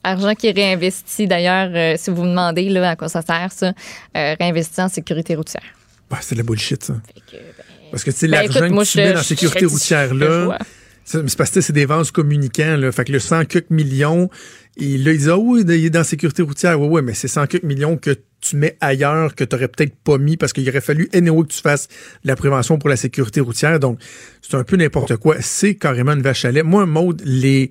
Argent 0.04 0.34
qui 0.34 0.48
est 0.48 0.52
réinvesti, 0.52 1.26
d'ailleurs, 1.26 1.70
euh, 1.74 1.94
si 1.96 2.10
vous 2.10 2.22
me 2.24 2.30
demandez 2.30 2.68
là, 2.68 2.90
à 2.90 2.96
quoi 2.96 3.08
ça 3.08 3.22
sert, 3.22 3.50
ça, 3.52 3.72
euh, 4.16 4.34
réinvesti 4.38 4.80
en 4.80 4.88
sécurité 4.88 5.34
routière. 5.34 5.62
Ouais, 6.10 6.18
c'est 6.20 6.34
de 6.34 6.40
la 6.40 6.44
bullshit, 6.44 6.82
ça. 6.82 6.94
Fait 7.06 7.20
que, 7.20 7.42
ben, 7.42 7.64
Parce 7.90 8.04
que 8.04 8.10
Ben, 8.22 8.30
l'argent 8.30 8.68
moi, 8.74 8.84
que 8.84 8.90
tu 8.90 8.98
mets 8.98 9.08
dans 9.10 9.14
la 9.16 9.22
sécurité 9.22 9.60
je- 9.60 9.66
routière 9.66 10.08
je 10.10 10.14
là, 10.18 10.44
vois. 10.46 10.58
c'est 11.04 11.36
parce 11.36 11.50
que 11.50 11.60
c'est 11.60 11.72
des 11.72 11.86
vases 11.86 12.10
communicants. 12.10 12.76
Là. 12.76 12.90
Fait 12.92 13.04
que 13.04 13.12
le 13.12 13.18
100 13.20 13.44
quelques 13.44 13.70
millions, 13.70 14.28
et 14.76 14.98
là, 14.98 15.12
ils 15.12 15.18
disent 15.18 15.28
Ah 15.28 15.36
oui, 15.38 15.62
il 15.66 15.70
est 15.86 15.90
dans 15.90 16.00
la 16.00 16.04
sécurité 16.04 16.42
routière. 16.42 16.80
Oui, 16.80 16.88
oui, 16.90 17.02
mais 17.04 17.14
c'est 17.14 17.28
100 17.28 17.46
quelques 17.46 17.64
millions 17.64 17.96
que 17.96 18.16
tu 18.40 18.56
mets 18.56 18.76
ailleurs, 18.80 19.34
que 19.36 19.44
tu 19.44 19.54
n'aurais 19.54 19.68
peut-être 19.68 19.94
pas 20.02 20.18
mis 20.18 20.36
parce 20.36 20.52
qu'il 20.52 20.68
aurait 20.68 20.80
fallu 20.80 21.08
anyway 21.14 21.42
que 21.46 21.52
tu 21.52 21.60
fasses 21.60 21.86
de 22.24 22.28
la 22.28 22.34
prévention 22.36 22.76
pour 22.78 22.88
la 22.88 22.96
sécurité 22.96 23.40
routière. 23.40 23.78
Donc, 23.78 23.98
c'est 24.40 24.56
un 24.56 24.64
peu 24.64 24.76
n'importe 24.76 25.16
quoi. 25.16 25.36
C'est 25.40 25.76
carrément 25.76 26.12
une 26.12 26.22
vache 26.22 26.44
à 26.44 26.50
lait. 26.50 26.62
Moi, 26.64 26.86
Maude, 26.86 27.22
les 27.24 27.70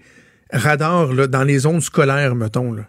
radars 0.51 1.13
là, 1.13 1.27
dans 1.27 1.43
les 1.43 1.59
zones 1.59 1.81
scolaires, 1.81 2.35
mettons, 2.35 2.73
là, 2.73 2.83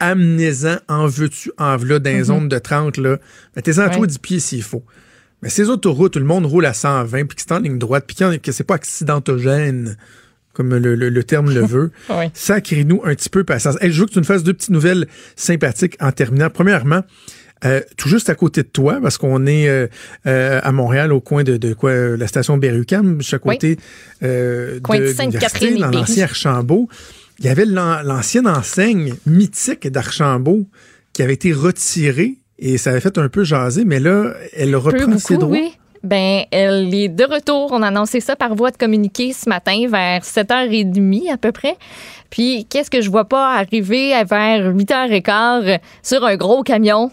amenez-en, 0.00 0.76
en 0.88 1.06
veux-tu, 1.06 1.50
en 1.58 1.76
v'là, 1.76 1.98
dans 1.98 2.10
les 2.10 2.24
zones 2.24 2.48
de 2.48 2.58
30, 2.58 2.98
là. 2.98 3.18
Mettez-en 3.56 3.88
toi 3.88 4.00
Ouais. 4.00 4.06
10 4.06 4.18
pieds 4.18 4.40
s'il 4.40 4.62
faut. 4.62 4.84
Mais 5.42 5.48
ces 5.48 5.68
autoroutes, 5.68 6.14
tout 6.14 6.18
le 6.18 6.24
monde 6.24 6.46
roule 6.46 6.66
à 6.66 6.72
120, 6.74 7.26
puis 7.26 7.36
que 7.36 7.42
c'est 7.42 7.52
en 7.52 7.58
ligne 7.58 7.78
droite, 7.78 8.04
puis 8.06 8.16
que 8.40 8.52
c'est 8.52 8.64
pas 8.64 8.74
accidentogène, 8.74 9.96
comme 10.52 10.74
le, 10.74 10.94
le- 10.94 11.08
le 11.10 11.24
terme 11.24 11.52
le 11.52 11.60
veut, 11.66 11.90
Ouais. 12.08 12.30
sacrez-nous 12.34 13.02
un 13.04 13.14
petit 13.14 13.28
peu 13.28 13.44
patience. 13.44 13.76
Hey, 13.80 13.92
je 13.92 14.00
veux 14.00 14.06
que 14.06 14.12
tu 14.12 14.18
nous 14.18 14.24
fasses 14.24 14.42
deux 14.42 14.54
petites 14.54 14.70
nouvelles 14.70 15.06
sympathiques 15.34 15.96
en 16.00 16.12
terminant. 16.12 16.50
Premièrement, 16.50 17.02
euh, 17.64 17.80
tout 17.96 18.08
juste 18.08 18.28
à 18.28 18.34
côté 18.34 18.62
de 18.62 18.68
toi, 18.68 18.98
parce 19.02 19.16
qu'on 19.18 19.46
est 19.46 19.68
euh, 19.68 19.86
euh, 20.26 20.60
à 20.62 20.72
Montréal, 20.72 21.12
au 21.12 21.20
coin 21.20 21.42
de, 21.42 21.56
de 21.56 21.72
quoi, 21.74 21.92
la 22.16 22.26
station 22.26 22.58
Berrucam, 22.58 23.16
juste 23.20 23.34
à 23.34 23.38
côté 23.38 23.76
Coin 24.82 24.98
de 24.98 25.06
Sainte-Catherine 25.06 25.78
dans 25.78 25.90
l'ancien 25.90 26.24
Archambault. 26.24 26.88
Il 27.38 27.44
y 27.44 27.48
avait 27.48 27.64
l'an- 27.66 28.02
l'ancienne 28.02 28.46
enseigne 28.48 29.14
mythique 29.26 29.88
d'Archambault 29.88 30.66
qui 31.12 31.22
avait 31.22 31.34
été 31.34 31.52
retirée 31.52 32.34
et 32.58 32.78
ça 32.78 32.90
avait 32.90 33.00
fait 33.00 33.18
un 33.18 33.28
peu 33.28 33.44
jaser, 33.44 33.84
mais 33.84 34.00
là, 34.00 34.32
elle 34.54 34.74
reprend 34.76 35.18
ses 35.18 35.36
droits. 35.36 35.50
oui. 35.56 35.72
Ben, 36.04 36.44
elle 36.52 36.94
est 36.94 37.08
de 37.08 37.24
retour. 37.24 37.70
On 37.72 37.82
a 37.82 37.88
annoncé 37.88 38.20
ça 38.20 38.36
par 38.36 38.54
voie 38.54 38.70
de 38.70 38.76
communiqué 38.76 39.32
ce 39.32 39.48
matin 39.48 39.86
vers 39.90 40.22
7h30 40.22 41.32
à 41.32 41.36
peu 41.36 41.50
près. 41.50 41.74
Puis, 42.30 42.64
qu'est-ce 42.70 42.90
que 42.90 43.00
je 43.00 43.10
vois 43.10 43.24
pas 43.24 43.54
arriver 43.56 44.10
vers 44.24 44.72
8h15 44.72 45.80
sur 46.04 46.24
un 46.24 46.36
gros 46.36 46.62
camion? 46.62 47.10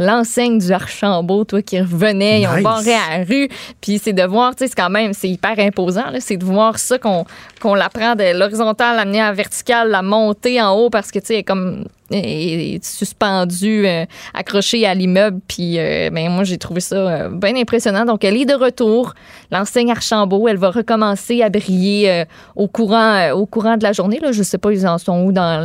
L'enseigne 0.00 0.58
du 0.58 0.72
Archambault, 0.72 1.44
toi, 1.44 1.62
qui 1.62 1.80
revenait, 1.80 2.40
ils 2.40 2.48
ont 2.48 2.62
barré 2.62 2.94
à 2.94 3.18
la 3.18 3.24
rue. 3.24 3.48
Puis 3.80 4.00
c'est 4.02 4.14
de 4.14 4.24
voir, 4.24 4.56
tu 4.56 4.64
sais, 4.64 4.68
c'est 4.68 4.74
quand 4.74 4.90
même, 4.90 5.12
c'est 5.12 5.28
hyper 5.28 5.58
imposant, 5.58 6.10
là, 6.10 6.20
c'est 6.20 6.38
de 6.38 6.44
voir 6.44 6.78
ça 6.78 6.98
qu'on 6.98 7.24
qu'on 7.60 7.74
la 7.74 7.90
prend 7.90 8.14
de 8.14 8.36
l'horizontale, 8.38 8.96
l'amener 8.96 9.20
à 9.20 9.26
la 9.26 9.32
verticale, 9.34 9.90
la 9.90 10.00
monter 10.00 10.60
en 10.62 10.72
haut 10.72 10.88
parce 10.88 11.10
que, 11.10 11.18
tu 11.18 11.26
sais, 11.26 11.34
elle 11.34 11.40
est 11.40 11.44
comme 11.44 11.84
elle 12.12 12.24
est 12.24 12.84
suspendue, 12.84 13.86
euh, 13.86 14.04
accrochée 14.34 14.86
à 14.86 14.94
l'immeuble. 14.94 15.40
Puis, 15.46 15.78
euh, 15.78 16.10
ben, 16.10 16.28
moi, 16.30 16.44
j'ai 16.44 16.58
trouvé 16.58 16.80
ça 16.80 16.96
euh, 16.96 17.28
bien 17.28 17.54
impressionnant. 17.54 18.04
Donc, 18.04 18.24
elle 18.24 18.36
est 18.36 18.46
de 18.46 18.54
retour. 18.54 19.14
L'enseigne 19.52 19.92
Archambault, 19.92 20.48
elle 20.48 20.56
va 20.56 20.70
recommencer 20.70 21.42
à 21.42 21.50
briller 21.50 22.24
au, 22.56 22.66
courant, 22.66 23.30
au 23.30 23.46
courant 23.46 23.76
de 23.76 23.82
la 23.82 23.92
journée. 23.92 24.18
Là. 24.20 24.32
Je 24.32 24.42
sais 24.42 24.58
pas, 24.58 24.72
ils 24.72 24.86
en 24.86 24.98
sont 24.98 25.22
où 25.22 25.32
dans 25.32 25.62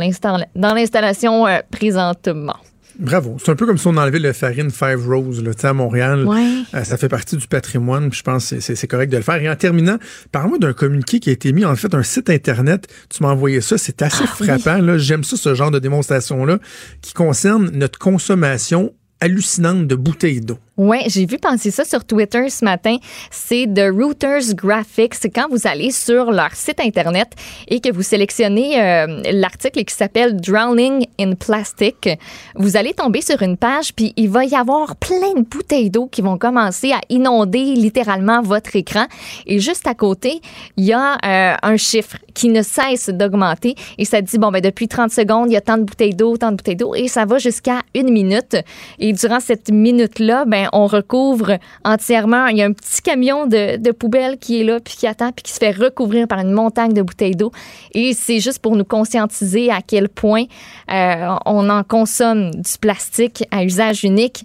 l'installation 0.54 1.46
présentement. 1.70 2.56
Bravo. 2.98 3.36
C'est 3.42 3.50
un 3.50 3.56
peu 3.56 3.66
comme 3.66 3.76
si 3.78 3.86
on 3.86 3.96
enlevait 3.96 4.18
le 4.18 4.32
Farine 4.32 4.70
Five 4.70 5.06
Rose 5.06 5.42
là, 5.42 5.52
tu 5.54 5.60
sais, 5.60 5.66
à 5.68 5.72
Montréal. 5.72 6.24
Ouais. 6.26 6.46
Euh, 6.74 6.82
ça 6.84 6.96
fait 6.96 7.08
partie 7.08 7.36
du 7.36 7.46
patrimoine. 7.46 8.12
Je 8.12 8.22
pense 8.22 8.50
que 8.50 8.60
c'est- 8.60 8.86
correct 8.86 9.10
de 9.10 9.16
le 9.18 9.22
faire. 9.22 9.36
Et 9.42 9.48
en 9.50 9.56
terminant, 9.56 9.98
parle-moi 10.32 10.58
d'un 10.58 10.72
communiqué 10.72 11.20
qui 11.20 11.28
a 11.30 11.32
été 11.32 11.52
mis, 11.52 11.64
en 11.64 11.76
fait, 11.76 11.94
un 11.94 12.02
site 12.02 12.30
Internet. 12.30 12.86
Tu 13.10 13.22
m'as 13.22 13.30
envoyé 13.30 13.60
ça. 13.60 13.76
C'est 13.78 14.00
assez 14.02 14.24
Ah, 14.26 14.32
oui. 14.40 14.46
frappant. 14.46 14.80
là. 14.82 14.96
J'aime 14.98 15.24
ça, 15.24 15.36
ce 15.36 15.54
genre 15.54 15.70
de 15.70 15.78
démonstration-là, 15.78 16.58
qui 17.02 17.12
concerne 17.12 17.70
notre 17.74 17.98
consommation 17.98 18.92
hallucinante 19.20 19.86
de 19.86 19.94
bouteilles 19.94 20.40
d'eau. 20.40 20.58
Oui, 20.78 20.98
j'ai 21.06 21.24
vu 21.24 21.38
penser 21.38 21.70
ça 21.70 21.86
sur 21.86 22.04
Twitter 22.04 22.50
ce 22.50 22.62
matin. 22.62 22.98
C'est 23.30 23.66
de 23.66 23.90
Reuters 23.90 24.54
Graphics. 24.54 25.14
Quand 25.34 25.48
vous 25.50 25.66
allez 25.66 25.90
sur 25.90 26.30
leur 26.30 26.52
site 26.52 26.80
Internet 26.80 27.28
et 27.68 27.80
que 27.80 27.90
vous 27.90 28.02
sélectionnez 28.02 28.78
euh, 28.78 29.22
l'article 29.32 29.84
qui 29.84 29.94
s'appelle 29.94 30.36
Drowning 30.36 31.06
in 31.18 31.32
Plastic. 31.32 32.10
Vous 32.56 32.76
allez 32.76 32.92
tomber 32.92 33.22
sur 33.22 33.40
une 33.40 33.56
page, 33.56 33.94
puis 33.94 34.12
il 34.16 34.28
va 34.28 34.44
y 34.44 34.54
avoir 34.54 34.96
plein 34.96 35.32
de 35.34 35.46
bouteilles 35.48 35.88
d'eau 35.88 36.08
qui 36.08 36.20
vont 36.20 36.36
commencer 36.36 36.92
à 36.92 37.00
inonder 37.08 37.74
littéralement 37.74 38.42
votre 38.42 38.76
écran. 38.76 39.06
Et 39.46 39.60
juste 39.60 39.86
à 39.86 39.94
côté, 39.94 40.42
il 40.76 40.84
y 40.84 40.92
a 40.92 41.14
euh, 41.24 41.56
un 41.62 41.76
chiffre 41.78 42.18
qui 42.34 42.50
ne 42.50 42.60
cesse 42.60 43.08
d'augmenter 43.08 43.76
et 43.96 44.04
ça 44.04 44.20
dit, 44.20 44.36
bon, 44.36 44.50
ben, 44.50 44.60
depuis 44.60 44.88
30 44.88 45.10
secondes, 45.10 45.50
il 45.50 45.54
y 45.54 45.56
a 45.56 45.62
tant 45.62 45.78
de 45.78 45.84
bouteilles 45.84 46.14
d'eau, 46.14 46.36
tant 46.36 46.50
de 46.50 46.56
bouteilles 46.56 46.76
d'eau 46.76 46.94
et 46.94 47.08
ça 47.08 47.24
va 47.24 47.38
jusqu'à 47.38 47.80
une 47.94 48.10
minute. 48.10 48.58
Et 48.98 49.14
durant 49.14 49.40
cette 49.40 49.70
minute-là, 49.70 50.44
ben, 50.46 50.65
on 50.72 50.86
recouvre 50.86 51.58
entièrement. 51.84 52.46
Il 52.46 52.58
y 52.58 52.62
a 52.62 52.66
un 52.66 52.72
petit 52.72 53.02
camion 53.02 53.46
de, 53.46 53.90
poubelle 53.92 54.38
qui 54.38 54.60
est 54.60 54.64
là, 54.64 54.80
puis 54.80 54.94
qui 54.96 55.06
attend, 55.06 55.32
puis 55.32 55.42
qui 55.42 55.52
se 55.52 55.58
fait 55.58 55.70
recouvrir 55.70 56.28
par 56.28 56.40
une 56.40 56.52
montagne 56.52 56.92
de 56.92 57.02
bouteilles 57.02 57.36
d'eau. 57.36 57.52
Et 57.92 58.12
c'est 58.12 58.40
juste 58.40 58.58
pour 58.60 58.76
nous 58.76 58.84
conscientiser 58.84 59.70
à 59.70 59.80
quel 59.86 60.08
point 60.08 60.44
euh, 60.90 61.34
on 61.46 61.68
en 61.70 61.82
consomme 61.82 62.50
du 62.50 62.78
plastique 62.80 63.44
à 63.50 63.64
usage 63.64 64.04
unique. 64.04 64.44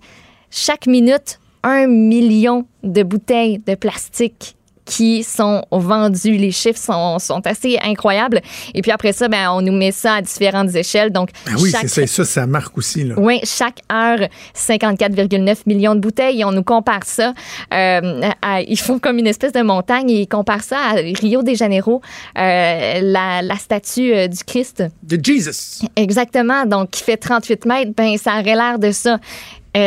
Chaque 0.50 0.88
minute, 0.88 1.40
un 1.64 1.88
million 1.88 2.66
de 2.84 3.04
bouteilles 3.04 3.60
de 3.66 3.76
plastique 3.76 4.56
qui 4.92 5.24
sont 5.24 5.64
vendus. 5.72 6.36
Les 6.36 6.52
chiffres 6.52 6.78
sont, 6.80 7.18
sont 7.18 7.40
assez 7.48 7.78
incroyables. 7.82 8.42
Et 8.74 8.82
puis 8.82 8.92
après 8.92 9.14
ça, 9.14 9.30
ben, 9.30 9.50
on 9.52 9.62
nous 9.62 9.72
met 9.72 9.92
ça 9.94 10.16
à 10.16 10.22
différentes 10.22 10.76
échelles. 10.76 11.12
Donc, 11.12 11.30
Ben 11.46 11.54
oui, 11.62 11.72
chaque- 11.72 11.88
c'est 11.88 12.08
ça, 12.08 12.26
ça, 12.26 12.46
marque 12.46 12.78
aussi. 12.78 13.06
Là. 13.06 13.16
oui, 13.18 13.40
chaque 13.46 13.80
heure, 13.90 14.28
54,9 14.54 15.60
millions 15.66 15.96
de 15.96 16.02
bouteilles. 16.02 16.42
Et 16.42 16.46
on 16.46 16.52
nous 16.52 16.64
compare 16.64 17.06
ça. 17.06 17.34
euh, 17.74 18.30
à- 18.42 18.62
ils 18.62 18.78
font 18.80 19.00
comme 19.00 19.18
une 19.18 19.28
espèce 19.28 19.54
de 19.54 19.62
montagne 19.62 20.10
et 20.10 20.22
ils 20.22 20.28
comparent 20.28 20.64
ça 20.64 20.78
à 20.78 20.94
Rio 20.96 21.42
de 21.42 21.54
Janeiro, 21.54 22.02
euh, 22.38 23.00
la, 23.02 23.42
la 23.42 23.56
statue 23.56 24.14
euh, 24.14 24.28
du 24.28 24.44
Christ. 24.44 24.84
De 25.04 25.18
Jesus. 25.24 25.86
Exactement. 25.96 26.66
Donc, 26.66 26.90
qui 26.92 27.04
fait 27.04 27.16
38 27.18 27.66
mètres, 27.66 27.92
ben, 27.96 28.18
ça 28.18 28.34
aurait 28.34 28.56
l'air 28.56 28.78
de 28.78 28.92
ça. 28.92 29.20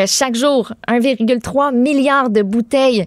Chaque 0.07 0.35
jour, 0.35 0.73
1,3 0.89 1.71
milliard 1.75 2.31
de 2.31 2.41
bouteilles. 2.41 3.07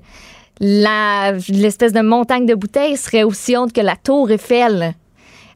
La- 0.59 1.33
L'espèce 1.49 1.93
de 1.93 2.01
montagne 2.01 2.45
de 2.45 2.55
bouteilles 2.55 2.97
serait 2.97 3.23
aussi 3.23 3.55
haute 3.55 3.73
que 3.73 3.81
la 3.81 3.95
Tour 3.95 4.31
Eiffel. 4.31 4.93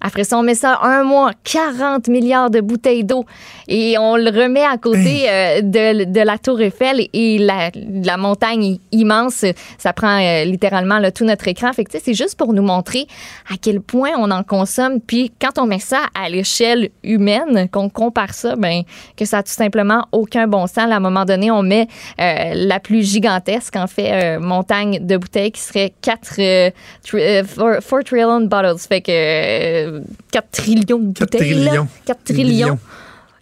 Après 0.01 0.23
ça, 0.23 0.37
on 0.37 0.43
met 0.43 0.55
ça 0.55 0.79
un 0.81 1.03
mois, 1.03 1.31
40 1.43 2.07
milliards 2.07 2.49
de 2.49 2.59
bouteilles 2.59 3.03
d'eau. 3.03 3.25
Et 3.67 3.97
on 3.99 4.15
le 4.15 4.29
remet 4.29 4.63
à 4.63 4.77
côté 4.77 5.29
euh, 5.29 5.61
de, 5.61 6.05
de 6.11 6.19
la 6.21 6.37
Tour 6.37 6.59
Eiffel 6.59 7.07
et 7.13 7.37
la, 7.37 7.69
la 7.75 8.17
montagne 8.17 8.79
immense. 8.91 9.45
Ça 9.77 9.93
prend 9.93 10.19
euh, 10.19 10.43
littéralement 10.43 10.97
là, 10.97 11.11
tout 11.11 11.23
notre 11.23 11.47
écran. 11.47 11.71
Fait 11.71 11.83
que, 11.83 11.91
c'est 12.03 12.15
juste 12.15 12.37
pour 12.37 12.53
nous 12.53 12.63
montrer 12.63 13.05
à 13.51 13.55
quel 13.61 13.79
point 13.79 14.09
on 14.17 14.31
en 14.31 14.43
consomme. 14.43 14.99
Puis 14.99 15.31
quand 15.39 15.59
on 15.59 15.67
met 15.67 15.79
ça 15.79 15.99
à 16.15 16.29
l'échelle 16.29 16.89
humaine, 17.03 17.69
qu'on 17.69 17.89
compare 17.89 18.33
ça, 18.33 18.55
ben, 18.55 18.81
que 19.15 19.25
ça 19.25 19.39
a 19.39 19.43
tout 19.43 19.51
simplement 19.51 20.07
aucun 20.11 20.47
bon 20.47 20.65
sens. 20.67 20.91
À 20.91 20.95
un 20.95 20.99
moment 20.99 21.25
donné, 21.25 21.51
on 21.51 21.61
met 21.61 21.87
euh, 22.19 22.53
la 22.55 22.79
plus 22.79 23.07
gigantesque, 23.07 23.75
en 23.75 23.87
fait, 23.87 24.39
montagne 24.39 25.05
de 25.05 25.17
bouteilles 25.17 25.51
qui 25.51 25.61
serait 25.61 25.93
4 26.01 26.71
trillion 27.03 28.41
bottles. 28.41 28.79
Fait 28.79 29.01
que 29.01 29.90
euh, 29.95 30.01
4 30.31 30.51
trillions 30.51 30.99
de 30.99 31.07
bouteilles. 31.13 31.53
là. 31.55 31.65
trillions. 31.69 31.87
4 32.05 32.23
trillions. 32.23 32.79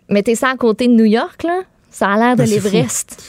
Mettez 0.09 0.35
ça 0.35 0.49
à 0.49 0.55
côté 0.57 0.87
de 0.87 0.93
New 0.93 1.05
York, 1.05 1.43
là. 1.43 1.61
Ça 1.91 2.07
a 2.09 2.17
l'air 2.17 2.35
de 2.35 2.43
Ben, 2.43 2.49
l'Everest. 2.49 3.21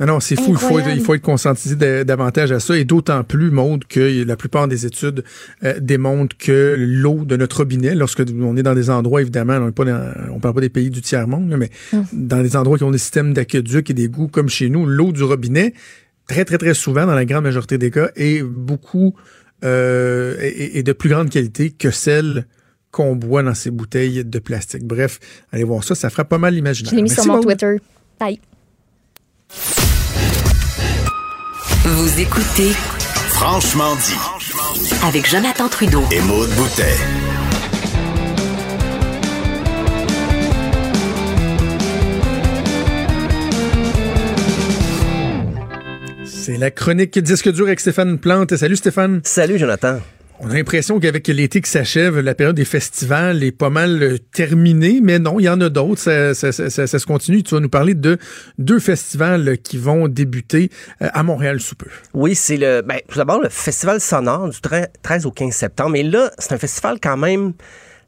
Non, 0.00 0.06
non, 0.06 0.20
c'est 0.20 0.36
fou. 0.36 0.44
Il 0.50 0.56
faut, 0.56 0.58
être, 0.58 0.64
Incroyable. 0.76 0.92
il 1.00 1.04
faut 1.04 1.14
être 1.14 1.22
conscientisé 1.22 1.74
de- 1.74 2.02
davantage 2.04 2.50
à 2.52 2.60
ça. 2.60 2.78
Et 2.78 2.84
d'autant 2.84 3.24
plus, 3.24 3.50
Maude, 3.50 3.84
que 3.84 4.24
la 4.24 4.36
plupart 4.36 4.68
des 4.68 4.86
études 4.86 5.24
euh, 5.64 5.74
démontrent 5.80 6.36
que 6.38 6.76
l'eau 6.78 7.24
de 7.24 7.36
notre 7.36 7.58
robinet, 7.58 7.94
lorsque 7.96 8.22
on 8.40 8.56
est 8.56 8.62
dans 8.62 8.74
des 8.74 8.90
endroits, 8.90 9.20
évidemment, 9.22 9.54
on 9.54 9.66
ne 9.66 10.38
parle 10.40 10.54
pas 10.54 10.60
des 10.60 10.68
pays 10.68 10.88
du 10.88 11.02
tiers-monde, 11.02 11.52
mais 11.58 11.68
dans 12.12 12.42
des 12.42 12.56
endroits 12.56 12.78
qui 12.78 12.84
ont 12.84 12.90
des 12.92 12.96
systèmes 12.98 13.34
d'aqueduc 13.34 13.90
et 13.90 13.94
des 13.94 14.08
goûts 14.08 14.28
comme 14.28 14.48
chez 14.48 14.70
nous, 14.70 14.86
l'eau 14.86 15.10
du 15.12 15.24
robinet, 15.24 15.74
très, 16.28 16.44
très, 16.44 16.58
très 16.58 16.74
souvent, 16.74 17.06
dans 17.06 17.14
la 17.14 17.24
grande 17.24 17.44
majorité 17.44 17.76
des 17.76 17.90
cas, 17.90 18.08
est 18.14 18.42
beaucoup 18.42 19.14
euh, 19.64 20.36
et, 20.40 20.78
et 20.78 20.82
de 20.84 20.92
plus 20.92 21.08
grande 21.10 21.28
qualité 21.28 21.70
que 21.70 21.90
celle 21.90 22.46
qu'on 22.96 23.14
boit 23.14 23.42
dans 23.42 23.54
ces 23.54 23.70
bouteilles 23.70 24.24
de 24.24 24.38
plastique. 24.38 24.82
Bref, 24.84 25.20
allez 25.52 25.64
voir 25.64 25.84
ça, 25.84 25.94
ça 25.94 26.08
fera 26.08 26.24
pas 26.24 26.38
mal 26.38 26.54
l'imaginaire. 26.54 26.90
Je 26.90 26.96
l'ai 26.96 27.02
mis 27.02 27.10
Merci, 27.10 27.24
sur 27.24 27.34
mon. 27.34 27.42
Twitter. 27.42 27.76
Bye. 28.18 28.40
Vous 31.84 32.20
écoutez 32.20 32.70
Franchement 33.28 33.94
dit. 33.96 34.96
avec 35.04 35.28
Jonathan 35.28 35.68
Trudeau. 35.68 36.02
Et 36.10 36.20
Maude 36.22 36.48
Boutet. 36.56 36.96
C'est 46.24 46.56
la 46.56 46.70
chronique 46.70 47.18
disque 47.18 47.50
dur 47.52 47.66
avec 47.66 47.80
Stéphane 47.80 48.18
Plante. 48.18 48.56
Salut 48.56 48.76
Stéphane. 48.76 49.20
Salut, 49.24 49.58
Jonathan. 49.58 49.98
On 50.40 50.50
a 50.50 50.54
l'impression 50.54 51.00
qu'avec 51.00 51.28
l'été 51.28 51.62
qui 51.62 51.70
s'achève, 51.70 52.20
la 52.20 52.34
période 52.34 52.56
des 52.56 52.66
festivals 52.66 53.42
est 53.42 53.52
pas 53.52 53.70
mal 53.70 54.02
euh, 54.02 54.18
terminée, 54.18 55.00
mais 55.02 55.18
non, 55.18 55.40
il 55.40 55.44
y 55.44 55.48
en 55.48 55.60
a 55.62 55.70
d'autres. 55.70 56.00
Ça, 56.00 56.34
se 56.34 57.06
continue. 57.06 57.42
Tu 57.42 57.54
vas 57.54 57.60
nous 57.60 57.70
parler 57.70 57.94
de 57.94 58.18
deux 58.58 58.78
festivals 58.78 59.56
qui 59.58 59.78
vont 59.78 60.08
débuter 60.08 60.70
euh, 61.00 61.08
à 61.14 61.22
Montréal 61.22 61.60
sous 61.60 61.74
peu. 61.74 61.88
Oui, 62.12 62.34
c'est 62.34 62.58
le. 62.58 62.82
Ben, 62.82 62.98
tout 63.08 63.16
d'abord, 63.16 63.40
le 63.40 63.48
Festival 63.48 64.00
sonore 64.00 64.50
du 64.50 64.58
13 65.02 65.24
au 65.24 65.30
15 65.30 65.54
septembre. 65.54 65.90
Mais 65.90 66.02
là, 66.02 66.30
c'est 66.38 66.52
un 66.52 66.58
festival 66.58 66.98
quand 67.02 67.16
même 67.16 67.54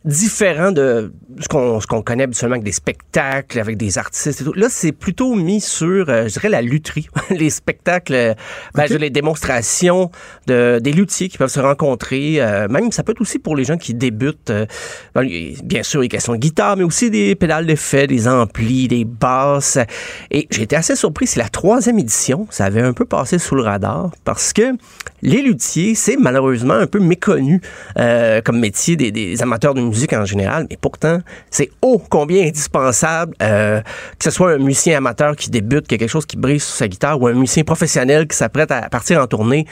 différent 0.05 0.71
de 0.71 1.13
ce 1.41 1.49
qu'on 1.49 1.81
qu'on 1.81 2.03
connaît 2.03 2.25
habituellement 2.25 2.55
avec 2.55 2.65
des 2.65 2.73
spectacles, 2.73 3.59
avec 3.59 3.77
des 3.77 3.99
artistes 3.99 4.41
et 4.41 4.45
tout. 4.45 4.53
Là, 4.53 4.69
c'est 4.71 4.93
plutôt 4.93 5.35
mis 5.35 5.61
sur, 5.61 6.09
euh, 6.09 6.29
je 6.29 6.35
dirais, 6.35 6.49
la 6.49 6.63
lutherie. 6.63 7.09
les 7.31 7.51
spectacles, 7.51 8.15
euh, 8.15 8.35
ben, 8.75 8.87
dire, 8.87 8.99
les 8.99 9.11
démonstrations 9.11 10.11
de, 10.47 10.79
des 10.83 10.93
luthiers 10.93 11.29
qui 11.29 11.37
peuvent 11.37 11.51
se 11.51 11.61
rencontrer. 11.61 12.37
euh, 12.39 12.69
même, 12.69 12.93
ça 12.93 13.03
peut 13.03 13.13
être 13.13 13.21
aussi 13.21 13.39
pour 13.39 13.57
les 13.57 13.65
gens 13.65 13.77
qui 13.77 13.95
débutent. 13.95 14.51
euh, 14.51 14.67
ben, 15.15 15.23
il 15.25 15.53
y 15.53 15.59
a 15.59 15.63
bien 15.63 15.83
sûr, 15.83 16.01
les 16.01 16.09
questions 16.09 16.33
de 16.33 16.39
guitare, 16.39 16.77
mais 16.77 16.85
aussi 16.85 17.11
des 17.11 17.35
pédales 17.35 17.67
d'effet, 17.67 18.07
des 18.07 18.29
amplis, 18.29 18.89
des 18.89 19.05
basses. 19.05 19.79
Et 20.31 20.47
j'ai 20.51 20.63
été 20.63 20.77
assez 20.77 20.95
surpris. 20.97 21.27
C'est 21.27 21.41
la 21.41 21.49
troisième 21.49 21.99
édition. 21.99 22.47
Ça 22.51 22.67
avait 22.67 22.83
un 22.83 22.93
peu 22.93 23.05
passé 23.05 23.39
sous 23.39 23.57
le 23.57 23.63
radar 23.63 24.11
parce 24.25 24.53
que 24.53 24.77
les 25.23 25.43
luthiers, 25.43 25.95
c'est 25.95 26.17
malheureusement 26.17 26.75
un 26.75 26.87
peu 26.87 27.01
méconnu 27.01 27.61
comme 28.45 28.61
métier 28.61 28.97
des, 28.97 29.11
des 29.11 29.43
amateurs 29.43 29.75
de 29.75 29.81
musique 29.89 30.13
en 30.13 30.25
général, 30.25 30.67
mais 30.71 30.77
pourtant, 30.81 31.21
c'est 31.51 31.71
ô 31.83 32.01
combien 32.11 32.47
indispensable 32.47 33.35
euh, 33.43 33.81
que 34.19 34.25
ce 34.25 34.31
soit 34.31 34.53
un 34.53 34.59
musicien 34.59 34.99
amateur 34.99 35.37
qui 35.37 35.51
débute, 35.51 35.87
qui 35.87 35.95
a 35.95 35.99
quelque 35.99 36.11
chose 36.11 36.27
qui 36.27 36.37
brise 36.37 36.63
sur 36.63 36.77
sa 36.77 36.89
guitare, 36.89 37.21
ou 37.21 37.27
un 37.27 37.35
musicien 37.35 37.65
professionnel 37.65 38.27
qui 38.27 38.37
s'apprête 38.37 38.71
à 38.71 38.89
partir 38.89 39.21
en 39.21 39.27
tournée. 39.27 39.67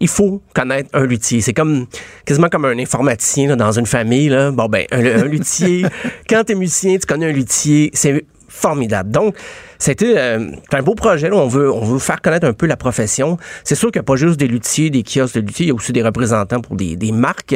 Il 0.00 0.08
faut 0.08 0.40
connaître 0.54 0.90
un 0.92 1.04
luthier. 1.04 1.40
C'est 1.40 1.52
comme 1.52 1.86
quasiment 2.24 2.48
comme 2.48 2.64
un 2.64 2.78
informaticien 2.78 3.48
là, 3.48 3.56
dans 3.56 3.72
une 3.72 3.86
famille. 3.86 4.28
Là. 4.28 4.52
Bon 4.52 4.66
ben, 4.66 4.86
un, 4.92 5.04
un 5.04 5.24
luthier. 5.24 5.84
quand 6.28 6.44
t'es 6.44 6.54
musicien, 6.54 6.96
tu 6.98 7.06
connais 7.06 7.26
un 7.26 7.32
luthier. 7.32 7.90
C'est 7.94 8.24
formidable. 8.48 9.10
Donc, 9.10 9.34
c'était 9.78 10.14
euh, 10.16 10.50
un 10.72 10.82
beau 10.82 10.94
projet. 10.94 11.28
là. 11.28 11.36
On 11.36 11.46
veut, 11.46 11.72
on 11.72 11.84
veut 11.84 11.98
faire 11.98 12.20
connaître 12.20 12.46
un 12.46 12.52
peu 12.52 12.66
la 12.66 12.76
profession. 12.76 13.36
C'est 13.64 13.74
sûr 13.74 13.90
qu'il 13.90 14.00
n'y 14.00 14.04
a 14.04 14.06
pas 14.06 14.16
juste 14.16 14.38
des 14.38 14.48
luthiers, 14.48 14.90
des 14.90 15.02
kiosques 15.02 15.36
de 15.36 15.40
luthiers, 15.40 15.66
il 15.66 15.68
y 15.68 15.72
a 15.72 15.74
aussi 15.74 15.92
des 15.92 16.02
représentants 16.02 16.60
pour 16.60 16.76
des, 16.76 16.96
des 16.96 17.12
marques. 17.12 17.54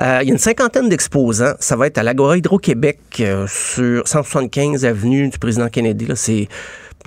Euh, 0.00 0.18
il 0.22 0.28
y 0.28 0.30
a 0.30 0.32
une 0.32 0.38
cinquantaine 0.38 0.88
d'exposants. 0.88 1.54
Ça 1.60 1.76
va 1.76 1.86
être 1.86 1.98
à 1.98 2.02
l'Agora 2.02 2.36
Hydro-Québec 2.36 2.98
euh, 3.20 3.46
sur 3.48 4.06
175 4.06 4.84
avenue 4.84 5.28
du 5.28 5.38
président 5.38 5.68
Kennedy. 5.68 6.06
C'est 6.14 6.48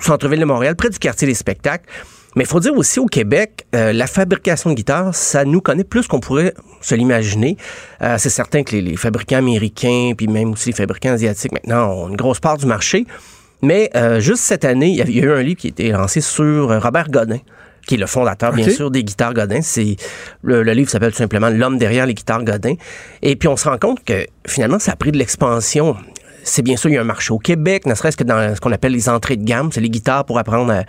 centre-ville 0.00 0.40
de 0.40 0.44
Montréal, 0.44 0.76
près 0.76 0.90
du 0.90 0.98
quartier 0.98 1.28
des 1.28 1.34
spectacles. 1.34 1.88
Mais 2.36 2.44
il 2.44 2.46
faut 2.46 2.60
dire 2.60 2.76
aussi 2.76 3.00
au 3.00 3.06
Québec, 3.06 3.66
euh, 3.74 3.92
la 3.92 4.06
fabrication 4.06 4.70
de 4.70 4.74
guitares, 4.74 5.14
ça 5.14 5.44
nous 5.44 5.60
connaît 5.60 5.84
plus 5.84 6.06
qu'on 6.06 6.20
pourrait 6.20 6.52
se 6.82 6.94
l'imaginer. 6.94 7.56
Euh, 8.02 8.16
c'est 8.18 8.28
certain 8.30 8.62
que 8.62 8.72
les, 8.72 8.82
les 8.82 8.96
fabricants 8.96 9.38
américains, 9.38 10.12
puis 10.16 10.28
même 10.28 10.52
aussi 10.52 10.68
les 10.68 10.76
fabricants 10.76 11.12
asiatiques 11.12 11.52
maintenant 11.52 11.90
ont 11.90 12.08
une 12.10 12.16
grosse 12.16 12.38
part 12.40 12.58
du 12.58 12.66
marché. 12.66 13.06
Mais 13.62 13.90
euh, 13.96 14.20
juste 14.20 14.42
cette 14.42 14.64
année, 14.66 14.88
il 14.90 14.96
y 14.96 15.02
a- 15.02 15.06
il 15.06 15.16
y 15.16 15.20
a 15.20 15.24
eu 15.24 15.32
un 15.32 15.42
livre 15.42 15.58
qui 15.58 15.68
a 15.68 15.70
été 15.70 15.90
lancé 15.90 16.20
sur 16.20 16.70
euh, 16.70 16.78
Robert 16.78 17.08
Godin 17.10 17.38
qui 17.88 17.94
est 17.94 17.98
le 17.98 18.06
fondateur, 18.06 18.52
bien 18.52 18.66
sûr, 18.74 18.90
des 18.90 19.04
guitares 19.04 19.32
Godin. 19.32 19.60
C'est 19.62 19.94
le, 20.42 20.64
le 20.64 20.72
livre 20.72 20.90
s'appelle 20.90 21.12
tout 21.12 21.18
simplement 21.18 21.48
L'homme 21.50 21.78
derrière 21.78 22.04
les 22.04 22.14
guitares 22.14 22.42
Godin. 22.42 22.74
Et 23.22 23.36
puis 23.36 23.46
on 23.48 23.56
se 23.56 23.68
rend 23.68 23.78
compte 23.78 24.02
que 24.04 24.26
finalement, 24.44 24.80
ça 24.80 24.90
a 24.92 24.96
pris 24.96 25.12
de 25.12 25.18
l'expansion. 25.18 25.96
C'est 26.42 26.62
bien 26.62 26.76
sûr, 26.76 26.90
il 26.90 26.94
y 26.94 26.96
a 26.96 27.00
un 27.00 27.04
marché 27.04 27.32
au 27.32 27.38
Québec, 27.38 27.86
ne 27.86 27.94
serait-ce 27.94 28.16
que 28.16 28.24
dans 28.24 28.54
ce 28.56 28.60
qu'on 28.60 28.72
appelle 28.72 28.90
les 28.92 29.08
entrées 29.08 29.36
de 29.36 29.44
gamme, 29.44 29.70
c'est 29.70 29.80
les 29.80 29.88
guitares 29.90 30.24
pour 30.24 30.36
apprendre 30.40 30.72
à, 30.72 30.82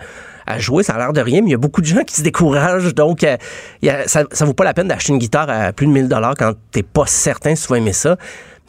à 0.48 0.58
jouer. 0.58 0.82
Ça 0.82 0.94
a 0.94 0.98
l'air 0.98 1.12
de 1.12 1.20
rien, 1.20 1.40
mais 1.40 1.48
il 1.48 1.52
y 1.52 1.54
a 1.54 1.58
beaucoup 1.58 1.80
de 1.80 1.86
gens 1.86 2.02
qui 2.04 2.16
se 2.16 2.22
découragent. 2.22 2.94
Donc, 2.94 3.24
euh, 3.24 3.36
ça, 4.06 4.44
vaut 4.44 4.54
pas 4.54 4.64
la 4.64 4.74
peine 4.74 4.88
d'acheter 4.88 5.12
une 5.12 5.18
guitare 5.18 5.48
à 5.50 5.72
plus 5.72 5.86
de 5.86 5.92
1000 5.92 6.08
dollars 6.08 6.34
quand 6.36 6.54
t'es 6.70 6.82
pas 6.82 7.06
certain 7.06 7.54
si 7.54 7.66
tu 7.66 7.72
vas 7.72 7.78
aimer 7.78 7.92
ça. 7.92 8.16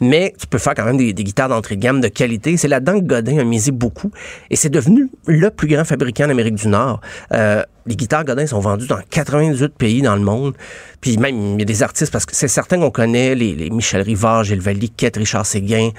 Mais 0.02 0.34
tu 0.38 0.46
peux 0.46 0.58
faire 0.58 0.74
quand 0.74 0.86
même 0.86 0.96
des, 0.96 1.12
des 1.12 1.24
guitares 1.24 1.50
d'entrée 1.50 1.76
de 1.76 1.80
gamme 1.80 2.00
de 2.00 2.08
qualité. 2.08 2.56
C'est 2.56 2.68
là-dedans 2.68 3.00
que 3.00 3.04
Godin 3.04 3.38
a 3.38 3.44
misé 3.44 3.70
beaucoup. 3.70 4.10
Et 4.48 4.56
c'est 4.56 4.70
devenu 4.70 5.10
le 5.26 5.50
plus 5.50 5.68
grand 5.68 5.84
fabricant 5.84 6.24
en 6.24 6.30
Amérique 6.30 6.54
du 6.54 6.68
Nord. 6.68 7.02
Euh, 7.32 7.62
les 7.86 7.96
guitares 7.96 8.24
Godin 8.24 8.46
sont 8.46 8.60
vendues 8.60 8.86
dans 8.86 9.00
98 9.10 9.74
pays 9.74 10.00
dans 10.00 10.16
le 10.16 10.22
monde. 10.22 10.54
Puis 11.02 11.18
même, 11.18 11.54
il 11.54 11.58
y 11.58 11.62
a 11.62 11.66
des 11.66 11.82
artistes, 11.82 12.12
parce 12.12 12.24
que 12.24 12.34
c'est 12.34 12.48
certain 12.48 12.78
qu'on 12.78 12.90
connaît 12.90 13.34
les, 13.34 13.54
les 13.54 13.68
Michel 13.68 14.00
Rivard, 14.00 14.44
Gilles 14.44 14.60
Valiquette, 14.60 15.16
Richard 15.16 15.44
Séguin, 15.44 15.90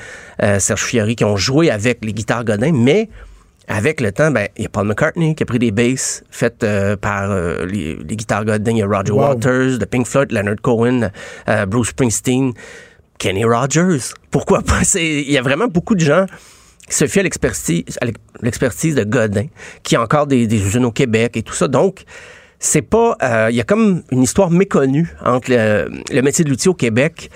euh, 0.41 0.57
Serge 0.57 0.83
Fiori, 0.83 1.15
qui 1.15 1.25
ont 1.25 1.37
joué 1.37 1.69
avec 1.69 2.03
les 2.03 2.13
guitares 2.13 2.43
Godin, 2.43 2.71
mais 2.73 3.07
avec 3.71 4.01
le 4.01 4.11
temps, 4.11 4.31
ben, 4.31 4.47
il 4.57 4.63
y 4.63 4.65
a 4.65 4.69
Paul 4.69 4.87
McCartney 4.87 5.35
qui 5.35 5.43
a 5.43 5.45
pris 5.45 5.59
des 5.59 5.71
basses 5.71 6.23
faites 6.29 6.63
euh, 6.63 6.95
par 6.95 7.31
euh, 7.31 7.65
les, 7.65 7.95
les 7.95 8.15
guitares 8.15 8.45
Godin. 8.45 8.71
Il 8.71 8.77
y 8.77 8.81
a 8.83 8.87
Roger 8.87 9.11
Wow. 9.13 9.29
Waters, 9.29 9.77
de 9.79 9.85
Pink 9.85 10.05
Floyd, 10.07 10.31
Leonard 10.31 10.55
Cohen, 10.61 11.09
euh, 11.47 11.65
Bruce 11.65 11.89
Springsteen, 11.89 12.53
Kenny 13.17 13.43
Rogers. 13.45 13.99
Pourquoi 14.29 14.61
pas? 14.61 14.79
C'est- 14.83 15.21
Il 15.21 15.31
y 15.31 15.37
a 15.37 15.41
vraiment 15.41 15.67
beaucoup 15.67 15.95
de 15.95 16.01
gens 16.01 16.25
qui 16.87 16.95
se 16.95 17.07
fient 17.07 17.19
à 17.21 17.23
l'expertise, 17.23 18.95
de 18.95 19.03
Godin, 19.03 19.45
qui 19.83 19.95
a 19.95 20.01
encore 20.01 20.27
des, 20.27 20.47
des 20.47 20.61
usines 20.65 20.85
au 20.85 20.91
Québec 20.91 21.37
et 21.37 21.41
tout 21.43 21.53
ça. 21.53 21.67
Donc, 21.67 22.03
c'est 22.59 22.81
pas. 22.81 23.15
Il 23.49 23.55
y 23.55 23.61
a 23.61 23.63
comme 23.63 24.03
une 24.11 24.21
histoire 24.23 24.51
méconnue 24.51 25.07
entre 25.23 25.49
le, 25.51 25.89
le 26.11 26.21
métier 26.21 26.43
de 26.43 26.49
l'outil 26.49 26.67
au 26.69 26.73
Québec 26.73 27.29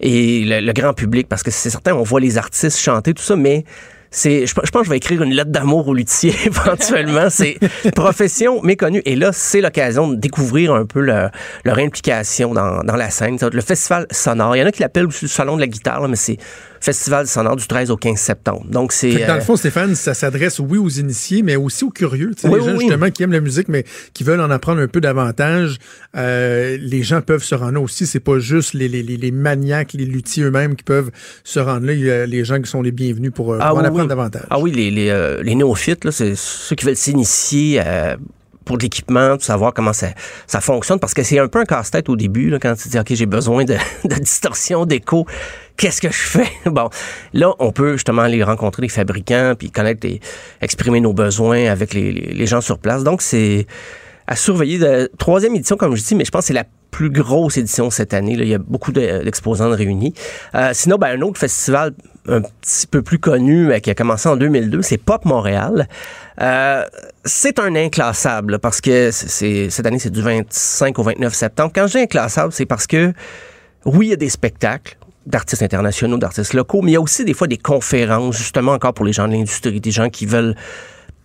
et 0.00 0.44
le, 0.44 0.60
le 0.60 0.72
grand 0.72 0.94
public, 0.94 1.28
parce 1.28 1.42
que 1.42 1.50
c'est 1.50 1.70
certain, 1.70 1.94
on 1.94 2.02
voit 2.02 2.20
les 2.20 2.38
artistes 2.38 2.78
chanter, 2.78 3.12
tout 3.14 3.22
ça, 3.22 3.36
mais 3.36 3.64
c'est, 4.14 4.46
je, 4.46 4.54
pense 4.54 4.70
que 4.70 4.84
je 4.84 4.90
vais 4.90 4.96
écrire 4.96 5.22
une 5.24 5.34
lettre 5.34 5.50
d'amour 5.50 5.88
au 5.88 5.94
luthier 5.94 6.32
éventuellement. 6.46 7.28
C'est 7.30 7.58
profession 7.96 8.62
méconnue. 8.62 9.02
Et 9.06 9.16
là, 9.16 9.30
c'est 9.32 9.60
l'occasion 9.60 10.06
de 10.08 10.14
découvrir 10.14 10.72
un 10.72 10.86
peu 10.86 11.00
leur, 11.00 11.30
implication 11.66 12.54
dans, 12.54 12.84
dans 12.84 12.94
la 12.94 13.10
scène. 13.10 13.38
Le 13.40 13.60
festival 13.60 14.06
sonore. 14.12 14.54
Il 14.54 14.60
y 14.60 14.62
en 14.62 14.66
a 14.66 14.72
qui 14.72 14.82
l'appellent 14.82 15.08
le 15.20 15.28
salon 15.28 15.56
de 15.56 15.60
la 15.60 15.66
guitare, 15.66 16.00
là, 16.00 16.06
mais 16.06 16.16
c'est 16.16 16.38
festival 16.84 17.26
sonore 17.26 17.56
du 17.56 17.66
13 17.66 17.90
au 17.90 17.96
15 17.96 18.18
septembre. 18.18 18.64
Donc, 18.68 18.92
c'est. 18.92 19.14
Dans 19.26 19.32
euh, 19.32 19.34
le 19.36 19.40
fond, 19.40 19.56
Stéphane, 19.56 19.94
ça 19.94 20.12
s'adresse, 20.12 20.58
oui, 20.58 20.76
aux 20.76 20.88
initiés, 20.88 21.42
mais 21.42 21.56
aussi 21.56 21.84
aux 21.84 21.90
curieux. 21.90 22.32
Oui, 22.44 22.50
les 22.58 22.64
gens, 22.64 22.72
oui, 22.72 22.80
justement, 22.80 23.10
qui 23.10 23.22
aiment 23.22 23.32
la 23.32 23.40
musique, 23.40 23.68
mais 23.68 23.84
qui 24.12 24.22
veulent 24.22 24.40
en 24.40 24.50
apprendre 24.50 24.80
un 24.82 24.88
peu 24.88 25.00
davantage. 25.00 25.78
Euh, 26.14 26.76
les 26.80 27.02
gens 27.02 27.22
peuvent 27.22 27.42
se 27.42 27.54
rendre 27.54 27.72
là 27.72 27.80
aussi. 27.80 28.06
C'est 28.06 28.20
pas 28.20 28.38
juste 28.38 28.74
les, 28.74 28.88
les, 28.88 29.02
les, 29.02 29.16
les 29.16 29.30
maniaques, 29.30 29.94
les 29.94 30.04
luthiers 30.04 30.44
eux-mêmes 30.44 30.76
qui 30.76 30.84
peuvent 30.84 31.10
se 31.42 31.58
rendre 31.58 31.86
là. 31.86 31.94
Il 31.94 32.00
y 32.00 32.10
a 32.10 32.26
les 32.26 32.44
gens 32.44 32.60
qui 32.60 32.70
sont 32.70 32.82
les 32.82 32.92
bienvenus 32.92 33.32
pour, 33.32 33.54
euh, 33.54 33.58
pour 33.58 33.78
en 33.78 33.84
apprendre 33.84 34.08
davantage. 34.08 34.46
Ah 34.50 34.58
oui, 34.58 34.70
les, 34.70 34.90
les, 34.90 35.08
euh, 35.08 35.42
les 35.42 35.54
néophytes, 35.54 36.04
là, 36.04 36.12
c'est 36.12 36.34
ceux 36.36 36.76
qui 36.76 36.84
veulent 36.84 36.96
s'initier 36.96 37.80
euh, 37.84 38.16
pour 38.64 38.78
l'équipement, 38.78 39.36
de 39.36 39.42
savoir 39.42 39.74
comment 39.74 39.92
ça, 39.92 40.08
ça 40.46 40.60
fonctionne, 40.60 40.98
parce 40.98 41.14
que 41.14 41.22
c'est 41.22 41.38
un 41.38 41.48
peu 41.48 41.60
un 41.60 41.64
casse-tête 41.64 42.08
au 42.08 42.16
début, 42.16 42.50
là, 42.50 42.58
quand 42.58 42.74
tu 42.74 42.88
dis, 42.88 42.98
OK, 42.98 43.12
j'ai 43.12 43.26
besoin 43.26 43.64
de, 43.64 43.76
de 44.04 44.14
distorsion, 44.14 44.86
d'écho, 44.86 45.26
qu'est-ce 45.76 46.00
que 46.00 46.10
je 46.10 46.22
fais? 46.22 46.48
Bon, 46.70 46.88
là, 47.32 47.52
on 47.58 47.72
peut 47.72 47.92
justement 47.92 48.22
aller 48.22 48.42
rencontrer 48.42 48.82
les 48.82 48.88
fabricants, 48.88 49.54
puis 49.58 49.70
connaître 49.70 50.06
et 50.06 50.20
exprimer 50.60 51.00
nos 51.00 51.12
besoins 51.12 51.66
avec 51.66 51.94
les, 51.94 52.12
les, 52.12 52.32
les 52.32 52.46
gens 52.46 52.60
sur 52.60 52.78
place. 52.78 53.04
Donc, 53.04 53.22
c'est 53.22 53.66
à 54.26 54.36
surveiller. 54.36 54.78
De, 54.78 55.10
troisième 55.18 55.54
édition, 55.54 55.76
comme 55.76 55.96
je 55.96 56.02
dis, 56.02 56.14
mais 56.14 56.24
je 56.24 56.30
pense 56.30 56.42
que 56.42 56.46
c'est 56.48 56.54
la 56.54 56.64
plus 56.94 57.10
grosse 57.10 57.56
édition 57.56 57.90
cette 57.90 58.14
année. 58.14 58.36
Là. 58.36 58.44
Il 58.44 58.48
y 58.50 58.54
a 58.54 58.58
beaucoup 58.58 58.92
de- 58.92 59.24
d'exposants 59.24 59.68
de 59.68 59.74
réunis. 59.74 60.14
Euh, 60.54 60.70
sinon, 60.74 60.96
ben, 60.96 61.18
un 61.18 61.22
autre 61.22 61.40
festival 61.40 61.92
un 62.28 62.40
petit 62.40 62.86
peu 62.86 63.02
plus 63.02 63.18
connu, 63.18 63.66
mais 63.66 63.80
qui 63.80 63.90
a 63.90 63.94
commencé 63.96 64.28
en 64.28 64.36
2002, 64.36 64.80
c'est 64.82 64.96
Pop 64.96 65.24
Montréal. 65.24 65.88
Euh, 66.40 66.84
c'est 67.24 67.58
un 67.58 67.74
inclassable, 67.74 68.60
parce 68.60 68.80
que 68.80 69.10
c'est 69.10 69.70
cette 69.70 69.84
année, 69.86 69.98
c'est 69.98 70.10
du 70.12 70.22
25 70.22 70.96
au 71.00 71.02
29 71.02 71.34
septembre. 71.34 71.72
Quand 71.74 71.86
je 71.88 71.98
dis 71.98 72.04
inclassable, 72.04 72.52
c'est 72.52 72.64
parce 72.64 72.86
que, 72.86 73.12
oui, 73.84 74.06
il 74.06 74.10
y 74.10 74.12
a 74.12 74.16
des 74.16 74.28
spectacles 74.30 74.96
d'artistes 75.26 75.62
internationaux, 75.62 76.16
d'artistes 76.16 76.54
locaux, 76.54 76.80
mais 76.80 76.92
il 76.92 76.94
y 76.94 76.96
a 76.96 77.00
aussi 77.00 77.24
des 77.24 77.34
fois 77.34 77.48
des 77.48 77.58
conférences, 77.58 78.36
justement 78.38 78.72
encore 78.72 78.94
pour 78.94 79.04
les 79.04 79.12
gens 79.12 79.26
de 79.26 79.32
l'industrie, 79.32 79.80
des 79.80 79.90
gens 79.90 80.10
qui 80.10 80.26
veulent 80.26 80.54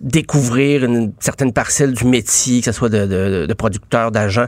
découvrir 0.02 0.84
une 0.86 1.12
certaine 1.20 1.54
parcelle 1.54 1.94
du 1.94 2.06
métier, 2.06 2.60
que 2.62 2.66
ce 2.66 2.72
soit 2.72 2.90
de, 2.90 3.06
de, 3.06 3.46
de 3.46 3.54
producteur, 3.54 4.12
d'agent. 4.12 4.48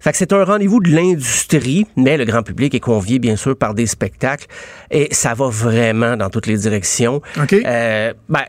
Fait 0.00 0.12
que 0.12 0.16
c'est 0.16 0.32
un 0.32 0.44
rendez-vous 0.44 0.80
de 0.80 0.90
l'industrie, 0.90 1.86
mais 1.96 2.16
le 2.16 2.24
grand 2.24 2.42
public 2.42 2.74
est 2.74 2.80
convié, 2.80 3.18
bien 3.18 3.36
sûr, 3.36 3.56
par 3.56 3.74
des 3.74 3.86
spectacles. 3.86 4.46
Et 4.90 5.08
ça 5.12 5.34
va 5.34 5.48
vraiment 5.48 6.16
dans 6.16 6.30
toutes 6.30 6.46
les 6.46 6.56
directions. 6.56 7.20
OK. 7.36 7.52
Euh, 7.52 8.12
ben, 8.28 8.44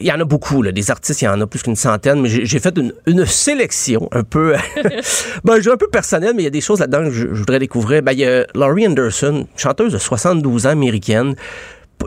il 0.00 0.06
y 0.06 0.12
en 0.12 0.20
a 0.20 0.24
beaucoup, 0.24 0.62
là. 0.62 0.72
Des 0.72 0.90
artistes, 0.90 1.22
il 1.22 1.24
y 1.24 1.28
en 1.28 1.40
a 1.40 1.46
plus 1.46 1.62
qu'une 1.62 1.76
centaine, 1.76 2.20
mais 2.20 2.28
j'ai 2.28 2.58
fait 2.60 2.76
une, 2.78 2.92
une 3.06 3.26
sélection 3.26 4.08
un 4.12 4.22
peu, 4.22 4.54
ben, 5.44 5.54
un 5.54 5.76
peu 5.76 5.88
personnelle, 5.88 6.34
mais 6.36 6.42
il 6.42 6.44
y 6.44 6.48
a 6.48 6.50
des 6.50 6.60
choses 6.60 6.80
là-dedans 6.80 7.04
que 7.04 7.10
je, 7.10 7.28
je 7.28 7.38
voudrais 7.40 7.58
découvrir. 7.58 8.02
Ben, 8.02 8.12
il 8.12 8.20
y 8.20 8.24
a 8.24 8.46
Laurie 8.54 8.86
Anderson, 8.86 9.46
chanteuse 9.56 9.92
de 9.92 9.98
72 9.98 10.66
ans 10.66 10.70
américaine. 10.70 11.34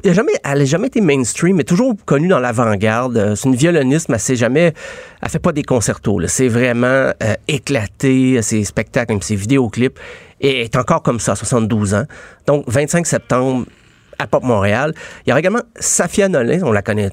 Elle 0.03 0.11
n'a 0.11 0.13
jamais, 0.15 0.31
elle 0.43 0.61
a 0.61 0.65
jamais 0.65 0.87
été 0.87 1.01
mainstream, 1.01 1.57
mais 1.57 1.63
toujours 1.63 1.95
connue 2.05 2.27
dans 2.27 2.39
l'avant-garde. 2.39 3.17
Euh, 3.17 3.35
C'est 3.35 3.49
une 3.49 3.55
violoniste, 3.55 4.09
mais 4.09 4.17
elle 4.29 4.35
jamais, 4.35 4.73
elle 5.21 5.29
fait 5.29 5.39
pas 5.39 5.51
des 5.51 5.63
concertos. 5.63 6.17
là. 6.19 6.27
C'est 6.27 6.47
vraiment 6.47 6.87
euh, 6.87 7.13
éclaté, 7.47 8.37
euh, 8.37 8.41
ses 8.41 8.63
spectacles, 8.63 9.11
même 9.13 9.21
ses 9.21 9.35
vidéoclips, 9.35 9.99
et 10.39 10.59
elle 10.59 10.65
est 10.65 10.75
encore 10.77 11.03
comme 11.03 11.19
ça, 11.19 11.33
à 11.33 11.35
72 11.35 11.93
ans. 11.93 12.05
Donc, 12.47 12.63
25 12.67 13.05
septembre 13.05 13.65
à 14.17 14.27
Pop 14.27 14.43
Montréal. 14.43 14.93
Il 15.25 15.29
y 15.29 15.33
aura 15.33 15.39
également 15.39 15.61
Safia 15.79 16.29
Nolin, 16.29 16.61
on 16.63 16.71
la 16.71 16.81
connaît 16.81 17.09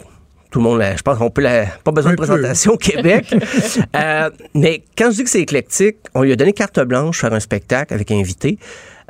tout 0.51 0.61
le 0.61 0.65
monde, 0.65 0.79
la- 0.79 0.97
je 0.97 1.03
pense 1.03 1.19
qu'on 1.19 1.29
peut 1.31 1.43
la, 1.43 1.67
pas 1.85 1.91
besoin 1.91 2.13
Un 2.13 2.15
de 2.15 2.21
peu. 2.21 2.27
présentation 2.27 2.73
au 2.73 2.77
Québec. 2.79 3.27
Euh, 3.97 4.31
mais 4.55 4.83
quand 4.97 5.11
je 5.11 5.17
dis 5.17 5.25
que 5.25 5.31
c'est 5.31 5.41
éclectique, 5.41 5.97
on 6.15 6.23
lui 6.23 6.33
a 6.33 6.37
donné 6.37 6.53
carte 6.55 6.81
blanche 6.81 7.21
faire 7.21 7.33
un 7.35 7.41
spectacle 7.41 7.93
avec 7.93 8.11
invité. 8.11 8.59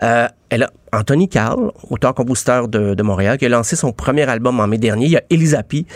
Euh, 0.03 0.29
elle 0.51 0.63
a 0.63 0.71
Anthony 0.93 1.29
Carl, 1.29 1.73
auteur-compositeur 1.91 2.69
de, 2.69 2.95
de 2.95 3.03
Montréal, 3.03 3.37
qui 3.39 3.47
a 3.47 3.49
lancé 3.49 3.77
son 3.77 3.93
premier 3.93 4.29
album 4.29 4.61
en 4.61 4.67
mai 4.67 4.79
dernier. 4.79 5.07
Il 5.07 5.13
y 5.13 5.17
a 5.17 5.23
Elisa 5.31 5.63
P, 5.63 5.87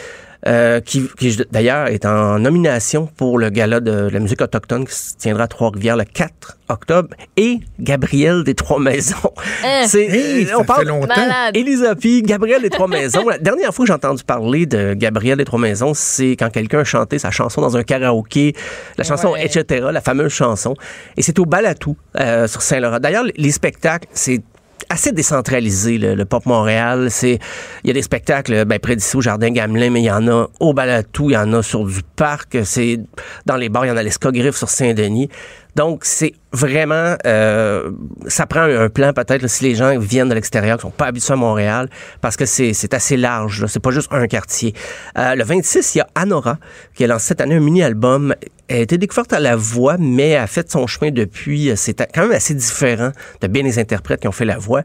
euh, 0.46 0.80
qui, 0.80 1.08
qui, 1.18 1.36
d'ailleurs 1.50 1.86
est 1.88 2.04
en 2.04 2.38
nomination 2.38 3.06
pour 3.16 3.38
le 3.38 3.50
gala 3.50 3.80
de 3.80 4.08
la 4.08 4.18
musique 4.18 4.40
autochtone 4.42 4.86
qui 4.86 4.94
se 4.94 5.16
tiendra 5.16 5.44
à 5.44 5.48
Trois-Rivières 5.48 5.96
le 5.96 6.04
4 6.04 6.58
octobre. 6.68 7.08
Et 7.36 7.60
Gabriel 7.78 8.44
des 8.44 8.54
Trois-Maisons. 8.54 9.16
Hein? 9.64 9.84
C'est, 9.86 10.04
Hey, 10.06 10.46
ça 10.46 10.58
on 10.58 10.64
parle 10.64 10.80
fait 10.80 10.88
longtemps. 10.88 11.06
Malade. 11.16 11.56
Elisa 11.56 11.94
P, 11.94 12.22
Gabriel 12.22 12.62
des 12.62 12.70
Trois 12.70 12.88
Maisons. 12.88 13.28
La 13.28 13.38
dernière 13.38 13.72
fois 13.72 13.84
que 13.84 13.88
j'ai 13.88 13.94
entendu 13.94 14.24
parler 14.24 14.66
de 14.66 14.94
Gabriel 14.94 15.38
des 15.38 15.44
Trois 15.44 15.60
Maisons, 15.60 15.92
c'est 15.94 16.32
quand 16.32 16.50
quelqu'un 16.50 16.80
a 16.80 16.84
chanté 16.84 17.18
sa 17.20 17.30
chanson 17.30 17.60
dans 17.60 17.76
un 17.76 17.82
karaoké, 17.84 18.54
la 18.98 19.04
chanson 19.04 19.32
Ouais. 19.32 19.44
etc., 19.46 19.86
la 19.92 20.00
fameuse 20.00 20.32
chanson. 20.32 20.74
Et 21.16 21.22
c'est 21.22 21.38
au 21.38 21.44
Balatou, 21.46 21.96
euh, 22.18 22.48
sur 22.48 22.62
Saint-Laurent. 22.62 22.98
D'ailleurs, 22.98 23.24
les 23.36 23.50
spectacles, 23.52 24.08
c'est 24.12 24.40
assez 24.88 25.12
décentralisé, 25.12 25.98
le, 25.98 26.14
le 26.14 26.24
Pop 26.24 26.46
Montréal. 26.46 27.08
C'est, 27.10 27.38
il 27.84 27.88
y 27.88 27.90
a 27.90 27.94
des 27.94 28.02
spectacles 28.02 28.64
ben, 28.64 28.78
près 28.78 28.96
d'ici 28.96 29.16
au 29.16 29.20
Jardin 29.20 29.50
Gamelin, 29.50 29.90
mais 29.90 30.00
il 30.00 30.06
y 30.06 30.10
en 30.10 30.26
a 30.28 30.48
au 30.60 30.72
Balatou, 30.72 31.30
il 31.30 31.34
y 31.34 31.36
en 31.36 31.52
a 31.52 31.62
sur 31.62 31.84
du 31.84 32.00
parc, 32.16 32.58
c'est 32.64 33.00
dans 33.46 33.56
les 33.56 33.68
bars, 33.68 33.84
il 33.84 33.88
y 33.88 33.90
en 33.90 33.96
a 33.96 34.02
l'Escogriffe 34.02 34.56
sur 34.56 34.68
Saint-Denis. 34.68 35.28
Donc, 35.74 36.04
c'est 36.04 36.34
vraiment, 36.52 37.16
euh, 37.24 37.90
ça 38.26 38.46
prend 38.46 38.60
un, 38.60 38.90
plan 38.90 39.14
peut-être 39.14 39.46
si 39.46 39.64
les 39.64 39.74
gens 39.74 39.98
viennent 39.98 40.28
de 40.28 40.34
l'extérieur, 40.34 40.76
qui 40.76 40.82
sont 40.82 40.90
pas 40.90 41.06
habitués 41.06 41.32
à 41.32 41.36
Montréal, 41.36 41.88
parce 42.20 42.36
que 42.36 42.44
c'est, 42.44 42.92
assez 42.92 43.16
large, 43.16 43.64
c'est 43.66 43.80
pas 43.80 43.90
juste 43.90 44.08
un 44.12 44.26
quartier. 44.26 44.74
Euh, 45.16 45.34
le 45.34 45.44
26, 45.44 45.94
il 45.94 45.98
y 45.98 46.00
a 46.02 46.06
Anora, 46.14 46.58
qui 46.94 47.04
a 47.04 47.06
lancé 47.06 47.28
cette 47.28 47.40
année 47.40 47.54
un 47.54 47.60
mini-album. 47.60 48.34
Elle 48.72 48.78
a 48.78 48.82
été 48.84 48.96
découverte 48.96 49.34
à 49.34 49.38
la 49.38 49.54
voix, 49.54 49.96
mais 49.98 50.34
a 50.34 50.46
fait 50.46 50.72
son 50.72 50.86
chemin 50.86 51.10
depuis. 51.10 51.70
C'est 51.76 51.92
quand 51.92 52.22
même 52.22 52.32
assez 52.32 52.54
différent 52.54 53.12
de 53.42 53.46
bien 53.46 53.62
les 53.62 53.78
interprètes 53.78 54.22
qui 54.22 54.28
ont 54.28 54.32
fait 54.32 54.46
la 54.46 54.56
voix. 54.56 54.82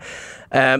Euh, 0.55 0.77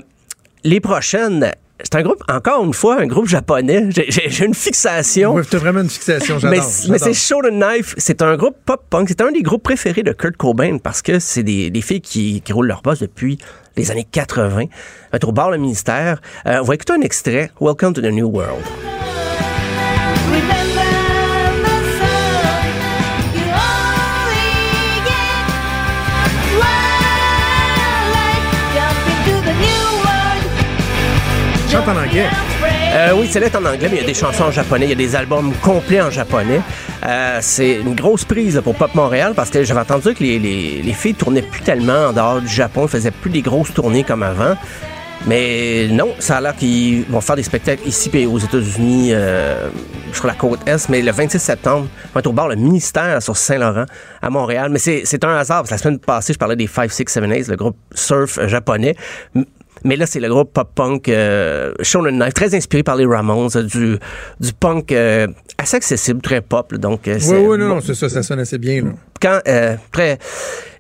les 0.65 0.81
prochaines, 0.81 1.53
c'est 1.81 1.95
un 1.95 2.01
groupe, 2.01 2.21
encore 2.27 2.65
une 2.65 2.73
fois, 2.73 2.99
un 2.99 3.07
groupe 3.07 3.29
japonais. 3.29 3.85
J'ai, 3.91 4.43
une 4.43 4.53
fixation. 4.53 5.35
Ouais, 5.35 5.43
t'as 5.49 5.57
vraiment 5.57 5.79
une 5.79 5.89
fixation, 5.89 6.37
j'adore. 6.37 6.61
Mais, 6.89 6.97
c'est 6.97 7.13
Show 7.13 7.41
the 7.43 7.49
Knife, 7.49 7.95
c'est 7.97 8.21
un 8.21 8.35
groupe 8.35 8.57
pop-punk. 8.65 9.07
C'est 9.07 9.21
un 9.21 9.31
des 9.31 9.41
groupes 9.41 9.63
préférés 9.63 10.03
de 10.03 10.11
Kurt 10.11 10.35
Cobain 10.35 10.77
parce 10.77 11.01
que 11.01 11.19
c'est 11.19 11.43
des, 11.43 11.69
des 11.69 11.81
filles 11.81 12.01
qui, 12.01 12.41
qui 12.41 12.51
roulent 12.51 12.67
leur 12.67 12.81
boss 12.81 12.99
depuis 12.99 13.37
les 13.77 13.89
années 13.89 14.07
80. 14.11 14.65
Euh, 15.13 15.17
au 15.23 15.31
bar 15.31 15.49
le 15.49 15.57
ministère. 15.57 16.19
Euh, 16.45 16.59
on 16.59 16.65
va 16.65 16.75
écouter 16.75 16.91
un 16.91 17.01
extrait. 17.01 17.51
Welcome 17.61 17.93
to 17.93 18.01
the 18.01 18.11
New 18.11 18.27
World. 18.27 18.65
En 31.87 31.97
anglais. 31.97 32.25
Euh, 32.93 33.13
oui, 33.15 33.27
c'est 33.29 33.55
en 33.55 33.65
anglais, 33.65 33.87
mais 33.89 33.97
il 33.97 34.01
y 34.01 34.03
a 34.03 34.07
des 34.07 34.13
chansons 34.13 34.45
en 34.45 34.51
japonais, 34.51 34.85
il 34.85 34.89
y 34.89 34.93
a 34.93 34.95
des 34.95 35.15
albums 35.15 35.53
complets 35.61 36.01
en 36.01 36.09
japonais. 36.09 36.61
Euh, 37.05 37.39
c'est 37.41 37.75
une 37.75 37.95
grosse 37.95 38.25
prise 38.25 38.59
pour 38.63 38.75
Pop 38.75 38.93
Montréal 38.95 39.33
parce 39.35 39.49
que 39.49 39.63
j'avais 39.63 39.79
entendu 39.79 40.13
que 40.13 40.23
les, 40.23 40.39
les, 40.39 40.81
les 40.81 40.93
filles 40.93 41.13
tournaient 41.13 41.41
plus 41.41 41.61
tellement 41.61 42.07
en 42.07 42.13
dehors 42.13 42.41
du 42.41 42.47
Japon, 42.47 42.87
faisaient 42.87 43.11
plus 43.11 43.29
des 43.29 43.41
grosses 43.41 43.73
tournées 43.73 44.03
comme 44.03 44.23
avant. 44.23 44.55
Mais 45.25 45.87
non, 45.89 46.09
ça 46.19 46.37
a 46.37 46.41
l'air 46.41 46.55
qu'ils 46.55 47.03
vont 47.05 47.21
faire 47.21 47.35
des 47.35 47.43
spectacles 47.43 47.87
ici 47.87 48.09
et 48.13 48.25
aux 48.25 48.37
États-Unis, 48.37 49.09
euh, 49.11 49.69
sur 50.13 50.27
la 50.27 50.33
côte 50.33 50.59
Est. 50.67 50.89
Mais 50.89 51.01
le 51.01 51.11
26 51.11 51.39
septembre, 51.39 51.87
vont 52.13 52.19
être 52.19 52.27
au 52.27 52.33
bar 52.33 52.47
le 52.47 52.55
ministère 52.55 53.21
sur 53.21 53.35
Saint-Laurent 53.35 53.85
à 54.21 54.29
Montréal. 54.29 54.69
Mais 54.71 54.79
c'est 54.79 55.23
un 55.23 55.35
hasard. 55.35 55.63
parce 55.63 55.69
que 55.69 55.73
La 55.73 55.77
semaine 55.79 55.99
passée, 55.99 56.33
je 56.33 56.37
parlais 56.37 56.55
des 56.55 56.67
5, 56.67 56.91
6, 56.91 57.05
7, 57.07 57.23
8, 57.25 57.47
le 57.49 57.55
groupe 57.55 57.77
surf 57.93 58.39
japonais. 58.47 58.95
Mais 59.83 59.95
là, 59.95 60.05
c'est 60.05 60.19
le 60.19 60.29
groupe 60.29 60.53
pop-punk 60.53 61.09
euh, 61.09 61.73
Shonen 61.81 62.17
Knife, 62.19 62.33
très 62.33 62.55
inspiré 62.55 62.83
par 62.83 62.95
les 62.95 63.05
Ramones, 63.05 63.49
euh, 63.55 63.63
du, 63.63 63.97
du 64.39 64.53
punk 64.53 64.91
euh, 64.91 65.27
assez 65.57 65.77
accessible, 65.77 66.21
très 66.21 66.41
pop. 66.41 66.71
là. 66.71 66.77
donc, 66.77 67.07
euh, 67.07 67.17
Oui, 67.27 67.37
oui, 67.37 67.57
non, 67.57 67.67
non, 67.67 67.81
c'est 67.81 67.93
ça, 67.95 68.09
ça 68.09 68.23
sonne 68.23 68.39
assez 68.39 68.57
bien. 68.57 68.83
Là. 68.83 68.89
quand 69.21 69.39
euh, 69.47 69.75
après, 69.87 70.17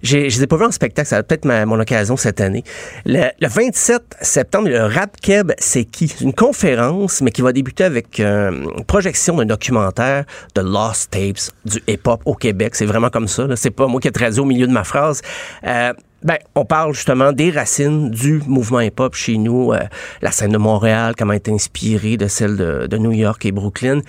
j'ai, 0.03 0.29
je 0.29 0.37
les 0.37 0.43
ai 0.43 0.47
pas 0.47 0.57
vus 0.57 0.65
en 0.65 0.71
spectacle, 0.71 1.07
ça 1.07 1.15
va 1.17 1.23
peut-être 1.23 1.45
ma- 1.45 1.65
mon 1.65 1.79
occasion 1.79 2.17
cette 2.17 2.39
année. 2.41 2.63
Le, 3.05 3.29
le 3.39 3.47
27 3.47 4.01
septembre, 4.21 4.69
le 4.69 4.83
Rap 4.85 5.17
Keb, 5.21 5.51
c'est 5.57 5.85
qui? 5.85 6.07
C'est 6.07 6.21
une 6.23 6.33
conférence, 6.33 7.21
mais 7.21 7.31
qui 7.31 7.41
va 7.41 7.51
débuter 7.51 7.83
avec 7.83 8.19
euh, 8.19 8.51
une 8.77 8.85
projection 8.85 9.37
d'un 9.37 9.45
documentaire 9.45 10.25
de 10.55 10.61
Lost 10.61 11.11
Tapes 11.11 11.51
du 11.65 11.81
hip-hop 11.87 12.21
au 12.25 12.35
Québec. 12.35 12.75
C'est 12.75 12.85
vraiment 12.85 13.09
comme 13.09 13.27
ça. 13.27 13.47
C'est 13.55 13.71
pas 13.71 13.87
moi 13.87 13.99
qui 13.99 14.07
ai 14.07 14.11
traduit 14.11 14.39
au 14.39 14.45
milieu 14.45 14.67
de 14.67 14.71
ma 14.71 14.83
phrase. 14.83 15.21
Euh, 15.65 15.93
ben, 16.23 16.37
on 16.55 16.65
parle 16.65 16.93
justement 16.93 17.31
des 17.31 17.51
racines 17.51 18.09
du 18.09 18.41
mouvement 18.47 18.79
hip-hop 18.81 19.15
chez 19.15 19.37
nous, 19.37 19.71
euh, 19.71 19.79
la 20.21 20.31
scène 20.31 20.51
de 20.51 20.57
Montréal, 20.57 21.13
comment 21.17 21.33
est 21.33 21.47
inspirée 21.49 22.17
de 22.17 22.27
celle 22.27 22.57
de, 22.57 22.87
de 22.87 22.97
New 22.97 23.11
York 23.11 23.45
et 23.45 23.51
Brooklyn. 23.51 24.01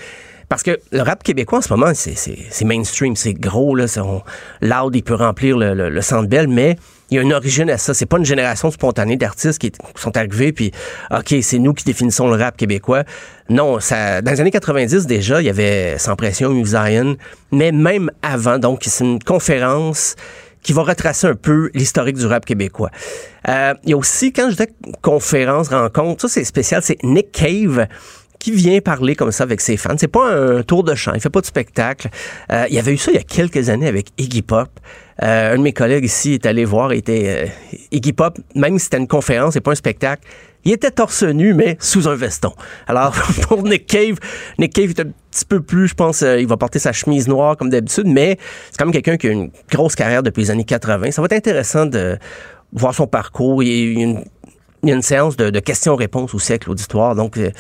Parce 0.49 0.63
que 0.63 0.79
le 0.93 1.03
rap 1.03 1.23
québécois 1.23 1.59
en 1.59 1.63
ce 1.63 1.71
moment, 1.75 1.93
c'est, 1.95 2.65
mainstream, 2.65 3.15
c'est 3.17 3.35
gros, 3.35 3.75
là, 3.75 3.85
on- 3.99 4.23
loud, 4.63 4.97
il 4.97 5.03
peut 5.03 5.15
remplir 5.15 5.59
le, 5.59 5.75
le, 5.75 5.91
le 5.91 6.01
Centre 6.01 6.27
Bell, 6.27 6.49
mais 6.49 6.77
il 7.11 7.17
y 7.17 7.19
a 7.19 7.23
une 7.23 7.35
origine 7.35 7.69
à 7.69 7.77
ça. 7.77 7.93
C'est 7.93 8.07
pas 8.07 8.17
une 8.17 8.25
génération 8.25 8.71
spontanée 8.71 9.17
d'artistes 9.17 9.59
qui, 9.59 9.71
sont 9.97 10.17
arrivés, 10.17 10.53
puis 10.53 10.73
OK, 11.11 11.35
c'est 11.43 11.59
nous 11.59 11.75
qui 11.75 11.85
définissons 11.85 12.29
le 12.31 12.43
rap 12.43 12.57
québécois. 12.57 13.05
Non, 13.51 13.79
ça, 13.79 14.23
dans 14.23 14.31
les 14.31 14.41
années 14.41 14.51
90 14.51 15.07
déjà, 15.07 15.43
il 15.43 15.45
y 15.45 15.51
avait 15.51 15.99
Sans 15.99 16.17
Pression, 16.17 16.65
Zion, 16.65 17.17
mais 17.53 17.71
même 17.71 18.11
avant, 18.23 18.59
donc 18.59 18.81
c'est 18.87 19.05
une 19.05 19.23
conférence 19.23 20.17
qui 20.69 20.75
va 20.75 20.83
retracer 20.83 21.27
un 21.27 21.35
peu 21.35 21.71
l'historique 21.73 22.19
du 22.19 22.27
rap 22.27 22.45
québécois. 22.45 22.91
Euh, 23.49 23.73
il 23.85 23.91
y 23.91 23.93
a 23.95 23.97
aussi, 23.97 24.35
quand 24.35 24.51
je 24.51 24.57
dis 24.57 24.67
conférence, 25.01 25.69
rencontre, 25.69 26.21
ça 26.21 26.29
c'est 26.29 26.45
spécial, 26.45 26.83
c'est 26.83 27.03
Nick 27.03 27.33
Cave 27.33 27.87
qui 28.39 28.53
vient 28.53 28.79
parler 28.81 29.17
comme 29.17 29.33
ça 29.33 29.45
avec 29.45 29.63
ses 29.63 29.79
fans. 29.79 29.95
C'est 29.97 30.09
pas 30.09 30.31
un 30.31 30.63
tour 30.63 30.85
de 30.85 30.95
chant, 30.95 31.13
il 31.15 31.23
fait 31.23 31.31
pas 31.31 31.41
de 31.41 31.47
spectacle. 31.47 32.11
Euh, 32.53 32.67
il 32.69 32.75
y 32.75 32.79
avait 32.79 32.93
eu 32.93 32.99
ça 32.99 33.11
il 33.13 33.15
y 33.15 33.19
a 33.19 33.23
quelques 33.23 33.71
années 33.71 33.89
avec 33.89 34.09
Iggy 34.19 34.43
Pop. 34.43 34.69
Euh, 35.23 35.55
un 35.55 35.57
de 35.57 35.63
mes 35.63 35.73
collègues 35.73 36.05
ici 36.05 36.35
est 36.35 36.45
allé 36.45 36.67
voir, 36.67 36.93
était 36.93 37.51
Iggy 37.91 38.13
Pop, 38.13 38.39
même 38.55 38.79
si 38.79 38.85
c'était 38.85 38.99
une 38.99 39.09
conférence 39.09 39.57
et 39.57 39.63
pas 39.63 39.71
un 39.71 39.75
spectacle, 39.75 40.23
il 40.69 40.73
était 40.75 40.91
torse 40.91 41.23
nu, 41.23 41.55
mais 41.55 41.79
sous 41.81 42.09
un 42.09 42.15
veston. 42.15 42.53
Alors, 42.87 43.15
pour 43.49 43.63
Nick 43.63 43.87
Cave, 43.87 44.19
Nick 44.59 44.75
Cave 44.75 44.91
est 44.91 45.01
un 45.01 45.11
petit 45.31 45.47
peu 45.47 45.63
plus, 45.63 45.89
je 45.89 45.95
pense, 45.95 46.23
euh, 46.23 46.39
il 46.39 46.47
va 46.47 46.59
porter 46.59 46.79
sa 46.79 46.93
chemise 46.93 47.27
noire 47.27 47.57
comme 47.57 47.71
d'habitude, 47.71 48.07
mais 48.07 48.37
c'est 48.71 48.77
quand 48.77 48.85
même 48.85 48.93
quelqu'un 48.93 49.17
qui 49.17 49.29
a 49.29 49.31
une 49.31 49.51
grosse 49.71 49.95
carrière 49.95 50.23
depuis 50.23 50.43
les 50.43 50.51
années 50.51 50.65
80. 50.65 51.13
Ça 51.13 51.23
va 51.23 51.27
être 51.27 51.33
intéressant 51.33 51.87
de 51.87 52.19
voir 52.75 52.95
son 52.95 53.07
parcours. 53.07 53.63
Il 53.63 53.69
y 53.69 53.99
a 53.99 54.03
une, 54.03 54.25
une 54.83 55.01
séance 55.01 55.39
de, 55.39 55.59
questions-réponses 55.59 56.35
aussi 56.35 56.53
avec 56.53 56.67
l'auditoire. 56.67 57.15
Donc, 57.15 57.39
euh, 57.39 57.51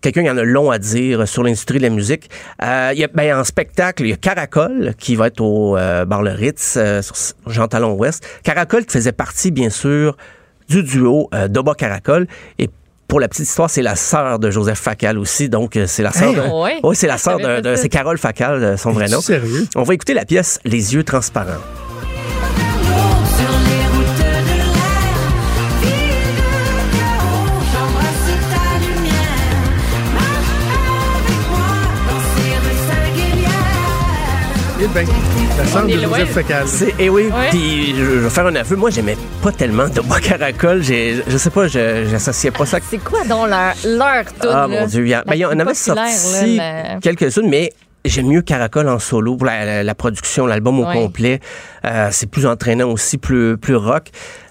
quelqu'un 0.00 0.22
qui 0.22 0.30
en 0.30 0.38
a 0.38 0.44
long 0.44 0.70
à 0.70 0.78
dire 0.78 1.26
sur 1.26 1.42
l'industrie 1.42 1.78
de 1.78 1.82
la 1.82 1.90
musique. 1.90 2.30
Euh, 2.62 2.90
il 2.92 3.00
y 3.00 3.04
a, 3.04 3.08
ben, 3.08 3.36
en 3.36 3.42
spectacle, 3.42 4.04
il 4.04 4.10
y 4.10 4.12
a 4.12 4.16
Caracol 4.16 4.94
qui 4.96 5.16
va 5.16 5.26
être 5.26 5.40
au 5.40 5.74
bar 5.74 6.22
Le 6.22 6.30
Ritz, 6.30 6.78
sur 7.00 7.16
Jean 7.48 7.66
Talon 7.66 7.94
Ouest. 7.94 8.24
Caracol 8.44 8.84
faisait 8.88 9.10
partie, 9.10 9.50
bien 9.50 9.70
sûr, 9.70 10.16
du 10.68 10.82
duo 10.82 11.28
euh, 11.34 11.48
Doba 11.48 11.74
Caracol. 11.74 12.26
Et 12.58 12.70
pour 13.08 13.20
la 13.20 13.28
petite 13.28 13.46
histoire, 13.46 13.70
c'est 13.70 13.82
la 13.82 13.96
sœur 13.96 14.38
de 14.38 14.50
Joseph 14.50 14.78
Facal 14.78 15.18
aussi. 15.18 15.48
Donc, 15.48 15.76
euh, 15.76 15.86
c'est 15.86 16.02
la 16.02 16.10
sœur 16.12 16.30
Hey, 16.30 16.36
de. 16.36 16.40
ouais. 16.62 16.80
Oui, 16.82 16.96
c'est 16.96 17.06
la 17.06 17.18
sœur 17.18 17.38
de. 17.38 17.76
c'est 17.76 17.88
Carole 17.88 18.18
Facal, 18.18 18.62
euh, 18.62 18.76
son 18.76 18.90
vrai 18.92 19.08
nom. 19.08 19.20
sérieux? 19.20 19.66
On 19.76 19.82
va 19.82 19.94
écouter 19.94 20.14
la 20.14 20.24
pièce 20.24 20.58
Les 20.64 20.94
yeux 20.94 21.04
transparents. 21.04 21.60
Sur 23.36 23.50
dans. 35.56 35.88
Eh 35.88 35.94
la 35.96 36.02
de. 36.08 36.14
Joseph 36.14 36.30
Facal. 36.30 36.64
Oui, 37.10 37.30
puis 37.50 37.94
je, 37.96 38.02
vais 38.02 38.30
faire 38.30 38.46
un 38.46 38.54
aveu, 38.56 38.76
moi 38.76 38.90
j'aimais 38.90 39.16
pas 39.42 39.52
tellement 39.52 39.88
de 39.88 40.00
bois 40.00 40.20
caracol, 40.20 40.82
j'ai, 40.82 41.22
je 41.26 41.36
sais 41.36 41.50
pas, 41.50 41.66
je, 41.68 42.06
j'associais 42.10 42.50
pas 42.50 42.66
ça. 42.66 42.78
C'est 42.88 42.98
quoi 42.98 43.24
donc 43.24 43.48
leur, 43.48 43.74
leur 43.86 44.24
tune, 44.24 44.34
Ah 44.42 44.66
là? 44.66 44.68
mon 44.68 44.86
dieu, 44.86 45.06
il 45.06 45.10
y, 45.10 45.22
ben, 45.26 45.46
en 45.46 45.58
avait 45.60 45.74
sorti 45.74 46.56
là, 46.56 46.92
la- 46.94 47.00
quelques-unes, 47.00 47.48
mais 47.48 47.72
j'aime 48.04 48.26
mieux 48.26 48.42
Caracol 48.42 48.88
en 48.88 48.98
solo 48.98 49.36
pour 49.36 49.46
la, 49.46 49.64
la- 49.64 49.82
la 49.82 49.94
production, 49.94 50.46
l'album 50.46 50.80
au 50.80 50.86
Ouais. 50.86 50.94
complet. 50.94 51.40
Euh, 51.84 52.08
c'est 52.10 52.28
plus 52.30 52.46
entraînant 52.46 52.90
aussi, 52.90 53.18
plus, 53.18 53.56
plus 53.56 53.76
rock. 53.76 54.08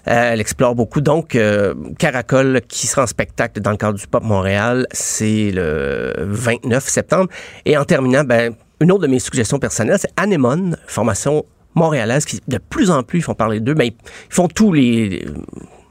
Euh, 0.08 0.32
elle 0.32 0.40
explore 0.40 0.74
beaucoup. 0.74 1.00
Donc, 1.00 1.34
euh, 1.34 1.74
Caracol 1.98 2.60
qui 2.68 2.86
sera 2.86 3.02
en 3.02 3.06
spectacle 3.06 3.60
dans 3.60 3.70
le 3.70 3.76
cadre 3.76 3.98
du 3.98 4.06
Pop 4.06 4.22
Montréal, 4.22 4.86
c'est 4.92 5.50
le 5.52 6.12
29 6.18 6.88
septembre. 6.88 7.28
Et 7.64 7.76
en 7.76 7.84
terminant, 7.84 8.24
ben, 8.24 8.54
une 8.84 8.92
autre 8.92 9.02
de 9.02 9.06
mes 9.08 9.18
suggestions 9.18 9.58
personnelles, 9.58 9.98
c'est 9.98 10.12
Anemone, 10.18 10.76
formation 10.86 11.44
montréalaise 11.74 12.26
qui, 12.26 12.40
de 12.46 12.58
plus 12.58 12.90
en 12.90 13.02
plus, 13.02 13.22
font 13.22 13.34
parler 13.34 13.58
d'eux. 13.58 13.72
Ben, 13.72 13.86
ils 13.86 13.94
font 14.28 14.46
tous 14.46 14.72
les 14.72 15.26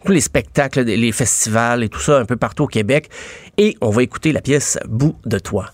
tous 0.06 0.11
les 0.11 0.22
spectacles, 0.22 0.82
les 0.82 1.11
festivals 1.11 1.84
et 1.84 1.90
tout 1.90 1.99
ça 1.99 2.20
un 2.20 2.26
peu 2.26 2.36
partout 2.36 2.65
au 2.65 2.68
Québec. 2.68 3.10
Et 3.57 3.76
on 3.82 3.90
va 3.90 4.03
écouter 4.03 4.32
la 4.32 4.41
pièce 4.41 4.78
Bout 4.88 5.15
de 5.26 5.40
toi. 5.40 5.72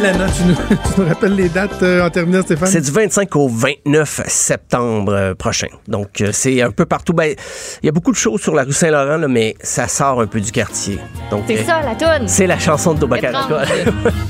Tu 0.00 0.42
nous, 0.44 0.54
tu 0.94 1.00
nous 1.00 1.06
rappelles 1.08 1.34
les 1.34 1.48
dates 1.48 1.82
euh, 1.82 2.04
en 2.06 2.10
terminant, 2.10 2.42
Stéphane? 2.42 2.68
C'est 2.68 2.80
du 2.82 2.90
25 2.90 3.34
au 3.36 3.48
29 3.48 4.22
septembre 4.26 5.12
euh, 5.14 5.34
prochain. 5.34 5.68
Donc, 5.88 6.20
euh, 6.20 6.30
c'est 6.32 6.60
un 6.60 6.70
peu 6.70 6.84
partout. 6.84 7.12
Ben, 7.14 7.34
il 7.82 7.86
y 7.86 7.88
a 7.88 7.92
beaucoup 7.92 8.12
de 8.12 8.16
choses 8.16 8.40
sur 8.42 8.54
la 8.54 8.64
rue 8.64 8.72
Saint-Laurent, 8.72 9.16
là, 9.16 9.28
mais 9.28 9.56
ça 9.60 9.88
sort 9.88 10.20
un 10.20 10.26
peu 10.26 10.40
du 10.40 10.52
quartier. 10.52 10.98
Donc, 11.30 11.44
C'est 11.46 11.60
euh, 11.60 11.64
ça, 11.64 11.80
la 11.82 11.94
toune. 11.94 12.28
C'est 12.28 12.46
la 12.46 12.58
chanson 12.58 12.92
de 12.94 13.00
Doba 13.00 13.18
Caracol. 13.18 13.62
Étrange. 13.62 14.14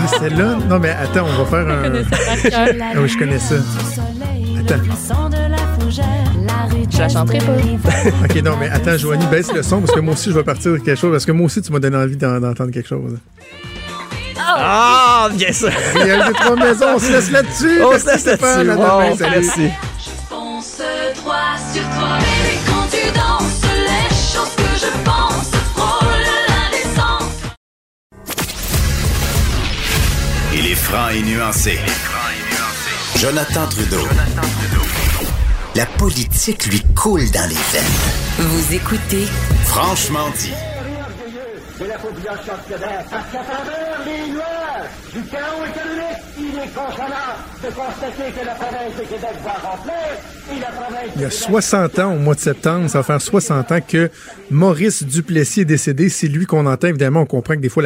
Ah, 0.00 0.06
c'est 0.20 0.30
là? 0.30 0.56
Non, 0.68 0.78
mais 0.78 0.90
attends, 0.90 1.26
on 1.26 1.42
va 1.42 1.50
faire 1.50 1.68
un. 1.68 1.92
Ah 2.94 3.00
oui, 3.00 3.08
je 3.08 3.18
connais 3.18 3.38
ça. 3.38 3.56
Attends. 4.60 4.82
Je 6.90 6.98
la 6.98 7.08
chanterai 7.08 7.38
pas. 7.38 8.24
OK, 8.24 8.42
non, 8.44 8.56
mais 8.60 8.68
attends, 8.68 8.96
Joanie, 8.96 9.26
baisse 9.26 9.52
le 9.52 9.62
son 9.62 9.80
parce 9.80 9.92
que 9.92 9.98
moi 10.00 10.14
aussi, 10.14 10.30
je 10.30 10.34
vais 10.36 10.44
partir 10.44 10.72
de 10.72 10.78
quelque 10.78 10.98
chose. 11.00 11.10
Parce 11.10 11.26
que 11.26 11.32
moi 11.32 11.46
aussi, 11.46 11.60
tu 11.62 11.72
m'as 11.72 11.80
donné 11.80 11.96
envie 11.96 12.16
d'en- 12.16 12.38
d'entendre 12.40 12.70
quelque 12.70 12.88
chose. 12.88 13.18
Ah, 14.40 15.28
bien 15.32 15.52
sûr! 15.52 15.70
Il 15.94 16.06
y 16.06 16.10
a 16.10 16.16
eu 16.16 16.28
des 16.28 16.32
trois 16.34 16.56
maisons, 16.56 16.86
on 16.94 16.98
se 16.98 17.10
laisse 17.12 17.30
là-dessus. 17.30 17.82
On 17.82 17.98
se 17.98 18.06
laisse 18.06 18.24
là-dessus. 18.24 18.44
À 18.44 18.64
demain, 18.64 18.76
Wow, 19.10 19.16
salut. 19.18 19.30
merci. 19.40 19.70
Fonce 20.28 20.80
droit 21.16 21.56
sur 21.72 21.82
toi, 21.82 22.18
bébé, 22.18 22.58
quand 22.66 22.86
tu 22.90 23.10
danses, 23.12 23.62
les 23.74 24.14
choses 24.14 24.54
que 24.56 24.78
je 24.78 24.90
pense 25.04 25.50
frôlent 25.74 26.24
l'indécence. 26.48 27.32
Il 30.54 30.66
est 30.66 30.74
franc 30.74 31.08
et 31.10 31.22
nuancé. 31.22 31.78
Jonathan 33.16 33.66
Trudeau. 33.66 34.06
La 35.74 35.86
politique 35.86 36.66
lui 36.66 36.82
coule 36.94 37.30
dans 37.30 37.48
les 37.48 37.54
veines. 37.72 38.38
Vous 38.38 38.74
écoutez 38.74 39.26
Franchement 39.66 40.28
dit. 40.38 40.52
De 41.78 41.84
la 41.86 41.98
province 41.98 42.44
de 42.44 42.68
Québec 42.68 43.06
va 43.10 43.40
remplir 43.40 44.42
et 45.14 45.32
la 45.32 45.38
province 45.38 46.07
Il 51.16 51.22
y 51.22 51.24
a 51.24 51.30
60 51.30 51.98
ans, 51.98 52.14
au 52.14 52.18
mois 52.18 52.34
de 52.34 52.40
septembre, 52.40 52.88
ça 52.88 52.98
va 52.98 53.04
faire 53.04 53.20
60 53.20 53.72
ans 53.72 53.80
que 53.86 54.10
Maurice 54.50 55.02
Duplessis 55.04 55.60
est 55.60 55.64
décédé. 55.64 56.08
C'est 56.08 56.28
lui 56.28 56.46
qu'on 56.46 56.66
entend. 56.66 56.88
Évidemment, 56.88 57.22
on 57.22 57.26
comprend 57.26 57.54
que 57.54 57.60
des 57.60 57.68
fois, 57.68 57.82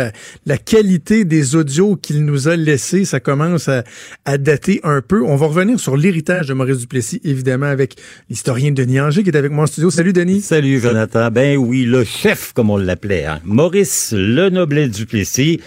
la, 0.47 0.59
qualité 0.59 1.25
des 1.25 1.57
audios 1.57 1.97
qu'il 1.97 2.25
nous 2.25 2.49
a 2.49 2.57
laissés, 2.57 3.05
ça 3.05 3.21
commence 3.21 3.69
à, 3.69 3.85
à 4.25 4.39
dater 4.39 4.81
un 4.85 5.01
peu. 5.01 5.23
On 5.23 5.37
va 5.37 5.47
revenir 5.47 5.81
sur 5.81 5.97
l'héritage 5.97 6.47
de 6.47 6.55
Maurice 6.55 6.79
Duplessis, 6.79 7.21
évidemment, 7.25 7.67
avec 7.67 7.97
l'historien 8.31 8.71
Denis 8.71 9.01
Anger 9.01 9.23
qui 9.23 9.31
est 9.31 9.37
avec 9.37 9.51
moi 9.51 9.65
en 9.65 9.67
studio. 9.67 9.91
Salut, 9.91 10.13
Denis. 10.13 10.41
Salut, 10.41 10.81
Jonathan. 10.81 11.31
Ben 11.31 11.57
oui, 11.57 11.85
le 11.85 12.05
chef, 12.05 12.53
comme 12.53 12.71
on 12.71 12.77
l'appelait, 12.77 13.27
hein. 13.27 13.41
Maurice 13.45 14.15
Le 14.17 14.51
Noblet 14.51 14.89
Duplessis. 14.89 15.61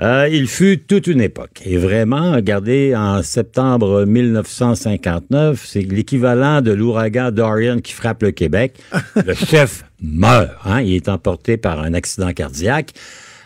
Euh, 0.00 0.28
il 0.28 0.48
fut 0.48 0.78
toute 0.78 1.06
une 1.06 1.20
époque. 1.20 1.62
Et 1.64 1.76
vraiment, 1.76 2.32
regardez, 2.32 2.96
en 2.96 3.22
septembre 3.22 4.04
1959, 4.04 5.64
c'est 5.64 5.82
l'équivalent 5.82 6.62
de 6.62 6.72
l'ouragan 6.72 7.30
Dorian 7.30 7.78
qui 7.78 7.92
frappe 7.92 8.24
le 8.24 8.32
Québec. 8.32 8.76
le 9.24 9.34
chef 9.34 9.84
meurt. 10.02 10.50
Hein? 10.64 10.80
Il 10.80 10.94
est 10.94 11.08
emporté 11.08 11.56
par 11.56 11.80
un 11.80 11.94
accident 11.94 12.32
cardiaque. 12.32 12.92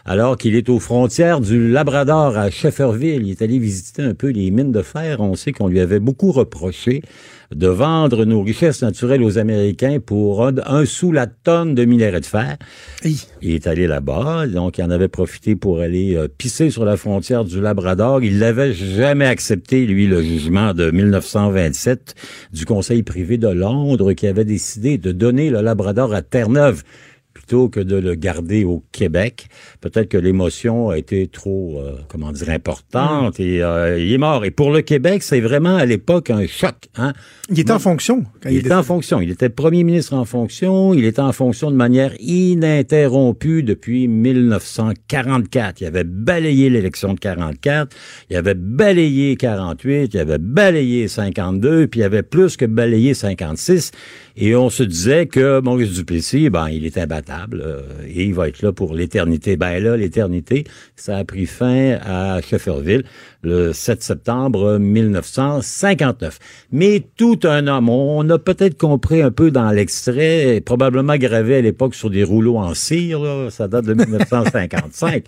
Alors 0.06 0.38
qu'il 0.38 0.56
est 0.56 0.70
aux 0.70 0.80
frontières 0.80 1.42
du 1.42 1.70
Labrador 1.70 2.38
à 2.38 2.50
Shefferville, 2.50 3.26
il 3.26 3.30
est 3.32 3.42
allé 3.42 3.58
visiter 3.58 4.00
un 4.00 4.14
peu 4.14 4.28
les 4.28 4.50
mines 4.50 4.72
de 4.72 4.80
fer. 4.80 5.20
On 5.20 5.34
sait 5.34 5.52
qu'on 5.52 5.68
lui 5.68 5.80
avait 5.80 6.00
beaucoup 6.00 6.32
reproché 6.32 7.02
de 7.54 7.68
vendre 7.68 8.24
nos 8.24 8.42
richesses 8.42 8.82
naturelles 8.82 9.22
aux 9.22 9.38
Américains 9.38 9.98
pour 10.04 10.46
un, 10.46 10.54
un 10.66 10.84
sou 10.84 11.12
la 11.12 11.26
tonne 11.26 11.74
de 11.74 11.84
minerai 11.84 12.20
de 12.20 12.26
fer. 12.26 12.56
Il 13.04 13.54
est 13.54 13.66
allé 13.66 13.86
là-bas, 13.86 14.46
donc 14.46 14.78
il 14.78 14.84
en 14.84 14.90
avait 14.90 15.08
profité 15.08 15.56
pour 15.56 15.80
aller 15.80 16.14
euh, 16.14 16.28
pisser 16.28 16.70
sur 16.70 16.84
la 16.84 16.96
frontière 16.96 17.44
du 17.44 17.60
Labrador. 17.60 18.22
Il 18.22 18.38
n'avait 18.38 18.72
jamais 18.72 19.26
accepté, 19.26 19.86
lui, 19.86 20.06
le 20.06 20.22
jugement 20.22 20.74
de 20.74 20.90
1927 20.90 22.14
du 22.52 22.66
Conseil 22.66 23.02
privé 23.02 23.38
de 23.38 23.48
Londres 23.48 24.12
qui 24.12 24.26
avait 24.26 24.44
décidé 24.44 24.98
de 24.98 25.12
donner 25.12 25.50
le 25.50 25.60
Labrador 25.60 26.12
à 26.14 26.22
Terre-Neuve 26.22 26.82
plutôt 27.48 27.70
que 27.70 27.80
de 27.80 27.96
le 27.96 28.14
garder 28.14 28.64
au 28.64 28.84
Québec. 28.92 29.48
Peut-être 29.80 30.10
que 30.10 30.18
l'émotion 30.18 30.90
a 30.90 30.98
été 30.98 31.28
trop, 31.28 31.78
euh, 31.78 31.92
comment 32.08 32.30
dire, 32.30 32.50
importante 32.50 33.40
et 33.40 33.62
euh, 33.62 33.98
il 33.98 34.12
est 34.12 34.18
mort. 34.18 34.44
Et 34.44 34.50
pour 34.50 34.70
le 34.70 34.82
Québec, 34.82 35.22
c'est 35.22 35.40
vraiment 35.40 35.76
à 35.76 35.86
l'époque 35.86 36.28
un 36.28 36.46
choc. 36.46 36.74
Hein? 36.96 37.14
Il 37.48 37.58
était 37.58 37.72
en 37.72 37.78
fonction. 37.78 38.24
Quand 38.42 38.50
il, 38.50 38.56
il 38.56 38.58
était 38.58 38.74
en 38.74 38.82
fonction. 38.82 39.22
Il 39.22 39.30
était 39.30 39.48
premier 39.48 39.82
ministre 39.82 40.12
en 40.12 40.26
fonction. 40.26 40.92
Il 40.92 41.06
était 41.06 41.22
en 41.22 41.32
fonction 41.32 41.70
de 41.70 41.76
manière 41.76 42.12
ininterrompue 42.20 43.62
depuis 43.62 44.08
1944. 44.08 45.80
Il 45.80 45.86
avait 45.86 46.04
balayé 46.04 46.68
l'élection 46.68 47.14
de 47.14 47.18
44. 47.18 47.96
Il 48.28 48.36
avait 48.36 48.52
balayé 48.54 49.36
48. 49.36 50.12
Il 50.12 50.20
avait 50.20 50.36
balayé 50.36 51.08
52. 51.08 51.86
Puis 51.86 52.00
il 52.00 52.02
avait 52.02 52.22
plus 52.22 52.58
que 52.58 52.66
balayé 52.66 53.14
56. 53.14 53.92
Et 54.36 54.54
on 54.54 54.68
se 54.68 54.82
disait 54.82 55.26
que 55.26 55.60
Maurice 55.60 55.94
Duplessis, 55.94 56.50
ben, 56.50 56.68
il 56.68 56.84
est 56.84 56.98
imbattable 56.98 57.37
euh, 57.54 57.82
et 58.06 58.24
il 58.24 58.34
va 58.34 58.48
être 58.48 58.62
là 58.62 58.72
pour 58.72 58.94
l'éternité. 58.94 59.56
Ben 59.56 59.82
là, 59.82 59.96
l'éternité, 59.96 60.64
ça 60.96 61.16
a 61.16 61.24
pris 61.24 61.46
fin 61.46 61.98
à 62.04 62.40
Shefferville 62.40 63.04
le 63.42 63.72
7 63.72 64.02
septembre 64.02 64.78
1959. 64.78 66.38
Mais 66.72 67.04
tout 67.16 67.40
un 67.44 67.66
homme, 67.66 67.88
on 67.88 68.28
a 68.30 68.38
peut-être 68.38 68.76
compris 68.76 69.22
un 69.22 69.30
peu 69.30 69.50
dans 69.50 69.70
l'extrait, 69.70 70.60
probablement 70.64 71.16
gravé 71.16 71.56
à 71.56 71.60
l'époque 71.60 71.94
sur 71.94 72.10
des 72.10 72.24
rouleaux 72.24 72.58
en 72.58 72.74
cire, 72.74 73.48
ça 73.50 73.68
date 73.68 73.84
de 73.84 73.94
1955. 73.94 75.24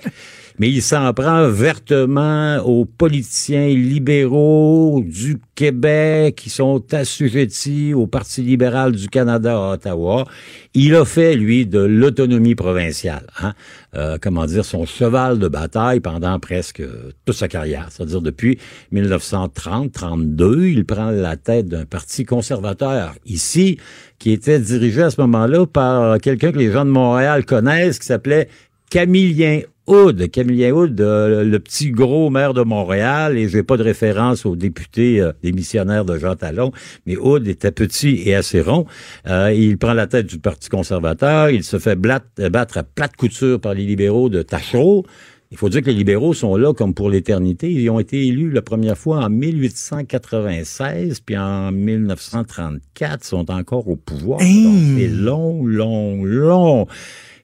Mais 0.60 0.68
il 0.68 0.82
s'en 0.82 1.14
prend 1.14 1.48
vertement 1.48 2.58
aux 2.58 2.84
politiciens 2.84 3.68
libéraux 3.68 5.02
du 5.02 5.38
Québec 5.54 6.36
qui 6.36 6.50
sont 6.50 6.84
assujettis 6.92 7.94
au 7.94 8.06
Parti 8.06 8.42
libéral 8.42 8.92
du 8.92 9.08
Canada 9.08 9.56
à 9.56 9.72
Ottawa. 9.72 10.26
Il 10.74 10.94
a 10.96 11.06
fait, 11.06 11.34
lui, 11.34 11.64
de 11.64 11.78
l'autonomie 11.78 12.56
provinciale, 12.56 13.26
hein? 13.40 13.54
euh, 13.96 14.18
comment 14.20 14.44
dire, 14.44 14.66
son 14.66 14.84
cheval 14.84 15.38
de 15.38 15.48
bataille 15.48 16.00
pendant 16.00 16.38
presque 16.38 16.82
toute 17.24 17.36
sa 17.36 17.48
carrière. 17.48 17.88
C'est-à-dire 17.88 18.20
depuis 18.20 18.58
1930-32, 18.92 20.64
il 20.64 20.84
prend 20.84 21.10
la 21.10 21.36
tête 21.36 21.68
d'un 21.68 21.86
parti 21.86 22.26
conservateur 22.26 23.14
ici, 23.24 23.78
qui 24.18 24.30
était 24.30 24.60
dirigé 24.60 25.04
à 25.04 25.10
ce 25.10 25.22
moment-là 25.22 25.64
par 25.64 26.20
quelqu'un 26.20 26.52
que 26.52 26.58
les 26.58 26.70
gens 26.70 26.84
de 26.84 26.90
Montréal 26.90 27.46
connaissent, 27.46 27.98
qui 27.98 28.06
s'appelait 28.06 28.50
Camillien 28.90 29.62
Houd, 29.90 30.30
Camillien 30.30 30.70
Houd, 30.70 31.00
euh, 31.00 31.42
le 31.42 31.58
petit 31.58 31.90
gros 31.90 32.30
maire 32.30 32.54
de 32.54 32.62
Montréal, 32.62 33.36
et 33.36 33.48
j'ai 33.48 33.64
pas 33.64 33.76
de 33.76 33.82
référence 33.82 34.46
au 34.46 34.54
député 34.54 35.20
euh, 35.20 35.32
démissionnaire 35.42 36.04
de 36.04 36.16
Jean 36.16 36.36
Talon, 36.36 36.70
mais 37.06 37.16
Houd 37.16 37.48
était 37.48 37.72
petit 37.72 38.22
et 38.24 38.36
assez 38.36 38.60
rond. 38.60 38.86
Euh, 39.26 39.52
il 39.52 39.78
prend 39.78 39.92
la 39.92 40.06
tête 40.06 40.26
du 40.26 40.38
Parti 40.38 40.68
conservateur, 40.68 41.50
il 41.50 41.64
se 41.64 41.80
fait 41.80 41.96
battre, 41.96 42.78
à 42.78 42.82
plate 42.84 43.16
couture 43.16 43.60
par 43.60 43.74
les 43.74 43.84
libéraux 43.84 44.28
de 44.28 44.42
Tachereau. 44.42 45.04
Il 45.50 45.56
faut 45.56 45.68
dire 45.68 45.82
que 45.82 45.86
les 45.86 45.96
libéraux 45.96 46.34
sont 46.34 46.54
là 46.54 46.72
comme 46.72 46.94
pour 46.94 47.10
l'éternité. 47.10 47.68
Ils 47.72 47.90
ont 47.90 47.98
été 47.98 48.24
élus 48.24 48.52
la 48.52 48.62
première 48.62 48.96
fois 48.96 49.24
en 49.24 49.28
1896, 49.28 51.18
puis 51.18 51.36
en 51.36 51.72
1934, 51.72 53.24
sont 53.24 53.50
encore 53.50 53.88
au 53.88 53.96
pouvoir. 53.96 54.38
Donc, 54.38 54.48
c'est 54.96 55.08
long, 55.08 55.66
long, 55.66 56.22
long. 56.22 56.86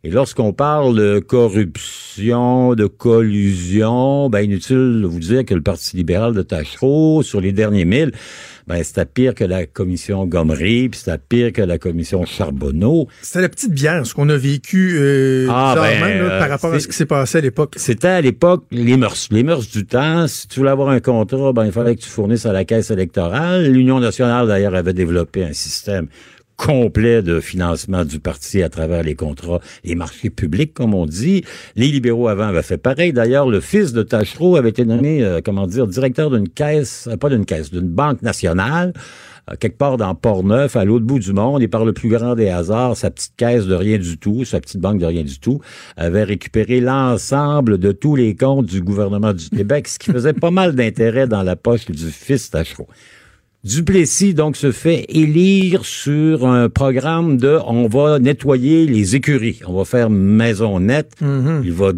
Et 0.06 0.10
lorsqu'on 0.10 0.52
parle 0.52 0.96
de 0.96 1.18
corruption, 1.18 2.76
de 2.76 2.86
collusion, 2.86 4.30
ben 4.30 4.42
inutile 4.42 5.00
de 5.02 5.06
vous 5.08 5.18
dire 5.18 5.44
que 5.44 5.52
le 5.52 5.62
Parti 5.62 5.96
libéral 5.96 6.32
de 6.32 6.42
Tachereau, 6.42 7.24
sur 7.24 7.40
les 7.40 7.50
derniers 7.50 7.84
mille, 7.84 8.12
ben 8.68 8.80
c'était 8.84 9.04
pire 9.04 9.34
que 9.34 9.42
la 9.42 9.66
commission 9.66 10.24
Gomery, 10.24 10.90
puis 10.90 11.00
c'était 11.00 11.18
pire 11.18 11.52
que 11.52 11.60
la 11.60 11.78
commission 11.78 12.24
Charbonneau. 12.24 13.08
C'était 13.20 13.40
la 13.40 13.48
petite 13.48 13.72
bière, 13.72 14.06
ce 14.06 14.14
qu'on 14.14 14.28
a 14.28 14.36
vécu 14.36 14.96
euh, 14.96 15.48
Ah, 15.50 15.74
ben, 15.74 16.22
là, 16.22 16.38
par 16.38 16.46
euh, 16.46 16.50
rapport 16.50 16.72
à 16.72 16.78
ce 16.78 16.86
qui 16.86 16.94
s'est 16.94 17.06
passé 17.06 17.38
à 17.38 17.40
l'époque. 17.40 17.74
C'était 17.74 18.06
à 18.06 18.20
l'époque 18.20 18.62
les 18.70 18.96
mœurs. 18.96 19.26
Les 19.32 19.42
mœurs 19.42 19.68
du 19.68 19.86
temps. 19.86 20.28
Si 20.28 20.46
tu 20.46 20.60
voulais 20.60 20.70
avoir 20.70 20.90
un 20.90 21.00
contrat, 21.00 21.52
ben, 21.52 21.64
il 21.64 21.72
fallait 21.72 21.96
que 21.96 22.02
tu 22.02 22.08
fournisses 22.08 22.46
à 22.46 22.52
la 22.52 22.64
caisse 22.64 22.92
électorale. 22.92 23.66
L'Union 23.72 23.98
nationale, 23.98 24.46
d'ailleurs, 24.46 24.76
avait 24.76 24.94
développé 24.94 25.42
un 25.42 25.52
système 25.52 26.06
complet 26.56 27.22
de 27.22 27.40
financement 27.40 28.04
du 28.04 28.18
parti 28.18 28.62
à 28.62 28.68
travers 28.68 29.02
les 29.02 29.14
contrats 29.14 29.60
et 29.84 29.94
marchés 29.94 30.30
publics, 30.30 30.74
comme 30.74 30.94
on 30.94 31.06
dit. 31.06 31.44
Les 31.76 31.88
libéraux 31.88 32.28
avant 32.28 32.48
avaient 32.48 32.62
fait 32.62 32.78
pareil. 32.78 33.12
D'ailleurs, 33.12 33.48
le 33.48 33.60
fils 33.60 33.92
de 33.92 34.02
Tachereau 34.02 34.56
avait 34.56 34.70
été 34.70 34.84
nommé, 34.84 35.22
euh, 35.22 35.40
comment 35.44 35.66
dire, 35.66 35.86
directeur 35.86 36.30
d'une 36.30 36.48
caisse, 36.48 37.08
euh, 37.10 37.16
pas 37.16 37.28
d'une 37.28 37.44
caisse, 37.44 37.70
d'une 37.70 37.88
banque 37.88 38.22
nationale 38.22 38.92
euh, 39.50 39.54
quelque 39.58 39.78
part 39.78 39.96
dans 39.96 40.14
Port-Neuf, 40.14 40.74
à 40.76 40.84
l'autre 40.84 41.04
bout 41.04 41.18
du 41.18 41.32
monde, 41.32 41.62
et 41.62 41.68
par 41.68 41.84
le 41.84 41.92
plus 41.92 42.08
grand 42.08 42.34
des 42.34 42.48
hasards, 42.48 42.96
sa 42.96 43.10
petite 43.10 43.36
caisse 43.36 43.66
de 43.66 43.74
rien 43.74 43.98
du 43.98 44.18
tout, 44.18 44.44
sa 44.44 44.60
petite 44.60 44.80
banque 44.80 44.98
de 44.98 45.06
rien 45.06 45.22
du 45.22 45.38
tout, 45.38 45.60
avait 45.96 46.24
récupéré 46.24 46.80
l'ensemble 46.80 47.78
de 47.78 47.92
tous 47.92 48.16
les 48.16 48.34
comptes 48.34 48.66
du 48.66 48.82
gouvernement 48.82 49.32
du 49.32 49.48
Québec, 49.48 49.86
ce 49.88 49.98
qui 49.98 50.10
faisait 50.10 50.32
pas 50.32 50.50
mal 50.50 50.74
d'intérêt 50.74 51.28
dans 51.28 51.42
la 51.42 51.54
poche 51.54 51.86
du 51.86 52.10
fils 52.10 52.50
Tachereau. 52.50 52.88
Duplessis, 53.66 54.32
donc, 54.32 54.56
se 54.56 54.70
fait 54.70 55.06
élire 55.08 55.84
sur 55.84 56.46
un 56.46 56.68
programme 56.68 57.36
de 57.36 57.58
on 57.66 57.88
va 57.88 58.20
nettoyer 58.20 58.86
les 58.86 59.16
écuries, 59.16 59.58
on 59.66 59.72
va 59.72 59.84
faire 59.84 60.08
maison 60.08 60.78
nette. 60.78 61.14
Il 61.20 61.72
va 61.72 61.90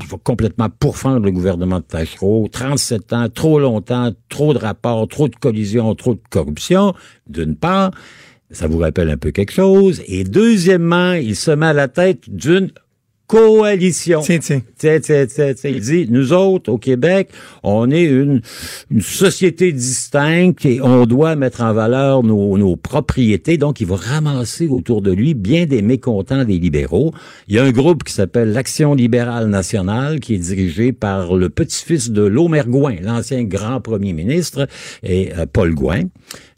il 0.00 0.06
va 0.06 0.16
complètement 0.22 0.68
pourfendre 0.70 1.26
le 1.26 1.30
gouvernement 1.30 1.80
de 1.80 1.84
Tachereau. 1.84 2.48
37 2.50 3.12
ans, 3.12 3.28
trop 3.28 3.58
longtemps, 3.58 4.12
trop 4.30 4.54
de 4.54 4.58
rapports, 4.58 5.06
trop 5.08 5.28
de 5.28 5.36
collisions, 5.36 5.94
trop 5.94 6.14
de 6.14 6.20
corruption, 6.30 6.94
d'une 7.26 7.56
part. 7.56 7.90
Ça 8.50 8.66
vous 8.66 8.78
rappelle 8.78 9.10
un 9.10 9.16
peu 9.16 9.32
quelque 9.32 9.52
chose. 9.52 10.02
Et 10.06 10.24
deuxièmement, 10.24 11.12
il 11.12 11.36
se 11.36 11.50
met 11.50 11.66
à 11.66 11.72
la 11.72 11.88
tête 11.88 12.28
d'une 12.28 12.70
coalition. 13.32 14.20
Tiens, 14.20 14.38
tiens. 14.40 14.60
Tiens, 14.76 15.00
tiens, 15.00 15.26
tiens. 15.26 15.54
Il 15.64 15.80
dit, 15.80 16.06
nous 16.10 16.34
autres, 16.34 16.70
au 16.70 16.76
Québec, 16.76 17.30
on 17.62 17.90
est 17.90 18.04
une, 18.04 18.42
une 18.90 19.00
société 19.00 19.72
distincte 19.72 20.66
et 20.66 20.82
on 20.82 21.06
doit 21.06 21.34
mettre 21.34 21.62
en 21.62 21.72
valeur 21.72 22.22
nos, 22.22 22.58
nos 22.58 22.76
propriétés. 22.76 23.56
Donc, 23.56 23.80
il 23.80 23.86
va 23.86 23.96
ramasser 23.96 24.68
autour 24.68 25.00
de 25.00 25.12
lui 25.12 25.32
bien 25.32 25.64
des 25.64 25.80
mécontents 25.80 26.44
des 26.44 26.58
libéraux. 26.58 27.12
Il 27.48 27.56
y 27.56 27.58
a 27.58 27.64
un 27.64 27.70
groupe 27.70 28.04
qui 28.04 28.12
s'appelle 28.12 28.52
l'Action 28.52 28.94
libérale 28.94 29.48
nationale, 29.48 30.20
qui 30.20 30.34
est 30.34 30.38
dirigé 30.38 30.92
par 30.92 31.34
le 31.34 31.48
petit-fils 31.48 32.10
de 32.10 32.22
Lomer 32.22 32.64
Gouin, 32.66 32.96
l'ancien 33.00 33.44
grand 33.44 33.80
premier 33.80 34.12
ministre, 34.12 34.68
et 35.02 35.32
euh, 35.38 35.46
Paul 35.50 35.74
Gouin 35.74 36.02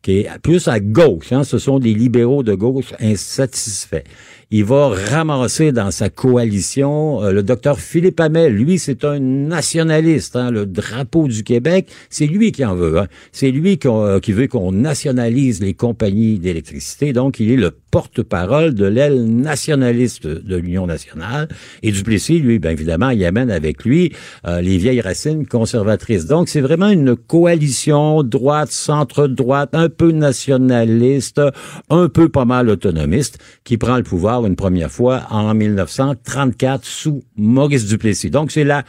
qui 0.05 0.19
est 0.19 0.29
plus 0.43 0.69
à 0.69 0.81
gauche. 0.81 1.33
Hein, 1.33 1.45
ce 1.45 1.59
sont 1.59 1.79
des 1.79 1.95
libéraux 1.95 2.43
de 2.43 2.55
gauche 2.55 2.93
insatisfaits. 3.01 4.05
Il 4.51 4.65
va 4.65 4.89
ramasser 4.89 5.73
dans 5.73 5.91
sa 5.91 6.11
coalition 6.11 7.23
euh, 7.23 7.33
le 7.33 7.43
docteur 7.43 7.81
Philippe 7.81 8.21
Hamel. 8.21 8.55
Lui, 8.55 8.79
c'est 8.79 9.05
un 9.05 9.19
nationaliste. 9.19 10.37
Hein, 10.37 10.51
le 10.51 10.67
drapeau 10.67 11.29
du 11.29 11.43
Québec, 11.43 11.89
c'est 12.11 12.27
lui 12.27 12.53
qui 12.53 12.65
en 12.65 12.75
veut. 12.75 12.99
Hein. 12.99 13.07
C'est 13.33 13.51
lui 13.51 13.79
euh, 13.85 14.21
qui 14.21 14.33
veut 14.33 14.47
qu'on 14.47 14.73
nationalise 14.73 15.61
les 15.61 15.75
compagnies 15.75 16.39
d'électricité. 16.39 17.13
Donc, 17.13 17.41
il 17.41 17.51
est 17.51 17.57
le 17.57 17.71
porte-parole 17.95 18.75
de 18.75 18.87
l'aile 18.87 19.25
nationaliste 19.25 20.27
de 20.27 20.57
l'Union 20.57 20.85
nationale. 20.85 21.47
Et 21.85 21.93
Duplessis, 21.93 22.41
lui, 22.41 22.59
bien 22.59 22.73
évidemment, 22.73 23.11
il 23.11 23.25
amène 23.25 23.53
avec 23.53 23.85
lui 23.85 24.13
euh, 24.49 24.61
les 24.61 24.79
vieilles 24.79 25.01
racines 25.01 25.47
conservatrices. 25.47 26.27
Donc, 26.27 26.49
c'est 26.49 26.61
vraiment 26.61 26.89
une 26.89 27.15
coalition 27.15 28.25
droite, 28.25 28.73
centre-droite, 28.73 29.71
un 29.75 29.89
peu 29.89 30.11
nationaliste, 30.11 31.41
un 31.89 32.09
peu 32.09 32.29
pas 32.29 32.45
mal 32.45 32.69
autonomiste, 32.69 33.39
qui 33.63 33.77
prend 33.77 33.97
le 33.97 34.03
pouvoir 34.03 34.45
une 34.45 34.57
première 34.57 34.91
fois 34.91 35.23
en 35.31 35.55
1934 35.55 36.85
sous 36.85 37.23
Maurice 37.37 37.87
Duplessis. 37.87 38.31
Donc, 38.31 38.51
c'est 38.51 38.65
la 38.65 38.83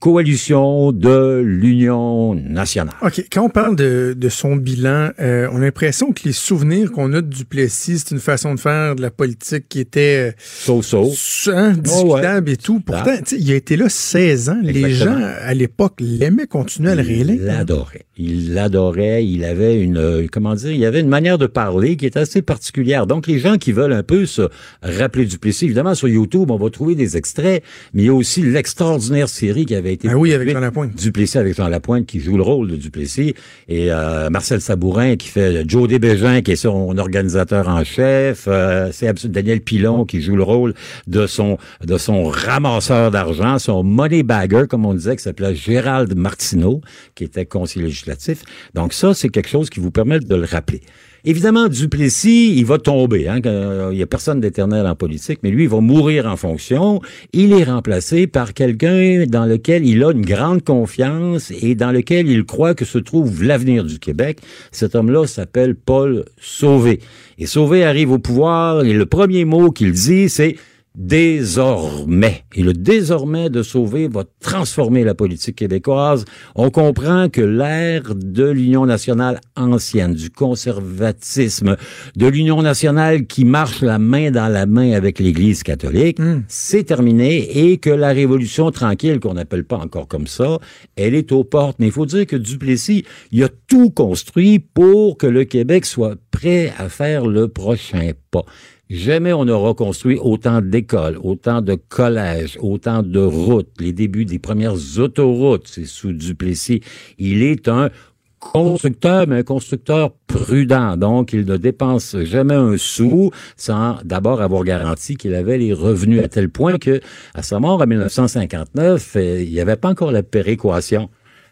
coalition 0.00 0.92
de 0.92 1.42
l'Union 1.44 2.34
nationale. 2.34 2.94
OK. 3.02 3.24
Quand 3.32 3.42
on 3.44 3.48
parle 3.48 3.74
de, 3.76 4.14
de 4.16 4.28
son 4.28 4.54
bilan, 4.56 5.10
euh, 5.20 5.48
on 5.52 5.56
a 5.56 5.60
l'impression 5.60 6.12
que 6.12 6.20
les 6.24 6.32
souvenirs 6.32 6.92
qu'on 6.92 7.12
a 7.12 7.20
de 7.20 7.26
Duplessis, 7.26 7.98
c'est 8.00 8.12
une 8.12 8.20
façon 8.20 8.54
de 8.54 8.60
faire 8.60 8.94
de 8.94 9.02
la 9.02 9.10
politique 9.10 9.68
qui 9.68 9.80
était... 9.80 10.34
So-so. 10.38 11.12
Hein, 11.48 11.72
discutable 11.72 12.50
et 12.50 12.56
tout. 12.56 12.80
Pourtant, 12.80 13.16
il 13.32 13.50
a 13.52 13.54
été 13.56 13.76
là 13.76 13.88
16 13.88 14.48
ans. 14.50 14.58
Les 14.62 14.90
gens, 14.92 15.18
à 15.42 15.52
l'époque, 15.54 15.94
l'aimaient 15.98 16.46
continuer 16.46 16.90
à 16.90 16.94
le 16.94 17.02
Il 17.02 17.06
réélire. 17.08 17.42
l'adorait. 17.42 18.06
Il 18.16 18.54
l'adorait. 18.54 19.24
Il 19.26 19.44
avait 19.44 19.80
une, 19.80 19.96
euh, 19.98 20.26
comment 20.30 20.54
dire, 20.54 20.70
il 20.70 20.84
avait 20.84 21.00
une 21.00 21.08
manière 21.08 21.38
de 21.38 21.46
parler 21.46 21.96
qui 21.96 22.06
est 22.06 22.16
assez 22.16 22.42
particulière. 22.42 23.06
Donc, 23.06 23.26
les 23.26 23.38
gens 23.38 23.56
qui 23.56 23.72
veulent 23.72 23.92
un 23.92 24.02
peu 24.02 24.26
se 24.26 24.42
rappeler 24.82 25.24
Duplessis, 25.26 25.64
évidemment, 25.64 25.94
sur 25.94 26.08
YouTube, 26.08 26.50
on 26.50 26.56
va 26.56 26.70
trouver 26.70 26.94
des 26.94 27.16
extraits, 27.16 27.62
mais 27.94 28.02
il 28.02 28.06
y 28.06 28.10
a 28.10 28.14
aussi 28.14 28.42
l'extraordinaire 28.42 29.28
série 29.28 29.66
qui 29.66 29.74
avait 29.74 29.87
été 29.92 30.08
Ah 30.10 30.16
oui, 30.16 30.32
avec 30.32 30.50
Jean 30.50 30.60
Lapointe. 30.60 30.94
Duplessis 30.94 31.38
avec 31.38 31.54
Jean 31.56 31.68
Lapointe 31.68 32.06
qui 32.06 32.20
joue 32.20 32.36
le 32.36 32.42
rôle 32.42 32.68
de 32.68 32.76
Duplessis 32.76 33.34
et 33.68 33.90
euh, 33.90 34.30
Marcel 34.30 34.60
Sabourin 34.60 35.16
qui 35.16 35.28
fait 35.28 35.68
Joe 35.68 35.88
Desbégin 35.88 36.42
qui 36.42 36.52
est 36.52 36.56
son 36.56 36.96
organisateur 36.98 37.68
en 37.68 37.84
chef, 37.84 38.44
euh, 38.48 38.90
c'est 38.92 39.26
Daniel 39.26 39.60
Pilon 39.60 40.04
qui 40.04 40.20
joue 40.20 40.36
le 40.36 40.42
rôle 40.42 40.74
de 41.06 41.26
son 41.26 41.58
de 41.84 41.98
son 41.98 42.24
ramasseur 42.24 43.10
d'argent, 43.10 43.58
son 43.58 43.82
money 43.82 44.22
bagger 44.22 44.64
comme 44.68 44.86
on 44.86 44.94
disait 44.94 45.16
qui 45.16 45.22
s'appelait 45.22 45.54
Gérald 45.54 46.16
Martineau 46.16 46.80
qui 47.14 47.24
était 47.24 47.46
conseiller 47.46 47.86
législatif. 47.86 48.42
Donc 48.74 48.92
ça 48.92 49.14
c'est 49.14 49.28
quelque 49.28 49.48
chose 49.48 49.70
qui 49.70 49.80
vous 49.80 49.90
permet 49.90 50.20
de 50.20 50.34
le 50.34 50.44
rappeler. 50.44 50.80
Évidemment, 51.24 51.68
Duplessis, 51.68 52.54
il 52.56 52.64
va 52.64 52.78
tomber. 52.78 53.28
Hein, 53.28 53.40
il 53.44 53.96
n'y 53.96 54.02
a 54.02 54.06
personne 54.06 54.40
d'éternel 54.40 54.86
en 54.86 54.94
politique, 54.94 55.40
mais 55.42 55.50
lui, 55.50 55.64
il 55.64 55.68
va 55.68 55.80
mourir 55.80 56.26
en 56.26 56.36
fonction. 56.36 57.00
Il 57.32 57.52
est 57.52 57.64
remplacé 57.64 58.26
par 58.26 58.54
quelqu'un 58.54 59.24
dans 59.26 59.44
lequel 59.44 59.84
il 59.84 60.04
a 60.04 60.12
une 60.12 60.24
grande 60.24 60.62
confiance 60.62 61.50
et 61.50 61.74
dans 61.74 61.90
lequel 61.90 62.28
il 62.28 62.44
croit 62.44 62.74
que 62.74 62.84
se 62.84 62.98
trouve 62.98 63.42
l'avenir 63.42 63.84
du 63.84 63.98
Québec. 63.98 64.38
Cet 64.70 64.94
homme-là 64.94 65.26
s'appelle 65.26 65.74
Paul 65.74 66.24
Sauvé. 66.40 67.00
Et 67.38 67.46
Sauvé 67.46 67.84
arrive 67.84 68.12
au 68.12 68.18
pouvoir 68.18 68.84
et 68.84 68.92
le 68.92 69.06
premier 69.06 69.44
mot 69.44 69.70
qu'il 69.70 69.92
dit, 69.92 70.28
c'est 70.28 70.56
désormais. 70.98 72.44
Et 72.56 72.64
le 72.64 72.72
désormais 72.72 73.50
de 73.50 73.62
Sauvé 73.62 74.08
va 74.08 74.24
transformer 74.40 75.04
la 75.04 75.14
politique 75.14 75.56
québécoise. 75.56 76.24
On 76.56 76.70
comprend 76.70 77.28
que 77.28 77.40
l'ère 77.40 78.16
de 78.16 78.44
l'Union 78.44 78.84
nationale 78.84 79.40
ancienne, 79.56 80.14
du 80.14 80.28
conservatisme, 80.28 81.76
de 82.16 82.26
l'Union 82.26 82.62
nationale 82.62 83.26
qui 83.26 83.44
marche 83.44 83.80
la 83.80 84.00
main 84.00 84.32
dans 84.32 84.48
la 84.48 84.66
main 84.66 84.90
avec 84.92 85.20
l'Église 85.20 85.62
catholique, 85.62 86.18
c'est 86.48 86.82
terminé 86.82 87.70
et 87.70 87.78
que 87.78 87.90
la 87.90 88.08
révolution 88.08 88.72
tranquille, 88.72 89.20
qu'on 89.20 89.34
n'appelle 89.34 89.64
pas 89.64 89.78
encore 89.78 90.08
comme 90.08 90.26
ça, 90.26 90.58
elle 90.96 91.14
est 91.14 91.30
aux 91.30 91.44
portes. 91.44 91.76
Mais 91.78 91.86
il 91.86 91.92
faut 91.92 92.06
dire 92.06 92.26
que 92.26 92.36
Duplessis, 92.36 93.04
il 93.30 93.44
a 93.44 93.48
tout 93.68 93.90
construit 93.90 94.58
pour 94.58 95.16
que 95.16 95.28
le 95.28 95.44
Québec 95.44 95.86
soit 95.86 96.16
prêt 96.32 96.72
à 96.76 96.88
faire 96.88 97.24
le 97.24 97.46
prochain 97.46 98.10
pas. 98.32 98.44
Jamais 98.90 99.34
on 99.34 99.46
aura 99.48 99.74
construit 99.74 100.18
autant 100.18 100.62
d'écoles, 100.62 101.18
autant 101.22 101.60
de 101.60 101.74
collèges, 101.74 102.56
autant 102.62 103.02
de 103.02 103.20
routes. 103.20 103.68
Les 103.78 103.92
débuts 103.92 104.24
des 104.24 104.38
premières 104.38 104.98
autoroutes, 104.98 105.68
c'est 105.68 105.84
sous 105.84 106.12
Duplessis. 106.12 106.80
Il 107.18 107.42
est 107.42 107.68
un 107.68 107.90
constructeur, 108.38 109.26
mais 109.26 109.38
un 109.38 109.42
constructeur 109.42 110.12
prudent. 110.26 110.96
Donc, 110.96 111.34
il 111.34 111.44
ne 111.44 111.56
dépense 111.56 112.16
jamais 112.20 112.54
un 112.54 112.78
sou 112.78 113.30
sans 113.56 113.96
d'abord 114.04 114.40
avoir 114.40 114.64
garanti 114.64 115.16
qu'il 115.16 115.34
avait 115.34 115.58
les 115.58 115.74
revenus 115.74 116.22
à 116.22 116.28
tel 116.28 116.48
point 116.48 116.78
que, 116.78 117.00
à 117.34 117.42
sa 117.42 117.58
mort 117.60 117.82
en 117.82 117.86
1959, 117.86 119.16
euh, 119.16 119.42
il 119.42 119.50
n'y 119.50 119.60
avait 119.60 119.76
pas 119.76 119.90
encore 119.90 120.12
la 120.12 120.22
péréquation. 120.22 121.10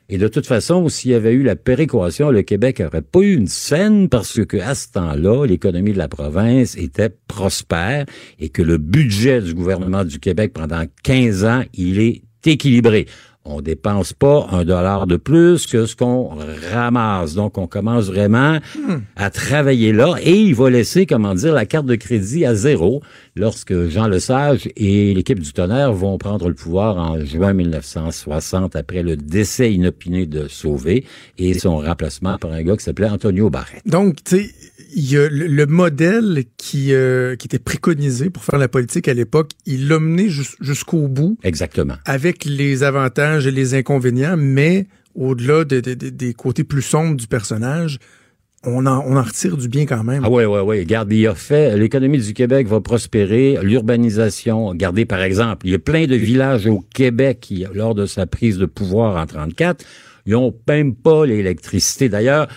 Et 0.08 0.18
de 0.18 0.28
toute 0.28 0.46
façon, 0.46 0.88
s'il 0.88 1.10
y 1.10 1.14
avait 1.14 1.32
eu 1.32 1.42
la 1.42 1.56
péréquation, 1.56 2.30
le 2.30 2.42
Québec 2.42 2.80
n'aurait 2.80 3.02
pas 3.02 3.20
eu 3.20 3.34
une 3.34 3.48
scène 3.48 4.08
parce 4.08 4.44
que 4.44 4.56
à 4.56 4.76
ce 4.76 4.92
temps-là, 4.92 5.46
l'économie 5.46 5.92
de 5.92 5.98
la 5.98 6.06
province 6.06 6.76
était 6.76 7.10
prospère 7.26 8.06
et 8.38 8.48
que 8.48 8.62
le 8.62 8.78
budget 8.78 9.40
du 9.40 9.52
gouvernement 9.52 10.04
du 10.04 10.20
Québec 10.20 10.52
pendant 10.54 10.84
15 11.02 11.44
ans, 11.44 11.62
il 11.74 11.98
est 11.98 12.22
équilibré. 12.44 13.06
On 13.48 13.60
dépense 13.60 14.12
pas 14.12 14.48
un 14.50 14.64
dollar 14.64 15.06
de 15.06 15.16
plus 15.16 15.66
que 15.66 15.86
ce 15.86 15.94
qu'on 15.94 16.30
ramasse. 16.72 17.34
Donc, 17.34 17.58
on 17.58 17.68
commence 17.68 18.06
vraiment 18.06 18.58
à 19.14 19.30
travailler 19.30 19.92
là 19.92 20.16
et 20.20 20.34
il 20.34 20.54
va 20.54 20.68
laisser, 20.68 21.06
comment 21.06 21.34
dire, 21.34 21.54
la 21.54 21.64
carte 21.64 21.86
de 21.86 21.94
crédit 21.94 22.44
à 22.44 22.54
zéro 22.54 23.02
lorsque 23.36 23.88
Jean 23.88 24.08
Lesage 24.08 24.68
et 24.76 25.12
l'équipe 25.14 25.38
du 25.38 25.52
tonnerre 25.52 25.92
vont 25.92 26.16
prendre 26.18 26.48
le 26.48 26.54
pouvoir 26.54 26.96
en 26.96 27.22
juin 27.24 27.52
1960 27.52 28.76
après 28.76 29.02
le 29.02 29.16
décès 29.16 29.72
inopiné 29.72 30.26
de 30.26 30.48
Sauvé 30.48 31.04
et 31.38 31.54
son 31.58 31.76
remplacement 31.78 32.38
par 32.38 32.52
un 32.52 32.62
gars 32.62 32.76
qui 32.76 32.84
s'appelait 32.84 33.08
Antonio 33.08 33.50
Barrett. 33.50 33.82
Donc, 33.86 34.24
tu 34.24 34.36
sais, 34.38 34.50
il 34.94 35.10
y 35.10 35.16
a 35.18 35.28
le, 35.28 35.46
le 35.46 35.66
modèle 35.66 36.44
qui, 36.56 36.92
euh, 36.94 37.36
qui 37.36 37.46
était 37.46 37.58
préconisé 37.58 38.30
pour 38.30 38.42
faire 38.44 38.58
la 38.58 38.68
politique 38.68 39.08
à 39.08 39.14
l'époque, 39.14 39.50
il 39.66 39.88
l'a 39.88 39.98
mené 40.00 40.28
jus- 40.28 40.56
jusqu'au 40.60 41.06
bout. 41.08 41.38
Exactement. 41.42 41.94
Avec 42.06 42.44
les 42.44 42.82
avantages 42.82 43.46
et 43.46 43.50
les 43.50 43.74
inconvénients, 43.74 44.36
mais 44.38 44.86
au-delà 45.14 45.64
de- 45.64 45.80
de- 45.80 45.94
de- 45.94 46.08
des 46.08 46.32
côtés 46.34 46.64
plus 46.64 46.82
sombres 46.82 47.16
du 47.16 47.26
personnage, 47.26 47.98
on 48.66 48.84
en, 48.86 49.04
on 49.06 49.16
en 49.16 49.22
retire 49.22 49.56
du 49.56 49.68
bien 49.68 49.86
quand 49.86 50.04
même. 50.04 50.22
Ah 50.24 50.30
ouais, 50.30 50.44
ouais, 50.44 50.60
ouais. 50.60 50.80
Regarde, 50.80 51.12
il 51.12 51.26
a 51.26 51.34
fait, 51.34 51.76
l'économie 51.76 52.18
du 52.18 52.34
Québec 52.34 52.66
va 52.66 52.80
prospérer, 52.80 53.58
l'urbanisation. 53.62 54.66
Regardez, 54.66 55.04
par 55.04 55.22
exemple, 55.22 55.66
il 55.66 55.72
y 55.72 55.74
a 55.74 55.78
plein 55.78 56.06
de 56.06 56.16
villages 56.16 56.66
au 56.66 56.80
Québec 56.92 57.38
qui, 57.40 57.64
lors 57.72 57.94
de 57.94 58.06
sa 58.06 58.26
prise 58.26 58.58
de 58.58 58.66
pouvoir 58.66 59.16
en 59.16 59.26
34, 59.26 59.84
ils 60.26 60.34
ont 60.34 60.54
même 60.68 60.94
pas 60.94 61.24
l'électricité. 61.24 62.08
D'ailleurs, 62.08 62.48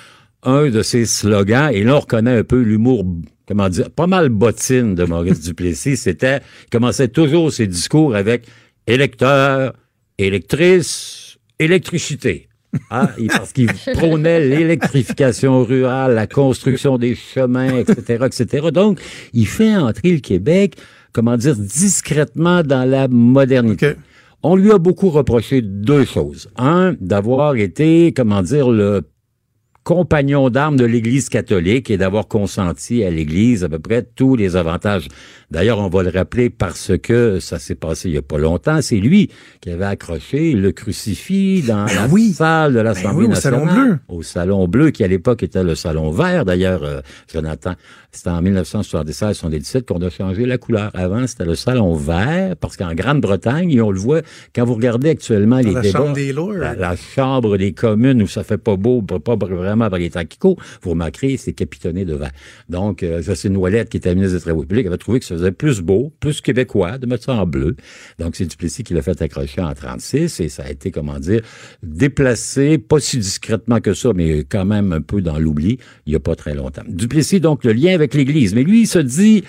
un 0.43 0.69
de 0.69 0.81
ses 0.81 1.05
slogans, 1.05 1.71
et 1.71 1.83
là, 1.83 1.97
on 1.97 1.99
reconnaît 1.99 2.37
un 2.39 2.43
peu 2.43 2.61
l'humour, 2.61 3.05
comment 3.47 3.69
dire, 3.69 3.89
pas 3.91 4.07
mal 4.07 4.29
bottine 4.29 4.95
de 4.95 5.03
Maurice 5.03 5.41
Duplessis, 5.45 5.97
c'était, 5.97 6.39
il 6.65 6.69
commençait 6.71 7.09
toujours 7.09 7.51
ses 7.51 7.67
discours 7.67 8.15
avec 8.15 8.47
électeurs, 8.87 9.73
électrices, 10.17 11.37
électricité. 11.59 12.48
Ah, 12.89 13.11
il- 13.17 13.27
parce 13.27 13.51
qu'il 13.53 13.67
prônait 13.93 14.45
l'électrification 14.47 15.63
rurale, 15.63 16.13
la 16.15 16.27
construction 16.27 16.97
des 16.97 17.15
chemins, 17.15 17.77
etc., 17.77 18.25
etc. 18.25 18.67
Donc, 18.71 18.99
il 19.33 19.47
fait 19.47 19.75
entrer 19.75 20.11
le 20.11 20.19
Québec, 20.19 20.75
comment 21.11 21.37
dire, 21.37 21.55
discrètement 21.55 22.61
dans 22.63 22.87
la 22.87 23.07
modernité. 23.07 23.93
On 24.43 24.55
lui 24.55 24.71
a 24.71 24.77
beaucoup 24.77 25.09
reproché 25.09 25.61
deux 25.61 26.05
choses. 26.05 26.49
Un, 26.57 26.95
d'avoir 27.01 27.55
été, 27.55 28.13
comment 28.15 28.41
dire, 28.41 28.69
le 28.69 29.01
compagnon 29.83 30.49
d'armes 30.49 30.75
de 30.77 30.85
l'Église 30.85 31.29
catholique 31.29 31.89
et 31.89 31.97
d'avoir 31.97 32.27
consenti 32.27 33.03
à 33.03 33.09
l'Église 33.09 33.63
à 33.63 33.69
peu 33.69 33.79
près 33.79 34.03
tous 34.03 34.35
les 34.35 34.55
avantages. 34.55 35.07
D'ailleurs, 35.51 35.79
on 35.79 35.89
va 35.89 36.03
le 36.03 36.09
rappeler 36.11 36.49
parce 36.49 36.91
que 37.01 37.39
ça 37.39 37.57
s'est 37.59 37.75
passé 37.75 38.09
il 38.09 38.15
y 38.15 38.17
a 38.17 38.21
pas 38.21 38.37
longtemps. 38.37 38.81
C'est 38.81 38.97
lui 38.97 39.29
qui 39.61 39.71
avait 39.71 39.85
accroché 39.85 40.53
le 40.53 40.71
crucifix 40.71 41.63
dans 41.67 41.85
la 41.85 42.07
salle 42.33 42.73
de 42.73 42.79
l'Assemblée 42.79 43.27
Ben 43.27 43.31
oui, 43.33 43.37
au 43.37 43.41
Salon 43.41 43.65
nationale. 43.65 43.87
Bleu. 43.87 43.99
Au 44.09 44.21
Salon 44.23 44.67
Bleu, 44.67 44.91
qui 44.91 45.03
à 45.03 45.07
l'époque 45.07 45.41
était 45.43 45.63
le 45.63 45.75
Salon 45.75 46.11
Vert. 46.11 46.45
D'ailleurs, 46.45 46.83
euh, 46.83 47.01
Jonathan, 47.33 47.73
c'était 48.11 48.29
en 48.29 48.41
1976-77 48.43 49.85
qu'on 49.85 50.01
a 50.01 50.09
changé 50.09 50.45
la 50.45 50.57
couleur. 50.57 50.91
Avant, 50.93 51.25
c'était 51.27 51.45
le 51.45 51.55
Salon 51.55 51.95
Vert, 51.95 52.55
parce 52.59 52.77
qu'en 52.77 52.93
Grande-Bretagne, 52.93 53.71
et 53.71 53.81
on 53.81 53.91
le 53.91 53.99
voit, 53.99 54.21
quand 54.55 54.65
vous 54.65 54.75
regardez 54.75 55.09
actuellement 55.09 55.57
les 55.59 55.71
la 55.71 55.81
débats... 55.81 55.99
Chambre 55.99 56.13
des 56.13 56.33
Lords. 56.33 56.53
la- 56.53 56.75
la 56.75 56.95
chambre 56.95 57.57
des 57.57 57.73
communes 57.73 58.21
où 58.21 58.27
ça 58.27 58.43
fait 58.43 58.57
pas 58.57 58.75
beau, 58.75 59.01
pas 59.01 59.35
vraiment 59.35 59.89
par 59.89 59.99
les 59.99 60.09
courent, 60.39 60.57
vous 60.81 60.91
remarquerez, 60.91 61.37
c'est 61.37 61.53
capitonné 61.53 62.05
de 62.05 62.13
vert. 62.15 62.31
Donc, 62.69 63.03
euh, 63.03 63.21
Jocelyne 63.21 63.57
Ouellette, 63.57 63.89
qui 63.89 63.97
était 63.97 64.13
ministre 64.15 64.35
des 64.37 64.41
Travaux 64.41 64.63
publics, 64.63 64.85
avait 64.87 64.97
trouvé 64.97 65.19
que 65.19 65.25
ça 65.25 65.37
plus 65.51 65.81
beau, 65.81 66.13
plus 66.19 66.41
québécois 66.41 66.97
de 66.97 67.05
mettre 67.05 67.25
ça 67.25 67.33
en 67.33 67.45
bleu. 67.45 67.75
Donc, 68.19 68.35
c'est 68.35 68.45
Duplessis 68.45 68.83
qui 68.83 68.93
l'a 68.93 69.01
fait 69.01 69.21
accrocher 69.21 69.61
en 69.61 69.73
36 69.73 70.39
et 70.39 70.49
ça 70.49 70.63
a 70.63 70.69
été, 70.69 70.91
comment 70.91 71.19
dire, 71.19 71.41
déplacé, 71.83 72.77
pas 72.77 72.99
si 72.99 73.17
discrètement 73.17 73.79
que 73.79 73.93
ça, 73.93 74.11
mais 74.13 74.39
quand 74.39 74.65
même 74.65 74.93
un 74.93 75.01
peu 75.01 75.21
dans 75.21 75.39
l'oubli, 75.39 75.77
il 76.05 76.13
y 76.13 76.15
a 76.15 76.19
pas 76.19 76.35
très 76.35 76.53
longtemps. 76.53 76.83
Duplessis, 76.87 77.39
donc, 77.39 77.63
le 77.63 77.73
lien 77.73 77.93
avec 77.93 78.13
l'Église. 78.13 78.53
Mais 78.53 78.63
lui, 78.63 78.81
il 78.81 78.87
se 78.87 78.99
dit, 78.99 79.43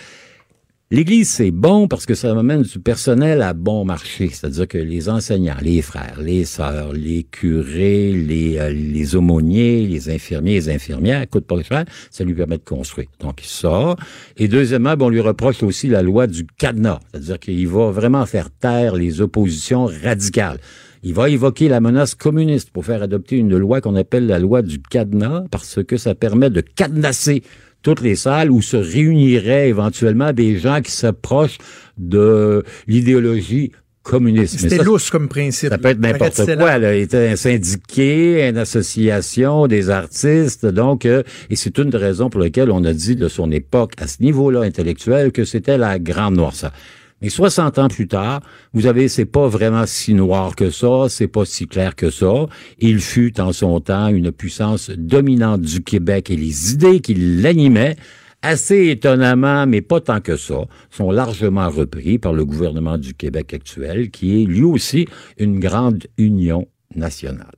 L'Église, 0.92 1.30
c'est 1.30 1.52
bon 1.52 1.86
parce 1.86 2.04
que 2.04 2.16
ça 2.16 2.36
amène 2.36 2.62
du 2.62 2.80
personnel 2.80 3.42
à 3.42 3.52
bon 3.54 3.84
marché. 3.84 4.28
C'est-à-dire 4.28 4.66
que 4.66 4.76
les 4.76 5.08
enseignants, 5.08 5.54
les 5.62 5.82
frères, 5.82 6.18
les 6.20 6.44
sœurs, 6.44 6.92
les 6.92 7.22
curés, 7.22 8.10
les, 8.10 8.58
euh, 8.58 8.70
les 8.70 9.14
aumôniers, 9.14 9.86
les 9.86 10.10
infirmiers, 10.10 10.54
les 10.54 10.68
infirmières, 10.68 11.30
coûtent 11.30 11.46
pas 11.46 11.62
cher, 11.62 11.84
ça 12.10 12.24
lui 12.24 12.34
permet 12.34 12.58
de 12.58 12.64
construire. 12.64 13.06
Donc, 13.20 13.38
il 13.40 13.46
sort. 13.46 13.94
Et 14.36 14.48
deuxièmement, 14.48 14.96
ben, 14.96 15.06
on 15.06 15.10
lui 15.10 15.20
reproche 15.20 15.62
aussi 15.62 15.86
la 15.86 16.02
loi 16.02 16.26
du 16.26 16.44
cadenas. 16.44 16.98
C'est-à-dire 17.12 17.38
qu'il 17.38 17.68
va 17.68 17.92
vraiment 17.92 18.26
faire 18.26 18.50
taire 18.50 18.96
les 18.96 19.20
oppositions 19.20 19.88
radicales. 20.02 20.58
Il 21.04 21.14
va 21.14 21.30
évoquer 21.30 21.68
la 21.68 21.80
menace 21.80 22.16
communiste 22.16 22.70
pour 22.70 22.84
faire 22.84 23.00
adopter 23.00 23.36
une 23.36 23.56
loi 23.56 23.80
qu'on 23.80 23.94
appelle 23.94 24.26
la 24.26 24.40
loi 24.40 24.60
du 24.60 24.82
cadenas 24.82 25.44
parce 25.52 25.84
que 25.84 25.96
ça 25.96 26.16
permet 26.16 26.50
de 26.50 26.60
cadenasser 26.60 27.44
toutes 27.82 28.01
les 28.01 28.16
salles 28.16 28.51
où 28.51 28.62
se 28.62 28.77
réuniraient 28.77 29.69
éventuellement 29.69 30.32
des 30.32 30.59
gens 30.59 30.81
qui 30.81 30.93
s'approchent 30.93 31.59
de 31.98 32.65
l'idéologie 32.86 33.73
communiste. 34.02 34.59
C'était 34.59 34.82
lousse 34.82 35.11
comme 35.11 35.28
principe. 35.28 35.69
ça 35.69 35.78
peut 35.78 35.89
être 35.89 36.01
n'importe 36.01 36.57
quoi. 36.57 36.78
Là. 36.78 36.97
Il 36.97 37.02
était 37.02 37.28
un 37.28 37.36
syndiqué, 37.36 38.48
une 38.48 38.57
association, 38.57 39.66
des 39.66 39.90
artistes. 39.90 40.66
Donc, 40.66 41.07
euh, 41.07 41.23
et 41.51 41.57
c'est 41.57 41.77
une 41.78 41.90
des 41.90 41.98
raisons 41.98 42.31
pour 42.31 42.40
lesquelles 42.40 42.70
on 42.70 42.85
a 42.85 42.93
dit 42.93 43.16
de 43.16 43.28
son 43.28 43.51
époque, 43.51 43.93
à 43.98 44.07
ce 44.07 44.23
niveau-là 44.23 44.62
intellectuel, 44.62 45.32
que 45.32 45.44
c'était 45.44 45.78
la 45.78 45.98
grande 45.98 46.36
noirceur. 46.36 46.73
Mais 47.20 47.28
60 47.28 47.78
ans 47.78 47.88
plus 47.88 48.09
tard, 48.09 48.40
vous 48.72 48.86
avez, 48.86 49.09
c'est 49.09 49.26
pas 49.26 49.48
vraiment 49.48 49.84
si 49.86 50.14
noir 50.14 50.56
que 50.56 50.70
ça, 50.70 51.09
c'est 51.09 51.28
pas 51.28 51.44
si 51.44 51.66
clair 51.66 51.94
que 51.94 52.10
ça. 52.10 52.47
Il 52.78 53.01
fut 53.01 53.40
en 53.40 53.52
son 53.52 53.80
temps 53.80 54.09
une 54.09 54.32
puissance 54.32 54.90
dominante 54.90 55.60
du 55.60 55.82
Québec 55.82 56.30
et 56.30 56.36
les 56.36 56.72
idées 56.72 57.01
qui 57.01 57.14
l'animaient, 57.14 57.97
assez 58.42 58.88
étonnamment, 58.88 59.66
mais 59.66 59.82
pas 59.82 60.01
tant 60.01 60.20
que 60.20 60.36
ça, 60.36 60.64
sont 60.90 61.10
largement 61.10 61.68
repris 61.68 62.18
par 62.18 62.32
le 62.32 62.44
gouvernement 62.44 62.97
du 62.97 63.14
Québec 63.14 63.52
actuel, 63.52 64.10
qui 64.10 64.42
est 64.42 64.47
lui 64.47 64.62
aussi 64.62 65.06
une 65.38 65.60
grande 65.60 66.06
union 66.16 66.66
nationale. 66.94 67.55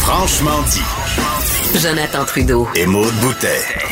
Franchement 0.00 0.62
dit. 0.70 1.78
Jonathan 1.78 2.24
Trudeau. 2.24 2.68
Et 2.76 2.86
Maude 2.86 3.14
Boutet. 3.20 3.91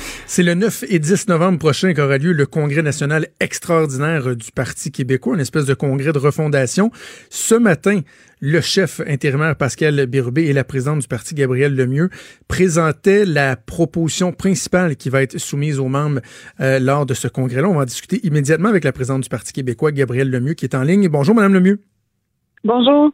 C'est 0.33 0.43
le 0.43 0.53
9 0.53 0.85
et 0.87 0.99
10 0.99 1.27
novembre 1.27 1.59
prochain 1.59 1.93
qu'aura 1.93 2.17
lieu 2.17 2.31
le 2.31 2.45
congrès 2.45 2.81
national 2.81 3.27
extraordinaire 3.41 4.33
du 4.33 4.53
Parti 4.53 4.89
québécois, 4.89 5.33
une 5.33 5.41
espèce 5.41 5.65
de 5.65 5.73
congrès 5.73 6.13
de 6.13 6.19
refondation. 6.19 6.89
Ce 7.29 7.53
matin, 7.53 7.99
le 8.39 8.61
chef 8.61 9.01
intérimaire 9.05 9.57
Pascal 9.57 10.05
Bérubé 10.05 10.43
et 10.43 10.53
la 10.53 10.63
présidente 10.63 10.99
du 10.99 11.07
parti 11.09 11.35
Gabrielle 11.35 11.75
Lemieux 11.75 12.09
présentaient 12.47 13.25
la 13.25 13.57
proposition 13.57 14.31
principale 14.31 14.95
qui 14.95 15.09
va 15.09 15.21
être 15.21 15.37
soumise 15.37 15.79
aux 15.79 15.89
membres 15.89 16.21
euh, 16.61 16.79
lors 16.79 17.05
de 17.05 17.13
ce 17.13 17.27
congrès-là. 17.27 17.67
On 17.67 17.73
va 17.73 17.81
en 17.81 17.85
discuter 17.85 18.25
immédiatement 18.25 18.69
avec 18.69 18.85
la 18.85 18.93
présidente 18.93 19.23
du 19.23 19.29
Parti 19.29 19.51
québécois, 19.51 19.91
Gabrielle 19.91 20.29
Lemieux, 20.29 20.53
qui 20.53 20.63
est 20.63 20.75
en 20.75 20.83
ligne. 20.83 21.09
Bonjour, 21.09 21.35
Madame 21.35 21.55
Lemieux. 21.55 21.81
Bonjour. 22.63 23.11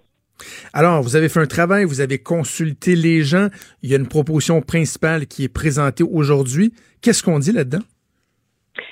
Alors, 0.73 1.01
vous 1.01 1.15
avez 1.15 1.30
fait 1.30 1.39
un 1.39 1.47
travail, 1.47 1.85
vous 1.85 2.01
avez 2.01 2.19
consulté 2.19 2.95
les 2.95 3.22
gens. 3.22 3.47
Il 3.84 3.89
y 3.89 3.93
a 3.93 3.97
une 3.97 4.07
proposition 4.07 4.61
principale 4.61 5.27
qui 5.27 5.43
est 5.43 5.53
présentée 5.53 6.03
aujourd'hui. 6.03 6.73
Qu'est-ce 7.01 7.23
qu'on 7.23 7.39
dit 7.39 7.51
là-dedans? 7.51 7.84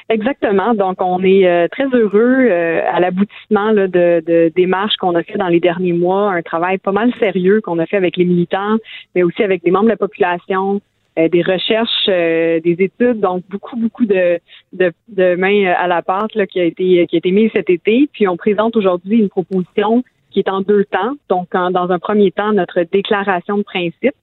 Exactement. 0.09 0.73
Donc, 0.76 1.01
on 1.01 1.23
est 1.23 1.47
euh, 1.47 1.67
très 1.67 1.85
heureux 1.85 2.47
euh, 2.49 2.81
à 2.91 2.99
l'aboutissement 2.99 3.73
de, 3.73 4.51
démarches 4.55 4.95
qu'on 4.97 5.15
a 5.15 5.23
fait 5.23 5.38
dans 5.38 5.47
les 5.47 5.59
derniers 5.59 5.93
mois, 5.93 6.31
un 6.31 6.41
travail 6.41 6.77
pas 6.77 6.91
mal 6.91 7.11
sérieux 7.19 7.61
qu'on 7.61 7.80
a 7.80 7.85
fait 7.85 7.97
avec 7.97 8.17
les 8.17 8.26
militants, 8.26 8.77
mais 9.15 9.23
aussi 9.23 9.43
avec 9.43 9.63
des 9.63 9.72
membres 9.72 9.85
de 9.85 9.89
la 9.89 9.97
population, 9.97 10.81
euh, 11.17 11.27
des 11.30 11.41
recherches, 11.41 12.07
des 12.07 12.76
études, 12.80 13.19
donc 13.19 13.43
beaucoup, 13.49 13.77
beaucoup 13.77 14.05
de, 14.05 14.39
mains 15.35 15.73
à 15.77 15.88
la 15.88 16.01
pâte 16.01 16.45
qui 16.51 16.59
a 16.59 16.65
été 16.65 17.07
qui 17.07 17.15
a 17.15 17.17
été 17.17 17.31
mise 17.31 17.49
cet 17.55 17.69
été. 17.69 18.07
Puis 18.11 18.27
on 18.27 18.38
présente 18.38 18.76
aujourd'hui 18.76 19.19
une 19.19 19.30
proposition 19.30 20.03
qui 20.36 20.41
est 20.41 20.49
en 20.49 20.60
deux 20.60 20.84
temps. 20.84 21.14
Donc, 21.30 21.48
dans 21.53 21.90
un 21.91 21.98
premier 21.98 22.30
temps, 22.30 22.52
notre 22.52 22.82
déclaration 22.84 23.57
de 23.57 23.64
principe 23.64 24.16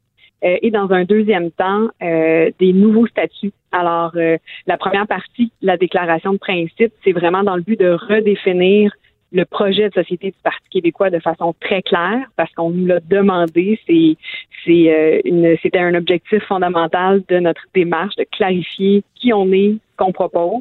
euh, 0.44 0.58
et 0.60 0.70
dans 0.70 0.92
un 0.92 1.04
deuxième 1.04 1.50
temps, 1.50 1.88
euh, 2.02 2.50
des 2.58 2.74
nouveaux 2.74 3.06
statuts. 3.06 3.54
Alors, 3.72 4.12
euh, 4.16 4.36
la 4.66 4.76
première 4.76 5.06
partie, 5.06 5.50
la 5.62 5.78
déclaration 5.78 6.34
de 6.34 6.38
principe, 6.38 6.92
c'est 7.02 7.12
vraiment 7.12 7.42
dans 7.44 7.56
le 7.56 7.62
but 7.62 7.80
de 7.80 7.92
redéfinir 7.92 8.92
le 9.32 9.46
projet 9.46 9.88
de 9.88 9.94
société 9.94 10.32
du 10.32 10.36
Parti 10.44 10.68
québécois 10.68 11.08
de 11.08 11.18
façon 11.18 11.54
très 11.58 11.80
claire, 11.80 12.26
parce 12.36 12.52
qu'on 12.52 12.68
nous 12.68 12.84
l'a 12.84 13.00
demandé. 13.00 13.80
C'est, 13.86 14.18
c'était 14.66 15.78
un 15.78 15.94
objectif 15.94 16.42
fondamental 16.42 17.22
de 17.26 17.38
notre 17.38 17.62
démarche 17.72 18.16
de 18.16 18.26
clarifier 18.30 19.02
qui 19.14 19.32
on 19.32 19.50
est, 19.50 19.76
ce 19.92 19.96
qu'on 19.96 20.12
propose. 20.12 20.60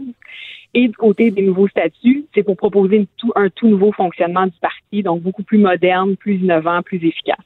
Et 0.74 0.88
du 0.88 0.96
côté 0.96 1.32
des 1.32 1.42
nouveaux 1.42 1.68
statuts, 1.68 2.26
c'est 2.34 2.44
pour 2.44 2.56
proposer 2.56 3.08
tout, 3.18 3.32
un 3.36 3.50
tout 3.50 3.68
nouveau 3.68 3.92
fonctionnement 3.92 4.46
du 4.46 4.58
parti, 4.62 5.04
donc 5.04 5.22
beaucoup 5.22 5.44
plus 5.44 5.58
moderne, 5.58 6.16
plus 6.16 6.36
innovant, 6.36 6.82
plus 6.82 6.98
efficace. 6.98 7.44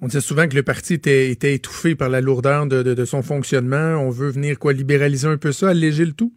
On 0.00 0.06
disait 0.06 0.20
souvent 0.20 0.46
que 0.46 0.54
le 0.54 0.62
parti 0.62 0.94
était, 0.94 1.32
étouffé 1.54 1.94
par 1.94 2.08
la 2.08 2.20
lourdeur 2.20 2.66
de, 2.66 2.82
de- 2.82 2.94
de 2.94 3.04
son 3.04 3.22
fonctionnement. 3.22 3.96
On 3.96 4.10
veut 4.10 4.30
venir 4.30 4.58
quoi 4.58 4.72
libéraliser 4.72 5.26
un 5.26 5.38
peu 5.38 5.52
ça, 5.52 5.70
alléger 5.70 6.04
le 6.04 6.12
tout? 6.12 6.32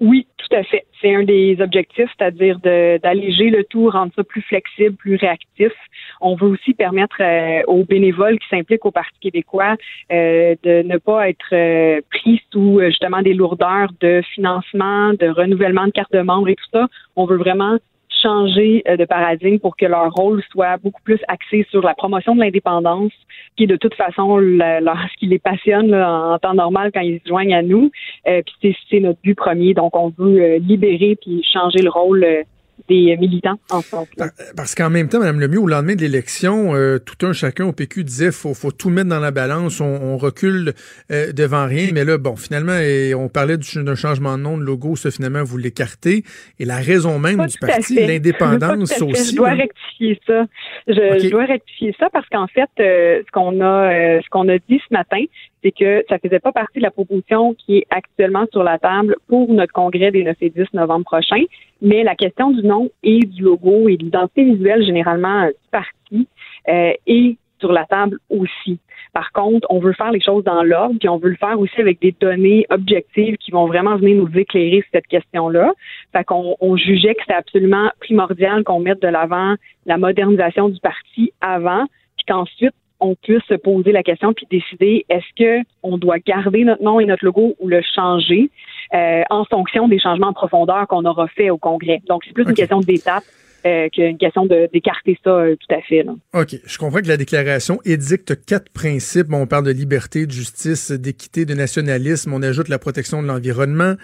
Oui, 0.00 0.28
tout 0.36 0.54
à 0.54 0.62
fait. 0.62 0.84
C'est 1.00 1.12
un 1.12 1.24
des 1.24 1.56
objectifs, 1.60 2.08
c'est-à-dire 2.16 2.60
d'alléger 2.60 3.50
le 3.50 3.64
tout, 3.64 3.90
rendre 3.90 4.12
ça 4.14 4.22
plus 4.22 4.42
flexible, 4.42 4.94
plus 4.94 5.16
réactif. 5.16 5.72
On 6.20 6.36
veut 6.36 6.46
aussi 6.46 6.72
permettre 6.72 7.16
euh, 7.20 7.62
aux 7.66 7.84
bénévoles 7.84 8.38
qui 8.38 8.48
s'impliquent 8.48 8.86
au 8.86 8.92
Parti 8.92 9.18
québécois 9.20 9.76
euh, 10.12 10.54
de 10.62 10.82
ne 10.82 10.98
pas 10.98 11.28
être 11.28 11.52
euh, 11.52 12.00
pris 12.10 12.40
sous 12.52 12.78
euh, 12.78 12.90
justement 12.90 13.22
des 13.22 13.34
lourdeurs 13.34 13.90
de 14.00 14.22
financement, 14.34 15.14
de 15.14 15.28
renouvellement 15.28 15.86
de 15.86 15.90
carte 15.90 16.12
de 16.12 16.20
membre 16.20 16.48
et 16.48 16.54
tout 16.54 16.70
ça. 16.72 16.86
On 17.16 17.26
veut 17.26 17.36
vraiment 17.36 17.78
changer 18.22 18.82
euh, 18.88 18.96
de 18.96 19.04
paradigme 19.04 19.58
pour 19.58 19.76
que 19.76 19.86
leur 19.86 20.12
rôle 20.12 20.42
soit 20.50 20.76
beaucoup 20.78 21.02
plus 21.02 21.18
axé 21.28 21.66
sur 21.70 21.82
la 21.82 21.94
promotion 21.94 22.34
de 22.34 22.40
l'indépendance, 22.40 23.12
qui 23.56 23.64
est 23.64 23.66
de 23.68 23.76
toute 23.76 23.94
façon 23.94 24.38
la- 24.38 24.80
ce 25.12 25.16
qui 25.18 25.26
les 25.26 25.38
passionne 25.38 25.90
là, 25.90 26.10
en, 26.10 26.38
temps 26.38 26.54
normal 26.54 26.90
quand 26.92 27.00
ils 27.00 27.20
se 27.20 27.28
joignent 27.28 27.54
à 27.54 27.62
nous. 27.62 27.90
Euh, 28.26 28.42
puis 28.44 28.54
c'est- 28.62 28.76
c'est 28.90 29.00
notre 29.00 29.20
but 29.22 29.34
premier. 29.34 29.74
Donc 29.74 29.96
on 29.96 30.12
veut 30.18 30.40
euh, 30.42 30.58
libérer 30.58 31.16
puis 31.20 31.42
changer 31.52 31.80
le 31.82 31.90
rôle 31.90 32.24
euh, 32.24 32.42
des 32.88 33.16
militants 33.16 33.58
en 33.70 33.80
ce 33.80 33.88
sens-là. 33.90 34.28
Parce 34.56 34.74
qu'en 34.74 34.90
même 34.90 35.08
temps, 35.08 35.20
Mme 35.20 35.40
Lemieux, 35.40 35.60
au 35.60 35.66
lendemain 35.66 35.94
de 35.94 36.00
l'élection, 36.00 36.74
euh, 36.74 36.98
tout 36.98 37.26
un 37.26 37.32
chacun 37.32 37.66
au 37.66 37.72
PQ 37.72 38.04
disait 38.04 38.32
faut 38.32 38.54
faut 38.54 38.72
tout 38.72 38.90
mettre 38.90 39.08
dans 39.08 39.20
la 39.20 39.30
balance, 39.30 39.80
on, 39.80 39.86
on 39.86 40.16
recule 40.16 40.74
euh, 41.10 41.32
devant 41.32 41.66
rien. 41.66 41.88
Mais 41.92 42.04
là, 42.04 42.18
bon, 42.18 42.36
finalement, 42.36 42.78
et 42.78 43.14
on 43.14 43.28
parlait 43.28 43.56
du- 43.56 43.82
d'un 43.82 43.94
changement 43.94 44.36
de 44.38 44.42
nom 44.42 44.58
de 44.58 44.62
logo, 44.62 44.96
ça 44.96 45.10
finalement 45.10 45.42
vous 45.42 45.58
l'écartez. 45.58 46.24
Et 46.58 46.64
la 46.64 46.76
raison 46.76 47.18
même 47.18 47.46
du 47.46 47.58
parti, 47.58 47.94
l'indépendance 47.94 49.00
aussi. 49.02 49.32
Je 49.32 49.36
dois 49.36 49.50
hein. 49.50 49.54
rectifier 49.54 50.20
ça. 50.26 50.44
Je, 50.86 51.30
dois 51.30 51.44
rectifier 51.44 51.94
ça 51.98 52.08
parce 52.12 52.28
qu'en 52.28 52.46
fait, 52.46 52.70
euh, 52.80 53.22
ce 53.26 53.30
qu'on 53.32 53.60
a, 53.60 53.92
euh, 53.92 54.20
ce 54.22 54.28
qu'on 54.30 54.48
a 54.48 54.58
dit 54.58 54.80
ce 54.88 54.92
matin, 54.94 55.22
c'est 55.62 55.72
que 55.72 56.04
ça 56.08 56.18
faisait 56.18 56.38
pas 56.38 56.52
partie 56.52 56.78
de 56.78 56.84
la 56.84 56.90
proposition 56.90 57.54
qui 57.54 57.78
est 57.78 57.86
actuellement 57.90 58.46
sur 58.52 58.62
la 58.62 58.78
table 58.78 59.16
pour 59.28 59.52
notre 59.52 59.72
congrès 59.72 60.10
des 60.10 60.24
9 60.24 60.36
et 60.40 60.50
10 60.50 60.74
novembre 60.74 61.04
prochain. 61.04 61.42
Mais 61.82 62.04
la 62.04 62.14
question 62.14 62.50
du 62.50 62.62
nom 62.62 62.90
et 63.02 63.20
du 63.20 63.42
logo 63.42 63.88
et 63.88 63.96
de 63.96 64.04
l'identité 64.04 64.44
visuelle 64.44 64.84
généralement 64.84 65.42
euh, 65.42 65.48
du 65.48 65.70
parti 65.70 66.28
euh, 66.68 66.92
est 67.06 67.36
sur 67.60 67.72
la 67.72 67.84
table 67.86 68.18
aussi. 68.30 68.78
Par 69.12 69.32
contre, 69.32 69.66
on 69.70 69.80
veut 69.80 69.92
faire 69.92 70.12
les 70.12 70.20
choses 70.20 70.44
dans 70.44 70.62
l'ordre, 70.62 70.96
puis 70.98 71.08
on 71.08 71.18
veut 71.18 71.30
le 71.30 71.36
faire 71.36 71.58
aussi 71.58 71.80
avec 71.80 72.00
des 72.00 72.14
données 72.20 72.66
objectives 72.70 73.36
qui 73.38 73.50
vont 73.50 73.66
vraiment 73.66 73.96
venir 73.96 74.16
nous 74.16 74.38
éclairer 74.38 74.82
sur 74.82 74.90
cette 74.92 75.06
question-là. 75.06 75.72
Fait 76.12 76.24
qu'on 76.24 76.56
on 76.60 76.76
jugeait 76.76 77.14
que 77.14 77.22
c'était 77.22 77.34
absolument 77.34 77.90
primordial 78.00 78.64
qu'on 78.64 78.80
mette 78.80 79.02
de 79.02 79.08
l'avant 79.08 79.54
la 79.86 79.96
modernisation 79.96 80.68
du 80.68 80.78
parti 80.80 81.32
avant, 81.40 81.86
puis 82.16 82.26
qu'ensuite 82.28 82.74
on 83.00 83.14
puisse 83.14 83.42
se 83.48 83.54
poser 83.54 83.92
la 83.92 84.02
question 84.02 84.32
puis 84.32 84.46
décider 84.50 85.04
est-ce 85.08 85.26
que 85.36 85.64
on 85.82 85.98
doit 85.98 86.18
garder 86.18 86.64
notre 86.64 86.82
nom 86.82 87.00
et 87.00 87.06
notre 87.06 87.24
logo 87.24 87.54
ou 87.60 87.68
le 87.68 87.80
changer 87.94 88.50
euh, 88.94 89.22
en 89.30 89.44
fonction 89.44 89.88
des 89.88 89.98
changements 89.98 90.28
en 90.28 90.32
profondeur 90.32 90.86
qu'on 90.88 91.04
aura 91.04 91.28
fait 91.28 91.50
au 91.50 91.58
Congrès. 91.58 92.00
Donc 92.08 92.22
c'est 92.24 92.32
plus 92.32 92.44
une 92.44 92.54
question 92.54 92.80
d'étape 92.80 93.24
euh, 93.66 93.88
qu'une 93.88 94.18
question 94.18 94.46
d'écarter 94.46 95.18
ça 95.24 95.30
euh, 95.30 95.56
tout 95.56 95.74
à 95.74 95.80
fait. 95.82 96.04
Là. 96.04 96.14
OK. 96.34 96.54
Je 96.64 96.78
comprends 96.78 97.00
que 97.00 97.08
la 97.08 97.16
déclaration 97.16 97.80
édicte 97.84 98.44
quatre 98.44 98.70
principes. 98.70 99.26
Bon, 99.26 99.42
on 99.42 99.46
parle 99.46 99.64
de 99.64 99.72
liberté, 99.72 100.26
de 100.26 100.30
justice, 100.30 100.92
d'équité, 100.92 101.44
de 101.44 101.54
nationalisme. 101.54 102.32
On 102.32 102.42
ajoute 102.42 102.68
la 102.68 102.78
protection 102.78 103.20
de 103.20 103.26
l'environnement. 103.26 103.94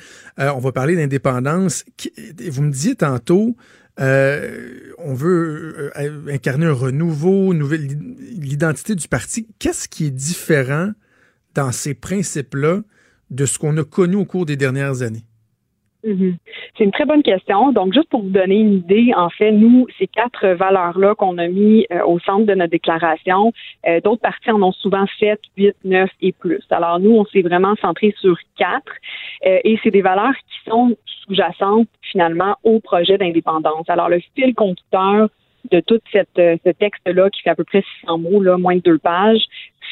Euh, 0.40 0.50
on 0.56 0.58
va 0.58 0.72
parler 0.72 0.96
d'indépendance. 0.96 1.84
Vous 2.50 2.62
me 2.62 2.70
disiez 2.72 2.96
tantôt, 2.96 3.54
on 3.98 5.14
veut 5.14 5.92
euh, 5.98 6.20
incarner 6.30 6.66
un 6.66 6.72
renouveau, 6.72 7.52
l'identité 7.52 8.94
du 8.94 9.08
parti. 9.08 9.46
Qu'est-ce 9.58 9.88
qui 9.88 10.06
est 10.06 10.10
différent 10.10 10.90
dans 11.54 11.72
ces 11.72 11.94
principes-là 11.94 12.80
de 13.30 13.46
ce 13.46 13.58
qu'on 13.58 13.76
a 13.76 13.84
connu 13.84 14.16
au 14.16 14.24
cours 14.24 14.46
des 14.46 14.56
dernières 14.56 15.02
années? 15.02 15.24
Mhm. 16.04 16.36
C'est 16.76 16.84
une 16.84 16.92
très 16.92 17.06
bonne 17.06 17.22
question. 17.22 17.72
Donc, 17.72 17.94
juste 17.94 18.10
pour 18.10 18.22
vous 18.22 18.30
donner 18.30 18.56
une 18.56 18.74
idée, 18.74 19.12
en 19.16 19.30
fait, 19.30 19.52
nous, 19.52 19.86
ces 19.98 20.06
quatre 20.06 20.46
valeurs-là 20.48 21.14
qu'on 21.14 21.38
a 21.38 21.48
mis 21.48 21.86
euh, 21.90 22.04
au 22.04 22.18
centre 22.20 22.44
de 22.44 22.54
notre 22.54 22.72
déclaration, 22.72 23.52
euh, 23.86 24.00
d'autres 24.02 24.20
parties 24.20 24.50
en 24.50 24.62
ont 24.62 24.72
souvent 24.72 25.06
sept, 25.18 25.40
huit, 25.56 25.76
neuf 25.84 26.10
et 26.20 26.32
plus. 26.32 26.62
Alors, 26.70 27.00
nous, 27.00 27.12
on 27.12 27.24
s'est 27.26 27.40
vraiment 27.40 27.74
centré 27.76 28.14
sur 28.20 28.36
quatre 28.58 28.92
euh, 29.46 29.58
et 29.64 29.78
c'est 29.82 29.90
des 29.90 30.02
valeurs 30.02 30.34
qui 30.34 30.70
sont 30.70 30.94
sous-jacentes 31.26 31.88
finalement 32.02 32.56
au 32.64 32.80
projet 32.80 33.18
d'indépendance. 33.18 33.88
Alors, 33.88 34.08
le 34.08 34.20
fil 34.34 34.54
conducteur 34.54 35.28
de 35.70 35.80
tout 35.80 36.00
cette, 36.12 36.28
ce 36.36 36.70
texte-là 36.70 37.30
qui 37.30 37.42
fait 37.42 37.50
à 37.50 37.54
peu 37.54 37.64
près 37.64 37.82
600 38.02 38.18
mots, 38.18 38.42
là, 38.42 38.58
moins 38.58 38.76
de 38.76 38.82
deux 38.82 38.98
pages, 38.98 39.44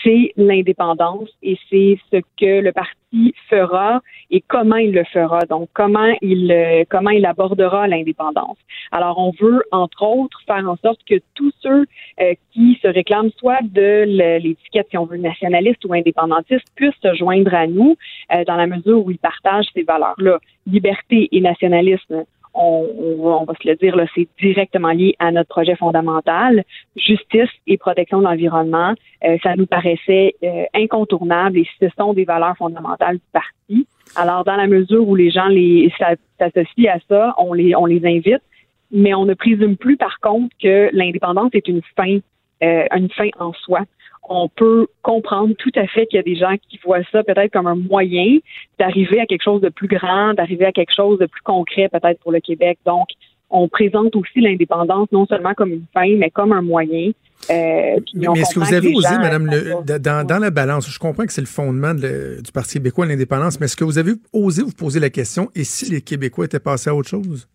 c'est 0.02 0.32
l'indépendance 0.36 1.28
et 1.42 1.58
c'est 1.70 1.98
ce 2.10 2.18
que 2.38 2.60
le 2.60 2.72
parti 2.72 3.34
fera 3.48 4.00
et 4.30 4.42
comment 4.46 4.76
il 4.76 4.92
le 4.92 5.04
fera. 5.04 5.40
Donc, 5.48 5.68
comment 5.74 6.12
il 6.22 6.50
euh, 6.50 6.84
comment 6.88 7.10
il 7.10 7.26
abordera 7.26 7.86
l'indépendance. 7.86 8.56
Alors, 8.90 9.18
on 9.18 9.32
veut 9.38 9.62
entre 9.70 10.02
autres 10.02 10.40
faire 10.46 10.68
en 10.68 10.76
sorte 10.76 11.00
que 11.08 11.20
tous 11.34 11.52
ceux 11.60 11.86
euh, 12.20 12.34
qui 12.52 12.78
se 12.82 12.88
réclament 12.88 13.30
soit 13.36 13.62
de 13.62 14.04
l'étiquette, 14.38 14.88
si 14.90 14.98
on 14.98 15.04
veut, 15.04 15.18
nationaliste 15.18 15.84
ou 15.84 15.94
indépendantiste, 15.94 16.66
puissent 16.74 16.92
se 17.02 17.14
joindre 17.14 17.54
à 17.54 17.66
nous 17.66 17.96
euh, 18.34 18.44
dans 18.44 18.56
la 18.56 18.66
mesure 18.66 19.04
où 19.04 19.10
ils 19.10 19.18
partagent 19.18 19.68
ces 19.74 19.82
valeurs-là. 19.82 20.38
Liberté 20.66 21.28
et 21.32 21.40
nationalisme 21.40 22.24
on, 22.54 22.86
on, 23.20 23.44
va 23.44 23.54
se 23.54 23.68
le 23.68 23.76
dire, 23.76 23.96
c'est 24.14 24.28
directement 24.40 24.90
lié 24.90 25.14
à 25.18 25.30
notre 25.30 25.48
projet 25.48 25.74
fondamental, 25.76 26.64
justice 26.96 27.50
et 27.66 27.78
protection 27.78 28.18
de 28.18 28.24
l'environnement. 28.24 28.94
Euh, 29.24 29.38
ça 29.42 29.56
nous 29.56 29.66
paraissait 29.66 30.34
euh, 30.42 30.64
incontournable 30.74 31.58
et 31.58 31.68
ce 31.80 31.86
sont 31.98 32.12
des 32.12 32.24
valeurs 32.24 32.56
fondamentales 32.56 33.16
du 33.16 33.22
parti. 33.32 33.86
Alors, 34.16 34.44
dans 34.44 34.56
la 34.56 34.66
mesure 34.66 35.08
où 35.08 35.14
les 35.14 35.30
gens 35.30 35.46
les 35.46 35.90
s'associent 36.38 36.92
à 36.92 36.98
ça, 37.08 37.34
on 37.38 37.54
les, 37.54 37.74
on 37.74 37.86
les 37.86 38.04
invite, 38.04 38.42
mais 38.90 39.14
on 39.14 39.24
ne 39.24 39.34
présume 39.34 39.76
plus, 39.76 39.96
par 39.96 40.18
contre, 40.20 40.54
que 40.62 40.90
l'indépendance 40.92 41.50
est 41.54 41.66
une 41.68 41.80
fin, 41.96 42.18
euh, 42.62 42.84
une 42.94 43.10
fin 43.10 43.28
en 43.38 43.52
soi 43.54 43.80
on 44.28 44.48
peut 44.48 44.86
comprendre 45.02 45.54
tout 45.58 45.72
à 45.74 45.86
fait 45.86 46.06
qu'il 46.06 46.16
y 46.16 46.20
a 46.20 46.22
des 46.22 46.36
gens 46.36 46.54
qui 46.68 46.78
voient 46.84 47.02
ça 47.10 47.22
peut-être 47.24 47.52
comme 47.52 47.66
un 47.66 47.74
moyen 47.74 48.38
d'arriver 48.78 49.20
à 49.20 49.26
quelque 49.26 49.42
chose 49.42 49.60
de 49.60 49.68
plus 49.68 49.88
grand, 49.88 50.34
d'arriver 50.34 50.64
à 50.64 50.72
quelque 50.72 50.94
chose 50.94 51.18
de 51.18 51.26
plus 51.26 51.42
concret 51.42 51.88
peut-être 51.88 52.20
pour 52.20 52.32
le 52.32 52.40
Québec. 52.40 52.78
Donc, 52.86 53.08
on 53.50 53.68
présente 53.68 54.16
aussi 54.16 54.40
l'indépendance 54.40 55.08
non 55.12 55.26
seulement 55.26 55.54
comme 55.54 55.72
une 55.72 55.84
fin, 55.92 56.16
mais 56.16 56.30
comme 56.30 56.52
un 56.52 56.62
moyen. 56.62 57.10
Euh, 57.50 58.00
mais, 58.14 58.40
est-ce 58.40 58.54
que 58.54 58.60
vous 58.60 58.72
avez 58.72 58.94
osé, 58.94 59.18
Madame, 59.18 59.46
le, 59.46 59.98
dans, 59.98 60.38
la 60.38 60.50
balance, 60.50 60.88
je 60.88 60.98
comprends 60.98 61.26
que 61.26 61.32
c'est 61.32 61.40
le 61.40 61.46
fondement 61.46 61.92
du 61.92 62.52
Parti 62.54 62.74
québécois, 62.74 63.06
l'indépendance, 63.06 63.60
mais 63.60 63.66
est-ce 63.66 63.76
que 63.76 63.84
vous 63.84 63.98
avez 63.98 64.12
osé 64.32 64.62
vous 64.62 64.72
poser 64.72 65.00
la 65.00 65.10
question, 65.10 65.50
et 65.54 65.64
si 65.64 65.90
les 65.90 66.00
Québécois 66.00 66.46
étaient 66.46 66.60
passés 66.60 66.90
à 66.90 66.94
autre 66.94 67.08
chose? 67.08 67.48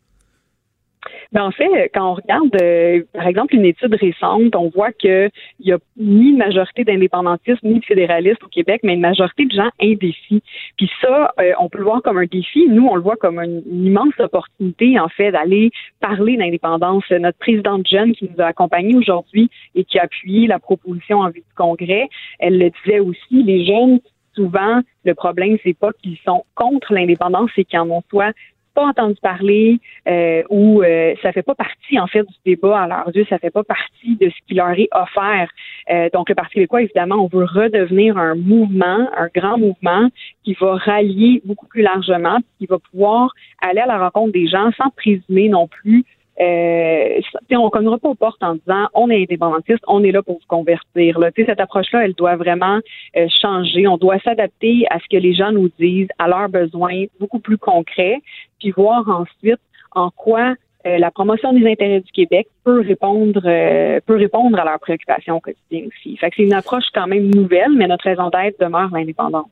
Ben, 1.34 1.44
en 1.44 1.52
fait, 1.52 1.90
quand 1.94 2.12
on 2.12 2.14
regarde, 2.14 2.56
euh, 2.62 3.04
par 3.14 3.28
exemple, 3.28 3.56
une 3.56 3.66
étude 3.66 3.94
récente, 3.96 4.56
on 4.56 4.70
voit 4.70 4.92
qu'il 4.92 5.30
n'y 5.64 5.72
a 5.72 5.78
ni 5.98 6.30
une 6.30 6.38
majorité 6.38 6.84
d'indépendantistes 6.84 7.64
ni 7.64 7.80
de 7.80 7.86
fédéralistes 7.86 8.44
au 8.44 8.48
Québec, 8.48 8.82
mais 8.84 8.94
une 8.94 9.02
majorité 9.02 9.46
de 9.46 9.52
gens 9.52 9.70
indécis. 9.82 10.42
Puis 10.78 10.90
ça, 11.02 11.34
euh, 11.40 11.52
on 11.60 11.70
peut 11.70 11.80
le 11.80 11.84
voir 11.84 12.02
comme 12.02 12.18
un 12.18 12.26
défi. 12.26 12.68
Nous, 12.70 12.86
on 12.86 12.96
le 12.96 13.02
voit 13.02 13.18
comme 13.18 13.40
une, 13.40 13.62
immense 13.68 14.14
opportunité, 14.20 15.00
en 15.00 15.10
fait, 15.10 15.32
d'aller 15.32 15.72
parler 16.00 16.38
d'indépendance. 16.38 17.04
Notre 17.12 17.38
présidente 17.38 17.88
jeune 17.88 18.14
qui 18.14 18.30
nous 18.30 18.42
a 18.42 18.48
accompagnés 18.48 18.96
aujourd'hui 18.96 19.50
et 19.76 19.84
qui 19.84 20.00
a 20.00 20.04
appuyé 20.04 20.48
la 20.48 20.60
proposition 20.60 21.20
en 21.20 21.28
vue 21.28 21.42
du 21.42 21.54
Congrès, 21.56 22.08
elle 22.40 22.58
le 22.58 22.70
disait 22.70 23.00
aussi, 23.00 23.44
les 23.44 23.66
jeunes 23.66 24.00
souvent, 24.38 24.82
le 25.04 25.16
problème, 25.16 25.58
c'est 25.64 25.78
pas 25.78 25.92
qu'ils 25.94 26.18
sont 26.24 26.46
contre 26.56 26.94
l'indépendance, 26.94 27.50
c'est 27.56 27.66
qu'ils 27.66 27.80
en 27.80 27.90
ont 27.90 28.04
soit 28.10 28.34
pas 28.78 28.86
entendu 28.86 29.18
parler 29.24 29.80
euh, 30.08 30.44
ou 30.52 30.84
euh, 30.84 31.16
ça 31.24 31.32
fait 31.32 31.42
pas 31.42 31.56
partie 31.56 32.00
en 32.00 32.06
fait 32.06 32.22
du 32.22 32.36
débat 32.46 32.84
à 32.84 32.88
leurs 32.88 33.16
yeux, 33.16 33.26
ça 33.28 33.40
fait 33.40 33.50
pas 33.50 33.64
partie 33.64 34.16
de 34.22 34.30
ce 34.30 34.36
qui 34.48 34.54
leur 34.54 34.70
est 34.70 34.90
offert. 34.92 35.50
Euh, 35.90 36.10
donc 36.14 36.30
le 36.30 36.36
Parti 36.36 36.54
québécois, 36.54 36.84
évidemment, 36.84 37.16
on 37.16 37.28
veut 37.28 37.46
redevenir 37.46 38.20
un 38.20 38.36
mouvement, 38.36 39.10
un 39.18 39.30
grand 39.34 39.58
mouvement 39.58 40.10
qui 40.44 40.56
va 40.62 40.76
rallier 40.76 41.42
beaucoup 41.44 41.66
plus 41.66 41.82
largement, 41.82 42.38
qui 42.60 42.68
va 42.68 42.78
pouvoir 42.78 43.34
aller 43.64 43.80
à 43.80 43.88
la 43.88 43.98
rencontre 43.98 44.32
des 44.32 44.48
gens 44.48 44.70
sans 44.78 44.92
présumer 44.92 45.50
non 45.50 45.68
plus 45.68 46.06
euh, 46.40 47.20
on 47.52 47.66
ne 47.66 47.70
cognera 47.70 47.98
pas 47.98 48.10
aux 48.10 48.16
portes 48.16 48.44
en 48.44 48.56
disant 48.56 48.88
on 48.94 49.10
est 49.10 49.24
indépendantiste, 49.24 49.84
on 49.88 50.04
est 50.04 50.12
là 50.12 50.22
pour 50.22 50.36
vous 50.36 50.48
convertir. 50.48 51.20
Là. 51.20 51.32
Cette 51.36 51.60
approche-là, 51.60 52.06
elle 52.06 52.14
doit 52.14 52.36
vraiment 52.36 52.80
euh, 53.16 53.28
changer. 53.42 53.88
On 53.88 53.98
doit 53.98 54.20
s'adapter 54.20 54.86
à 54.90 55.00
ce 55.00 55.06
que 55.10 55.18
les 55.18 55.34
gens 55.34 55.52
nous 55.52 55.70
disent, 55.80 56.10
à 56.20 56.28
leurs 56.28 56.50
besoins 56.50 57.06
beaucoup 57.20 57.40
plus 57.40 57.58
concrets, 57.58 58.22
puis 58.60 58.72
voir 58.72 59.08
ensuite 59.10 59.60
en 59.92 60.12
quoi 60.12 60.56
euh, 60.86 60.98
la 61.00 61.12
promotion 61.12 61.54
des 61.54 61.68
intérêts 61.70 62.02
du 62.02 62.12
Québec 62.12 62.48
peut 62.64 62.82
répondre 62.82 63.42
euh, 63.46 64.00
peut 64.06 64.16
répondre 64.16 64.60
à 64.60 64.64
leurs 64.64 64.80
préoccupations 64.80 65.40
quotidiennes 65.40 65.88
aussi. 65.88 66.16
Fait 66.18 66.30
que 66.30 66.36
c'est 66.38 66.44
une 66.44 66.54
approche 66.54 66.86
quand 66.94 67.08
même 67.08 67.34
nouvelle, 67.34 67.72
mais 67.76 67.88
notre 67.88 68.06
raison 68.06 68.30
d'être 68.30 68.60
demeure 68.60 68.90
l'indépendance. 68.94 69.50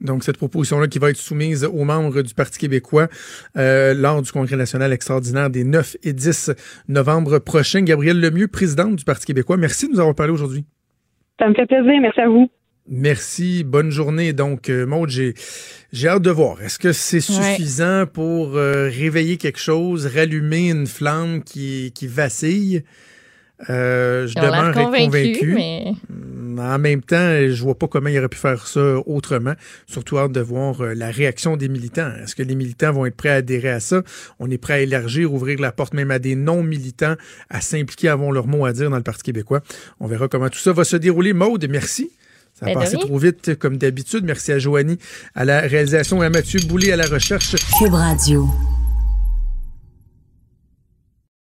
Donc, 0.00 0.22
cette 0.24 0.36
proposition-là 0.36 0.86
qui 0.86 0.98
va 0.98 1.10
être 1.10 1.16
soumise 1.16 1.64
aux 1.64 1.84
membres 1.84 2.22
du 2.22 2.34
Parti 2.34 2.58
québécois 2.58 3.08
euh, 3.56 3.94
lors 3.94 4.22
du 4.22 4.30
Congrès 4.30 4.56
national 4.56 4.92
extraordinaire 4.92 5.50
des 5.50 5.64
9 5.64 5.96
et 6.04 6.12
10 6.12 6.52
novembre 6.88 7.38
prochains. 7.38 7.82
Gabrielle 7.82 8.20
Lemieux, 8.20 8.48
présidente 8.48 8.96
du 8.96 9.04
Parti 9.04 9.26
québécois, 9.26 9.56
merci 9.56 9.88
de 9.88 9.92
nous 9.92 10.00
avoir 10.00 10.14
parlé 10.14 10.32
aujourd'hui. 10.32 10.64
Ça 11.38 11.48
me 11.48 11.54
fait 11.54 11.66
plaisir. 11.66 11.92
Merci 12.00 12.20
à 12.20 12.28
vous. 12.28 12.48
Merci, 12.90 13.64
bonne 13.64 13.90
journée. 13.90 14.32
Donc, 14.32 14.70
euh, 14.70 14.86
Maud, 14.86 15.10
j'ai, 15.10 15.34
j'ai 15.92 16.08
hâte 16.08 16.22
de 16.22 16.30
voir. 16.30 16.62
Est-ce 16.62 16.78
que 16.78 16.92
c'est 16.92 17.20
suffisant 17.20 18.06
pour 18.06 18.56
euh, 18.56 18.84
réveiller 18.84 19.36
quelque 19.36 19.58
chose, 19.58 20.06
rallumer 20.06 20.70
une 20.70 20.86
flamme 20.86 21.42
qui, 21.42 21.92
qui 21.94 22.06
vacille? 22.06 22.84
Euh, 23.68 24.26
je 24.26 24.34
demeure 24.34 24.72
convaincu. 24.72 25.54
Mais... 25.54 25.92
En 26.58 26.78
même 26.78 27.02
temps, 27.02 27.16
je 27.16 27.62
vois 27.62 27.76
pas 27.76 27.86
comment 27.86 28.08
il 28.08 28.18
aurait 28.18 28.28
pu 28.28 28.38
faire 28.38 28.66
ça 28.66 28.96
autrement. 29.06 29.54
Surtout 29.86 30.18
hâte 30.18 30.32
de 30.32 30.40
voir 30.40 30.80
euh, 30.80 30.94
la 30.94 31.10
réaction 31.10 31.56
des 31.56 31.68
militants. 31.68 32.10
Est-ce 32.22 32.34
que 32.34 32.42
les 32.42 32.54
militants 32.54 32.92
vont 32.92 33.06
être 33.06 33.16
prêts 33.16 33.28
à 33.30 33.34
adhérer 33.34 33.70
à 33.70 33.80
ça? 33.80 34.02
On 34.38 34.50
est 34.50 34.58
prêt 34.58 34.74
à 34.74 34.80
élargir, 34.80 35.32
ouvrir 35.32 35.60
la 35.60 35.72
porte 35.72 35.94
même 35.94 36.10
à 36.10 36.18
des 36.18 36.34
non-militants 36.34 37.14
à 37.50 37.60
s'impliquer, 37.60 38.08
avoir 38.08 38.32
leur 38.32 38.46
mot 38.46 38.64
à 38.64 38.72
dire 38.72 38.90
dans 38.90 38.96
le 38.96 39.02
Parti 39.02 39.22
québécois. 39.22 39.60
On 40.00 40.06
verra 40.06 40.28
comment 40.28 40.48
tout 40.48 40.58
ça 40.58 40.72
va 40.72 40.84
se 40.84 40.96
dérouler. 40.96 41.32
Maude, 41.32 41.66
merci. 41.70 42.10
Ça 42.58 42.66
a 42.66 42.74
ben, 42.74 42.80
passé 42.80 42.96
trop 42.96 43.18
vite 43.18 43.56
comme 43.56 43.76
d'habitude. 43.76 44.24
Merci 44.24 44.50
à 44.50 44.58
Joanie 44.58 44.98
à 45.34 45.44
la 45.44 45.60
réalisation 45.60 46.22
et 46.22 46.26
à 46.26 46.30
Mathieu 46.30 46.60
Boulay 46.66 46.90
à 46.90 46.96
la 46.96 47.06
recherche. 47.06 47.54
Cube 47.78 47.94
Radio. 47.94 48.48